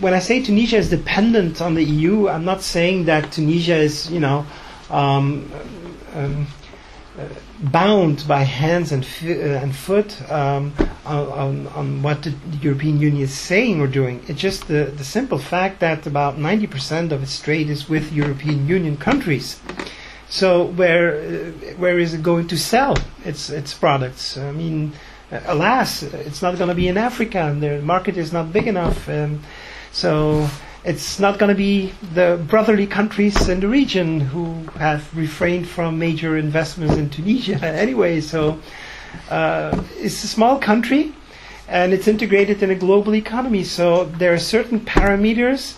when 0.00 0.14
I 0.14 0.18
say 0.18 0.42
Tunisia 0.42 0.76
is 0.76 0.90
dependent 0.90 1.60
on 1.60 1.74
the 1.74 1.84
EU, 1.84 2.28
I'm 2.28 2.44
not 2.44 2.62
saying 2.62 3.04
that 3.06 3.32
Tunisia 3.32 3.76
is, 3.76 4.10
you 4.10 4.20
know, 4.20 4.46
um, 4.90 5.50
um, 6.14 6.46
uh, 7.18 7.24
bound 7.60 8.24
by 8.26 8.42
hands 8.42 8.92
and, 8.92 9.04
fi- 9.06 9.40
uh, 9.40 9.60
and 9.62 9.74
foot 9.74 10.20
um, 10.30 10.72
on, 11.06 11.26
on, 11.28 11.66
on 11.68 12.02
what 12.02 12.22
the 12.22 12.34
European 12.60 13.00
Union 13.00 13.22
is 13.22 13.32
saying 13.32 13.80
or 13.80 13.86
doing. 13.86 14.22
It's 14.28 14.40
just 14.40 14.68
the, 14.68 14.84
the 14.96 15.04
simple 15.04 15.38
fact 15.38 15.80
that 15.80 16.06
about 16.06 16.36
90% 16.36 17.12
of 17.12 17.22
its 17.22 17.40
trade 17.40 17.70
is 17.70 17.88
with 17.88 18.12
European 18.12 18.66
Union 18.66 18.96
countries. 18.96 19.60
So 20.28 20.64
where 20.64 21.16
uh, 21.20 21.50
where 21.76 21.98
is 21.98 22.12
it 22.14 22.22
going 22.22 22.48
to 22.48 22.56
sell 22.58 22.96
its 23.24 23.50
its 23.50 23.72
products? 23.72 24.36
I 24.36 24.50
mean, 24.50 24.92
uh, 25.30 25.40
alas, 25.46 26.02
it's 26.02 26.42
not 26.42 26.56
going 26.58 26.68
to 26.70 26.74
be 26.74 26.88
in 26.88 26.96
Africa, 26.96 27.38
and 27.38 27.62
the 27.62 27.80
market 27.82 28.16
is 28.16 28.32
not 28.32 28.52
big 28.52 28.66
enough. 28.66 29.08
Um, 29.08 29.40
so 29.94 30.48
it's 30.84 31.20
not 31.20 31.38
going 31.38 31.48
to 31.48 31.54
be 31.54 31.92
the 32.12 32.44
brotherly 32.48 32.86
countries 32.86 33.48
in 33.48 33.60
the 33.60 33.68
region 33.68 34.20
who 34.20 34.54
have 34.78 35.16
refrained 35.16 35.68
from 35.68 35.98
major 35.98 36.36
investments 36.36 36.96
in 36.96 37.08
Tunisia 37.08 37.54
anyway. 37.64 38.20
So 38.20 38.58
uh, 39.30 39.82
it's 39.96 40.24
a 40.24 40.28
small 40.28 40.58
country, 40.58 41.12
and 41.68 41.92
it's 41.92 42.08
integrated 42.08 42.62
in 42.62 42.70
a 42.70 42.74
global 42.74 43.14
economy. 43.14 43.62
So 43.62 44.04
there 44.04 44.34
are 44.34 44.38
certain 44.38 44.80
parameters 44.80 45.76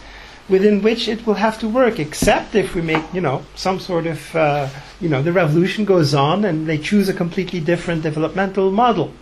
within 0.49 0.81
which 0.81 1.09
it 1.09 1.27
will 1.27 1.35
have 1.35 1.59
to 1.61 1.69
work, 1.69 1.99
except 1.99 2.55
if 2.55 2.75
we 2.75 2.81
make, 2.81 3.05
you 3.13 3.21
know, 3.21 3.45
some 3.55 3.79
sort 3.79 4.07
of, 4.07 4.35
uh, 4.35 4.69
you 4.99 5.11
know, 5.11 5.21
the 5.21 5.33
revolution 5.33 5.85
goes 5.85 6.15
on 6.15 6.45
and 6.45 6.67
they 6.67 6.79
choose 6.79 7.09
a 7.09 7.15
completely 7.15 7.61
different 7.61 8.03
developmental 8.03 8.71
model. 8.71 9.13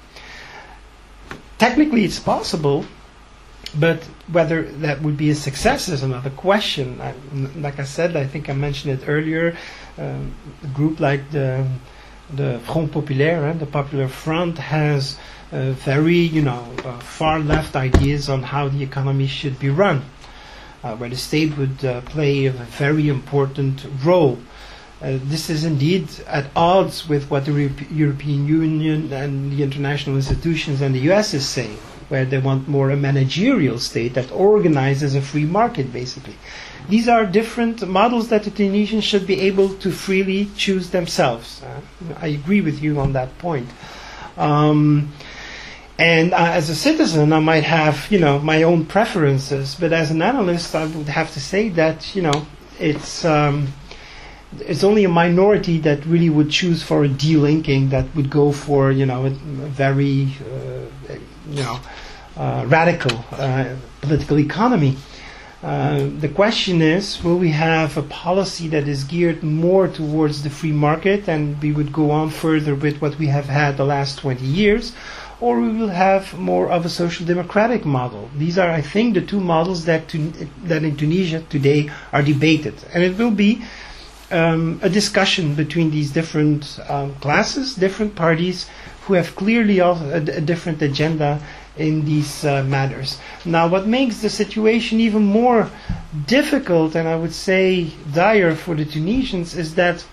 Technically, 1.59 2.05
it's 2.05 2.21
possible, 2.21 2.85
but 3.79 4.03
whether 4.33 4.63
that 4.63 5.03
would 5.03 5.17
be 5.17 5.31
a 5.31 5.35
success 5.35 5.89
is 5.89 6.03
another 6.03 6.31
question. 6.31 7.01
I, 7.01 7.15
like 7.59 7.79
I 7.79 7.85
said, 7.85 8.17
I 8.17 8.27
think 8.27 8.49
I 8.49 8.53
mentioned 8.53 9.01
it 9.03 9.09
earlier. 9.09 9.57
Um, 9.99 10.35
a 10.63 10.67
group 10.69 11.01
like 11.01 11.31
the 11.31 11.67
the 12.33 12.59
Front 12.61 12.93
Populaire, 12.93 13.47
eh, 13.49 13.53
the 13.53 13.67
Popular 13.67 14.09
Front, 14.09 14.59
has 14.59 15.19
uh, 15.53 15.73
very, 15.73 16.17
you 16.17 16.43
know, 16.43 16.65
uh, 16.85 16.99
far 16.99 17.39
left 17.39 17.77
ideas 17.77 18.29
on 18.29 18.43
how 18.43 18.69
the 18.69 18.83
economy 18.83 19.27
should 19.27 19.59
be 19.59 19.69
run, 19.69 20.03
uh, 20.83 20.97
where 20.97 21.11
the 21.11 21.17
state 21.17 21.57
would 21.57 21.85
uh, 21.85 22.01
play 22.03 22.47
a 22.47 22.51
very 22.51 23.09
important 23.09 23.87
role. 24.03 24.39
Uh, 25.03 25.19
this 25.25 25.51
is 25.51 25.65
indeed 25.65 26.09
at 26.27 26.47
odds 26.57 27.09
with 27.09 27.31
what 27.31 27.45
the 27.45 27.53
Europe- 27.53 27.91
European 27.93 28.47
Union 28.49 29.13
and 29.13 29.53
the 29.53 29.63
international 29.63 30.17
institutions 30.17 30.81
and 30.81 30.95
the 30.95 31.01
US 31.13 31.35
is 31.35 31.47
saying, 31.47 31.77
where 32.09 32.25
they 32.25 32.39
want 32.39 32.69
more 32.69 32.91
a 32.91 32.97
managerial 32.97 33.79
state 33.79 34.15
that 34.15 34.31
organizes 34.33 35.15
a 35.15 35.21
free 35.21 35.45
market, 35.45 35.93
basically. 35.93 36.37
These 36.89 37.09
are 37.09 37.25
different 37.25 37.87
models 37.89 38.29
that 38.29 38.45
the 38.45 38.51
Tunisians 38.51 39.05
should 39.05 39.27
be 39.27 39.41
able 39.43 39.75
to 39.77 39.91
freely 39.91 40.51
choose 40.57 40.91
themselves. 40.91 41.63
Uh, 41.63 41.81
I 42.21 42.27
agree 42.29 42.61
with 42.61 42.83
you 42.83 43.01
on 43.01 43.15
that 43.15 43.37
point. 43.39 43.69
Um, 44.37 45.13
and 45.99 46.35
uh, 46.35 46.37
as 46.37 46.69
a 46.71 46.75
citizen, 46.75 47.33
I 47.33 47.39
might 47.39 47.65
have, 47.65 48.11
you 48.11 48.19
know, 48.19 48.39
my 48.41 48.65
own 48.65 48.85
preferences, 48.85 49.77
but 49.79 49.93
as 49.93 50.11
an 50.11 50.23
analyst, 50.23 50.75
I 50.75 50.87
would 50.87 51.09
have 51.09 51.33
to 51.35 51.41
say 51.41 51.69
that, 51.71 52.15
you 52.17 52.23
know, 52.23 52.47
it's 52.81 53.25
um, 53.25 53.69
it's 54.61 54.85
only 54.85 55.05
a 55.05 55.09
minority 55.09 55.79
that 55.81 56.05
really 56.05 56.31
would 56.31 56.51
choose 56.51 56.83
for 56.83 57.05
a 57.05 57.09
delinking 57.09 57.91
that 57.91 58.15
would 58.15 58.31
go 58.31 58.53
for, 58.53 58.91
you 58.91 59.07
know, 59.07 59.25
a, 59.25 59.29
a 59.29 59.31
very, 59.31 60.29
uh, 60.41 61.15
you 61.49 61.63
know, 61.63 61.81
uh, 62.37 62.65
radical 62.69 63.25
uh, 63.33 63.77
political 64.01 64.39
economy. 64.39 64.97
Uh, 65.63 66.11
the 66.21 66.29
question 66.29 66.83
is, 66.83 67.25
will 67.25 67.39
we 67.39 67.51
have 67.51 67.97
a 67.97 68.03
policy 68.03 68.69
that 68.69 68.87
is 68.87 69.05
geared 69.05 69.43
more 69.43 69.89
towards 69.89 70.43
the 70.43 70.51
free 70.51 70.73
market 70.73 71.27
and 71.27 71.61
we 71.63 71.73
would 71.73 71.91
go 71.91 72.11
on 72.11 72.29
further 72.29 72.75
with 72.75 73.01
what 73.01 73.19
we 73.19 73.29
have 73.29 73.47
had 73.47 73.77
the 73.79 73.85
last 73.85 74.19
20 74.19 74.45
years, 74.45 74.93
or 75.41 75.59
we 75.61 75.69
will 75.73 75.89
have 75.89 76.39
more 76.39 76.69
of 76.71 76.85
a 76.85 76.89
social 76.91 77.25
democratic 77.25 77.87
model? 77.87 78.29
These 78.37 78.59
are, 78.59 78.69
I 78.71 78.83
think, 78.83 79.15
the 79.15 79.23
two 79.23 79.41
models 79.41 79.87
that, 79.87 80.09
that 80.65 80.83
in 80.85 80.97
Tunisia 80.97 81.41
today 81.49 81.91
are 82.13 82.23
debated. 82.23 82.75
And 82.93 83.03
it 83.03 83.17
will 83.17 83.31
be 83.31 83.63
um, 84.31 84.81
a 84.83 84.91
discussion 84.91 85.55
between 85.55 85.91
these 85.91 86.11
different 86.11 86.79
um, 86.89 87.15
classes, 87.17 87.75
different 87.75 88.15
parties, 88.17 88.67
who 89.07 89.15
have 89.15 89.37
clearly 89.37 89.79
a, 89.81 89.91
a 89.91 90.41
different 90.41 90.81
agenda 90.83 91.41
in 91.77 92.05
these 92.05 92.45
uh, 92.45 92.63
matters. 92.65 93.19
Now, 93.45 93.67
what 93.69 93.87
makes 93.87 94.23
the 94.23 94.31
situation 94.31 95.01
even 95.01 95.25
more 95.25 95.71
difficult, 96.27 96.95
and 96.95 97.09
I 97.09 97.17
would 97.17 97.33
say 97.35 97.91
dire 98.13 98.55
for 98.55 98.75
the 98.75 98.85
Tunisians, 98.85 99.57
is 99.57 99.75
that 99.75 100.05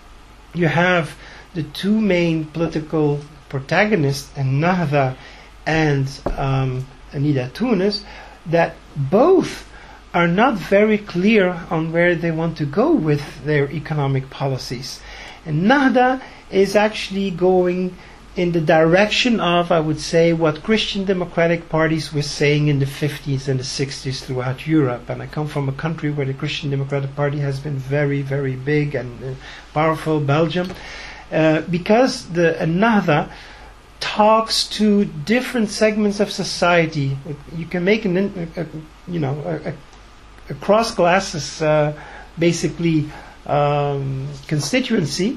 you 0.54 0.68
have 0.68 1.14
the 1.54 1.62
two 1.62 2.00
main 2.00 2.44
political 2.46 3.20
protagonists, 3.48 4.30
Ennahda 4.36 5.16
and 5.66 6.08
um, 6.36 6.86
Nidaa 7.12 7.52
Tounes, 7.52 8.04
that 8.46 8.74
both 8.96 9.68
are 10.12 10.28
not 10.28 10.54
very 10.54 10.98
clear 10.98 11.64
on 11.70 11.92
where 11.92 12.14
they 12.14 12.30
want 12.30 12.58
to 12.58 12.66
go 12.66 12.92
with 12.92 13.44
their 13.44 13.70
economic 13.70 14.28
policies. 14.30 15.00
Ennahda 15.46 16.20
is 16.50 16.76
actually 16.76 17.30
going 17.30 17.96
in 18.34 18.52
the 18.52 18.60
direction 18.60 19.40
of, 19.40 19.70
I 19.70 19.80
would 19.80 20.00
say, 20.00 20.32
what 20.32 20.62
Christian 20.62 21.04
democratic 21.04 21.68
parties 21.68 22.14
were 22.14 22.22
saying 22.22 22.68
in 22.68 22.78
the 22.78 22.86
50s 22.86 23.46
and 23.46 23.60
the 23.60 23.64
60s 23.64 24.22
throughout 24.22 24.66
Europe. 24.66 25.10
And 25.10 25.20
I 25.22 25.26
come 25.26 25.46
from 25.46 25.68
a 25.68 25.72
country 25.72 26.10
where 26.10 26.24
the 26.24 26.32
Christian 26.32 26.70
Democratic 26.70 27.14
Party 27.14 27.40
has 27.40 27.60
been 27.60 27.76
very, 27.76 28.22
very 28.22 28.56
big 28.56 28.94
and 28.94 29.22
uh, 29.22 29.34
powerful, 29.74 30.18
Belgium, 30.18 30.72
uh, 31.30 31.60
because 31.62 32.28
the 32.30 32.56
Ennahda 32.58 33.30
talks 34.00 34.66
to 34.68 35.04
different 35.04 35.68
segments 35.68 36.18
of 36.18 36.30
society. 36.30 37.18
You 37.54 37.66
can 37.66 37.84
make 37.84 38.06
an, 38.06 38.50
a, 38.56 38.66
you 39.06 39.20
know, 39.20 39.60
a, 39.64 39.74
a 40.50 40.54
cross 40.54 40.94
classes, 40.94 41.60
uh, 41.60 41.92
basically 42.38 43.10
um, 43.44 44.26
constituency. 44.48 45.36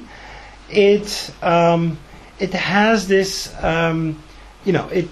It 0.69 1.31
um, 1.43 1.97
it 2.39 2.53
has 2.53 3.07
this, 3.07 3.53
um, 3.63 4.21
you 4.63 4.73
know, 4.73 4.87
it 4.89 5.07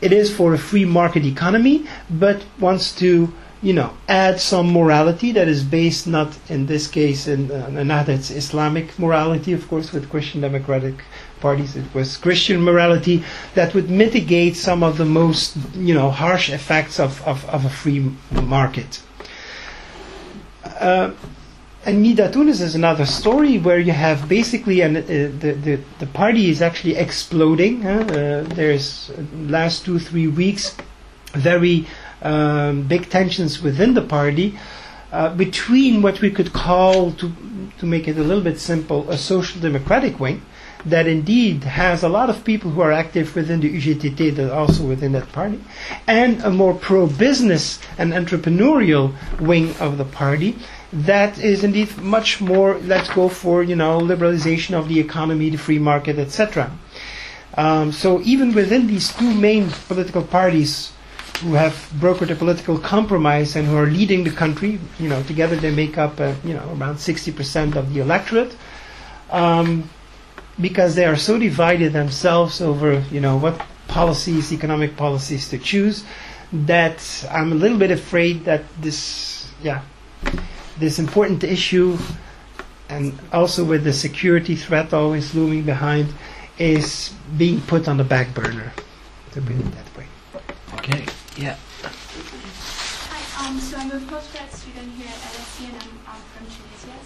it 0.00 0.12
is 0.12 0.34
for 0.34 0.52
a 0.52 0.58
free 0.58 0.84
market 0.84 1.24
economy, 1.24 1.86
but 2.10 2.44
wants 2.58 2.92
to, 2.96 3.32
you 3.62 3.72
know, 3.72 3.96
add 4.08 4.40
some 4.40 4.72
morality 4.72 5.30
that 5.30 5.46
is 5.46 5.62
based 5.62 6.08
not 6.08 6.36
in 6.48 6.66
this 6.66 6.88
case 6.88 7.28
in 7.28 7.50
uh, 7.50 7.68
not 7.84 8.08
it's 8.08 8.30
Islamic 8.30 8.98
morality, 8.98 9.52
of 9.52 9.68
course, 9.68 9.92
with 9.92 10.10
Christian 10.10 10.40
democratic 10.40 11.04
parties. 11.40 11.76
It 11.76 11.94
was 11.94 12.16
Christian 12.16 12.60
morality 12.62 13.22
that 13.54 13.74
would 13.74 13.90
mitigate 13.90 14.56
some 14.56 14.82
of 14.82 14.98
the 14.98 15.04
most, 15.04 15.56
you 15.74 15.94
know, 15.94 16.10
harsh 16.10 16.50
effects 16.50 16.98
of, 16.98 17.22
of, 17.26 17.48
of 17.48 17.64
a 17.64 17.70
free 17.70 18.10
market. 18.32 19.02
Uh, 20.64 21.12
and 21.84 22.04
Nidaa 22.04 22.32
Tounes 22.32 22.60
is 22.60 22.74
another 22.74 23.04
story 23.06 23.58
where 23.58 23.78
you 23.78 23.92
have 23.92 24.28
basically 24.28 24.82
an, 24.82 24.96
uh, 24.96 25.00
the, 25.00 25.52
the, 25.64 25.80
the 25.98 26.06
party 26.06 26.48
is 26.48 26.62
actually 26.62 26.96
exploding. 26.96 27.84
Uh, 27.84 28.44
there's 28.54 29.10
uh, 29.10 29.22
last 29.34 29.84
two 29.84 29.98
three 29.98 30.28
weeks 30.28 30.76
very 31.32 31.86
um, 32.22 32.82
big 32.82 33.08
tensions 33.10 33.62
within 33.62 33.94
the 33.94 34.02
party 34.02 34.58
uh, 35.10 35.34
between 35.34 36.02
what 36.02 36.20
we 36.20 36.30
could 36.30 36.52
call 36.52 37.12
to 37.12 37.32
to 37.78 37.86
make 37.86 38.06
it 38.06 38.16
a 38.16 38.22
little 38.22 38.44
bit 38.44 38.60
simple 38.60 39.10
a 39.10 39.18
social 39.18 39.60
democratic 39.60 40.20
wing 40.20 40.42
that 40.84 41.06
indeed 41.06 41.64
has 41.64 42.02
a 42.02 42.08
lot 42.08 42.28
of 42.28 42.44
people 42.44 42.70
who 42.70 42.80
are 42.80 42.92
active 42.92 43.34
within 43.34 43.60
the 43.60 43.70
UGTT 43.76 44.34
that 44.36 44.50
are 44.50 44.58
also 44.58 44.84
within 44.84 45.12
that 45.12 45.30
party 45.32 45.60
and 46.06 46.40
a 46.42 46.50
more 46.50 46.74
pro 46.74 47.06
business 47.06 47.78
and 47.98 48.12
entrepreneurial 48.12 49.14
wing 49.40 49.74
of 49.76 49.96
the 49.98 50.04
party 50.04 50.56
that 50.92 51.38
is 51.38 51.64
indeed 51.64 51.96
much 51.98 52.40
more 52.40 52.78
let's 52.80 53.08
go 53.10 53.28
for 53.28 53.62
you 53.62 53.74
know 53.74 53.98
liberalization 53.98 54.74
of 54.78 54.88
the 54.88 55.00
economy 55.00 55.48
the 55.48 55.56
free 55.56 55.78
market 55.78 56.18
etc 56.18 56.70
um, 57.56 57.92
so 57.92 58.20
even 58.22 58.52
within 58.54 58.86
these 58.86 59.12
two 59.14 59.32
main 59.34 59.68
political 59.88 60.22
parties 60.22 60.92
who 61.40 61.54
have 61.54 61.72
brokered 61.98 62.30
a 62.30 62.34
political 62.34 62.78
compromise 62.78 63.56
and 63.56 63.66
who 63.66 63.76
are 63.76 63.86
leading 63.86 64.22
the 64.22 64.30
country 64.30 64.78
you 64.98 65.08
know 65.08 65.22
together 65.22 65.56
they 65.56 65.74
make 65.74 65.96
up 65.96 66.20
uh, 66.20 66.34
you 66.44 66.52
know 66.52 66.68
around 66.78 66.96
60% 66.96 67.74
of 67.76 67.92
the 67.94 68.00
electorate 68.00 68.54
um, 69.30 69.88
because 70.60 70.94
they 70.94 71.06
are 71.06 71.16
so 71.16 71.38
divided 71.38 71.94
themselves 71.94 72.60
over 72.60 73.00
you 73.10 73.20
know 73.20 73.38
what 73.38 73.58
policies 73.88 74.52
economic 74.52 74.94
policies 74.96 75.48
to 75.48 75.58
choose 75.58 76.04
that 76.52 77.00
I'm 77.30 77.50
a 77.52 77.54
little 77.54 77.78
bit 77.78 77.90
afraid 77.90 78.44
that 78.44 78.62
this 78.80 79.50
yeah 79.62 79.80
this 80.78 80.98
important 80.98 81.44
issue, 81.44 81.98
and 82.88 83.18
also 83.32 83.64
with 83.64 83.84
the 83.84 83.92
security 83.92 84.56
threat 84.56 84.92
always 84.92 85.34
looming 85.34 85.64
behind, 85.64 86.12
is 86.58 87.12
being 87.36 87.60
put 87.62 87.88
on 87.88 87.96
the 87.96 88.04
back 88.04 88.34
burner. 88.34 88.72
To 89.32 89.40
put 89.40 89.56
it 89.56 89.72
that 89.72 89.96
way. 89.96 90.06
Okay. 90.74 91.06
Yeah. 91.36 91.56
Hi. 91.82 93.48
Um, 93.48 93.58
so 93.58 93.76
I'm 93.78 93.90
a 93.90 93.98
postgrad 94.00 94.50
student 94.50 94.92
here 94.94 95.08
at 95.08 95.14
LSE, 95.14 95.64
and 95.66 95.76
I'm, 95.76 95.98
I'm 96.06 96.20
from 96.32 96.46
Tunisia. 96.52 96.96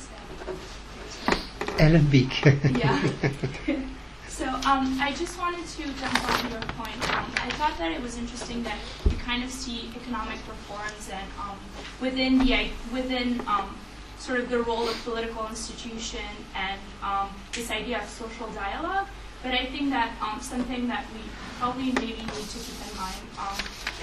So. 1.67 1.79
Ellen 1.79 2.07
Beek. 2.07 2.45
yeah. 2.77 3.83
so 4.37 4.45
um, 4.69 4.99
I 5.01 5.15
just 5.17 5.39
wanted 5.39 5.67
to 5.67 5.83
jump 5.83 6.45
on 6.45 6.51
your 6.53 6.61
point. 6.77 7.01
Um, 7.09 7.25
I 7.41 7.49
thought 7.57 7.79
that 7.79 7.91
it 7.91 8.03
was 8.03 8.19
interesting 8.19 8.63
that 8.65 8.77
you 9.09 9.17
kind 9.17 9.43
of 9.43 9.51
see 9.51 9.91
economic 9.97 10.37
reforms 10.47 11.09
and 11.11 11.27
um, 11.41 11.57
within 12.03 12.41
the 12.41 12.69
within 12.93 13.41
um, 13.49 13.75
sort 14.19 14.41
of 14.41 14.51
the 14.51 14.59
role 14.59 14.87
of 14.91 15.05
political 15.05 15.47
institution 15.49 16.29
and 16.55 16.79
um, 17.03 17.31
this 17.53 17.71
idea 17.71 17.97
of 18.03 18.09
social 18.11 18.49
dialogue. 18.49 19.07
But 19.43 19.55
I 19.55 19.65
think 19.73 19.89
that 19.89 20.13
um, 20.21 20.39
something 20.43 20.87
that 20.89 21.07
we 21.15 21.21
probably 21.59 21.93
maybe 21.93 22.21
need 22.21 22.49
to 22.53 22.59
keep 22.59 22.77
in 22.91 22.97
mind 23.01 23.17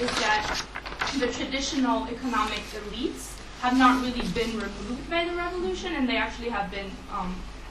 is 0.01 0.09
that 0.25 0.65
the 1.19 1.27
traditional 1.27 2.07
economic 2.07 2.63
elites 2.73 3.37
have 3.61 3.77
not 3.77 4.01
really 4.01 4.27
been 4.33 4.57
removed 4.57 5.07
by 5.11 5.25
the 5.25 5.35
revolution, 5.35 5.93
and 5.93 6.09
they 6.09 6.17
actually 6.17 6.49
have 6.49 6.71
been. 6.71 6.89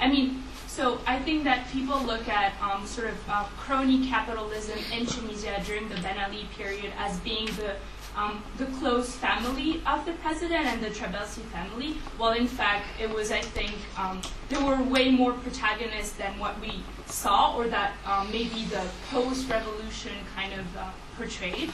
I 0.01 0.09
mean, 0.09 0.43
so 0.73 0.99
I 1.07 1.19
think 1.19 1.45
that 1.45 1.69
people 1.71 2.01
look 2.03 2.27
at 2.29 2.55
um, 2.63 2.87
sort 2.87 3.09
of 3.09 3.29
uh, 3.29 3.45
crony 3.59 4.09
capitalism 4.09 4.79
in 4.91 5.05
Tunisia 5.05 5.63
during 5.67 5.87
the 5.91 5.97
Ben 5.97 6.19
Ali 6.19 6.49
period 6.57 6.93
as 6.97 7.19
being 7.21 7.47
the 7.57 7.77
um, 8.17 8.43
the 8.59 8.67
close 8.79 9.15
family 9.15 9.83
of 9.87 10.05
the 10.05 10.13
president 10.25 10.67
and 10.67 10.83
the 10.83 10.89
Trabelsi 10.89 11.43
family, 11.57 11.95
while 12.19 12.33
in 12.33 12.47
fact 12.47 12.85
it 13.01 13.09
was, 13.09 13.33
I 13.33 13.41
think, 13.41 13.73
um, 13.97 14.21
there 14.51 14.63
were 14.63 14.83
way 14.83 15.11
more 15.11 15.33
protagonists 15.33 16.13
than 16.13 16.39
what 16.39 16.61
we 16.61 16.83
saw 17.07 17.57
or 17.57 17.69
that 17.69 17.95
um, 18.05 18.31
maybe 18.31 18.65
the 18.67 18.85
post-revolution 19.11 20.13
kind 20.35 20.53
of 20.53 20.77
uh, 20.77 20.91
portrayed. 21.17 21.71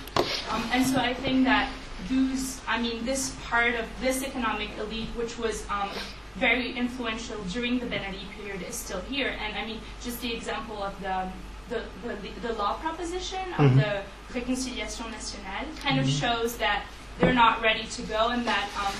Um, 0.50 0.62
and 0.72 0.86
so 0.86 0.98
I 0.98 1.12
think 1.12 1.44
that 1.44 1.72
those, 2.08 2.60
I 2.68 2.80
mean, 2.80 3.04
this 3.04 3.34
part 3.44 3.74
of 3.74 3.86
this 4.00 4.22
economic 4.22 4.70
elite, 4.78 5.08
which 5.16 5.38
was 5.38 5.66
um, 5.68 5.90
very 6.38 6.72
influential 6.72 7.38
during 7.44 7.78
the 7.78 7.86
Ben 7.86 8.04
Ali 8.04 8.26
period, 8.36 8.62
is 8.62 8.74
still 8.74 9.00
here. 9.02 9.34
And 9.40 9.56
I 9.56 9.66
mean, 9.66 9.80
just 10.02 10.20
the 10.20 10.32
example 10.32 10.82
of 10.82 11.00
the 11.02 11.28
the, 11.68 11.82
the, 12.02 12.48
the 12.48 12.54
law 12.54 12.78
proposition 12.78 13.44
of 13.58 13.70
mm-hmm. 13.70 13.78
the 13.78 14.02
Réconciliation 14.32 15.10
Nationale 15.10 15.66
kind 15.82 15.98
mm-hmm. 15.98 16.00
of 16.00 16.08
shows 16.08 16.56
that 16.56 16.84
they're 17.18 17.34
not 17.34 17.60
ready 17.60 17.84
to 17.84 18.02
go 18.02 18.28
and 18.28 18.46
that 18.46 18.68
um, 18.84 18.94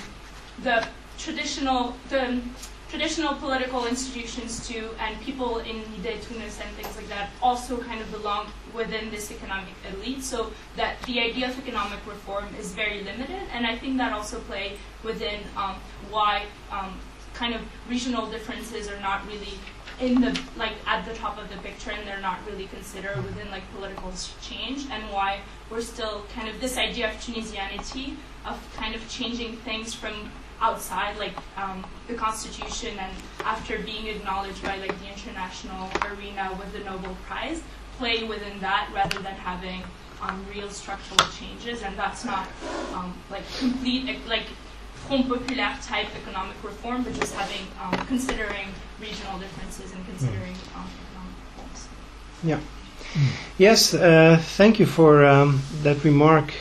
the 0.62 0.86
traditional 1.18 1.94
the 2.10 2.40
traditional 2.88 3.34
political 3.34 3.86
institutions 3.86 4.66
too 4.66 4.90
and 4.98 5.20
people 5.20 5.58
in 5.58 5.76
Nidaa 5.92 6.20
Tounes 6.26 6.58
and 6.60 6.70
things 6.76 6.96
like 6.96 7.08
that 7.08 7.30
also 7.42 7.76
kind 7.76 8.00
of 8.00 8.10
belong 8.10 8.46
within 8.74 9.10
this 9.10 9.30
economic 9.30 9.74
elite 9.92 10.22
so 10.22 10.50
that 10.76 11.00
the 11.02 11.20
idea 11.20 11.48
of 11.50 11.58
economic 11.58 11.98
reform 12.06 12.46
is 12.58 12.72
very 12.72 13.02
limited 13.02 13.42
and 13.52 13.66
I 13.66 13.76
think 13.76 13.98
that 13.98 14.12
also 14.12 14.40
play 14.40 14.78
within 15.04 15.40
um, 15.56 15.76
why 16.10 16.46
um, 16.70 16.98
kind 17.38 17.54
of 17.54 17.60
regional 17.88 18.26
differences 18.26 18.88
are 18.88 18.98
not 19.00 19.24
really 19.28 19.54
in 20.00 20.20
the 20.20 20.38
like 20.56 20.74
at 20.86 21.04
the 21.06 21.14
top 21.14 21.38
of 21.38 21.48
the 21.50 21.56
picture 21.58 21.90
and 21.90 22.06
they're 22.06 22.20
not 22.20 22.38
really 22.46 22.66
considered 22.66 23.16
within 23.24 23.48
like 23.50 23.62
political 23.74 24.12
change 24.42 24.86
and 24.90 25.02
why 25.12 25.40
we're 25.70 25.80
still 25.80 26.24
kind 26.34 26.48
of 26.48 26.60
this 26.60 26.76
idea 26.76 27.08
of 27.08 27.14
Tunisianity 27.16 28.16
of 28.44 28.58
kind 28.76 28.94
of 28.94 29.08
changing 29.08 29.56
things 29.58 29.94
from 29.94 30.30
outside 30.60 31.16
like 31.18 31.34
um, 31.56 31.84
the 32.08 32.14
constitution 32.14 32.98
and 32.98 33.12
after 33.44 33.78
being 33.78 34.06
acknowledged 34.08 34.62
by 34.62 34.76
like 34.76 34.98
the 35.00 35.08
international 35.08 35.88
arena 36.10 36.54
with 36.58 36.72
the 36.72 36.80
Nobel 36.80 37.16
Prize 37.26 37.62
play 37.98 38.24
within 38.24 38.58
that 38.60 38.90
rather 38.92 39.20
than 39.20 39.34
having 39.34 39.82
um, 40.20 40.44
real 40.52 40.70
structural 40.70 41.28
changes 41.38 41.82
and 41.82 41.96
that's 41.96 42.24
not 42.24 42.48
um, 42.94 43.14
like 43.30 43.44
complete 43.58 44.26
like 44.26 44.46
Front 45.06 45.28
Populaire 45.28 45.78
type 45.82 46.08
economic 46.22 46.56
reform, 46.62 47.02
but 47.02 47.14
just 47.14 47.34
having 47.34 47.66
um, 47.80 48.06
considering 48.06 48.68
regional 49.00 49.38
differences 49.38 49.92
and 49.92 50.04
considering 50.06 50.54
um, 50.76 50.86
economic 51.06 51.34
reforms. 51.56 51.88
Yeah. 52.42 52.60
Yes, 53.56 53.94
uh, 53.94 54.38
thank 54.56 54.78
you 54.78 54.86
for 54.86 55.24
um, 55.24 55.62
that 55.82 56.04
remark. 56.04 56.52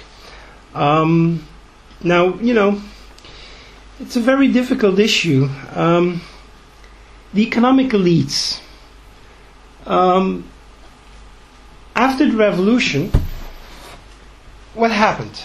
Um, 0.74 1.46
now, 2.04 2.36
you 2.36 2.54
know, 2.54 2.82
it's 4.00 4.16
a 4.16 4.22
very 4.22 4.48
difficult 4.48 5.00
issue. 5.00 5.50
Um, 5.76 6.22
the 7.34 7.44
economic 7.44 7.90
elites. 7.90 8.62
Um, 9.86 10.50
after 11.96 12.30
the 12.30 12.38
revolution, 12.38 13.12
what 14.74 14.92
happened? 14.92 15.44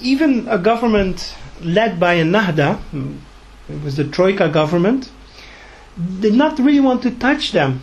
Even 0.00 0.48
a 0.48 0.58
government 0.58 1.34
led 1.64 1.98
by 1.98 2.16
Ennahda, 2.16 2.78
it 3.68 3.82
was 3.82 3.96
the 3.96 4.04
Troika 4.04 4.48
government, 4.48 5.10
did 6.20 6.34
not 6.34 6.58
really 6.58 6.80
want 6.80 7.02
to 7.02 7.10
touch 7.10 7.52
them 7.52 7.82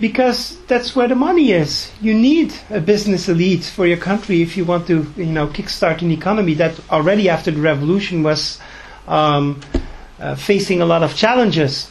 because 0.00 0.58
that's 0.66 0.94
where 0.94 1.08
the 1.08 1.14
money 1.14 1.52
is. 1.52 1.90
You 2.00 2.14
need 2.14 2.54
a 2.70 2.80
business 2.80 3.28
elite 3.28 3.64
for 3.64 3.86
your 3.86 3.96
country 3.96 4.42
if 4.42 4.56
you 4.56 4.64
want 4.64 4.86
to, 4.86 5.06
you 5.16 5.26
know, 5.26 5.48
kickstart 5.48 6.02
an 6.02 6.10
economy 6.10 6.54
that 6.54 6.78
already 6.90 7.28
after 7.28 7.50
the 7.50 7.60
revolution 7.60 8.22
was 8.22 8.60
um, 9.06 9.60
uh, 10.20 10.34
facing 10.36 10.80
a 10.80 10.86
lot 10.86 11.02
of 11.02 11.14
challenges. 11.14 11.90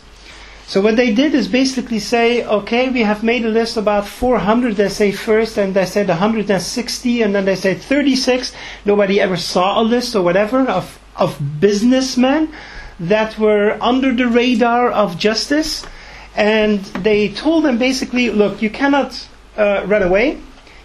So 0.68 0.82
what 0.82 0.98
they 0.98 1.14
did 1.14 1.34
is 1.34 1.48
basically 1.48 2.00
say, 2.00 2.46
okay, 2.46 2.90
we 2.90 3.02
have 3.02 3.24
made 3.24 3.46
a 3.46 3.50
list 3.50 3.78
about 3.78 4.06
400. 4.06 4.76
They 4.76 4.90
say 4.90 5.14
first, 5.14 5.58
and 5.58 5.74
they 5.74 5.86
said 5.86 6.10
160, 6.10 7.22
and 7.22 7.34
then 7.34 7.46
they 7.46 7.56
said 7.56 7.80
36. 7.82 8.54
Nobody 8.84 9.22
ever 9.22 9.38
saw 9.38 9.82
a 9.82 9.84
list 9.84 10.14
or 10.14 10.24
whatever 10.24 10.60
of 10.68 11.00
of 11.18 11.60
businessmen 11.60 12.54
that 13.00 13.38
were 13.38 13.78
under 13.82 14.14
the 14.14 14.28
radar 14.28 14.92
of 14.92 15.18
justice, 15.18 15.86
and 16.36 16.80
they 17.04 17.30
told 17.30 17.64
them 17.64 17.78
basically, 17.78 18.30
look, 18.30 18.62
you 18.62 18.70
cannot 18.70 19.28
uh, 19.56 19.84
run 19.86 20.04
away, 20.04 20.40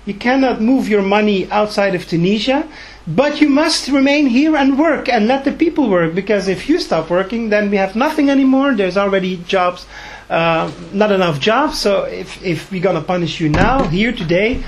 you 0.05 0.15
cannot 0.15 0.61
move 0.61 0.89
your 0.89 1.03
money 1.03 1.51
outside 1.51 1.95
of 1.95 2.07
Tunisia. 2.07 2.69
But 3.07 3.41
you 3.41 3.49
must 3.49 3.89
remain 3.89 4.27
here 4.27 4.57
and 4.57 4.79
work 4.79 5.09
and 5.09 5.27
let 5.27 5.45
the 5.45 5.53
people 5.53 5.91
work 5.91 6.15
because 6.15 6.47
if 6.47 6.69
you 6.69 6.79
stop 6.79 7.11
working, 7.11 7.49
then 7.49 7.71
we 7.71 7.77
have 7.77 7.97
nothing 7.97 8.31
anymore. 8.31 8.75
There's 8.75 8.97
already 8.97 9.39
jobs, 9.39 9.87
uh, 10.31 10.71
not 10.93 11.11
enough 11.11 11.41
jobs. 11.41 11.81
So 11.81 12.05
if, 12.05 12.43
if 12.45 12.71
we're 12.71 12.83
going 12.83 12.95
to 12.95 13.03
punish 13.03 13.41
you 13.41 13.49
now, 13.49 13.83
here 13.85 14.13
today, 14.13 14.63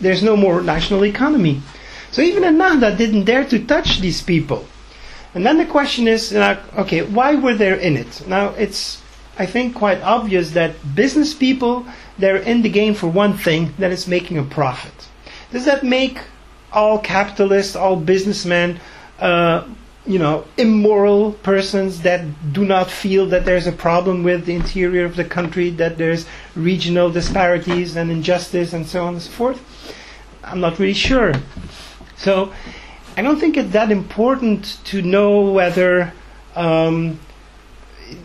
there's 0.00 0.22
no 0.22 0.36
more 0.36 0.62
national 0.62 1.04
economy. 1.04 1.62
So 2.12 2.22
even 2.22 2.44
Ennahda 2.44 2.96
didn't 2.96 3.24
dare 3.24 3.44
to 3.46 3.64
touch 3.64 3.98
these 4.00 4.22
people. 4.22 4.66
And 5.34 5.44
then 5.44 5.58
the 5.58 5.66
question 5.66 6.06
is, 6.06 6.32
okay, 6.32 7.02
why 7.02 7.34
were 7.34 7.54
they 7.54 7.72
in 7.84 7.96
it? 7.96 8.26
Now 8.28 8.50
it's, 8.50 9.02
I 9.38 9.46
think, 9.46 9.74
quite 9.74 10.00
obvious 10.02 10.52
that 10.52 10.94
business 10.94 11.34
people, 11.34 11.86
they're 12.18 12.36
in 12.36 12.62
the 12.62 12.68
game 12.68 12.94
for 12.94 13.08
one 13.08 13.36
thing, 13.36 13.74
that 13.78 13.90
is 13.90 14.06
making 14.06 14.38
a 14.38 14.44
profit. 14.44 14.92
Does 15.50 15.64
that 15.64 15.82
make 15.82 16.18
all 16.72 16.98
capitalists, 16.98 17.76
all 17.76 17.96
businessmen, 17.96 18.80
uh, 19.20 19.66
you 20.06 20.18
know, 20.18 20.44
immoral 20.56 21.32
persons 21.32 22.02
that 22.02 22.52
do 22.52 22.64
not 22.64 22.90
feel 22.90 23.26
that 23.26 23.44
there's 23.44 23.66
a 23.66 23.72
problem 23.72 24.24
with 24.24 24.46
the 24.46 24.54
interior 24.54 25.04
of 25.04 25.14
the 25.14 25.24
country, 25.24 25.70
that 25.70 25.96
there's 25.96 26.26
regional 26.56 27.10
disparities 27.10 27.94
and 27.96 28.10
injustice 28.10 28.72
and 28.72 28.86
so 28.86 29.04
on 29.04 29.14
and 29.14 29.22
so 29.22 29.30
forth? 29.30 29.60
I'm 30.42 30.60
not 30.60 30.78
really 30.78 30.94
sure. 30.94 31.34
So 32.16 32.52
I 33.16 33.22
don't 33.22 33.38
think 33.38 33.56
it's 33.56 33.72
that 33.72 33.92
important 33.92 34.78
to 34.86 35.02
know 35.02 35.52
whether 35.52 36.12
um, 36.56 37.20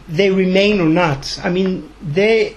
they 0.08 0.32
remain 0.32 0.80
or 0.80 0.90
not. 0.90 1.40
I 1.44 1.50
mean, 1.50 1.92
they 2.02 2.56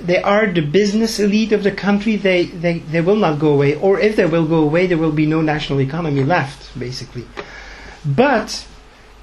they 0.00 0.20
are 0.20 0.46
the 0.46 0.60
business 0.60 1.18
elite 1.18 1.52
of 1.52 1.62
the 1.62 1.70
country, 1.70 2.16
they, 2.16 2.44
they, 2.44 2.78
they 2.80 3.00
will 3.00 3.16
not 3.16 3.38
go 3.38 3.52
away. 3.54 3.76
Or 3.76 3.98
if 3.98 4.16
they 4.16 4.26
will 4.26 4.46
go 4.46 4.62
away, 4.62 4.86
there 4.86 4.98
will 4.98 5.12
be 5.12 5.26
no 5.26 5.40
national 5.40 5.80
economy 5.80 6.24
left, 6.24 6.78
basically. 6.78 7.26
But 8.04 8.66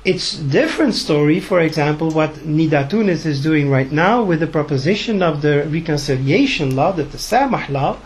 it's 0.06 0.34
different 0.38 0.96
story, 0.96 1.40
for 1.40 1.60
example, 1.60 2.10
what 2.12 2.34
Nidaa 2.36 2.90
Tounes 2.90 3.26
is 3.26 3.44
doing 3.44 3.70
right 3.70 3.92
now 3.92 4.24
with 4.24 4.40
the 4.40 4.48
proposition 4.48 5.22
of 5.22 5.42
the 5.42 5.68
reconciliation 5.68 6.76
law, 6.76 6.94
the 6.94 7.04
Tasamah 7.04 7.70
law, 7.70 7.98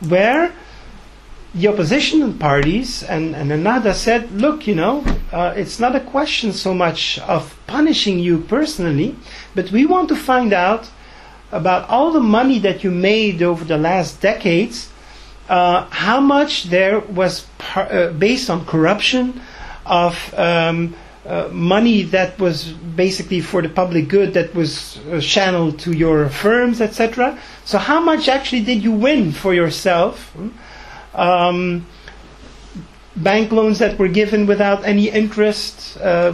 where 0.00 0.52
the 1.54 1.66
opposition 1.66 2.38
parties 2.38 3.02
and, 3.02 3.34
and 3.34 3.50
Ennahda 3.50 3.94
said, 3.94 4.30
look, 4.30 4.66
you 4.66 4.74
know, 4.74 5.02
uh, 5.32 5.52
it's 5.56 5.80
not 5.80 5.96
a 5.96 6.00
question 6.00 6.52
so 6.52 6.72
much 6.74 7.18
of 7.20 7.58
punishing 7.66 8.18
you 8.18 8.38
personally, 8.38 9.16
but 9.54 9.72
we 9.72 9.86
want 9.86 10.08
to 10.10 10.16
find 10.16 10.52
out 10.52 10.88
about 11.52 11.88
all 11.88 12.12
the 12.12 12.20
money 12.20 12.58
that 12.60 12.84
you 12.84 12.90
made 12.90 13.42
over 13.42 13.64
the 13.64 13.78
last 13.78 14.20
decades, 14.20 14.90
uh, 15.48 15.84
how 15.90 16.20
much 16.20 16.64
there 16.64 17.00
was 17.00 17.46
par- 17.58 17.90
uh, 17.92 18.12
based 18.12 18.48
on 18.50 18.64
corruption, 18.64 19.40
of 19.86 20.32
um, 20.38 20.94
uh, 21.26 21.48
money 21.52 22.02
that 22.04 22.38
was 22.38 22.68
basically 22.72 23.40
for 23.40 23.60
the 23.60 23.68
public 23.68 24.08
good 24.08 24.34
that 24.34 24.54
was 24.54 24.98
uh, 25.10 25.20
channeled 25.20 25.78
to 25.80 25.92
your 25.92 26.28
firms, 26.28 26.80
etc. 26.80 27.38
So, 27.64 27.76
how 27.78 28.00
much 28.00 28.28
actually 28.28 28.64
did 28.64 28.82
you 28.82 28.92
win 28.92 29.32
for 29.32 29.52
yourself? 29.52 30.34
Um, 31.14 31.86
bank 33.16 33.52
loans 33.52 33.80
that 33.80 33.98
were 33.98 34.08
given 34.08 34.46
without 34.46 34.84
any 34.84 35.10
interest, 35.10 35.96
uh, 35.98 36.32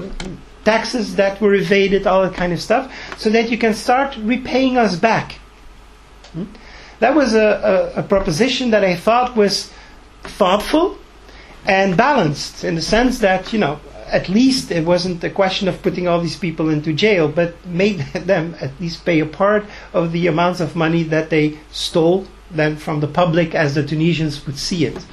taxes 0.67 1.15
that 1.15 1.41
were 1.41 1.55
evaded, 1.55 2.07
all 2.07 2.23
that 2.23 2.35
kind 2.35 2.53
of 2.53 2.61
stuff, 2.61 2.93
so 3.17 3.31
that 3.31 3.51
you 3.51 3.57
can 3.57 3.73
start 3.73 4.17
repaying 4.19 4.77
us 4.77 4.97
back. 4.97 5.39
Hmm? 6.33 6.45
That 6.99 7.15
was 7.15 7.35
a, 7.35 7.93
a, 7.97 8.01
a 8.01 8.03
proposition 8.03 8.71
that 8.73 8.85
I 8.85 8.97
thought 8.97 9.37
was 9.37 9.71
thoughtful 10.25 10.99
and 11.67 11.97
balanced 11.97 12.65
in 12.65 12.75
the 12.75 12.83
sense 12.83 13.21
that, 13.21 13.53
you 13.53 13.59
know, 13.59 13.79
at 14.07 14.29
least 14.29 14.71
it 14.71 14.85
wasn't 14.85 15.23
a 15.23 15.31
question 15.31 15.69
of 15.69 15.83
putting 15.83 16.09
all 16.09 16.21
these 16.21 16.39
people 16.39 16.69
into 16.69 16.93
jail, 16.93 17.29
but 17.29 17.55
made 17.67 17.99
them 18.33 18.57
at 18.61 18.73
least 18.81 19.05
pay 19.05 19.21
a 19.21 19.27
part 19.27 19.65
of 19.93 20.13
the 20.13 20.27
amounts 20.27 20.61
of 20.61 20.75
money 20.75 21.03
that 21.05 21.31
they 21.31 21.59
stole 21.71 22.27
then 22.51 22.77
from 22.77 23.01
the 23.01 23.09
public 23.09 23.55
as 23.55 23.75
the 23.75 23.85
Tunisians 23.85 24.47
would 24.47 24.59
see 24.59 24.85
it. 24.85 25.05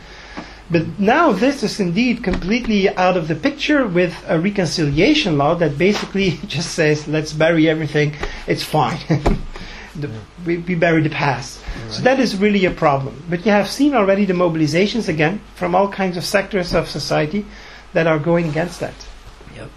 But 0.72 1.00
now 1.00 1.32
this 1.34 1.62
is 1.62 1.80
indeed 1.80 2.24
completely 2.24 2.90
out 2.90 3.18
of 3.18 3.28
the 3.28 3.36
picture 3.36 3.86
with 3.86 4.16
a 4.28 4.40
reconciliation 4.40 5.38
law 5.38 5.56
that 5.56 5.78
basically 5.78 6.32
just 6.48 6.74
says, 6.74 7.08
let's 7.08 7.34
bury 7.34 7.70
everything, 7.70 8.16
it's 8.48 8.64
fine. 8.64 9.00
the, 9.96 10.10
we, 10.46 10.58
we, 10.60 10.76
bury 10.76 11.02
the 11.02 11.10
past. 11.10 11.62
Right. 11.62 11.92
So 11.92 12.02
that 12.04 12.20
is 12.20 12.38
really 12.38 12.66
a 12.66 12.72
problem. 12.72 13.24
But 13.30 13.46
you 13.46 13.52
have 13.52 13.70
seen 13.70 13.94
already 13.94 14.26
the 14.26 14.34
mobilizations 14.34 15.10
again 15.10 15.42
from 15.56 15.76
all 15.76 15.90
kinds 15.90 16.18
of 16.18 16.24
sectors 16.24 16.74
of 16.74 16.90
society 16.90 17.46
that 17.94 18.08
are 18.08 18.20
going 18.20 18.50
against 18.50 18.80
that. 18.80 18.94
Yep. 19.56 19.70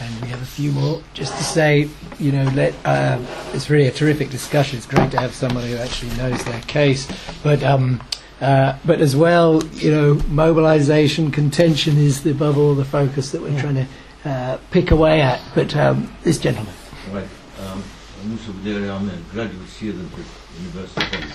And 0.00 0.22
we 0.22 0.28
have 0.28 0.42
a 0.42 0.46
few 0.46 0.72
more. 0.72 1.02
Just 1.14 1.36
to 1.36 1.44
say, 1.44 1.88
you 2.18 2.32
know, 2.32 2.44
let, 2.54 2.74
uh, 2.84 3.18
it's 3.52 3.70
really 3.70 3.86
a 3.86 3.92
terrific 3.92 4.30
discussion. 4.30 4.78
It's 4.78 4.86
great 4.86 5.10
to 5.12 5.20
have 5.20 5.34
someone 5.34 5.64
who 5.64 5.76
actually 5.76 6.14
knows 6.16 6.42
their 6.44 6.60
case. 6.62 7.06
But 7.42 7.62
um, 7.62 8.00
uh, 8.40 8.78
but 8.84 9.00
as 9.00 9.16
well, 9.16 9.62
you 9.74 9.90
know, 9.90 10.14
mobilisation, 10.28 11.30
contention 11.30 11.96
is 11.96 12.22
the, 12.22 12.30
above 12.30 12.58
all 12.58 12.74
the 12.74 12.84
focus 12.84 13.32
that 13.32 13.40
we're 13.40 13.50
yeah. 13.50 13.60
trying 13.60 13.74
to 13.74 13.86
uh, 14.28 14.58
pick 14.70 14.90
away 14.90 15.20
at. 15.22 15.40
But 15.54 15.74
um, 15.76 16.14
this 16.22 16.38
gentleman. 16.38 16.74
Right. 17.12 17.28
Um, 17.60 17.82
Yusuf 18.28 18.56
I'm 18.56 19.08
a 19.08 19.16
graduate 19.32 19.68
student 19.68 20.12
at 20.12 20.60
University 20.60 21.00
College. 21.06 21.34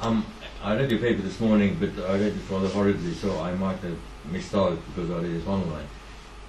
Um, 0.00 0.26
I 0.62 0.74
read 0.76 0.90
your 0.90 1.00
paper 1.00 1.22
this 1.22 1.38
morning, 1.40 1.76
but 1.78 1.90
I 2.08 2.14
read 2.14 2.32
it 2.32 2.50
rather 2.50 2.68
horribly, 2.68 3.14
so 3.14 3.38
I 3.40 3.52
might 3.54 3.78
have 3.78 3.98
missed 4.30 4.54
out 4.54 4.78
because 4.86 5.10
I 5.10 5.18
read 5.18 5.36
it 5.36 5.46
online. 5.46 5.86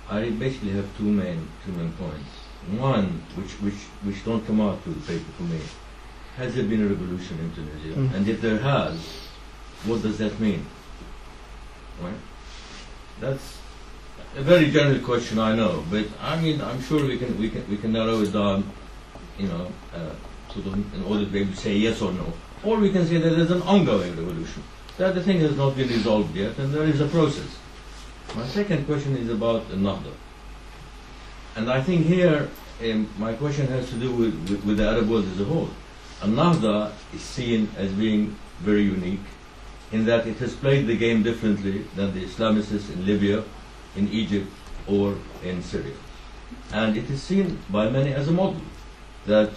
I 0.10 0.30
basically 0.30 0.72
have 0.72 0.86
two 0.98 1.04
main 1.04 1.48
two 1.66 1.72
main 1.74 1.92
points. 1.94 2.30
One, 2.78 3.24
which 3.36 3.52
which 3.62 3.82
which 4.04 4.24
don't 4.26 4.46
come 4.46 4.62
out 4.62 4.82
through 4.84 4.94
the 4.96 5.02
paper 5.02 5.32
for 5.38 5.44
me, 5.44 5.60
has 6.38 6.56
there 6.56 6.66
been 6.66 6.84
a 6.84 6.88
revolution 6.88 7.40
in 7.40 7.52
Tunisia? 7.54 8.00
Mm. 8.00 8.14
And 8.16 8.28
if 8.28 8.42
there 8.42 8.60
has, 8.60 9.00
what 9.86 10.02
does 10.02 10.18
that 10.20 10.40
mean? 10.40 10.66
Right? 12.02 12.14
That's 13.20 13.58
a 14.36 14.42
very 14.42 14.72
general 14.72 15.00
question, 15.00 15.40
I 15.40 15.56
know, 15.56 15.84
but 15.90 16.06
I 16.22 16.40
mean, 16.40 16.62
I'm 16.62 16.82
sure 16.82 17.06
we 17.06 17.18
can 17.18 17.38
we 17.38 17.50
can 17.50 17.68
we 17.70 17.78
can 17.78 17.92
narrow 17.92 18.22
it 18.22 18.32
down, 18.32 18.70
you 19.38 19.48
know, 19.48 19.72
uh, 19.94 20.14
sort 20.54 20.68
of 20.68 20.96
in 20.96 21.04
order 21.04 21.26
to 21.26 21.32
be 21.32 21.40
able 21.42 21.52
to 21.52 21.58
say 21.58 21.76
yes 21.76 22.02
or 22.02 22.14
no, 22.14 22.34
or 22.64 22.78
we 22.78 22.92
can 22.92 23.06
say 23.06 23.18
that 23.18 23.30
there's 23.30 23.52
an 23.52 23.62
ongoing 23.64 24.16
revolution. 24.16 24.64
That 24.98 25.16
the 25.16 25.24
thing 25.24 25.40
has 25.40 25.58
not 25.58 25.76
been 25.76 25.90
resolved 25.90 26.36
yet, 26.36 26.58
and 26.58 26.74
there 26.74 26.84
is 26.84 27.02
a 27.02 27.08
process. 27.08 27.58
My 28.36 28.46
second 28.48 28.86
question 28.86 29.18
is 29.18 29.30
about 29.30 29.70
Nahda, 29.70 30.14
and 31.56 31.70
I 31.70 31.82
think 31.82 32.06
here 32.06 32.50
um, 32.84 33.10
my 33.18 33.34
question 33.34 33.68
has 33.68 33.90
to 33.90 33.96
do 33.96 34.12
with, 34.12 34.50
with, 34.50 34.64
with 34.64 34.78
the 34.78 34.88
Arab 34.88 35.10
world 35.10 35.26
as 35.26 35.40
a 35.42 35.46
whole. 35.46 35.70
Nahda 36.22 36.92
is 37.14 37.22
seen 37.22 37.70
as 37.78 37.92
being 37.92 38.36
very 38.60 38.84
unique 38.84 39.20
in 39.92 40.06
that 40.06 40.28
it 40.28 40.38
has 40.38 40.54
played 40.56 40.88
the 40.88 40.96
game 40.96 41.24
differently 41.24 41.86
than 41.96 42.14
the 42.14 42.26
Islamists 42.26 42.94
in 42.94 43.06
Libya, 43.06 43.44
in 43.96 44.08
Egypt, 44.10 44.48
or 44.88 45.16
in 45.44 45.62
Syria. 45.62 45.96
And 46.72 46.96
it 46.98 47.10
is 47.10 47.22
seen 47.22 47.60
by 47.70 47.90
many 47.90 48.14
as 48.14 48.28
a 48.28 48.32
model 48.32 48.62
that 49.26 49.52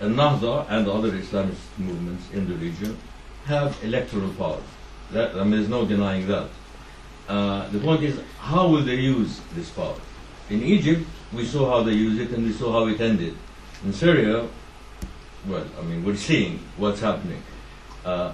Al-Nahda 0.00 0.66
and 0.68 0.88
other 0.88 1.12
Islamist 1.12 1.78
movements 1.78 2.24
in 2.32 2.48
the 2.48 2.54
region 2.54 2.98
have 3.46 3.76
electoral 3.82 4.30
power. 4.34 4.60
That, 5.12 5.34
I 5.36 5.44
mean, 5.44 5.52
there's 5.52 5.68
no 5.68 5.84
denying 5.84 6.26
that. 6.26 6.48
Uh, 7.28 7.68
the 7.68 7.78
point 7.78 8.02
is, 8.02 8.18
how 8.38 8.66
will 8.68 8.82
they 8.82 8.96
use 8.96 9.40
this 9.54 9.70
power? 9.70 9.94
in 10.52 10.62
Egypt, 10.62 11.06
we 11.32 11.44
saw 11.44 11.70
how 11.70 11.82
they 11.82 11.92
use 11.92 12.18
it 12.18 12.30
and 12.30 12.44
we 12.44 12.52
saw 12.52 12.72
how 12.72 12.86
it 12.86 13.00
ended. 13.00 13.34
In 13.84 13.92
Syria, 13.92 14.46
well, 15.46 15.66
I 15.78 15.82
mean, 15.82 16.04
we're 16.04 16.16
seeing 16.16 16.60
what's 16.76 17.00
happening. 17.00 17.42
Uh, 18.04 18.32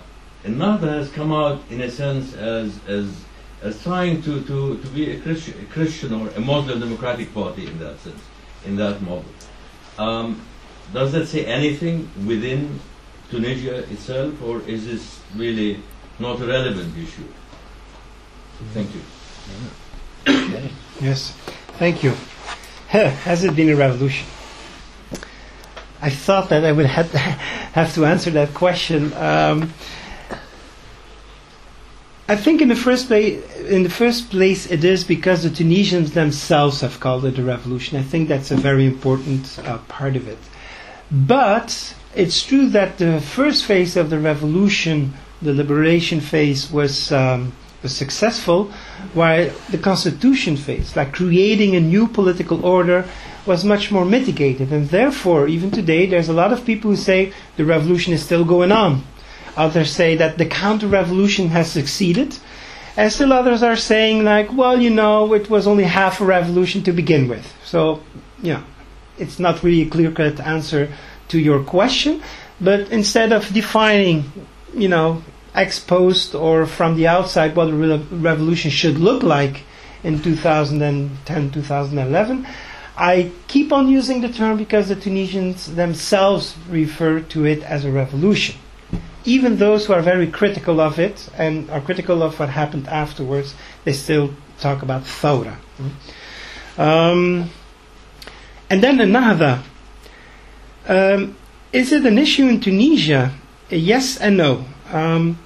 Ennahda 0.48 0.88
has 0.88 1.10
come 1.10 1.32
out, 1.32 1.60
in 1.68 1.82
a 1.82 1.90
sense, 1.90 2.34
as, 2.34 2.80
as, 2.88 3.24
as 3.62 3.82
trying 3.82 4.22
to, 4.22 4.42
to, 4.44 4.78
to 4.78 4.88
be 4.88 5.12
a 5.12 5.20
Christian, 5.20 5.60
a 5.60 5.66
Christian 5.66 6.14
or 6.14 6.28
a 6.28 6.40
Muslim 6.40 6.80
democratic 6.80 7.34
party 7.34 7.66
in 7.66 7.78
that 7.80 8.00
sense, 8.00 8.20
in 8.64 8.76
that 8.76 9.02
model. 9.02 9.24
Um, 9.98 10.40
does 10.94 11.12
that 11.12 11.26
say 11.26 11.44
anything 11.44 12.10
within 12.26 12.80
Tunisia 13.30 13.78
itself, 13.92 14.40
or 14.42 14.62
is 14.62 14.86
this 14.86 15.20
really 15.36 15.82
not 16.18 16.40
a 16.40 16.46
relevant 16.46 16.96
issue? 16.96 17.28
Thank 18.72 18.90
you. 18.94 19.02
Yes, 21.00 21.30
thank 21.78 22.02
you. 22.02 22.10
Has 22.88 23.44
it 23.44 23.54
been 23.54 23.68
a 23.68 23.76
revolution? 23.76 24.26
I 26.02 26.10
thought 26.10 26.48
that 26.48 26.64
I 26.64 26.72
would 26.72 26.86
have 26.86 27.94
to 27.94 28.04
answer 28.04 28.30
that 28.30 28.52
question. 28.52 29.12
Um, 29.12 29.72
I 32.30 32.36
think 32.36 32.60
in 32.60 32.68
the 32.68 32.76
first 32.76 33.06
place, 33.06 33.42
in 33.60 33.84
the 33.84 33.90
first 33.90 34.28
place, 34.28 34.70
it 34.70 34.84
is 34.84 35.02
because 35.02 35.44
the 35.44 35.50
Tunisians 35.50 36.12
themselves 36.12 36.82
have 36.82 37.00
called 37.00 37.24
it 37.24 37.38
a 37.38 37.42
revolution. 37.42 37.96
I 37.96 38.02
think 38.02 38.28
that's 38.28 38.50
a 38.50 38.56
very 38.56 38.84
important 38.84 39.58
uh, 39.64 39.78
part 39.88 40.14
of 40.14 40.28
it. 40.28 40.36
But 41.10 41.94
it's 42.14 42.42
true 42.42 42.68
that 42.68 42.98
the 42.98 43.22
first 43.22 43.64
phase 43.64 43.96
of 43.96 44.10
the 44.10 44.18
revolution, 44.18 45.14
the 45.40 45.54
liberation 45.54 46.20
phase, 46.20 46.70
was 46.70 47.10
um, 47.12 47.54
was 47.82 47.96
successful, 47.96 48.70
while 49.14 49.50
the 49.70 49.78
constitution 49.78 50.56
phase, 50.56 50.96
like 50.96 51.12
creating 51.12 51.76
a 51.76 51.80
new 51.80 52.08
political 52.08 52.62
order, 52.66 53.06
was 53.46 53.64
much 53.64 53.90
more 53.90 54.04
mitigated. 54.04 54.70
And 54.70 54.90
therefore, 54.90 55.48
even 55.48 55.70
today, 55.70 56.04
there's 56.04 56.28
a 56.28 56.34
lot 56.34 56.52
of 56.52 56.66
people 56.66 56.90
who 56.90 56.96
say 56.96 57.32
the 57.56 57.64
revolution 57.64 58.12
is 58.12 58.22
still 58.22 58.44
going 58.44 58.72
on. 58.72 59.04
Others 59.58 59.90
say 59.90 60.14
that 60.14 60.38
the 60.38 60.46
counter-revolution 60.46 61.48
has 61.48 61.70
succeeded. 61.70 62.38
And 62.96 63.12
still 63.12 63.32
others 63.32 63.62
are 63.62 63.76
saying 63.76 64.24
like, 64.24 64.52
well, 64.52 64.80
you 64.80 64.90
know, 64.90 65.34
it 65.34 65.50
was 65.50 65.66
only 65.66 65.84
half 65.84 66.20
a 66.20 66.24
revolution 66.24 66.82
to 66.84 66.92
begin 66.92 67.28
with. 67.28 67.52
So, 67.64 68.00
yeah, 68.40 68.62
it's 69.18 69.40
not 69.40 69.64
really 69.64 69.82
a 69.82 69.90
clear-cut 69.90 70.38
answer 70.40 70.92
to 71.28 71.38
your 71.40 71.62
question. 71.64 72.22
But 72.60 72.90
instead 72.90 73.32
of 73.32 73.52
defining, 73.52 74.32
you 74.74 74.88
know, 74.88 75.22
ex 75.54 75.80
post 75.80 76.36
or 76.36 76.64
from 76.66 76.96
the 76.96 77.08
outside 77.08 77.56
what 77.56 77.68
a 77.68 77.72
re- 77.72 78.06
revolution 78.12 78.70
should 78.70 78.98
look 78.98 79.24
like 79.24 79.62
in 80.04 80.22
2010, 80.22 81.50
2011, 81.50 82.46
I 82.96 83.32
keep 83.48 83.72
on 83.72 83.88
using 83.88 84.20
the 84.20 84.28
term 84.28 84.56
because 84.56 84.88
the 84.88 84.96
Tunisians 84.96 85.74
themselves 85.74 86.56
refer 86.68 87.20
to 87.34 87.44
it 87.44 87.62
as 87.64 87.84
a 87.84 87.90
revolution 87.90 88.56
even 89.28 89.56
those 89.58 89.86
who 89.86 89.92
are 89.92 90.00
very 90.00 90.26
critical 90.26 90.80
of 90.80 90.98
it 90.98 91.28
and 91.36 91.70
are 91.70 91.80
critical 91.80 92.22
of 92.22 92.38
what 92.38 92.48
happened 92.48 92.88
afterwards, 92.88 93.54
they 93.84 93.92
still 93.92 94.34
talk 94.58 94.82
about 94.82 95.02
Thawra. 95.02 95.56
Um, 96.78 97.50
and 98.70 98.82
then 98.82 99.00
another. 99.00 99.62
Um, 100.86 101.36
is 101.72 101.92
it 101.92 102.06
an 102.06 102.18
issue 102.18 102.48
in 102.48 102.60
Tunisia? 102.60 103.34
Yes 103.68 104.16
and 104.16 104.38
no. 104.38 104.64
Um, 104.90 105.38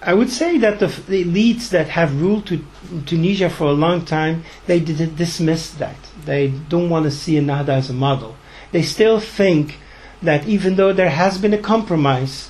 I 0.00 0.14
would 0.14 0.30
say 0.30 0.58
that 0.58 0.80
the, 0.80 0.88
the, 0.88 1.24
elites 1.24 1.68
that 1.70 1.88
have 1.88 2.20
ruled 2.20 2.46
to, 2.46 2.64
Tunisia 3.06 3.48
for 3.48 3.68
a 3.68 3.72
long 3.72 4.04
time, 4.04 4.42
they 4.66 4.80
did 4.80 5.16
dismiss 5.16 5.70
that. 5.74 5.96
They 6.24 6.48
don't 6.48 6.90
want 6.90 7.04
to 7.04 7.12
see 7.12 7.34
Ennahda 7.34 7.68
as 7.68 7.88
a 7.88 7.92
model. 7.92 8.34
They 8.72 8.82
still 8.82 9.20
think 9.20 9.78
that 10.20 10.48
even 10.48 10.74
though 10.74 10.92
there 10.92 11.10
has 11.10 11.38
been 11.38 11.54
a 11.54 11.58
compromise, 11.58 12.48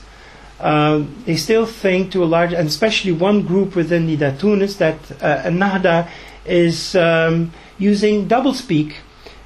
uh, 0.63 1.05
they 1.27 1.37
still 1.37 1.67
think 1.67 2.13
to 2.13 2.23
a 2.23 2.25
large, 2.25 2.53
and 2.53 2.69
especially 2.69 3.11
one 3.13 3.43
group 3.43 3.75
within 3.75 4.07
Nidaa 4.07 4.39
Tounes, 4.39 4.77
that 4.79 4.97
uh, 5.21 5.43
Ennahda 5.43 6.09
is 6.47 6.95
um, 6.95 7.53
using 7.79 8.29
doublespeak, 8.29 8.95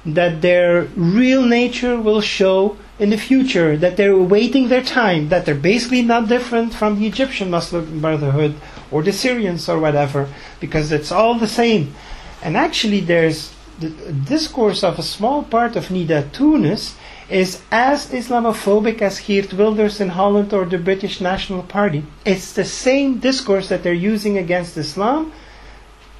that 0.05 0.41
their 0.41 0.83
real 0.95 1.43
nature 1.43 1.99
will 1.99 2.21
show 2.21 2.77
in 2.99 3.09
the 3.09 3.17
future, 3.17 3.75
that 3.77 3.97
they're 3.97 4.11
awaiting 4.11 4.69
their 4.69 4.83
time, 4.83 5.29
that 5.29 5.45
they're 5.45 5.55
basically 5.55 6.01
not 6.01 6.27
different 6.27 6.73
from 6.73 6.99
the 6.99 7.07
Egyptian 7.07 7.49
Muslim 7.49 7.99
Brotherhood 7.99 8.55
or 8.91 9.03
the 9.03 9.11
Syrians 9.11 9.67
or 9.67 9.79
whatever, 9.79 10.29
because 10.59 10.91
it's 10.91 11.11
all 11.11 11.35
the 11.35 11.47
same. 11.47 11.93
And 12.41 12.55
actually, 12.55 13.01
there's 13.01 13.53
the 13.79 13.89
discourse 13.89 14.83
of 14.83 14.97
a 14.97 15.03
small 15.03 15.43
part 15.43 15.75
of 15.75 15.87
Nidaa 15.87 16.31
Tounes 16.31 16.95
is 17.29 17.61
as 17.71 18.09
Islamophobic 18.11 19.01
as 19.01 19.19
Geert 19.19 19.53
Wilders 19.53 19.99
in 19.99 20.09
Holland 20.09 20.53
or 20.53 20.65
the 20.65 20.77
British 20.77 21.19
National 21.19 21.61
Party. 21.63 22.03
It's 22.25 22.53
the 22.53 22.63
same 22.63 23.19
discourse 23.19 23.67
that 23.69 23.83
they're 23.83 23.93
using 23.93 24.37
against 24.37 24.77
Islam. 24.77 25.33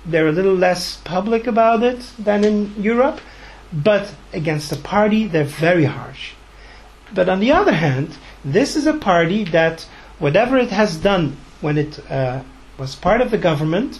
They're 0.06 0.28
a 0.28 0.34
little 0.34 0.56
less 0.56 0.98
public 0.98 1.48
about 1.48 1.84
it 1.84 2.00
than 2.20 2.44
in 2.44 2.74
Europe, 2.78 3.22
but 3.72 4.14
against 4.34 4.70
the 4.70 4.76
party, 4.76 5.28
they're 5.28 5.44
very 5.44 5.86
harsh. 5.86 6.34
But 7.14 7.30
on 7.30 7.40
the 7.40 7.52
other 7.52 7.74
hand, 7.74 8.18
this 8.44 8.76
is 8.76 8.86
a 8.86 8.94
party 8.94 9.46
that, 9.46 9.88
whatever 10.20 10.58
it 10.58 10.72
has 10.72 10.98
done 10.98 11.38
when 11.62 11.78
it 11.78 12.00
uh, 12.12 12.44
was 12.78 12.96
part 12.96 13.22
of 13.22 13.32
the 13.32 13.38
government, 13.38 14.00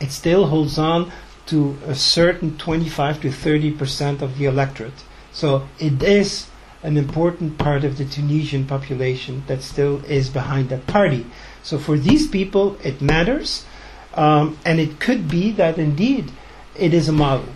it 0.00 0.10
still 0.10 0.46
holds 0.46 0.78
on 0.78 1.12
to 1.46 1.76
a 1.86 1.94
certain 1.94 2.56
25 2.56 3.20
to 3.20 3.30
30 3.30 3.72
percent 3.72 4.22
of 4.22 4.38
the 4.38 4.46
electorate. 4.46 5.04
So 5.34 5.68
it 5.78 6.02
is 6.02 6.46
an 6.82 6.96
important 6.96 7.58
part 7.58 7.84
of 7.84 7.98
the 7.98 8.04
Tunisian 8.04 8.66
population 8.66 9.42
that 9.48 9.62
still 9.62 10.02
is 10.04 10.30
behind 10.30 10.68
that 10.68 10.86
party. 10.86 11.26
So 11.62 11.76
for 11.78 11.98
these 11.98 12.28
people, 12.28 12.78
it 12.84 13.02
matters, 13.02 13.64
um, 14.14 14.56
and 14.64 14.78
it 14.78 15.00
could 15.00 15.28
be 15.28 15.50
that 15.52 15.76
indeed 15.76 16.30
it 16.76 16.94
is 16.94 17.08
a 17.08 17.12
model. 17.12 17.48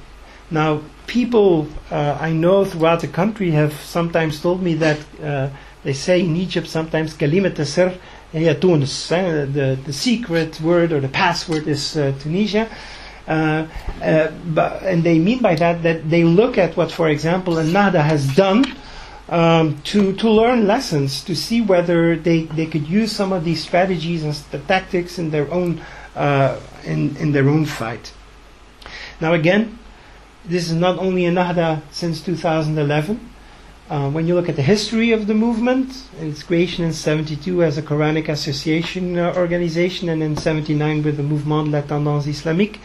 Now, 0.50 0.82
people 1.06 1.68
uh, 1.90 2.18
I 2.20 2.32
know 2.32 2.64
throughout 2.64 3.00
the 3.00 3.09
country 3.09 3.52
have 3.52 3.72
sometimes 3.72 4.40
told 4.40 4.62
me 4.62 4.74
that 4.74 4.98
uh, 5.22 5.50
they 5.84 5.92
say 5.92 6.20
in 6.20 6.36
Egypt 6.36 6.66
sometimes 6.66 7.14
kalimat 7.14 7.64
sir 7.64 7.96
Tunis, 8.32 9.12
eh? 9.12 9.46
the, 9.46 9.78
the 9.86 9.92
secret 9.92 10.60
word 10.60 10.92
or 10.92 11.00
the 11.00 11.09
password 11.09 11.66
is 11.66 11.96
uh, 11.96 12.12
Tunisia. 12.20 12.68
Uh, 13.28 13.68
uh, 14.02 14.30
but, 14.46 14.82
and 14.82 15.05
they 15.05 15.18
mean 15.18 15.40
by 15.40 15.55
that 15.55 15.82
that 15.82 16.09
they 16.09 16.24
look 16.24 16.56
at 16.56 16.76
what, 16.76 16.90
for 16.90 17.09
example, 17.10 17.55
Ennahda 17.55 18.02
has 18.02 18.34
done 18.34 18.64
um, 19.28 19.80
to, 19.82 20.14
to 20.14 20.30
learn 20.30 20.66
lessons, 20.66 21.22
to 21.24 21.36
see 21.36 21.60
whether 21.60 22.16
they, 22.16 22.44
they 22.44 22.64
could 22.64 22.88
use 22.88 23.12
some 23.12 23.32
of 23.32 23.44
these 23.44 23.62
strategies 23.62 24.24
and 24.24 24.34
the 24.50 24.59
tactics 24.60 25.18
in 25.18 25.30
their 25.30 25.50
own 25.52 25.82
uh, 26.16 26.59
in, 26.84 27.16
in 27.18 27.32
their 27.32 27.48
own 27.48 27.64
fight. 27.64 28.12
Now 29.20 29.34
again, 29.34 29.78
this 30.44 30.70
is 30.70 30.74
not 30.74 30.98
only 30.98 31.22
Ennahda 31.22 31.82
since 31.92 32.22
2011. 32.22 33.34
Uh, 33.88 34.10
when 34.10 34.26
you 34.26 34.34
look 34.34 34.50
at 34.50 34.56
the 34.56 34.62
history 34.62 35.12
of 35.12 35.26
the 35.26 35.34
movement, 35.34 36.05
its 36.20 36.42
creation 36.42 36.84
in 36.84 36.92
72 36.92 37.62
as 37.62 37.78
a 37.78 37.82
Quranic 37.82 38.28
association 38.28 39.16
uh, 39.16 39.32
organization 39.34 40.10
and 40.10 40.22
in 40.22 40.36
79 40.36 41.02
with 41.02 41.16
the 41.16 41.22
Mouvement 41.22 41.64
de 41.64 41.70
la 41.70 41.80
Tendance 41.80 42.26
Islamique, 42.26 42.80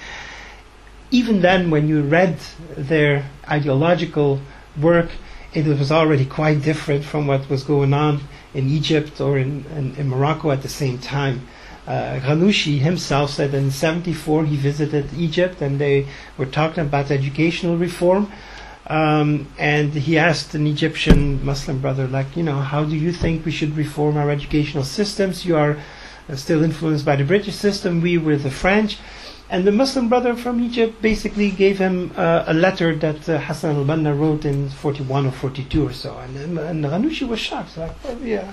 even 1.14 1.42
then, 1.42 1.70
when 1.70 1.88
you 1.88 2.02
read 2.02 2.40
their 2.76 3.30
ideological 3.48 4.42
work, 4.82 5.12
it 5.54 5.68
was 5.68 5.92
already 5.92 6.26
quite 6.26 6.64
different 6.64 7.06
from 7.06 7.28
what 7.28 7.48
was 7.52 7.64
going 7.64 7.94
on 7.94 8.22
in 8.56 8.68
Egypt 8.68 9.22
or 9.22 9.38
in, 9.38 9.64
in, 9.78 9.96
in 9.96 10.10
Morocco 10.10 10.50
at 10.50 10.64
the 10.64 10.68
same 10.68 10.98
time. 10.98 11.48
Uh, 11.86 12.20
himself 12.20 13.30
said 13.30 13.54
in 13.54 13.70
74 13.70 14.46
he 14.46 14.56
visited 14.56 15.14
Egypt 15.14 15.62
and 15.62 15.80
they 15.80 16.08
were 16.38 16.48
talking 16.48 16.82
about 16.84 17.12
educational 17.12 17.78
reform. 17.78 18.32
Um, 18.88 19.48
and 19.60 19.94
he 19.94 20.18
asked 20.18 20.56
an 20.56 20.66
Egyptian 20.66 21.46
Muslim 21.46 21.80
brother, 21.80 22.08
like, 22.08 22.36
you 22.36 22.42
know, 22.42 22.60
how 22.60 22.84
do 22.86 22.96
you 22.96 23.12
think 23.12 23.46
we 23.46 23.52
should 23.52 23.78
reform 23.78 24.18
our 24.18 24.32
educational 24.32 24.84
systems? 24.84 25.46
You 25.46 25.58
are 25.58 25.78
uh, 26.28 26.36
still 26.36 26.64
influenced 26.64 27.06
by 27.06 27.18
the 27.18 27.24
British 27.24 27.56
system, 27.56 28.02
we 28.02 28.18
were 28.18 28.36
the 28.36 28.50
French. 28.50 28.98
And 29.54 29.68
the 29.68 29.72
Muslim 29.72 30.10
brother 30.10 30.34
from 30.34 30.64
Egypt 30.64 31.00
basically 31.00 31.52
gave 31.52 31.78
him 31.78 32.12
uh, 32.18 32.44
a 32.48 32.56
letter 32.56 32.96
that 32.96 33.30
uh, 33.30 33.38
Hassan 33.38 33.76
al-Banna 33.76 34.20
wrote 34.20 34.46
in 34.46 34.68
41 34.68 35.28
or 35.28 35.32
42 35.32 35.90
or 35.90 35.94
so. 35.94 36.18
And, 36.18 36.58
and 36.58 36.84
Ghannouchi 36.84 37.28
was 37.28 37.40
shocked. 37.40 37.78
Like, 37.78 37.92
oh, 38.06 38.18
yeah. 38.24 38.52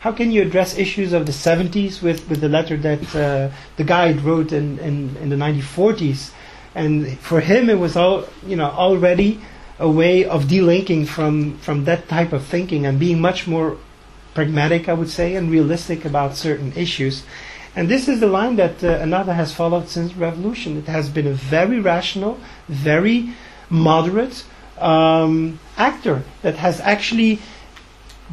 How 0.00 0.12
can 0.12 0.32
you 0.32 0.40
address 0.40 0.78
issues 0.78 1.12
of 1.12 1.26
the 1.26 1.32
70s 1.32 2.00
with, 2.00 2.30
with 2.30 2.40
the 2.40 2.48
letter 2.48 2.78
that 2.78 3.14
uh, 3.14 3.50
the 3.76 3.84
guide 3.84 4.22
wrote 4.22 4.52
in, 4.52 4.78
in, 4.78 5.14
in 5.18 5.28
the 5.28 5.36
1940s? 5.36 6.32
And 6.74 7.18
for 7.18 7.40
him, 7.40 7.68
it 7.68 7.78
was 7.78 7.94
all, 7.94 8.24
you 8.46 8.56
know, 8.56 8.70
already 8.70 9.38
a 9.78 9.90
way 9.90 10.24
of 10.24 10.44
delinking 10.44 11.08
from, 11.08 11.58
from 11.58 11.84
that 11.84 12.08
type 12.08 12.32
of 12.32 12.42
thinking 12.42 12.86
and 12.86 12.98
being 12.98 13.20
much 13.20 13.46
more 13.46 13.76
pragmatic, 14.32 14.88
I 14.88 14.94
would 14.94 15.10
say, 15.10 15.34
and 15.34 15.50
realistic 15.50 16.06
about 16.06 16.36
certain 16.36 16.72
issues. 16.72 17.22
And 17.76 17.90
this 17.90 18.08
is 18.08 18.20
the 18.20 18.26
line 18.26 18.56
that 18.56 18.82
uh, 18.82 19.00
Ennahda 19.04 19.34
has 19.34 19.52
followed 19.52 19.90
since 19.90 20.14
revolution. 20.14 20.78
It 20.78 20.86
has 20.86 21.10
been 21.10 21.26
a 21.26 21.34
very 21.34 21.78
rational, 21.78 22.40
very 22.68 23.34
moderate 23.68 24.44
um, 24.78 25.60
actor 25.76 26.22
that 26.40 26.56
has 26.56 26.80
actually 26.80 27.38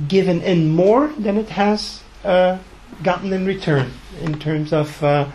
given 0.07 0.41
in 0.41 0.69
more 0.69 1.07
than 1.17 1.37
it 1.37 1.49
has 1.49 2.01
uh, 2.23 2.57
gotten 3.03 3.33
in 3.33 3.45
return 3.45 3.91
in 4.21 4.39
terms 4.39 4.71
of 4.71 5.03
uh, 5.03 5.29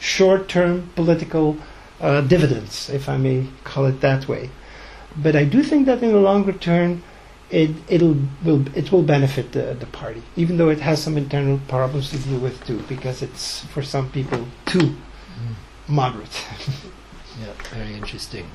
short-term 0.00 0.90
political 0.96 1.56
uh, 2.00 2.22
dividends, 2.22 2.90
if 2.90 3.08
I 3.08 3.16
may 3.16 3.46
call 3.62 3.86
it 3.86 4.00
that 4.00 4.26
way. 4.26 4.50
But 5.16 5.36
I 5.36 5.44
do 5.44 5.62
think 5.62 5.86
that 5.86 6.02
in 6.02 6.12
the 6.12 6.18
longer 6.18 6.52
term, 6.52 7.04
it 7.54 7.70
it'll 7.88 8.16
will 8.44 8.66
it 8.76 8.90
will 8.90 9.02
benefit 9.02 9.52
the, 9.52 9.76
the 9.78 9.86
party, 9.86 10.22
even 10.36 10.56
though 10.56 10.70
it 10.70 10.80
has 10.80 11.00
some 11.02 11.16
internal 11.16 11.60
problems 11.68 12.10
to 12.10 12.18
deal 12.18 12.40
with 12.40 12.64
too, 12.66 12.82
because 12.88 13.22
it's 13.22 13.64
for 13.66 13.82
some 13.82 14.10
people 14.10 14.46
too 14.66 14.78
mm. 14.78 15.54
moderate. 15.88 16.44
Yeah, 17.40 17.52
very 17.76 17.94
interesting. 17.94 18.48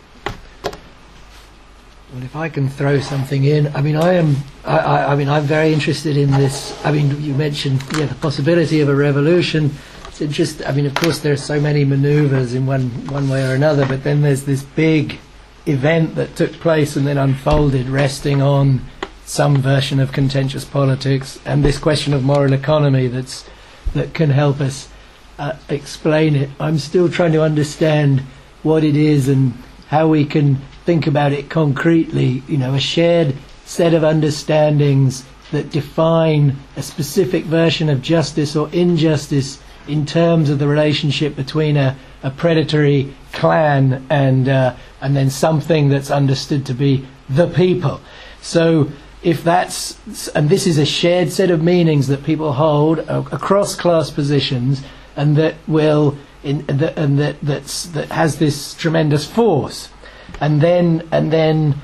Well, 2.13 2.23
if 2.23 2.33
I 2.33 2.47
can 2.47 2.69
throw 2.69 3.01
something 3.01 3.43
in, 3.43 3.67
I 3.75 3.81
mean, 3.81 3.97
I 3.97 4.13
am, 4.13 4.37
I, 4.63 4.77
I, 4.77 5.11
I 5.11 5.15
mean, 5.17 5.27
I'm 5.27 5.43
very 5.43 5.73
interested 5.73 6.15
in 6.15 6.31
this. 6.31 6.73
I 6.85 6.93
mean, 6.93 7.21
you 7.21 7.33
mentioned, 7.33 7.83
yeah, 7.97 8.05
the 8.05 8.15
possibility 8.15 8.79
of 8.79 8.87
a 8.87 8.95
revolution. 8.95 9.71
It's 10.07 10.21
interesting. 10.21 10.65
I 10.65 10.71
mean, 10.71 10.85
of 10.85 10.95
course, 10.95 11.19
there 11.19 11.33
are 11.33 11.43
so 11.51 11.59
many 11.59 11.83
manoeuvres 11.83 12.53
in 12.53 12.65
one 12.65 12.89
one 13.07 13.27
way 13.27 13.45
or 13.45 13.53
another, 13.53 13.85
but 13.85 14.05
then 14.05 14.21
there's 14.21 14.45
this 14.45 14.63
big 14.63 15.19
event 15.69 16.15
that 16.15 16.35
took 16.35 16.53
place 16.53 16.95
and 16.95 17.05
then 17.05 17.17
unfolded, 17.17 17.87
resting 17.87 18.41
on 18.41 18.81
some 19.25 19.57
version 19.57 19.99
of 19.99 20.11
contentious 20.11 20.65
politics 20.65 21.39
and 21.45 21.63
this 21.63 21.77
question 21.77 22.13
of 22.13 22.23
moral 22.23 22.51
economy 22.51 23.07
that's 23.07 23.45
that 23.93 24.13
can 24.13 24.31
help 24.31 24.59
us 24.59 24.89
uh, 25.37 25.53
explain 25.69 26.35
it. 26.35 26.49
I'm 26.59 26.79
still 26.79 27.09
trying 27.09 27.31
to 27.33 27.43
understand 27.43 28.21
what 28.63 28.83
it 28.83 28.95
is 28.95 29.29
and 29.29 29.53
how 29.87 30.07
we 30.07 30.25
can 30.25 30.55
think 30.85 31.07
about 31.07 31.31
it 31.31 31.49
concretely. 31.49 32.43
You 32.47 32.57
know, 32.57 32.73
a 32.73 32.79
shared 32.79 33.35
set 33.65 33.93
of 33.93 34.03
understandings 34.03 35.25
that 35.51 35.71
define 35.71 36.55
a 36.75 36.83
specific 36.83 37.45
version 37.45 37.89
of 37.89 38.01
justice 38.01 38.55
or 38.55 38.69
injustice 38.71 39.59
in 39.87 40.05
terms 40.05 40.49
of 40.49 40.59
the 40.59 40.67
relationship 40.67 41.35
between 41.35 41.77
a, 41.77 41.95
a 42.23 42.29
predatory 42.29 43.13
clan 43.31 44.05
and 44.09 44.49
uh, 44.49 44.75
and 45.01 45.15
then 45.15 45.29
something 45.29 45.89
that's 45.89 46.11
understood 46.11 46.65
to 46.65 46.73
be 46.73 47.05
the 47.29 47.47
people. 47.47 48.01
So 48.41 48.89
if 49.23 49.43
that's 49.43 49.97
and 50.29 50.49
this 50.49 50.65
is 50.65 50.77
a 50.77 50.85
shared 50.85 51.31
set 51.31 51.51
of 51.51 51.63
meanings 51.63 52.07
that 52.07 52.23
people 52.23 52.53
hold 52.53 52.99
across 52.99 53.75
class 53.75 54.09
positions 54.09 54.81
and 55.15 55.35
that 55.35 55.55
will 55.67 56.17
in, 56.43 56.65
and 56.69 56.79
that 56.79 56.97
and 56.97 57.19
that 57.19 57.41
that's, 57.41 57.83
that 57.87 58.09
has 58.09 58.39
this 58.39 58.73
tremendous 58.75 59.25
force 59.25 59.89
and 60.39 60.61
then 60.61 61.07
and 61.11 61.31
then 61.33 61.75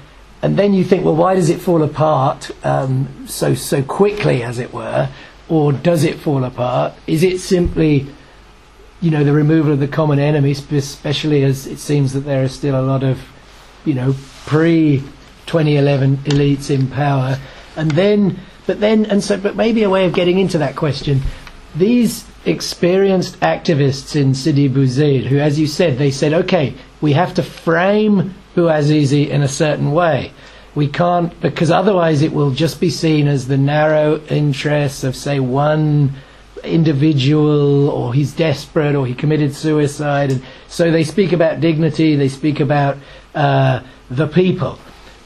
and 0.41 0.57
then 0.57 0.73
you 0.73 0.83
think 0.83 1.03
well 1.03 1.15
why 1.15 1.35
does 1.35 1.49
it 1.49 1.59
fall 1.59 1.83
apart 1.83 2.51
um, 2.65 3.27
so 3.27 3.53
so 3.53 3.83
quickly 3.83 4.43
as 4.43 4.59
it 4.59 4.73
were 4.73 5.09
or 5.49 5.73
does 5.73 6.03
it 6.03 6.17
fall 6.19 6.43
apart 6.43 6.93
is 7.07 7.23
it 7.23 7.39
simply 7.39 8.07
you 9.05 9.11
know 9.11 9.23
the 9.23 9.31
removal 9.31 9.71
of 9.71 9.79
the 9.79 9.87
common 9.87 10.17
enemy 10.17 10.49
especially 10.49 11.43
as 11.43 11.67
it 11.67 11.77
seems 11.77 12.13
that 12.13 12.21
there 12.21 12.43
are 12.43 12.47
still 12.47 12.79
a 12.79 12.81
lot 12.81 13.03
of 13.03 13.21
you 13.85 13.93
know 13.93 14.15
pre 14.47 15.03
2011 15.45 16.17
elites 16.25 16.71
in 16.71 16.87
power. 16.87 17.37
And 17.75 17.91
then 17.91 18.39
but 18.65 18.79
then 18.79 19.05
and 19.05 19.23
so 19.23 19.37
but 19.37 19.55
maybe 19.55 19.83
a 19.83 19.91
way 19.91 20.05
of 20.05 20.13
getting 20.13 20.39
into 20.39 20.57
that 20.57 20.75
question 20.75 21.21
these 21.75 22.25
experienced 22.45 23.39
activists 23.41 24.15
in 24.15 24.33
Sidi 24.33 24.67
Bouzid 24.67 25.25
who 25.25 25.37
as 25.37 25.59
you 25.59 25.67
said 25.67 25.99
they 25.99 26.09
said 26.09 26.33
okay 26.33 26.73
we 26.99 27.13
have 27.13 27.35
to 27.35 27.43
frame 27.43 28.33
Bouazizi 28.55 29.29
in 29.29 29.43
a 29.43 29.47
certain 29.47 29.91
way. 29.91 30.31
We 30.73 30.87
can't 30.87 31.39
because 31.41 31.69
otherwise 31.69 32.23
it 32.23 32.33
will 32.33 32.51
just 32.51 32.79
be 32.79 32.89
seen 32.89 33.27
as 33.27 33.47
the 33.47 33.57
narrow 33.57 34.19
interests 34.29 35.03
of 35.03 35.15
say 35.15 35.39
one 35.39 36.13
individual 36.65 37.89
or 37.89 38.13
he's 38.13 38.33
desperate 38.33 38.95
or 38.95 39.05
he 39.05 39.13
committed 39.13 39.55
suicide 39.55 40.31
and 40.31 40.43
so 40.67 40.91
they 40.91 41.03
speak 41.03 41.31
about 41.31 41.59
dignity 41.59 42.15
they 42.15 42.29
speak 42.29 42.59
about 42.59 42.97
uh, 43.33 43.81
the 44.09 44.27
people. 44.27 44.79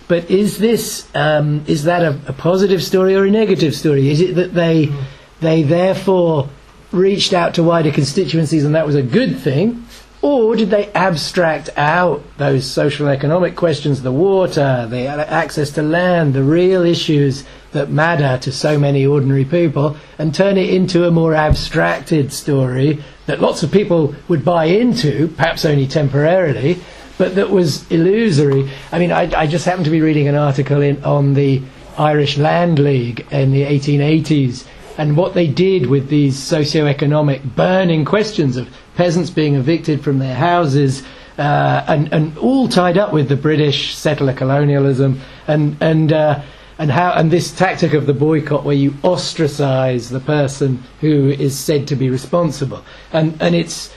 But 0.07 0.30
is 0.30 0.57
this 0.57 1.07
um, 1.14 1.64
is 1.68 1.84
that 1.84 2.02
a, 2.02 2.20
a 2.28 2.34
positive 2.34 2.84
story 2.84 3.16
or 3.16 3.26
a 3.26 3.32
negative 3.32 3.76
story? 3.76 4.10
Is 4.10 4.22
it 4.22 4.36
that 4.36 4.53
they 4.53 4.91
they 5.40 5.61
therefore 5.61 6.49
reached 6.91 7.34
out 7.34 7.53
to 7.53 7.64
wider 7.64 7.91
constituencies 7.91 8.66
and 8.66 8.74
that 8.74 8.86
was 8.86 8.95
a 8.95 9.03
good 9.03 9.38
thing 9.38 9.86
or 10.22 10.56
did 10.56 10.70
they 10.70 10.91
abstract 10.94 11.70
out 11.78 12.24
those 12.38 12.66
social 12.66 13.07
economic 13.07 13.56
questions, 13.56 14.02
the 14.02 14.11
water, 14.11 14.86
the 14.90 15.06
access 15.06 15.70
to 15.72 15.82
land, 15.82 16.34
the 16.34 16.44
real 16.44 16.84
issues 16.84 17.45
that 17.72 17.90
matter 17.90 18.38
to 18.41 18.52
so 18.52 18.80
many 18.80 19.06
ordinary 19.06 19.46
people, 19.46 19.98
and 20.18 20.34
turn 20.34 20.58
it 20.58 20.70
into 20.70 21.06
a 21.06 21.12
more 21.12 21.34
abstracted 21.34 22.34
story 22.34 23.04
that 23.26 23.40
lots 23.40 23.64
of 23.64 23.72
people 23.72 24.16
would 24.28 24.44
buy 24.44 24.66
into, 24.66 25.28
perhaps 25.30 25.66
only 25.66 25.88
temporarily, 25.88 26.80
but 27.18 27.36
that 27.36 27.50
was 27.50 27.90
illusory? 27.91 28.70
I 28.91 29.00
mean, 29.00 29.12
I, 29.12 29.32
I 29.38 29.48
just 29.48 29.66
happened 29.66 29.86
to 29.86 29.91
be 29.91 30.02
reading 30.02 30.28
an 30.28 30.36
article 30.36 30.82
in, 30.82 31.04
on 31.04 31.34
the 31.34 31.62
Irish 31.98 32.38
Land 32.38 32.80
League 32.80 33.28
in 33.32 33.52
the 33.52 33.64
1880s 33.64 34.66
and 35.00 35.16
what 35.16 35.34
they 35.34 35.48
did 35.48 35.86
with 35.86 36.10
these 36.10 36.38
socio-economic 36.38 37.41
burning 37.56 38.04
questions 38.04 38.58
of 38.58 38.68
peasants 38.96 39.30
being 39.30 39.56
evicted 39.56 40.04
from 40.04 40.20
their 40.20 40.36
houses, 40.36 41.04
uh, 41.38 41.86
and, 41.88 42.12
and 42.12 42.38
all 42.38 42.68
tied 42.68 42.98
up 42.98 43.14
with 43.14 43.30
the 43.30 43.36
British 43.38 43.96
settler 43.96 44.34
colonialism, 44.34 45.22
and 45.48 45.78
and 45.80 46.12
uh, 46.12 46.41
and 46.80 46.90
how 46.90 47.12
and 47.12 47.30
this 47.30 47.52
tactic 47.52 47.94
of 47.94 48.06
the 48.06 48.14
boycott, 48.14 48.64
where 48.64 48.76
you 48.76 48.96
ostracize 49.04 50.10
the 50.10 50.22
person 50.22 50.82
who 51.02 51.30
is 51.30 51.60
said 51.60 51.88
to 51.90 51.96
be 51.96 52.10
responsible, 52.10 52.84
and 53.14 53.40
and 53.42 53.54
it's. 53.54 53.94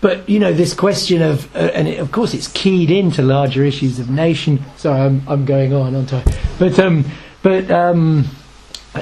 But 0.00 0.28
you 0.28 0.40
know 0.40 0.52
this 0.52 0.74
question 0.74 1.22
of, 1.22 1.54
uh, 1.54 1.70
and 1.74 1.86
it, 1.86 2.00
of 2.00 2.10
course 2.10 2.34
it's 2.34 2.48
keyed 2.48 2.90
into 2.90 3.22
larger 3.22 3.64
issues 3.64 4.00
of 4.00 4.10
nation. 4.10 4.64
Sorry, 4.76 5.00
I'm 5.00 5.22
I'm 5.28 5.44
going 5.44 5.72
on, 5.72 5.94
aren't 5.94 6.12
I? 6.12 6.24
But 6.58 6.76
um, 6.80 7.04
but 7.42 7.70
um, 7.70 8.24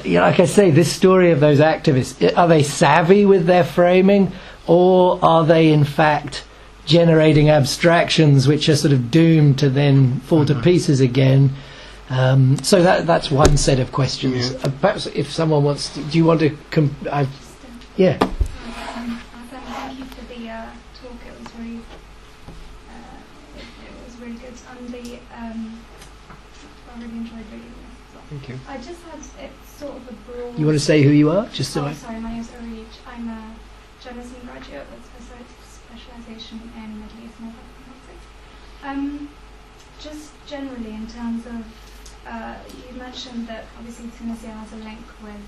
yeah, 0.05 0.23
like 0.23 0.40
I 0.40 0.44
say, 0.44 0.70
this 0.70 0.93
story 0.93 1.31
of 1.31 1.40
those 1.40 1.59
activists, 1.59 2.36
are 2.36 2.48
they 2.48 2.62
savvy 2.62 3.24
with 3.24 3.47
their 3.47 3.65
framing, 3.65 4.32
or 4.66 5.19
are 5.24 5.47
they 5.47 5.73
in 5.73 5.85
fact 5.85 6.44
generating 6.85 7.48
abstractions 7.48 8.47
which 8.47 8.69
are 8.69 8.77
sort 8.77 8.93
of 8.93 9.11
doomed 9.11 9.59
to 9.61 9.70
then 9.70 10.20
fall 10.20 10.44
to 10.44 10.61
pieces 10.61 11.01
again? 11.01 11.55
Um, 12.10 12.58
so 12.62 12.82
that 12.82 13.06
that's 13.06 13.30
one 13.30 13.56
set 13.56 13.78
of 13.78 13.92
questions. 13.92 14.52
Uh, 14.64 14.72
perhaps 14.80 15.06
if 15.06 15.30
someone 15.30 15.62
wants, 15.62 15.94
to, 15.94 16.02
do 16.02 16.18
you 16.18 16.24
want 16.24 16.40
to? 16.40 16.50
Com- 16.72 16.94
I, 17.10 17.26
yeah. 17.96 18.18
Um, 18.20 18.28
Hassan, 19.30 19.62
thank 19.62 19.98
you 20.00 20.04
for 20.06 20.24
the 20.26 20.48
uh, 20.50 20.66
talk. 21.00 21.12
It 21.24 21.38
was 21.38 21.54
really, 21.56 21.78
uh, 21.78 23.56
it, 23.56 23.62
it 23.62 24.04
was 24.04 24.16
really 24.20 24.38
good. 24.38 24.54
And 24.76 24.88
the, 24.88 25.18
um, 25.38 25.80
I 26.92 27.00
really 27.00 27.16
enjoyed 27.18 27.44
reading 27.52 27.70
this. 27.78 28.12
So 28.12 28.18
Thank 28.28 28.48
you. 28.48 28.58
I 28.68 28.76
just 28.78 29.00
had 29.02 29.20
it's 29.44 29.70
sort 29.70 29.94
of 29.96 30.08
a 30.08 30.12
broad. 30.28 30.58
You 30.58 30.66
want 30.66 30.78
to 30.78 30.84
say 30.84 31.02
who 31.02 31.10
you 31.10 31.30
are, 31.30 31.46
just 31.48 31.72
so 31.72 31.82
oh, 31.82 31.86
I. 31.86 31.92
sorry, 31.92 32.18
my 32.18 32.32
name 32.32 32.40
is 32.40 32.48
Arij. 32.48 32.86
I'm 33.06 33.28
a 33.28 33.54
journalism 34.02 34.36
graduate 34.46 34.86
with 34.90 35.06
speci- 35.14 35.78
specialisation 35.94 36.60
in 36.76 37.00
Middle 37.00 37.24
East 37.24 37.34
and 37.38 37.46
North 37.46 37.56
African 37.62 37.84
politics. 37.86 38.26
Um, 38.82 39.28
just 40.00 40.32
generally, 40.46 40.90
in 40.94 41.06
terms 41.06 41.46
of, 41.46 41.62
uh, 42.26 42.55
you 42.88 42.98
mentioned 42.98 43.47
that 43.48 43.64
obviously 43.78 44.10
Tunisia 44.18 44.48
has 44.48 44.72
a 44.72 44.76
link 44.76 45.05
with 45.22 45.40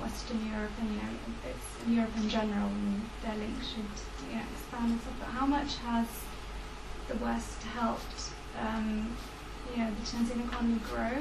Western 0.00 0.46
Europe 0.50 0.72
and 0.80 0.90
you 0.90 0.96
know, 0.96 1.12
it's 1.48 1.88
Europe 1.88 2.16
in 2.16 2.28
general, 2.28 2.68
and 2.68 3.00
their 3.22 3.36
link 3.36 3.56
should 3.62 3.90
you 4.28 4.36
know, 4.36 4.42
expand 4.52 4.92
and 4.92 5.00
stuff. 5.00 5.14
But 5.18 5.28
how 5.28 5.46
much 5.46 5.76
has 5.78 6.06
the 7.08 7.16
West 7.16 7.62
helped, 7.74 8.30
um, 8.58 9.16
you 9.72 9.82
know, 9.82 9.90
the 9.90 10.06
Tunisian 10.06 10.40
economy 10.40 10.80
grow? 10.90 11.16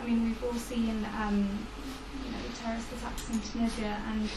I 0.00 0.06
mean, 0.06 0.24
we've 0.24 0.44
all 0.44 0.54
seen, 0.54 1.06
um, 1.20 1.66
you 2.24 2.32
know, 2.32 2.38
the 2.48 2.56
terrorist 2.56 2.88
attacks 2.96 3.28
in 3.30 3.40
Tunisia, 3.40 3.96
and 4.08 4.28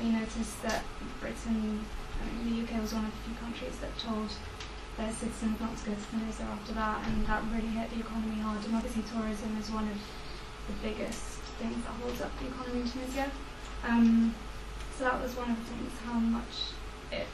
we 0.00 0.10
noticed 0.10 0.62
that 0.62 0.82
Britain, 1.20 1.84
I 2.20 2.44
mean, 2.44 2.56
the 2.56 2.62
UK 2.64 2.80
was 2.80 2.94
one 2.94 3.04
of 3.04 3.10
the 3.10 3.18
few 3.28 3.34
countries 3.38 3.76
that 3.80 3.96
told 3.98 4.30
their 5.00 5.12
citizens 5.12 5.58
not 5.60 5.72
to 5.78 5.84
go 5.90 5.92
to 5.96 6.04
Tunisia 6.12 6.44
after 6.44 6.72
that, 6.74 7.00
and 7.08 7.26
that 7.26 7.42
really 7.52 7.72
hit 7.72 7.88
the 7.90 8.00
economy 8.00 8.40
hard. 8.40 8.64
And 8.64 8.74
obviously, 8.76 9.02
tourism 9.08 9.56
is 9.58 9.70
one 9.70 9.88
of 9.88 9.98
the 10.68 10.74
biggest 10.84 11.40
things 11.58 11.80
that 11.84 11.92
holds 12.00 12.20
up 12.20 12.30
the 12.38 12.46
economy 12.48 12.80
in 12.84 12.88
Tunisia. 12.90 13.30
Um, 13.88 14.34
so 14.96 15.04
that 15.04 15.20
was 15.22 15.34
one 15.36 15.50
of 15.50 15.56
the 15.56 15.64
things, 15.72 15.92
how 16.04 16.18
much 16.20 16.54
it 17.10 17.26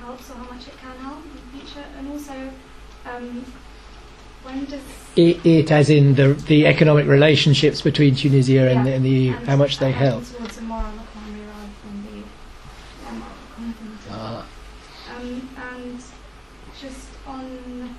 helps 0.00 0.30
or 0.30 0.34
how 0.34 0.50
much 0.52 0.66
it 0.66 0.76
can 0.78 0.96
help 0.98 1.22
in 1.24 1.32
the 1.38 1.64
future, 1.64 1.86
and 1.98 2.08
also. 2.10 2.50
Um, 3.06 3.44
when 4.44 4.64
does 4.64 4.80
It, 5.14 5.44
it 5.46 5.70
as 5.70 5.88
in 5.88 6.16
the 6.16 6.34
the 6.34 6.66
economic 6.66 7.06
relationships 7.06 7.80
between 7.80 8.16
Tunisia 8.16 8.68
and, 8.70 8.78
Yeah, 8.80 8.84
the, 8.84 8.92
and 8.96 9.04
the 9.04 9.10
EU, 9.10 9.32
and- 9.34 9.46
how 9.46 9.54
much 9.56 9.78
they 9.78 9.86
and 9.86 9.94
help. 9.94 10.24
towards 10.26 10.58
a 10.58 10.62
moral 10.62 10.90
economy 11.06 11.44
rather 11.46 11.70
than 11.84 11.96
the 12.06 12.18
immoral 13.08 13.36
economy. 13.52 15.42
on 17.26 17.94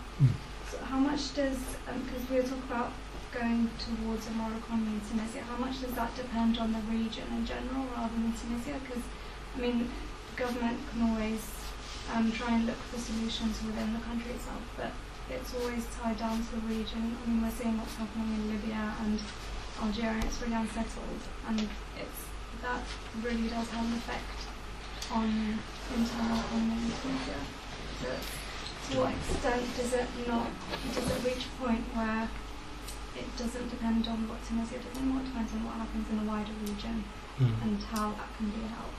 so 0.70 0.78
how 0.90 1.00
much 1.14 1.36
does 1.36 1.62
because 1.86 2.26
we 2.26 2.38
were 2.38 2.42
talking 2.42 2.66
about 2.66 2.90
going 3.30 3.70
towards 3.78 4.26
a 4.26 4.32
moral 4.34 4.58
economy 4.58 4.98
in 4.98 5.02
Tunisia, 5.06 5.46
how 5.46 5.58
much 5.62 5.78
does 5.78 5.94
that 5.94 6.10
depend 6.18 6.58
on 6.58 6.74
the 6.74 6.82
region 6.90 7.22
in 7.38 7.46
general 7.46 7.86
rather 7.94 8.18
than 8.18 8.34
Tunisia? 8.34 8.82
Because 8.82 9.06
I 9.54 9.62
mean, 9.62 9.86
the 9.86 10.36
government 10.42 10.82
can 10.90 11.14
always 11.14 11.46
um, 12.18 12.32
try 12.32 12.58
and 12.58 12.66
look 12.66 12.82
for 12.90 12.98
solutions 12.98 13.62
within 13.62 13.94
the 13.94 14.02
country 14.10 14.34
itself, 14.34 14.66
but 14.74 14.90
it's 15.30 15.54
always 15.54 15.86
tied 16.02 16.18
down 16.18 16.42
to 16.42 16.50
the 16.58 16.66
region. 16.66 17.14
I 17.14 17.30
mean, 17.30 17.46
we're 17.46 17.54
seeing 17.62 17.78
what's 17.78 17.94
happening 17.94 18.34
in 18.34 18.50
Libya 18.50 18.98
and 19.06 19.22
Algeria, 19.86 20.18
it's 20.26 20.42
really 20.42 20.58
unsettled, 20.58 21.22
and 21.46 21.62
it's 21.62 22.22
that 22.66 22.82
really 23.22 23.54
does 23.54 23.70
have 23.70 23.86
an 23.86 24.02
effect 24.02 24.50
on 25.14 25.30
internal 25.94 26.42
economy 26.42 26.90
in 26.90 26.94
Tunisia. 27.06 28.43
To 28.94 29.00
what 29.00 29.14
extent 29.14 29.64
does 29.76 29.94
it 29.94 30.08
not, 30.28 30.48
does 30.94 31.10
it 31.10 31.26
reach 31.26 31.46
a 31.46 31.64
point 31.66 31.84
where 31.98 32.30
it 33.18 33.26
doesn't 33.38 33.70
depend 33.70 34.08
on 34.08 34.28
what 34.30 34.38
Tunisia 34.48 34.78
does 34.78 34.98
anymore, 34.98 35.22
it 35.22 35.26
depends 35.26 35.52
on 35.54 35.66
what 35.66 35.76
happens 35.76 36.10
in 36.10 36.18
the 36.20 36.32
wider 36.32 36.52
region 36.62 37.04
Mm. 37.40 37.64
and 37.64 37.84
how 37.86 38.12
that 38.12 38.28
can 38.38 38.50
be 38.52 38.62
helped? 38.68 38.94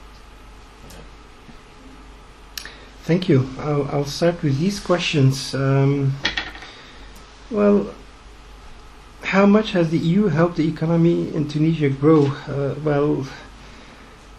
Thank 3.05 3.29
you. 3.29 3.49
I'll, 3.61 3.87
I'll 3.93 4.05
start 4.07 4.43
with 4.43 4.59
these 4.59 4.81
questions. 4.81 5.55
Um, 5.55 6.15
well, 7.49 7.95
how 9.23 9.47
much 9.47 9.71
has 9.73 9.91
the 9.91 9.99
EU 9.99 10.27
helped 10.27 10.57
the 10.57 10.67
economy 10.67 11.33
in 11.33 11.47
Tunisia 11.47 11.91
grow? 11.91 12.27
Uh, 12.49 12.75
well, 12.83 13.25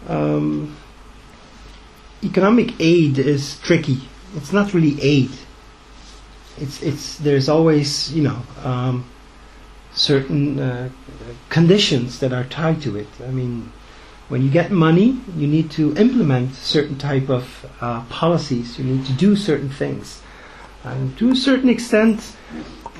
um, 0.08 0.76
economic 2.22 2.78
aid 2.78 3.18
is 3.18 3.58
tricky. 3.60 4.00
It's 4.36 4.52
not 4.52 4.74
really 4.74 5.00
aid. 5.00 5.30
It's 6.58 6.82
it's 6.82 7.18
there's 7.18 7.48
always 7.48 8.12
you 8.12 8.22
know 8.22 8.42
um, 8.64 9.04
certain 9.92 10.58
uh, 10.58 10.88
conditions 11.48 12.18
that 12.20 12.32
are 12.32 12.44
tied 12.44 12.80
to 12.82 12.96
it. 12.96 13.08
I 13.22 13.30
mean, 13.30 13.72
when 14.28 14.42
you 14.42 14.50
get 14.50 14.70
money, 14.70 15.20
you 15.36 15.46
need 15.46 15.70
to 15.72 15.96
implement 15.96 16.54
certain 16.54 16.98
type 16.98 17.28
of 17.28 17.66
uh, 17.80 18.02
policies. 18.08 18.78
You 18.78 18.84
need 18.84 19.06
to 19.06 19.12
do 19.12 19.36
certain 19.36 19.70
things, 19.70 20.22
and 20.84 21.16
to 21.18 21.30
a 21.30 21.36
certain 21.36 21.68
extent, 21.68 22.36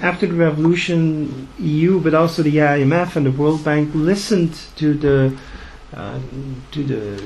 after 0.02 0.26
the 0.26 0.34
revolution, 0.34 1.48
EU, 1.58 2.00
but 2.00 2.14
also 2.14 2.42
the 2.42 2.56
IMF 2.56 3.16
and 3.16 3.26
the 3.26 3.32
World 3.32 3.64
Bank 3.64 3.90
listened 3.94 4.54
to 4.76 4.94
the 4.94 5.36
uh, 5.94 6.18
to 6.72 6.84
the 6.84 7.22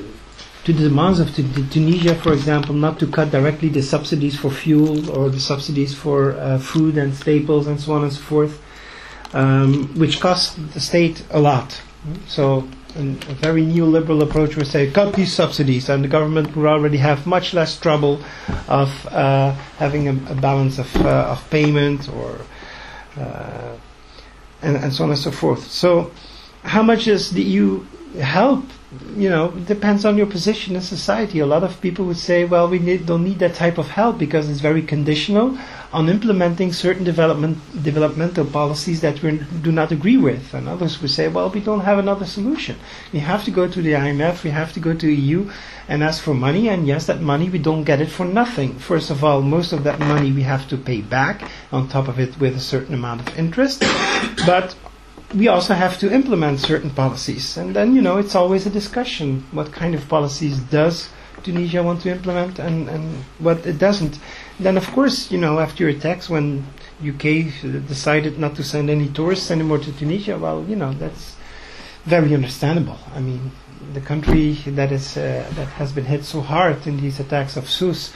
to 0.65 0.73
the 0.73 0.89
demands 0.89 1.19
of 1.19 1.33
Tu- 1.35 1.43
Tunisia, 1.69 2.15
for 2.15 2.33
example, 2.33 2.75
not 2.75 2.99
to 2.99 3.07
cut 3.07 3.31
directly 3.31 3.69
the 3.69 3.81
subsidies 3.81 4.35
for 4.39 4.51
fuel 4.51 5.09
or 5.09 5.29
the 5.29 5.39
subsidies 5.39 5.95
for 5.95 6.33
uh, 6.33 6.59
food 6.59 6.97
and 6.97 7.15
staples 7.15 7.67
and 7.67 7.79
so 7.79 7.93
on 7.93 8.03
and 8.03 8.13
so 8.13 8.21
forth, 8.21 8.61
um, 9.33 9.87
which 9.97 10.19
cost 10.19 10.57
the 10.73 10.79
state 10.79 11.23
a 11.31 11.39
lot. 11.39 11.81
So 12.27 12.67
an, 12.95 13.17
a 13.29 13.33
very 13.33 13.63
neoliberal 13.63 14.21
approach 14.21 14.55
would 14.55 14.67
say 14.67 14.91
cut 14.91 15.13
these 15.15 15.33
subsidies, 15.33 15.89
and 15.89 16.03
the 16.03 16.07
government 16.07 16.55
would 16.55 16.67
already 16.67 16.97
have 16.97 17.25
much 17.25 17.53
less 17.53 17.79
trouble 17.79 18.21
of 18.67 19.05
uh, 19.07 19.51
having 19.77 20.07
a, 20.07 20.31
a 20.31 20.35
balance 20.35 20.77
of 20.79 20.95
uh, 20.97 21.31
of 21.31 21.49
payment 21.49 22.09
or 22.09 22.39
uh, 23.17 23.75
and, 24.61 24.77
and 24.77 24.93
so 24.93 25.03
on 25.05 25.09
and 25.11 25.19
so 25.19 25.31
forth. 25.31 25.69
So, 25.71 26.11
how 26.63 26.83
much 26.83 27.05
does 27.05 27.31
the 27.31 27.41
EU 27.43 27.83
help? 28.19 28.63
You 29.15 29.29
know, 29.29 29.51
depends 29.51 30.03
on 30.03 30.17
your 30.17 30.25
position 30.25 30.75
in 30.75 30.81
society. 30.81 31.39
A 31.39 31.45
lot 31.45 31.63
of 31.63 31.79
people 31.79 32.03
would 32.05 32.17
say, 32.17 32.43
well, 32.43 32.67
we 32.67 32.77
need, 32.79 33.05
don't 33.05 33.23
need 33.23 33.39
that 33.39 33.55
type 33.55 33.77
of 33.77 33.87
help 33.87 34.17
because 34.17 34.49
it's 34.49 34.59
very 34.59 34.81
conditional 34.81 35.57
on 35.93 36.09
implementing 36.09 36.71
certain 36.73 37.03
development 37.03 37.57
developmental 37.83 38.45
policies 38.45 38.99
that 39.01 39.21
we 39.21 39.39
do 39.61 39.71
not 39.71 39.91
agree 39.91 40.17
with. 40.17 40.53
And 40.53 40.67
others 40.67 41.01
would 41.01 41.11
say, 41.11 41.29
well, 41.29 41.49
we 41.49 41.61
don't 41.61 41.81
have 41.81 41.99
another 41.99 42.25
solution. 42.25 42.77
We 43.13 43.19
have 43.19 43.45
to 43.45 43.51
go 43.51 43.65
to 43.67 43.81
the 43.81 43.93
IMF, 43.93 44.43
we 44.43 44.49
have 44.49 44.73
to 44.73 44.79
go 44.81 44.93
to 44.93 45.07
EU 45.09 45.49
and 45.87 46.03
ask 46.03 46.21
for 46.23 46.33
money. 46.33 46.67
And 46.69 46.85
yes, 46.87 47.05
that 47.07 47.21
money 47.21 47.49
we 47.49 47.59
don't 47.59 47.83
get 47.83 48.01
it 48.01 48.09
for 48.09 48.25
nothing. 48.25 48.77
First 48.79 49.09
of 49.09 49.23
all, 49.23 49.41
most 49.41 49.71
of 49.73 49.83
that 49.83 49.99
money 49.99 50.31
we 50.31 50.43
have 50.43 50.67
to 50.69 50.77
pay 50.77 51.01
back 51.01 51.49
on 51.71 51.87
top 51.87 52.07
of 52.07 52.19
it 52.19 52.37
with 52.39 52.55
a 52.55 52.59
certain 52.59 52.93
amount 52.93 53.21
of 53.27 53.37
interest. 53.37 53.81
but 54.45 54.75
we 55.33 55.47
also 55.47 55.73
have 55.73 55.97
to 55.99 56.11
implement 56.11 56.59
certain 56.59 56.89
policies. 56.89 57.57
And 57.57 57.75
then, 57.75 57.95
you 57.95 58.01
know, 58.01 58.17
it's 58.17 58.35
always 58.35 58.65
a 58.65 58.69
discussion. 58.69 59.45
What 59.51 59.71
kind 59.71 59.95
of 59.95 60.07
policies 60.09 60.59
does 60.59 61.09
Tunisia 61.43 61.81
want 61.81 62.01
to 62.01 62.11
implement 62.11 62.59
and, 62.59 62.89
and 62.89 63.23
what 63.39 63.65
it 63.65 63.77
doesn't? 63.79 64.19
Then, 64.59 64.77
of 64.77 64.87
course, 64.91 65.31
you 65.31 65.37
know, 65.37 65.59
after 65.59 65.83
your 65.83 65.97
attacks, 65.97 66.29
when 66.29 66.65
UK 67.01 67.51
decided 67.87 68.37
not 68.37 68.55
to 68.55 68.63
send 68.63 68.89
any 68.89 69.07
tourists 69.09 69.49
anymore 69.51 69.79
to 69.79 69.91
Tunisia, 69.93 70.37
well, 70.37 70.63
you 70.67 70.75
know, 70.75 70.93
that's 70.93 71.35
very 72.05 72.33
understandable. 72.33 72.97
I 73.15 73.19
mean, 73.19 73.51
the 73.93 74.01
country 74.01 74.53
that 74.67 74.91
is 74.91 75.17
uh, 75.17 75.45
that 75.55 75.67
has 75.69 75.91
been 75.91 76.05
hit 76.05 76.23
so 76.23 76.41
hard 76.41 76.85
in 76.87 77.01
these 77.01 77.19
attacks 77.19 77.57
of 77.57 77.69
Sousse 77.69 78.13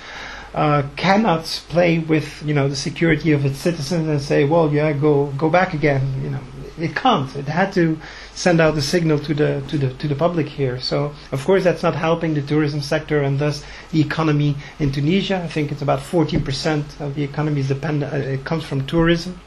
uh, 0.54 0.84
cannot 0.96 1.44
play 1.70 2.00
with 2.00 2.42
you 2.46 2.54
know 2.54 2.68
the 2.70 2.76
security 2.76 3.32
of 3.32 3.46
its 3.46 3.58
citizens 3.58 4.08
and 4.08 4.22
say, 4.22 4.46
well, 4.46 4.72
yeah, 4.72 4.94
go 4.94 5.28
go 5.38 5.50
back 5.50 5.74
again. 5.74 6.22
You 6.24 6.30
know, 6.32 6.40
it 6.78 6.96
can't. 6.96 7.34
It 7.36 7.48
had 7.48 7.72
to 7.74 7.98
send 8.34 8.60
out 8.60 8.78
a 8.78 8.82
signal 8.82 9.20
to 9.20 9.34
the 9.34 9.64
to 9.70 9.78
the 9.78 9.94
to 9.94 10.08
the 10.08 10.16
public 10.16 10.48
here. 10.48 10.80
So 10.80 11.14
of 11.32 11.46
course 11.46 11.64
that's 11.64 11.84
not 11.84 11.96
helping 11.96 12.34
the 12.34 12.42
tourism 12.42 12.82
sector 12.82 13.22
and 13.22 13.40
thus 13.40 13.64
the 13.92 14.02
economy 14.02 14.56
in 14.80 14.92
Tunisia. 14.92 15.42
I 15.44 15.48
think 15.48 15.72
it's 15.72 15.82
about 15.82 16.00
14% 16.00 17.00
of 17.00 17.16
the 17.16 17.24
economy 17.24 17.62
is 17.62 17.70
dependent. 17.70 18.14
Uh, 18.14 18.18
it 18.18 18.44
comes 18.44 18.64
from 18.66 18.86
tourism. 18.86 19.40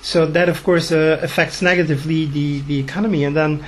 So 0.00 0.26
that 0.26 0.48
of 0.48 0.62
course 0.62 0.92
uh, 0.92 1.18
affects 1.22 1.60
negatively 1.62 2.26
the 2.26 2.60
the 2.60 2.78
economy 2.78 3.24
and 3.24 3.36
then. 3.36 3.64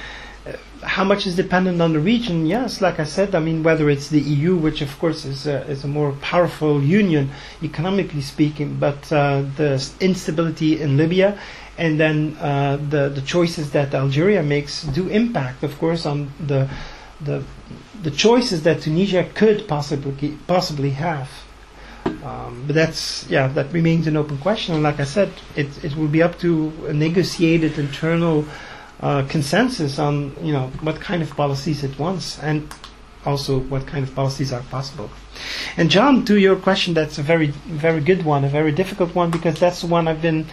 Uh, 0.47 0.53
how 0.81 1.03
much 1.03 1.27
is 1.27 1.35
dependent 1.35 1.83
on 1.83 1.93
the 1.93 1.99
region? 1.99 2.47
Yes, 2.47 2.81
like 2.81 3.01
I 3.01 3.05
said, 3.05 3.35
I 3.35 3.41
mean 3.41 3.65
whether 3.65 3.91
it's 3.91 4.11
the 4.11 4.21
EU, 4.21 4.55
which 4.55 4.81
of 4.81 4.97
course 5.01 5.25
is 5.25 5.45
a, 5.45 5.67
is 5.67 5.83
a 5.83 5.89
more 5.89 6.13
powerful 6.23 6.81
union 6.81 7.31
economically 7.65 8.21
speaking, 8.23 8.77
but 8.79 9.13
uh, 9.13 9.43
the 9.57 9.85
instability 10.01 10.81
in 10.81 10.97
Libya 10.97 11.37
and 11.79 11.99
then 11.99 12.37
uh, 12.41 12.77
the 12.77 13.09
the 13.09 13.23
choices 13.23 13.71
that 13.71 13.95
Algeria 13.95 14.43
makes 14.43 14.83
do 14.83 15.09
impact, 15.09 15.63
of 15.63 15.79
course, 15.79 16.05
on 16.05 16.31
the 16.45 16.69
the 17.21 17.45
the 18.03 18.11
choices 18.11 18.63
that 18.65 18.83
Tunisia 18.83 19.25
could 19.35 19.67
possibly 19.69 20.37
possibly 20.47 20.91
have. 20.91 21.31
Um, 22.05 22.65
but 22.67 22.75
that's 22.75 23.29
yeah, 23.31 23.49
that 23.49 23.73
remains 23.73 24.07
an 24.07 24.17
open 24.17 24.39
question. 24.39 24.75
And 24.75 24.83
like 24.83 24.99
I 25.01 25.05
said, 25.05 25.31
it 25.57 25.85
it 25.85 25.97
will 25.97 26.09
be 26.09 26.23
up 26.23 26.39
to 26.41 26.73
a 26.89 26.93
negotiated 26.93 27.79
internal 27.79 28.45
uh, 29.01 29.25
consensus 29.29 29.99
on 29.99 30.35
you 30.43 30.53
know 30.53 30.69
what 30.83 31.01
kind 31.01 31.23
of 31.23 31.31
policies 31.37 31.85
it 31.85 31.97
wants 31.99 32.39
and 32.41 32.69
also 33.25 33.61
what 33.61 33.87
kind 33.87 34.05
of 34.05 34.15
policies 34.15 34.53
are 34.53 34.63
possible. 34.63 35.11
And 35.77 35.91
John, 35.91 36.25
to 36.25 36.39
your 36.39 36.57
question, 36.57 36.95
that's 36.95 37.19
a 37.19 37.23
very 37.23 37.49
very 37.67 38.01
good 38.01 38.25
one, 38.25 38.45
a 38.45 38.49
very 38.49 38.73
difficult 38.73 39.15
one 39.15 39.31
because 39.31 39.61
that's 39.61 39.83
the 39.83 39.87
one 39.87 40.09
I've 40.09 40.23
been 40.23 40.47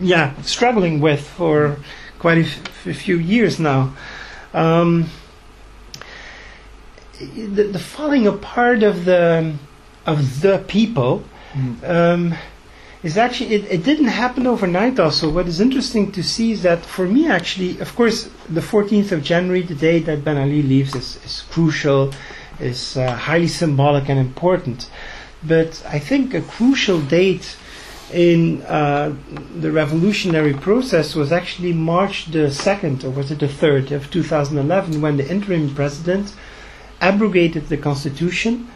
yeah 0.00 0.40
struggling 0.42 1.00
with 1.00 1.26
for 1.26 1.76
quite 2.18 2.38
a, 2.38 2.42
f- 2.42 2.86
a 2.86 2.94
few 2.94 3.18
years 3.18 3.58
now. 3.58 3.94
Um, 4.54 5.08
the, 7.18 7.64
the 7.64 7.78
falling 7.78 8.26
apart 8.26 8.82
of 8.82 9.04
the 9.04 9.54
of 10.06 10.40
the 10.40 10.64
people 10.66 11.24
um, 11.84 12.34
is 13.02 13.16
actually 13.16 13.54
it, 13.54 13.64
it 13.70 13.84
didn't 13.84 14.08
happen 14.08 14.46
overnight. 14.46 14.98
Also, 15.00 15.28
what 15.30 15.46
is 15.46 15.60
interesting 15.60 16.12
to 16.12 16.22
see 16.22 16.52
is 16.52 16.62
that 16.62 16.84
for 16.84 17.06
me, 17.06 17.28
actually, 17.28 17.78
of 17.80 17.94
course, 17.96 18.28
the 18.48 18.60
14th 18.60 19.12
of 19.12 19.22
January, 19.22 19.62
the 19.62 19.74
day 19.74 19.98
that 20.00 20.24
Ben 20.24 20.38
Ali 20.38 20.62
leaves, 20.62 20.94
is, 20.94 21.16
is 21.24 21.44
crucial, 21.50 22.12
is 22.60 22.96
uh, 22.96 23.16
highly 23.16 23.48
symbolic 23.48 24.08
and 24.08 24.18
important. 24.18 24.88
But 25.42 25.84
I 25.88 25.98
think 25.98 26.34
a 26.34 26.40
crucial 26.40 27.00
date 27.00 27.56
in 28.12 28.62
uh, 28.62 29.14
the 29.58 29.72
revolutionary 29.72 30.54
process 30.54 31.14
was 31.14 31.32
actually 31.32 31.72
March 31.72 32.26
the 32.26 32.48
2nd, 32.48 33.04
or 33.04 33.10
was 33.10 33.30
it 33.30 33.40
the 33.40 33.46
3rd 33.46 33.90
of 33.92 34.10
2011, 34.10 35.00
when 35.00 35.16
the 35.16 35.28
interim 35.28 35.74
president 35.74 36.34
abrogated 37.00 37.68
the 37.68 37.76
constitution, 37.76 38.68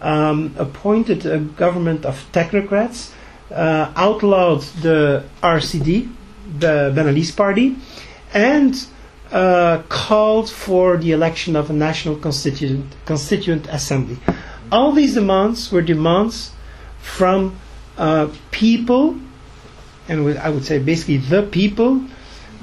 um, 0.00 0.54
appointed 0.58 1.24
a 1.26 1.38
government 1.38 2.04
of 2.04 2.26
technocrats, 2.32 3.12
uh, 3.50 3.92
outlawed 3.96 4.62
the 4.82 5.24
RCD, 5.42 6.12
the 6.58 6.92
Ben 6.94 7.08
Ali's 7.08 7.30
party, 7.30 7.76
and 8.32 8.86
uh, 9.32 9.82
called 9.88 10.50
for 10.50 10.96
the 10.96 11.12
election 11.12 11.54
of 11.56 11.70
a 11.70 11.72
national 11.72 12.16
constituent, 12.16 12.84
constituent 13.04 13.66
assembly. 13.68 14.18
All 14.72 14.92
these 14.92 15.14
demands 15.14 15.70
were 15.70 15.82
demands 15.82 16.52
from 17.00 17.56
uh, 18.00 18.28
people, 18.50 19.14
and 20.08 20.38
I 20.38 20.48
would 20.48 20.64
say 20.64 20.78
basically 20.78 21.18
the 21.18 21.42
people, 21.42 22.02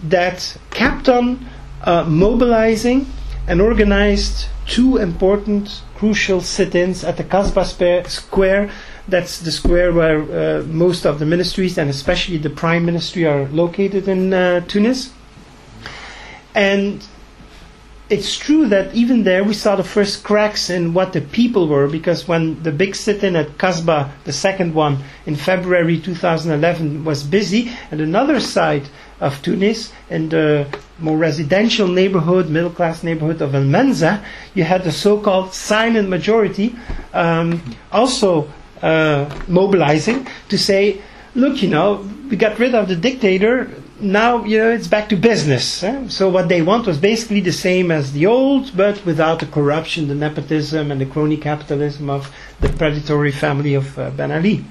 that 0.04 0.58
kept 0.72 1.08
on 1.08 1.46
uh, 1.84 2.04
mobilizing 2.04 3.06
and 3.48 3.62
organized 3.62 4.48
two 4.66 4.98
important, 4.98 5.82
crucial 5.96 6.42
sit-ins 6.42 7.04
at 7.04 7.18
the 7.18 7.24
Kasbah 7.24 8.08
Square. 8.08 8.72
That's 9.08 9.40
the 9.40 9.52
square 9.52 9.94
where 9.94 10.22
uh, 10.22 10.64
most 10.64 11.06
of 11.06 11.20
the 11.20 11.26
ministries 11.26 11.78
and 11.78 11.90
especially 11.90 12.38
the 12.38 12.50
prime 12.50 12.86
ministry 12.86 13.26
are 13.26 13.48
located 13.50 14.08
in 14.08 14.34
uh, 14.34 14.62
Tunis. 14.62 15.14
And 16.54 17.06
it's 18.10 18.38
true 18.38 18.68
that 18.68 18.94
even 18.96 19.24
there 19.24 19.44
we 19.44 19.54
saw 19.54 19.76
the 19.76 19.84
first 19.84 20.24
cracks 20.24 20.70
in 20.70 20.94
what 20.94 21.12
the 21.14 21.20
people 21.22 21.68
were 21.68 21.88
because 21.88 22.28
when 22.28 22.62
the 22.64 22.72
big 22.72 22.96
sit-in 22.96 23.36
at 23.36 23.58
Kasbah, 23.58 24.10
the 24.24 24.32
second 24.32 24.74
one 24.74 25.00
in 25.26 25.36
February 25.36 26.00
2011, 26.00 27.04
was 27.04 27.24
busy, 27.24 27.70
and 27.92 28.00
another 28.00 28.40
side 28.40 28.88
of 29.20 29.42
Tunis, 29.42 29.92
in 30.10 30.30
the 30.30 30.66
more 31.00 31.18
residential 31.18 31.88
neighborhood, 31.88 32.50
middle-class 32.50 33.04
neighborhood 33.04 33.42
of 33.42 33.54
El 33.54 33.64
Menzah, 33.64 34.24
you 34.54 34.64
had 34.64 34.84
the 34.84 34.92
so-called 34.92 35.54
silent 35.54 36.08
majority 36.08 36.76
um, 37.14 37.62
also 37.92 38.48
uh, 38.82 39.28
mobilizing 39.48 40.26
to 40.50 40.58
say, 40.58 41.02
look, 41.36 41.62
you 41.62 41.70
know, 41.70 42.08
we 42.30 42.38
got 42.38 42.58
rid 42.60 42.74
of 42.74 42.88
the 42.88 42.96
dictator 42.96 43.70
now 44.00 44.44
you 44.44 44.58
know 44.58 44.70
it's 44.70 44.88
back 44.88 45.10
to 45.10 45.16
business. 45.16 45.84
Eh? 45.84 46.08
So 46.10 46.30
what 46.30 46.50
they 46.50 46.62
want 46.62 46.86
was 46.88 46.98
basically 46.98 47.42
the 47.42 47.52
same 47.52 47.92
as 47.92 48.14
the 48.14 48.26
old, 48.26 48.76
but 48.76 49.06
without 49.06 49.40
the 49.40 49.46
corruption, 49.46 50.08
the 50.08 50.16
nepotism, 50.16 50.92
and 50.92 51.02
the 51.02 51.06
crony 51.06 51.38
capitalism 51.38 52.10
of 52.10 52.34
the 52.60 52.70
predatory 52.70 53.32
family 53.32 53.74
of 53.74 53.98
uh, 53.98 54.10
Ben 54.12 54.32
Ali. 54.32 54.66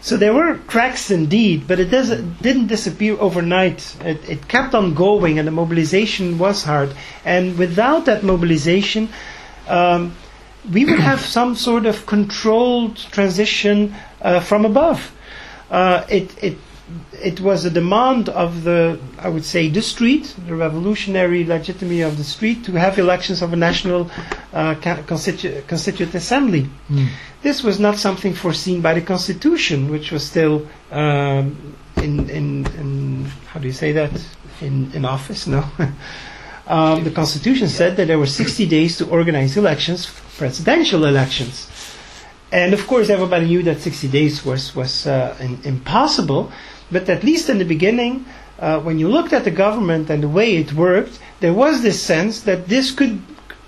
So 0.00 0.16
there 0.16 0.32
were 0.32 0.58
cracks 0.68 1.10
indeed, 1.10 1.66
but 1.66 1.80
it 1.80 1.86
doesn't, 1.86 2.40
didn't 2.40 2.68
disappear 2.68 3.16
overnight. 3.18 3.96
It, 4.04 4.28
it 4.28 4.46
kept 4.46 4.72
on 4.72 4.94
going, 4.94 5.40
and 5.40 5.48
the 5.48 5.52
mobilization 5.52 6.38
was 6.38 6.62
hard. 6.62 6.94
And 7.24 7.58
without 7.58 8.04
that 8.04 8.22
mobilization, 8.22 9.08
um, 9.66 10.14
we 10.72 10.84
would 10.84 11.00
have 11.00 11.20
some 11.36 11.56
sort 11.56 11.86
of 11.86 12.06
controlled 12.06 12.96
transition 12.96 13.96
uh, 14.22 14.38
from 14.38 14.64
above. 14.64 15.12
Uh, 15.72 16.04
it, 16.08 16.30
it 16.40 16.58
it 17.12 17.40
was 17.40 17.64
a 17.64 17.70
demand 17.70 18.28
of 18.28 18.62
the, 18.62 18.98
I 19.18 19.28
would 19.28 19.44
say, 19.44 19.68
the 19.68 19.82
street, 19.82 20.34
the 20.46 20.54
revolutionary 20.54 21.44
legitimacy 21.44 22.02
of 22.02 22.16
the 22.16 22.24
street, 22.24 22.64
to 22.64 22.72
have 22.72 22.98
elections 22.98 23.42
of 23.42 23.52
a 23.52 23.56
national 23.56 24.10
uh, 24.52 24.74
constitu- 24.76 25.66
constituent 25.66 26.14
assembly. 26.14 26.68
Mm. 26.88 27.08
This 27.42 27.62
was 27.62 27.80
not 27.80 27.96
something 27.96 28.34
foreseen 28.34 28.80
by 28.80 28.94
the 28.94 29.00
constitution, 29.00 29.90
which 29.90 30.12
was 30.12 30.24
still 30.24 30.66
um, 30.92 31.76
in, 31.96 32.30
in, 32.30 32.66
in, 32.78 33.24
how 33.48 33.58
do 33.60 33.66
you 33.66 33.72
say 33.72 33.92
that, 33.92 34.12
in, 34.60 34.92
in 34.92 35.04
office, 35.04 35.46
no? 35.46 35.64
um, 36.66 37.02
the 37.02 37.10
constitution 37.10 37.68
said 37.68 37.96
that 37.96 38.06
there 38.06 38.18
were 38.18 38.26
60 38.26 38.66
days 38.68 38.98
to 38.98 39.08
organize 39.08 39.56
elections, 39.56 40.06
presidential 40.36 41.04
elections. 41.04 41.68
And 42.52 42.72
of 42.74 42.86
course, 42.86 43.10
everybody 43.10 43.46
knew 43.46 43.62
that 43.64 43.80
60 43.80 44.08
days 44.08 44.44
was, 44.44 44.74
was 44.74 45.06
uh, 45.06 45.36
in, 45.40 45.58
impossible. 45.64 46.52
But 46.90 47.08
at 47.08 47.24
least 47.24 47.48
in 47.48 47.58
the 47.58 47.64
beginning, 47.64 48.24
uh, 48.58 48.80
when 48.80 48.98
you 48.98 49.08
looked 49.08 49.32
at 49.32 49.44
the 49.44 49.50
government 49.50 50.08
and 50.10 50.22
the 50.22 50.28
way 50.28 50.56
it 50.56 50.72
worked, 50.72 51.18
there 51.40 51.52
was 51.52 51.82
this 51.82 52.02
sense 52.02 52.42
that 52.42 52.68
this 52.68 52.90
could 52.90 53.20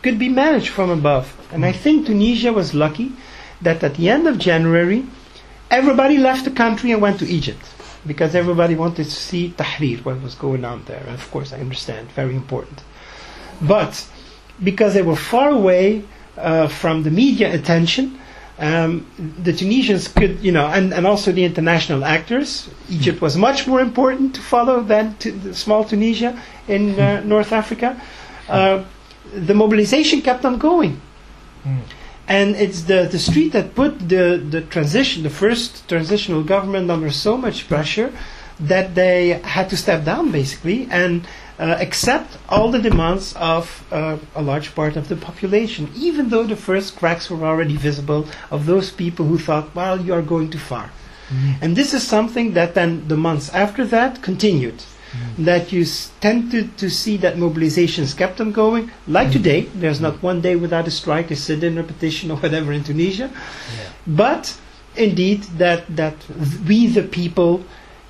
could 0.03 0.19
be 0.19 0.29
managed 0.29 0.69
from 0.69 0.91
above. 0.91 1.37
And 1.53 1.65
I 1.65 1.73
think 1.73 2.07
Tunisia 2.07 2.53
was 2.53 2.73
lucky 2.73 3.13
that 3.61 3.83
at 3.83 3.95
the 3.95 4.09
end 4.09 4.29
of 4.29 4.39
January, 4.39 5.05
everybody 5.71 6.19
left 6.19 6.45
the 6.45 6.53
country 6.53 6.93
and 6.93 7.03
went 7.03 7.19
to 7.19 7.27
Egypt 7.27 7.65
because 8.07 8.35
everybody 8.35 8.75
wanted 8.75 9.05
to 9.05 9.11
see 9.11 9.53
Tahrir, 9.57 10.05
what 10.05 10.23
was 10.23 10.35
going 10.35 10.65
on 10.65 10.85
there. 10.85 11.03
And 11.05 11.15
of 11.15 11.31
course, 11.31 11.53
I 11.53 11.59
understand, 11.59 12.11
very 12.13 12.37
important. 12.37 12.83
But 13.61 14.07
because 14.63 14.95
they 14.95 15.03
were 15.03 15.17
far 15.17 15.51
away 15.51 16.05
uh, 16.37 16.69
from 16.69 17.03
the 17.03 17.11
media 17.11 17.53
attention, 17.53 18.21
um, 18.59 19.07
the 19.43 19.53
Tunisians 19.53 20.09
could, 20.09 20.41
you 20.41 20.51
know, 20.51 20.67
and, 20.67 20.93
and 20.93 21.07
also 21.07 21.31
the 21.31 21.45
international 21.45 22.05
actors. 22.05 22.69
Egypt 22.91 23.21
was 23.21 23.37
much 23.37 23.67
more 23.67 23.81
important 23.81 24.35
to 24.35 24.41
follow 24.41 24.83
than 24.83 25.17
to 25.19 25.55
small 25.55 25.85
Tunisia 25.85 26.41
in 26.67 26.99
uh, 26.99 27.23
hmm. 27.23 27.29
North 27.29 27.53
Africa. 27.53 28.01
Uh, 28.49 28.85
the 29.33 29.55
mobilization 29.55 30.23
kept 30.23 30.45
on 30.45 30.59
going. 30.59 31.01
Mm. 31.65 31.81
And 32.27 32.57
it's 32.57 32.83
the, 32.83 33.09
the 33.11 33.19
street 33.19 33.53
that 33.53 33.75
put 33.75 33.99
the, 34.09 34.43
the 34.51 34.63
transition, 34.63 35.23
the 35.23 35.31
first 35.31 35.89
transitional 35.89 36.43
government 36.43 36.91
under 36.91 37.11
so 37.11 37.37
much 37.37 37.69
pressure 37.69 38.13
that 38.61 38.95
they 38.95 39.41
had 39.45 39.71
to 39.71 39.77
step 39.77 40.05
down 40.05 40.31
basically 40.33 40.89
and 40.91 41.27
uh, 41.59 41.77
accept 41.81 42.39
all 42.49 42.71
the 42.71 42.79
demands 42.79 43.35
of 43.37 43.85
uh, 43.91 44.17
a 44.35 44.43
large 44.43 44.75
part 44.75 44.97
of 44.97 45.09
the 45.09 45.17
population, 45.17 45.91
even 45.97 46.29
though 46.29 46.45
the 46.45 46.57
first 46.57 46.97
cracks 46.97 47.31
were 47.31 47.45
already 47.45 47.77
visible 47.77 48.27
of 48.51 48.67
those 48.67 48.91
people 48.91 49.27
who 49.27 49.39
thought, 49.39 49.75
well, 49.75 50.01
you 50.01 50.15
are 50.15 50.23
going 50.23 50.51
too 50.51 50.59
far. 50.59 50.91
Mm. 51.29 51.63
And 51.63 51.77
this 51.77 51.95
is 51.95 52.07
something 52.07 52.55
that 52.55 52.75
then 52.75 53.09
the 53.09 53.17
months 53.17 53.51
after 53.51 53.85
that 53.87 54.23
continued. 54.23 54.83
Mm. 55.11 55.45
That 55.47 55.73
you 55.73 55.83
s- 55.83 56.11
tend 56.21 56.51
to, 56.53 56.69
to 56.77 56.91
see 56.91 57.17
that 57.19 57.37
mobilizations 57.37 58.17
kept 58.17 58.41
on 58.41 58.53
going. 58.53 58.91
Like 59.07 59.29
mm. 59.29 59.33
today, 59.33 59.61
there's 59.75 60.01
not 60.01 60.23
one 60.23 60.41
day 60.41 60.55
without 60.55 60.87
a 60.87 60.91
strike, 60.91 61.31
a 61.31 61.37
sit 61.37 61.65
in, 61.65 61.79
a 61.79 61.83
petition, 61.83 62.31
or 62.31 62.37
whatever 62.37 62.73
in 62.73 62.85
Tunisia. 62.85 63.31
Yeah. 63.33 63.89
But 64.07 64.59
indeed, 64.97 65.43
that, 65.59 65.97
that 65.97 66.15
we, 66.67 66.87
the 66.87 67.03
people, 67.03 67.65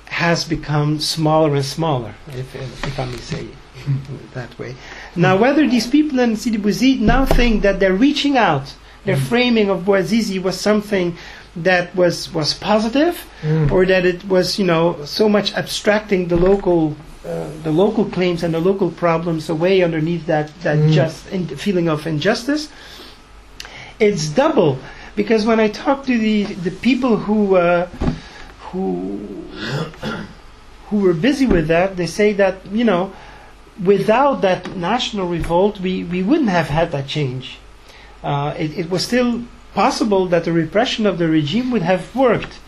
has 0.09 0.43
become 0.43 0.99
smaller 0.99 1.55
and 1.55 1.65
smaller, 1.65 2.13
if, 2.29 2.55
if 2.55 2.99
I 2.99 3.05
may 3.05 3.17
say 3.17 3.45
it 3.45 4.33
that 4.33 4.57
way. 4.59 4.75
Now, 5.15 5.37
whether 5.37 5.67
these 5.67 5.87
people 5.87 6.19
in 6.19 6.35
Sidi 6.35 6.57
Bouzid 6.57 6.99
now 6.99 7.25
think 7.25 7.61
that 7.61 7.79
they're 7.79 7.93
reaching 7.93 8.37
out, 8.37 8.75
their 9.05 9.15
mm. 9.15 9.27
framing 9.27 9.69
of 9.69 9.83
Bouazizi 9.83 10.41
was 10.41 10.59
something 10.59 11.15
that 11.55 11.95
was, 11.95 12.33
was 12.33 12.53
positive, 12.53 13.25
mm. 13.41 13.71
or 13.71 13.85
that 13.85 14.05
it 14.05 14.27
was, 14.27 14.59
you 14.59 14.65
know, 14.65 15.03
so 15.05 15.29
much 15.29 15.53
abstracting 15.53 16.27
the 16.27 16.37
local 16.37 16.95
uh, 17.25 17.49
the 17.63 17.71
local 17.71 18.05
claims 18.05 18.43
and 18.43 18.53
the 18.53 18.59
local 18.59 18.89
problems 18.89 19.49
away 19.49 19.83
underneath 19.83 20.25
that, 20.25 20.57
that 20.61 20.77
mm. 20.77 20.91
just 20.91 21.27
in, 21.27 21.45
feeling 21.47 21.89
of 21.89 22.07
injustice. 22.07 22.69
It's 23.99 24.29
double 24.29 24.79
because 25.17 25.45
when 25.45 25.59
I 25.59 25.67
talk 25.67 26.05
to 26.05 26.17
the, 26.17 26.45
the 26.45 26.71
people 26.71 27.17
who 27.17 27.57
uh, 27.57 27.89
who 28.71 29.19
who 30.89 30.97
were 30.99 31.13
busy 31.13 31.45
with 31.45 31.67
that, 31.67 31.97
they 31.97 32.07
say 32.07 32.33
that 32.33 32.65
you 32.71 32.83
know, 32.83 33.13
without 33.83 34.41
that 34.41 34.75
national 34.75 35.27
revolt, 35.27 35.79
we, 35.79 36.03
we 36.03 36.23
wouldn't 36.23 36.49
have 36.49 36.67
had 36.67 36.91
that 36.91 37.07
change. 37.07 37.59
Uh, 38.23 38.53
it, 38.57 38.77
it, 38.77 38.89
was 38.89 39.05
still 39.05 39.43
possible 39.73 40.25
that 40.25 40.43
the 40.43 40.51
repression 40.51 41.05
of 41.05 41.17
the 41.17 41.27
regime 41.27 41.71
would 41.71 41.83
have 41.83 42.13
worked. 42.15 42.59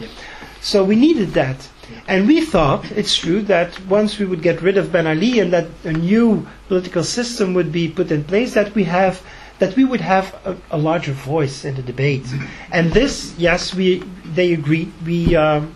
So 0.62 0.84
we 0.84 0.96
needed 0.96 1.34
that. 1.34 1.68
And 2.08 2.28
we 2.28 2.40
thought, 2.42 2.90
it's 2.92 3.16
true, 3.18 3.42
that 3.44 3.86
once 3.88 4.18
we 4.18 4.26
would 4.26 4.42
get 4.42 4.62
rid 4.62 4.78
of 4.78 4.92
Ben 4.94 5.08
Ali 5.08 5.40
and 5.40 5.52
that 5.52 5.68
a 5.84 5.92
new 5.92 6.48
political 6.70 7.04
system 7.04 7.54
would 7.54 7.72
be 7.72 7.90
put 7.90 8.12
in 8.12 8.24
place, 8.24 8.54
that 8.54 8.74
we 8.76 8.86
have 8.86 9.22
that 9.60 9.76
we 9.76 9.86
would 9.86 10.02
have 10.02 10.34
a, 10.44 10.56
a 10.72 10.78
larger 10.78 11.12
voice 11.12 11.66
in 11.66 11.76
the 11.76 11.84
debate. 11.84 12.26
And 12.72 12.92
this, 12.94 13.36
yes, 13.38 13.76
we 13.76 14.00
they 14.26 14.54
agreed. 14.54 14.92
We 15.06 15.36
um, 15.36 15.76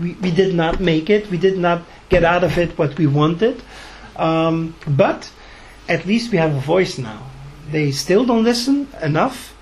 we, 0.00 0.12
we 0.14 0.30
did 0.30 0.54
not 0.54 0.80
make 0.80 1.10
it. 1.10 1.30
We 1.30 1.38
did 1.38 1.58
not 1.58 1.82
get 2.08 2.24
out 2.24 2.44
of 2.44 2.58
it 2.58 2.78
what 2.78 2.96
we 2.98 3.06
wanted. 3.06 3.62
Um, 4.16 4.74
but 4.86 5.30
at 5.88 6.06
least 6.06 6.30
we 6.30 6.38
have 6.38 6.54
a 6.54 6.60
voice 6.60 6.98
now. 6.98 7.26
They 7.70 7.90
still 7.90 8.24
don't 8.24 8.44
listen 8.44 8.88
enough, 9.00 9.56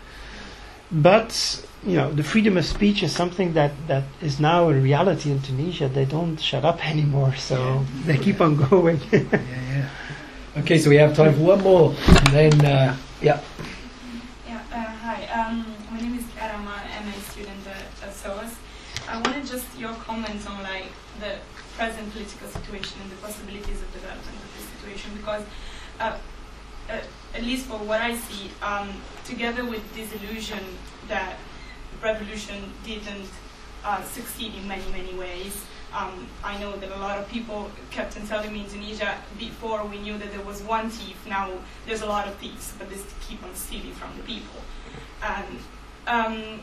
but 0.90 1.65
you 1.85 1.97
know 1.97 2.10
the 2.10 2.24
freedom 2.24 2.56
of 2.56 2.65
speech 2.65 3.02
is 3.02 3.15
something 3.15 3.52
that, 3.52 3.73
that 3.86 4.05
is 4.23 4.40
now 4.40 4.70
a 4.70 4.74
reality 4.74 5.31
in 5.31 5.40
Tunisia. 5.43 5.89
They 5.89 6.06
don't 6.06 6.39
shut 6.39 6.65
up 6.65 6.86
anymore, 6.89 7.35
so 7.36 7.56
yeah. 7.56 7.85
they 8.06 8.19
keep 8.19 8.40
on 8.40 8.56
going. 8.56 9.01
yeah, 9.12 9.23
yeah. 9.32 9.89
Okay, 10.59 10.78
so 10.78 10.90
we 10.90 10.97
have 10.97 11.15
time 11.15 11.35
for 11.35 11.40
one 11.40 11.62
more, 11.62 11.94
and 12.06 12.27
then 12.28 12.65
uh, 12.65 12.97
yeah. 13.20 13.40
Yeah. 14.47 14.60
Uh, 14.73 14.77
hi. 14.77 15.27
Um, 15.27 15.66
my 15.90 16.01
name 16.01 16.19
is 16.19 16.24
Karama. 16.24 16.77
I 19.09 19.16
wanted 19.22 19.47
just 19.47 19.66
your 19.78 19.94
comments 19.94 20.47
on 20.47 20.62
like 20.62 20.86
the 21.20 21.36
present 21.76 22.12
political 22.12 22.47
situation 22.48 23.01
and 23.01 23.10
the 23.10 23.16
possibilities 23.16 23.80
of 23.80 23.93
development 23.93 24.36
of 24.36 24.55
this 24.55 24.66
situation 24.76 25.10
because 25.16 25.43
uh, 25.98 26.18
uh, 26.90 27.01
at 27.35 27.43
least 27.43 27.66
for 27.66 27.78
what 27.78 28.01
I 28.01 28.16
see, 28.16 28.51
um, 28.62 28.89
together 29.24 29.64
with 29.64 29.82
this 29.94 30.12
illusion 30.12 30.60
that 31.09 31.36
revolution 32.02 32.72
didn't 32.85 33.30
uh, 33.85 34.02
succeed 34.02 34.55
in 34.55 34.68
many, 34.68 34.85
many 34.93 35.14
ways. 35.14 35.64
Um, 35.94 36.26
I 36.44 36.59
know 36.59 36.76
that 36.76 36.90
a 36.90 37.01
lot 37.01 37.18
of 37.18 37.28
people 37.30 37.70
kept 37.90 38.18
on 38.18 38.26
telling 38.26 38.52
me 38.52 38.66
in 38.66 38.98
before 39.39 39.85
we 39.85 39.98
knew 39.98 40.18
that 40.18 40.30
there 40.32 40.44
was 40.44 40.62
one 40.62 40.90
thief, 40.90 41.16
now 41.26 41.51
there's 41.86 42.02
a 42.02 42.06
lot 42.06 42.28
of 42.28 42.35
thieves, 42.36 42.74
but 42.78 42.90
they 42.90 42.97
keep 43.26 43.43
on 43.43 43.55
stealing 43.55 43.93
from 43.93 44.14
the 44.16 44.22
people. 44.24 44.60
And 45.22 45.59
um, 46.06 46.60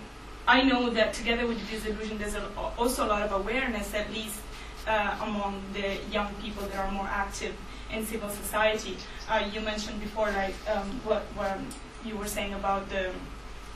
I 0.48 0.62
know 0.62 0.90
that 0.92 1.14
together 1.14 1.48
with 1.48 1.60
the 1.66 1.76
disillusion, 1.76 2.18
there's 2.18 2.36
a, 2.36 2.44
also 2.78 3.06
a 3.06 3.10
lot 3.10 3.22
of 3.24 3.32
awareness, 3.32 3.94
at 3.94 4.12
least 4.14 4.40
uh, 4.88 5.18
among 5.22 5.62
the 5.74 5.98
young 6.12 6.32
people 6.36 6.64
that 6.68 6.78
are 6.78 6.92
more 6.92 7.08
active 7.08 7.54
in 7.92 8.06
civil 8.06 8.30
society. 8.30 8.98
Uh, 9.30 9.50
you 9.52 9.62
mentioned 9.62 10.00
before, 10.00 10.30
like 10.32 10.54
um, 10.70 10.88
what, 11.04 11.24
what 11.36 11.58
you 12.06 12.16
were 12.16 12.28
saying 12.28 12.54
about 12.54 12.88
the 12.90 13.12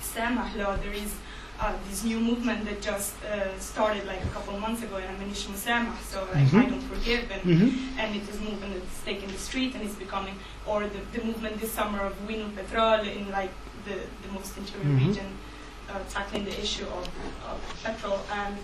Samah 0.01 0.55
law. 0.57 0.75
There 0.77 0.93
is 0.93 1.15
uh, 1.59 1.73
this 1.89 2.03
new 2.03 2.19
movement 2.19 2.65
that 2.65 2.81
just 2.81 3.15
uh, 3.25 3.57
started 3.59 4.05
like 4.05 4.23
a 4.23 4.27
couple 4.29 4.53
of 4.55 4.61
months 4.61 4.83
ago, 4.83 4.97
in 4.97 5.03
Manich 5.17 5.47
Msamah, 5.49 5.97
so 6.07 6.25
like 6.33 6.47
Mhm. 6.47 6.61
I 6.61 6.69
don't 6.69 6.81
forgive, 6.93 7.29
and, 7.31 7.41
Mhm. 7.43 7.69
and 7.99 8.15
it 8.15 8.29
is 8.29 8.39
movement 8.39 8.73
that's 8.75 9.01
taken 9.03 9.27
the 9.31 9.37
street 9.39 9.73
and 9.75 9.83
it's 9.83 9.95
becoming, 9.95 10.35
or 10.67 10.83
the, 10.87 10.99
the 11.17 11.25
movement 11.25 11.59
this 11.59 11.71
summer 11.73 11.99
of 11.99 12.13
Winu 12.27 12.55
Petrol 12.55 13.01
in 13.01 13.29
like 13.31 13.51
the, 13.85 13.95
the 14.23 14.29
most 14.37 14.55
interior 14.57 14.85
Mhm. 14.93 15.07
region, 15.07 15.25
uh, 15.91 15.99
tackling 16.09 16.45
the 16.45 16.59
issue 16.59 16.85
of, 16.85 17.07
of 17.49 17.81
petrol. 17.83 18.19
And 18.31 18.57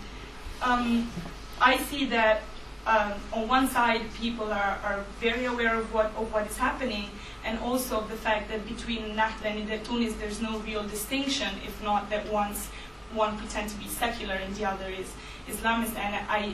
um, 0.61 1.11
I 1.59 1.77
see 1.77 2.05
that 2.05 2.41
um, 2.87 3.13
on 3.33 3.47
one 3.47 3.67
side, 3.67 4.01
people 4.13 4.51
are, 4.51 4.79
are 4.83 5.03
very 5.19 5.45
aware 5.45 5.75
of 5.75 5.91
what, 5.93 6.07
of 6.17 6.31
what 6.31 6.45
is 6.47 6.57
happening, 6.57 7.09
and 7.43 7.57
also 7.59 7.99
of 7.99 8.09
the 8.09 8.15
fact 8.17 8.49
that 8.49 8.67
between 8.67 9.15
Nahda 9.15 9.45
and 9.45 9.67
Nidaa 9.67 9.83
Tounes, 9.83 10.15
there's 10.15 10.41
no 10.41 10.59
real 10.59 10.83
distinction, 10.83 11.49
if 11.65 11.81
not 11.83 12.09
that 12.09 12.31
one's, 12.31 12.69
one 13.13 13.37
pretends 13.37 13.73
to 13.73 13.79
be 13.79 13.87
secular 13.87 14.35
and 14.35 14.55
the 14.55 14.65
other 14.65 14.89
is 14.89 15.11
Islamist. 15.47 15.95
And 15.97 16.15
I, 16.29 16.53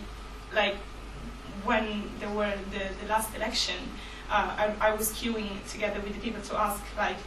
like, 0.54 0.76
when 1.64 2.10
there 2.20 2.30
were 2.30 2.54
the, 2.72 2.84
the 3.02 3.08
last 3.10 3.36
election, 3.36 3.76
uh, 4.30 4.74
I, 4.80 4.90
I 4.90 4.96
was 4.96 5.12
queuing 5.12 5.50
together 5.70 6.00
with 6.00 6.14
the 6.14 6.22
people 6.22 6.42
to 6.44 6.58
ask, 6.58 6.82
like, 6.98 7.18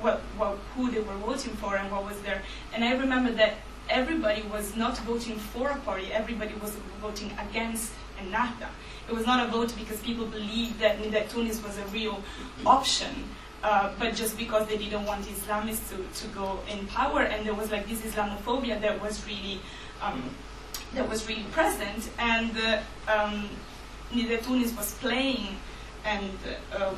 what, 0.00 0.20
what, 0.36 0.58
who 0.74 0.90
they 0.90 1.00
were 1.00 1.16
voting 1.16 1.52
for 1.54 1.76
and 1.76 1.90
what 1.90 2.04
was 2.04 2.20
there. 2.20 2.42
And 2.74 2.84
I 2.84 2.96
remember 2.96 3.32
that 3.32 3.54
everybody 3.88 4.42
was 4.42 4.76
not 4.76 4.98
voting 4.98 5.36
for 5.36 5.70
a 5.70 5.76
party, 5.76 6.12
everybody 6.12 6.54
was 6.54 6.76
voting 7.00 7.32
against 7.38 7.92
Ennahda. 8.18 8.68
It 9.08 9.14
was 9.14 9.26
not 9.26 9.46
a 9.46 9.50
vote 9.50 9.74
because 9.78 10.00
people 10.00 10.26
believed 10.26 10.80
that 10.80 10.98
Nidaa 10.98 11.28
Tounes 11.28 11.62
was 11.62 11.78
a 11.78 11.84
real 11.86 12.22
option, 12.64 13.24
uh, 13.62 13.92
but 13.98 14.14
just 14.14 14.36
because 14.36 14.66
they 14.68 14.76
didn't 14.76 15.04
want 15.04 15.24
Islamists 15.26 15.88
to, 15.90 16.22
to 16.22 16.28
go 16.34 16.58
in 16.70 16.86
power, 16.88 17.22
and 17.22 17.46
there 17.46 17.54
was 17.54 17.70
like 17.70 17.88
this 17.88 18.00
Islamophobia 18.02 18.80
that 18.80 19.00
was 19.00 19.24
really 19.26 19.60
um, 20.02 20.30
that 20.94 21.08
was 21.08 21.28
really 21.28 21.44
present, 21.52 22.10
and 22.18 22.50
uh, 22.58 22.80
um, 23.08 23.48
Tunis 24.12 24.76
was 24.76 24.94
playing 24.94 25.56
and 26.04 26.30
uh, 26.74 26.94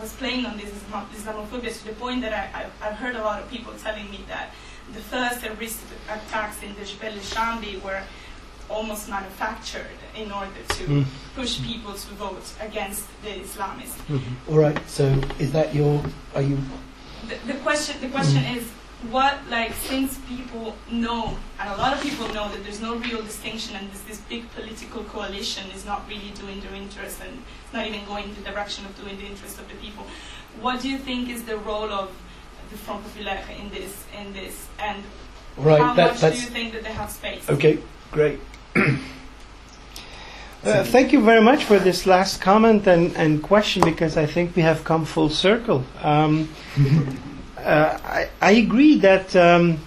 was 0.00 0.12
playing 0.14 0.46
on 0.46 0.56
this 0.56 0.70
Islam- 0.72 1.08
Islamophobia 1.14 1.72
to 1.78 1.84
the 1.86 1.92
point 1.94 2.20
that 2.22 2.32
I, 2.32 2.60
I, 2.60 2.88
I've 2.88 2.94
heard 2.96 3.16
a 3.16 3.22
lot 3.22 3.42
of 3.42 3.50
people 3.50 3.72
telling 3.82 4.10
me 4.10 4.20
that 4.28 4.50
the 4.92 5.00
first 5.00 5.40
terrorist 5.40 5.80
attacks 6.08 6.62
in 6.62 6.74
the 6.76 6.84
Jebel 6.84 7.12
Chambi 7.20 7.82
were 7.82 8.02
almost 8.68 9.08
manufactured 9.08 9.86
in 10.16 10.30
order 10.32 10.50
to 10.68 10.84
Mm. 10.86 11.04
push 11.34 11.60
people 11.62 11.92
to 11.94 12.14
vote 12.14 12.42
against 12.60 13.04
the 13.22 13.30
Islamists. 13.30 13.96
All 14.48 14.58
right. 14.58 14.78
So 14.88 15.04
is 15.38 15.52
that 15.52 15.74
your? 15.74 16.02
Are 16.34 16.42
you? 16.42 16.58
The, 17.28 17.52
the 17.52 17.58
question, 17.60 18.00
the 18.00 18.08
question 18.08 18.42
is, 18.56 18.64
what 19.10 19.38
like 19.50 19.72
since 19.74 20.18
people 20.28 20.74
know, 20.90 21.36
and 21.60 21.68
a 21.70 21.76
lot 21.76 21.92
of 21.92 22.02
people 22.02 22.26
know 22.28 22.48
that 22.48 22.62
there's 22.64 22.80
no 22.80 22.96
real 22.96 23.22
distinction, 23.22 23.76
and 23.76 23.90
this 23.92 24.00
this 24.02 24.20
big 24.28 24.50
political 24.52 25.04
coalition 25.04 25.70
is 25.70 25.84
not 25.84 26.08
really 26.08 26.32
doing 26.40 26.60
their 26.60 26.74
interest, 26.74 27.20
and 27.20 27.42
it's 27.64 27.72
not 27.72 27.86
even 27.86 28.04
going 28.06 28.24
in 28.24 28.34
the 28.34 28.50
direction 28.50 28.84
of 28.86 28.96
doing 29.00 29.16
the 29.18 29.26
interest 29.26 29.58
of 29.58 29.68
the 29.68 29.74
people. 29.76 30.06
What 30.60 30.80
do 30.80 30.88
you 30.88 30.98
think 30.98 31.28
is 31.28 31.44
the 31.44 31.58
role 31.58 31.90
of 31.92 32.10
the 32.70 32.76
Front 32.78 33.04
Populaire 33.04 33.44
in 33.60 33.68
this? 33.70 34.04
In 34.18 34.32
this, 34.32 34.66
and 34.78 35.02
Right, 35.56 35.80
how 35.80 35.94
that- 35.94 36.20
much 36.20 36.32
do 36.32 36.40
you 36.40 36.48
think 36.48 36.72
that 36.72 36.82
they 36.82 36.92
have 36.92 37.10
space? 37.10 37.48
Okay. 37.48 37.78
Great. 38.12 38.40
Uh, 40.64 40.82
thank 40.82 41.12
you 41.12 41.20
very 41.20 41.40
much 41.40 41.62
for 41.62 41.78
this 41.78 42.06
last 42.06 42.40
comment 42.40 42.88
and, 42.88 43.16
and 43.16 43.40
question 43.40 43.80
because 43.84 44.16
I 44.16 44.26
think 44.26 44.56
we 44.56 44.62
have 44.62 44.82
come 44.82 45.04
full 45.04 45.28
circle. 45.28 45.84
Um, 46.02 46.48
uh, 47.66 47.98
I, 48.04 48.28
I 48.40 48.52
agree 48.52 48.98
that, 49.00 49.34
um, 49.34 49.80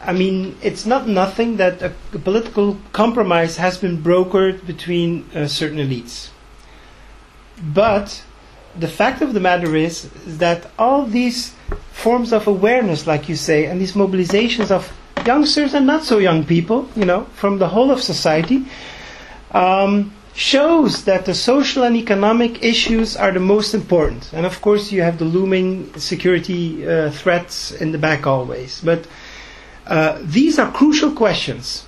I 0.00 0.12
mean, 0.12 0.56
it's 0.62 0.86
not 0.86 1.06
nothing 1.06 1.58
that 1.58 1.82
a, 1.82 1.92
a 2.14 2.18
political 2.18 2.78
compromise 2.92 3.56
has 3.58 3.76
been 3.76 4.02
brokered 4.02 4.66
between 4.66 5.28
uh, 5.34 5.46
certain 5.46 5.78
elites. 5.78 6.30
But 7.62 8.24
the 8.74 8.88
fact 8.88 9.22
of 9.22 9.34
the 9.34 9.40
matter 9.40 9.76
is, 9.76 10.06
is 10.26 10.38
that 10.38 10.70
all 10.78 11.04
these 11.04 11.54
forms 11.92 12.32
of 12.32 12.46
awareness, 12.46 13.06
like 13.06 13.28
you 13.28 13.36
say, 13.36 13.66
and 13.66 13.80
these 13.80 13.92
mobilizations 13.92 14.70
of 14.70 14.90
youngsters 15.26 15.74
and 15.74 15.86
not 15.86 16.04
so 16.04 16.18
young 16.18 16.44
people, 16.44 16.88
you 16.96 17.04
know, 17.04 17.24
from 17.34 17.58
the 17.58 17.68
whole 17.68 17.90
of 17.90 18.02
society, 18.02 18.64
um, 19.52 20.12
shows 20.34 21.04
that 21.04 21.24
the 21.26 21.34
social 21.34 21.84
and 21.84 21.96
economic 21.96 22.62
issues 22.64 23.16
are 23.16 23.30
the 23.30 23.40
most 23.40 23.72
important. 23.72 24.32
And 24.32 24.44
of 24.44 24.60
course, 24.60 24.90
you 24.90 25.02
have 25.02 25.18
the 25.18 25.24
looming 25.24 25.96
security 25.98 26.86
uh, 26.86 27.10
threats 27.10 27.70
in 27.70 27.92
the 27.92 27.98
back 27.98 28.26
always. 28.26 28.80
But 28.80 29.06
uh, 29.86 30.18
these 30.22 30.58
are 30.58 30.70
crucial 30.72 31.12
questions. 31.12 31.86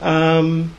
Um, 0.00 0.74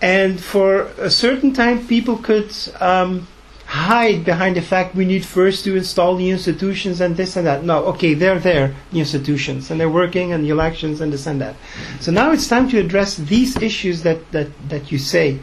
and 0.00 0.40
for 0.40 0.82
a 0.98 1.10
certain 1.10 1.52
time, 1.52 1.86
people 1.86 2.18
could 2.18 2.52
um, 2.80 3.26
hide 3.66 4.24
behind 4.24 4.56
the 4.56 4.62
fact 4.62 4.94
we 4.94 5.04
need 5.04 5.24
first 5.24 5.64
to 5.64 5.76
install 5.76 6.16
the 6.16 6.30
institutions 6.30 7.00
and 7.00 7.16
this 7.16 7.36
and 7.36 7.46
that. 7.46 7.64
No, 7.64 7.84
okay, 7.86 8.14
they're 8.14 8.38
there, 8.38 8.74
the 8.92 9.00
institutions, 9.00 9.70
and 9.70 9.80
they're 9.80 9.90
working, 9.90 10.32
and 10.32 10.44
the 10.44 10.50
elections, 10.50 11.00
and 11.00 11.12
this 11.12 11.26
and 11.26 11.40
that. 11.40 11.56
So 12.00 12.12
now 12.12 12.30
it's 12.30 12.46
time 12.46 12.68
to 12.68 12.78
address 12.78 13.16
these 13.16 13.56
issues 13.56 14.02
that, 14.02 14.30
that, 14.30 14.48
that 14.68 14.92
you 14.92 14.98
say. 14.98 15.40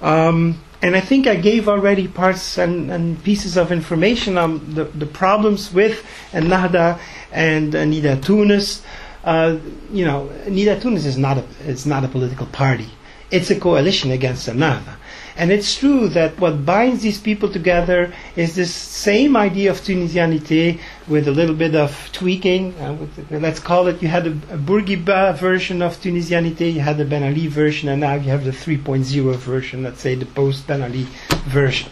Um, 0.00 0.60
and 0.82 0.94
I 0.94 1.00
think 1.00 1.26
I 1.26 1.36
gave 1.36 1.68
already 1.68 2.06
parts 2.06 2.58
and, 2.58 2.90
and 2.90 3.22
pieces 3.24 3.56
of 3.56 3.72
information 3.72 4.36
on 4.36 4.74
the, 4.74 4.84
the 4.84 5.06
problems 5.06 5.72
with 5.72 6.04
Nahda 6.32 6.98
and 7.32 7.72
Nidaa 7.72 8.22
Tounes. 8.22 8.82
Uh, 9.24 9.58
you 9.90 10.04
know, 10.04 10.30
Nidaa 10.44 10.80
Tounes 10.80 11.06
is 11.06 11.16
not 11.16 11.38
a 11.38 11.44
is 11.66 11.86
not 11.86 12.04
a 12.04 12.08
political 12.08 12.46
party. 12.46 12.88
It's 13.30 13.50
a 13.50 13.58
coalition 13.58 14.10
against 14.10 14.48
Nahda. 14.48 14.96
And 15.36 15.50
it's 15.50 15.76
true 15.76 16.08
that 16.10 16.38
what 16.38 16.64
binds 16.64 17.02
these 17.02 17.20
people 17.20 17.50
together 17.50 18.12
is 18.36 18.54
this 18.54 18.72
same 18.72 19.36
idea 19.36 19.70
of 19.70 19.80
Tunisianité 19.80 20.78
with 21.08 21.28
a 21.28 21.30
little 21.30 21.54
bit 21.54 21.74
of 21.74 22.10
tweaking. 22.12 22.78
Uh, 22.80 22.94
with, 22.94 23.30
let's 23.30 23.60
call 23.60 23.86
it, 23.86 24.02
you 24.02 24.08
had 24.08 24.26
a, 24.26 24.30
a 24.30 24.58
Bourguiba 24.58 25.36
version 25.36 25.82
of 25.82 25.96
Tunisianité, 25.96 26.72
you 26.72 26.80
had 26.80 26.98
the 26.98 27.04
Ben 27.04 27.22
Ali 27.22 27.46
version, 27.46 27.88
and 27.88 28.00
now 28.00 28.14
you 28.14 28.30
have 28.30 28.44
the 28.44 28.50
3.0 28.50 29.36
version, 29.36 29.82
let's 29.82 30.00
say 30.00 30.14
the 30.14 30.26
post 30.26 30.66
Ben 30.66 30.82
Ali 30.82 31.06
version. 31.46 31.90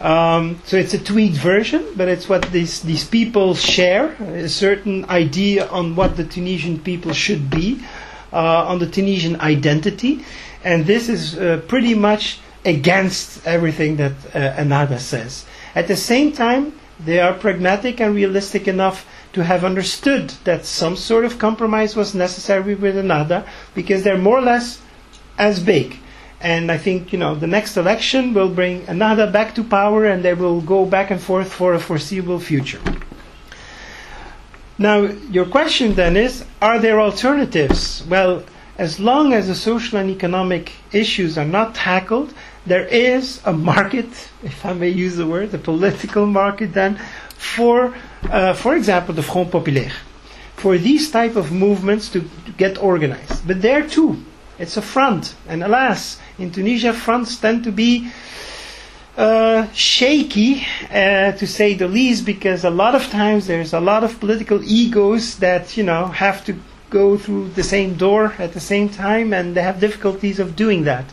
Um, 0.00 0.60
so 0.64 0.76
it's 0.76 0.92
a 0.92 1.02
tweaked 1.02 1.36
version, 1.36 1.86
but 1.96 2.08
it's 2.08 2.28
what 2.28 2.50
these, 2.50 2.82
these 2.82 3.04
people 3.04 3.54
share 3.54 4.10
a 4.20 4.48
certain 4.48 5.04
idea 5.06 5.66
on 5.68 5.96
what 5.96 6.16
the 6.16 6.24
Tunisian 6.24 6.80
people 6.80 7.12
should 7.12 7.48
be, 7.48 7.80
uh, 8.32 8.66
on 8.66 8.80
the 8.80 8.86
Tunisian 8.86 9.40
identity. 9.40 10.24
And 10.64 10.84
this 10.84 11.08
is 11.08 11.38
uh, 11.38 11.62
pretty 11.68 11.94
much 11.94 12.40
against 12.64 13.46
everything 13.46 13.96
that 13.96 14.12
uh, 14.34 14.56
Ennahda 14.56 14.98
says. 14.98 15.46
At 15.74 15.88
the 15.88 15.96
same 15.96 16.32
time, 16.32 16.72
they 16.98 17.20
are 17.20 17.34
pragmatic 17.34 18.00
and 18.00 18.14
realistic 18.14 18.68
enough 18.68 19.06
to 19.32 19.44
have 19.44 19.64
understood 19.64 20.30
that 20.44 20.64
some 20.64 20.96
sort 20.96 21.24
of 21.24 21.38
compromise 21.38 21.96
was 21.96 22.14
necessary 22.14 22.74
with 22.74 22.94
Ennahda 22.96 23.46
because 23.74 24.04
they're 24.04 24.18
more 24.18 24.38
or 24.38 24.42
less 24.42 24.80
as 25.38 25.60
big. 25.60 25.98
And 26.40 26.70
I 26.70 26.78
think 26.78 27.12
you 27.12 27.18
know 27.18 27.34
the 27.34 27.46
next 27.46 27.76
election 27.76 28.34
will 28.34 28.50
bring 28.50 28.82
Ennahda 28.82 29.32
back 29.32 29.54
to 29.54 29.64
power, 29.64 30.04
and 30.04 30.22
they 30.22 30.34
will 30.34 30.60
go 30.60 30.84
back 30.84 31.10
and 31.10 31.20
forth 31.20 31.52
for 31.52 31.74
a 31.74 31.80
foreseeable 31.80 32.38
future. 32.38 32.80
Now, 34.76 35.02
your 35.30 35.46
question 35.46 35.94
then 35.94 36.16
is: 36.16 36.44
Are 36.60 36.78
there 36.78 37.00
alternatives? 37.00 38.04
Well, 38.06 38.44
as 38.76 39.00
long 39.00 39.32
as 39.32 39.46
the 39.46 39.54
social 39.54 39.98
and 39.98 40.10
economic 40.10 40.72
issues 40.92 41.38
are 41.38 41.46
not 41.46 41.74
tackled, 41.74 42.34
there 42.66 42.86
is 42.86 43.40
a 43.44 43.52
market, 43.52 44.08
if 44.42 44.64
I 44.64 44.72
may 44.72 44.88
use 44.88 45.16
the 45.16 45.26
word, 45.26 45.52
a 45.54 45.58
political 45.58 46.26
market 46.26 46.72
then, 46.72 46.98
for, 47.36 47.94
uh, 48.30 48.54
for 48.54 48.74
example, 48.74 49.14
the 49.14 49.22
Front 49.22 49.50
Populaire, 49.50 49.92
for 50.56 50.78
these 50.78 51.10
type 51.10 51.36
of 51.36 51.52
movements 51.52 52.08
to, 52.10 52.20
to 52.20 52.52
get 52.56 52.82
organized. 52.82 53.46
But 53.46 53.60
there 53.60 53.86
too, 53.86 54.22
it's 54.58 54.76
a 54.76 54.82
front, 54.82 55.34
and 55.46 55.62
alas, 55.62 56.18
in 56.38 56.50
Tunisia, 56.50 56.92
fronts 56.92 57.36
tend 57.36 57.64
to 57.64 57.72
be 57.72 58.10
uh, 59.16 59.68
shaky, 59.72 60.66
uh, 60.90 61.32
to 61.32 61.46
say 61.46 61.74
the 61.74 61.88
least, 61.88 62.24
because 62.24 62.64
a 62.64 62.70
lot 62.70 62.94
of 62.94 63.02
times 63.10 63.46
there's 63.46 63.72
a 63.72 63.80
lot 63.80 64.04
of 64.04 64.18
political 64.18 64.62
egos 64.64 65.36
that 65.38 65.76
you 65.76 65.84
know 65.84 66.06
have 66.06 66.44
to 66.44 66.56
go 66.90 67.16
through 67.16 67.48
the 67.50 67.62
same 67.62 67.94
door 67.94 68.34
at 68.38 68.52
the 68.54 68.60
same 68.60 68.88
time, 68.88 69.32
and 69.32 69.54
they 69.54 69.62
have 69.62 69.80
difficulties 69.80 70.38
of 70.38 70.56
doing 70.56 70.84
that. 70.84 71.04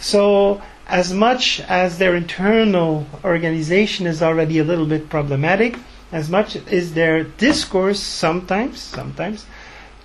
So, 0.00 0.62
as 0.86 1.12
much 1.12 1.60
as 1.68 1.98
their 1.98 2.16
internal 2.16 3.06
organization 3.24 4.06
is 4.06 4.22
already 4.22 4.58
a 4.58 4.64
little 4.64 4.86
bit 4.86 5.08
problematic, 5.08 5.76
as 6.12 6.30
much 6.30 6.56
is 6.56 6.94
their 6.94 7.24
discourse 7.24 8.00
sometimes, 8.00 8.80
sometimes, 8.80 9.44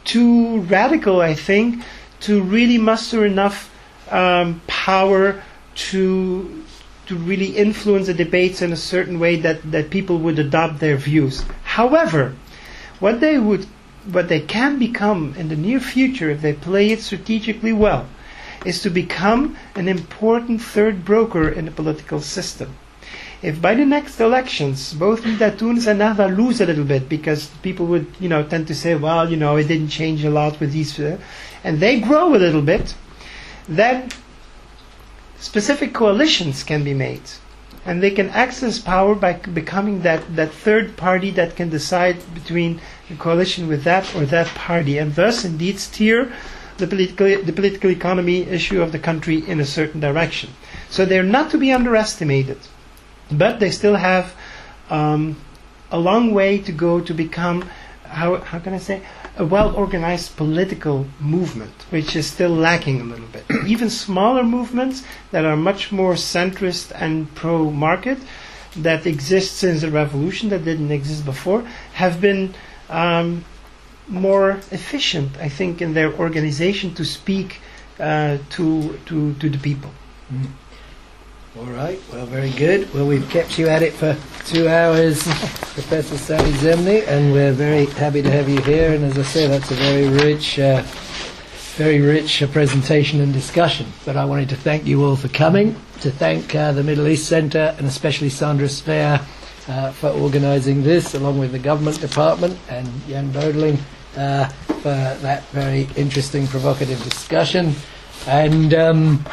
too 0.04 0.60
radical, 0.62 1.22
I 1.22 1.34
think, 1.34 1.84
to 2.22 2.42
really 2.42 2.78
muster 2.78 3.26
enough 3.26 3.72
um, 4.12 4.62
power 4.68 5.42
to 5.76 6.64
to 7.06 7.18
really 7.18 7.58
influence 7.58 8.08
the 8.08 8.14
debates 8.14 8.62
in 8.62 8.72
a 8.72 8.78
certain 8.78 9.20
way 9.20 9.36
that, 9.36 9.72
that 9.72 9.90
people 9.90 10.18
would 10.20 10.40
adopt 10.40 10.80
their 10.80 10.96
views. 10.96 11.44
However, 11.64 12.34
what 13.00 13.20
they 13.20 13.38
would 13.38 13.68
what 14.10 14.30
they 14.30 14.40
can 14.40 14.80
become 14.80 15.34
in 15.38 15.50
the 15.50 15.56
near 15.56 15.80
future 15.80 16.30
if 16.30 16.42
they 16.42 16.54
play 16.54 16.92
it 16.92 17.02
strategically 17.02 17.72
well 17.74 18.06
is 18.66 18.82
to 18.82 18.90
become 18.90 19.58
an 19.76 19.88
important 19.88 20.62
third 20.62 21.04
broker 21.06 21.50
in 21.50 21.66
the 21.66 21.72
political 21.72 22.20
system. 22.22 22.76
If 23.42 23.62
by 23.62 23.76
the 23.76 23.86
next 23.86 24.20
elections 24.22 24.94
both 24.94 25.24
Nidaa 25.24 25.58
Tounes 25.58 25.86
and 25.88 26.00
Nahda 26.00 26.36
lose 26.36 26.62
a 26.62 26.66
little 26.66 26.86
bit 26.86 27.10
because 27.10 27.50
people 27.62 27.86
would 27.88 28.08
you 28.20 28.30
know 28.30 28.44
tend 28.44 28.68
to 28.68 28.76
say 28.76 28.96
well 28.96 29.30
you 29.30 29.36
know 29.36 29.58
it 29.58 29.68
didn't 29.68 29.90
change 29.90 30.24
a 30.24 30.30
lot 30.30 30.60
with 30.62 30.72
these 30.72 30.98
uh, 31.00 31.18
and 31.64 31.80
they 31.80 32.00
grow 32.00 32.34
a 32.34 32.40
little 32.40 32.62
bit 32.62 32.96
then 33.68 34.10
specific 35.44 35.94
coalitions 35.94 36.64
can 36.64 36.84
be 36.84 36.94
made. 36.94 37.22
And 37.86 38.02
they 38.02 38.12
can 38.12 38.30
access 38.30 38.80
power 38.80 39.14
by 39.14 39.34
becoming 39.34 40.02
that, 40.04 40.36
that 40.38 40.54
third 40.54 40.96
party 40.96 41.32
that 41.32 41.58
can 41.58 41.70
decide 41.70 42.18
between 42.34 42.80
a 43.10 43.16
coalition 43.16 43.68
with 43.68 43.84
that 43.84 44.16
or 44.16 44.26
that 44.26 44.48
party, 44.48 44.98
and 44.98 45.14
thus 45.16 45.44
indeed 45.44 45.80
steer 45.80 46.32
the 46.84 46.88
political, 46.96 47.42
the 47.44 47.54
political 47.54 47.90
economy 47.90 48.42
issue 48.42 48.82
of 48.82 48.92
the 48.92 49.00
country 49.00 49.38
in 49.48 49.60
a 49.60 49.66
certain 49.66 50.02
direction. 50.02 50.50
So 50.90 51.06
they're 51.06 51.24
not 51.24 51.52
to 51.52 51.58
be 51.58 51.72
underestimated, 51.72 52.58
but 53.32 53.60
they 53.60 53.72
still 53.72 53.96
have 53.96 54.36
um, 54.90 55.38
a 55.92 56.00
long 56.00 56.34
way 56.34 56.60
to 56.60 56.72
go 56.72 57.00
to 57.00 57.14
become, 57.14 57.62
how, 58.04 58.38
how 58.38 58.60
can 58.60 58.74
I 58.74 58.80
say, 58.80 59.02
a 59.38 59.46
well 59.46 59.74
organized 59.76 60.36
political 60.36 61.08
movement, 61.20 61.74
which 61.90 62.16
is 62.16 62.28
still 62.28 62.50
lacking 62.52 63.00
a 63.00 63.04
little 63.06 63.28
bit. 63.28 63.46
Even 63.68 63.90
smaller 63.90 64.44
movements 64.44 65.04
that 65.32 65.46
are 65.46 65.56
much 65.56 65.92
more 65.92 66.14
centrist 66.14 66.92
and 66.96 67.34
pro 67.34 67.72
market, 67.72 68.18
that 68.76 69.06
exist 69.06 69.56
since 69.58 69.82
the 69.82 69.92
revolution, 69.92 70.50
that 70.50 70.66
didn't 70.66 70.92
exist 70.92 71.24
before, 71.26 71.62
have 71.94 72.20
been 72.20 72.54
um, 72.90 73.46
more 74.14 74.52
efficient, 74.72 75.38
I 75.38 75.50
think, 75.50 75.82
in 75.82 75.94
their 75.94 76.14
organization 76.14 76.94
to 76.96 77.04
speak 77.04 77.60
uh, 78.00 78.38
to, 78.52 79.00
to, 79.08 79.34
to 79.34 79.50
the 79.50 79.58
people. 79.58 79.92
All 81.60 81.66
right, 81.66 82.02
well, 82.12 82.26
very 82.26 82.52
good. 82.52 82.92
Well, 82.94 83.06
we've 83.06 83.28
kept 83.30 83.60
you 83.60 83.68
at 83.68 83.84
it 83.84 83.94
for 83.94 84.18
two 84.46 84.68
hours, 84.68 85.24
Professor 85.74 86.18
Sami 86.18 86.52
Zemni, 86.54 87.08
and 87.08 87.32
we're 87.32 87.52
very 87.52 87.86
happy 87.86 88.22
to 88.22 88.32
have 88.32 88.50
you 88.50 88.62
here. 88.62 88.94
And 88.94 89.04
as 89.04 89.18
I 89.18 89.24
say, 89.24 89.48
that's 89.48 89.70
a 89.70 89.76
very 89.76 90.08
rich, 90.08 90.58
uh, 90.58 90.82
very 91.76 92.02
rich 92.02 92.42
uh, 92.42 92.48
presentation 92.48 93.22
and 93.22 93.34
discussion. 93.34 93.86
But 94.06 94.18
I 94.18 94.26
wanted 94.26 94.50
to 94.50 94.56
thank 94.56 94.86
you 94.86 95.04
all 95.04 95.16
for 95.16 95.28
coming, 95.28 95.76
to 96.02 96.10
thank 96.10 96.56
uh, 96.56 96.72
the 96.72 96.84
Middle 96.84 97.08
East 97.08 97.28
Centre, 97.28 97.76
and 97.78 97.86
especially 97.86 98.30
Sandra 98.30 98.70
Speer 98.70 99.22
uh, 99.68 99.92
for 99.92 100.10
organising 100.10 100.82
this, 100.84 101.14
along 101.14 101.38
with 101.40 101.52
the 101.52 101.60
Government 101.60 102.02
Department 102.02 102.58
and 102.70 102.88
Jan 103.08 103.32
Bodling 103.32 103.78
uh, 104.18 104.48
for 104.48 104.90
that 105.22 105.44
very 105.52 105.88
interesting, 105.96 106.48
provocative 106.48 107.02
discussion. 107.04 107.74
And 108.28 108.74
um, 108.74 109.26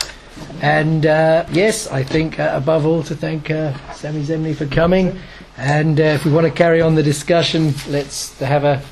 and 0.62 1.06
uh, 1.06 1.46
yes, 1.52 1.86
I 1.88 2.02
think 2.02 2.38
uh, 2.38 2.52
above 2.54 2.86
all 2.86 3.02
to 3.04 3.14
thank 3.14 3.50
uh, 3.50 3.72
Sami 3.92 4.22
Zemni 4.22 4.54
for 4.54 4.66
coming. 4.66 5.18
And 5.56 6.00
uh, 6.00 6.04
if 6.04 6.24
we 6.24 6.32
want 6.32 6.46
to 6.46 6.52
carry 6.52 6.80
on 6.80 6.94
the 6.94 7.02
discussion, 7.02 7.74
let's 7.88 8.38
have 8.38 8.64
a 8.64 8.82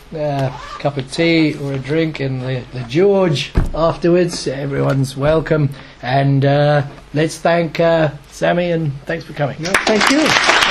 cup 0.79 0.99
of 0.99 1.11
tea 1.11 1.55
or 1.55 1.73
a 1.73 1.79
drink 1.79 2.21
in 2.21 2.41
the, 2.41 2.63
the 2.73 2.85
George 2.89 3.53
afterwards. 3.75 4.47
Everyone's 4.47 5.17
welcome. 5.17 5.71
And 6.03 6.45
let's 7.15 7.39
thank 7.39 7.79
Sami 8.31 8.71
and 8.71 8.93
thanks 9.07 9.25
for 9.25 9.33
coming. 9.33 9.57
Thank 9.57 10.11
you. 10.11 10.68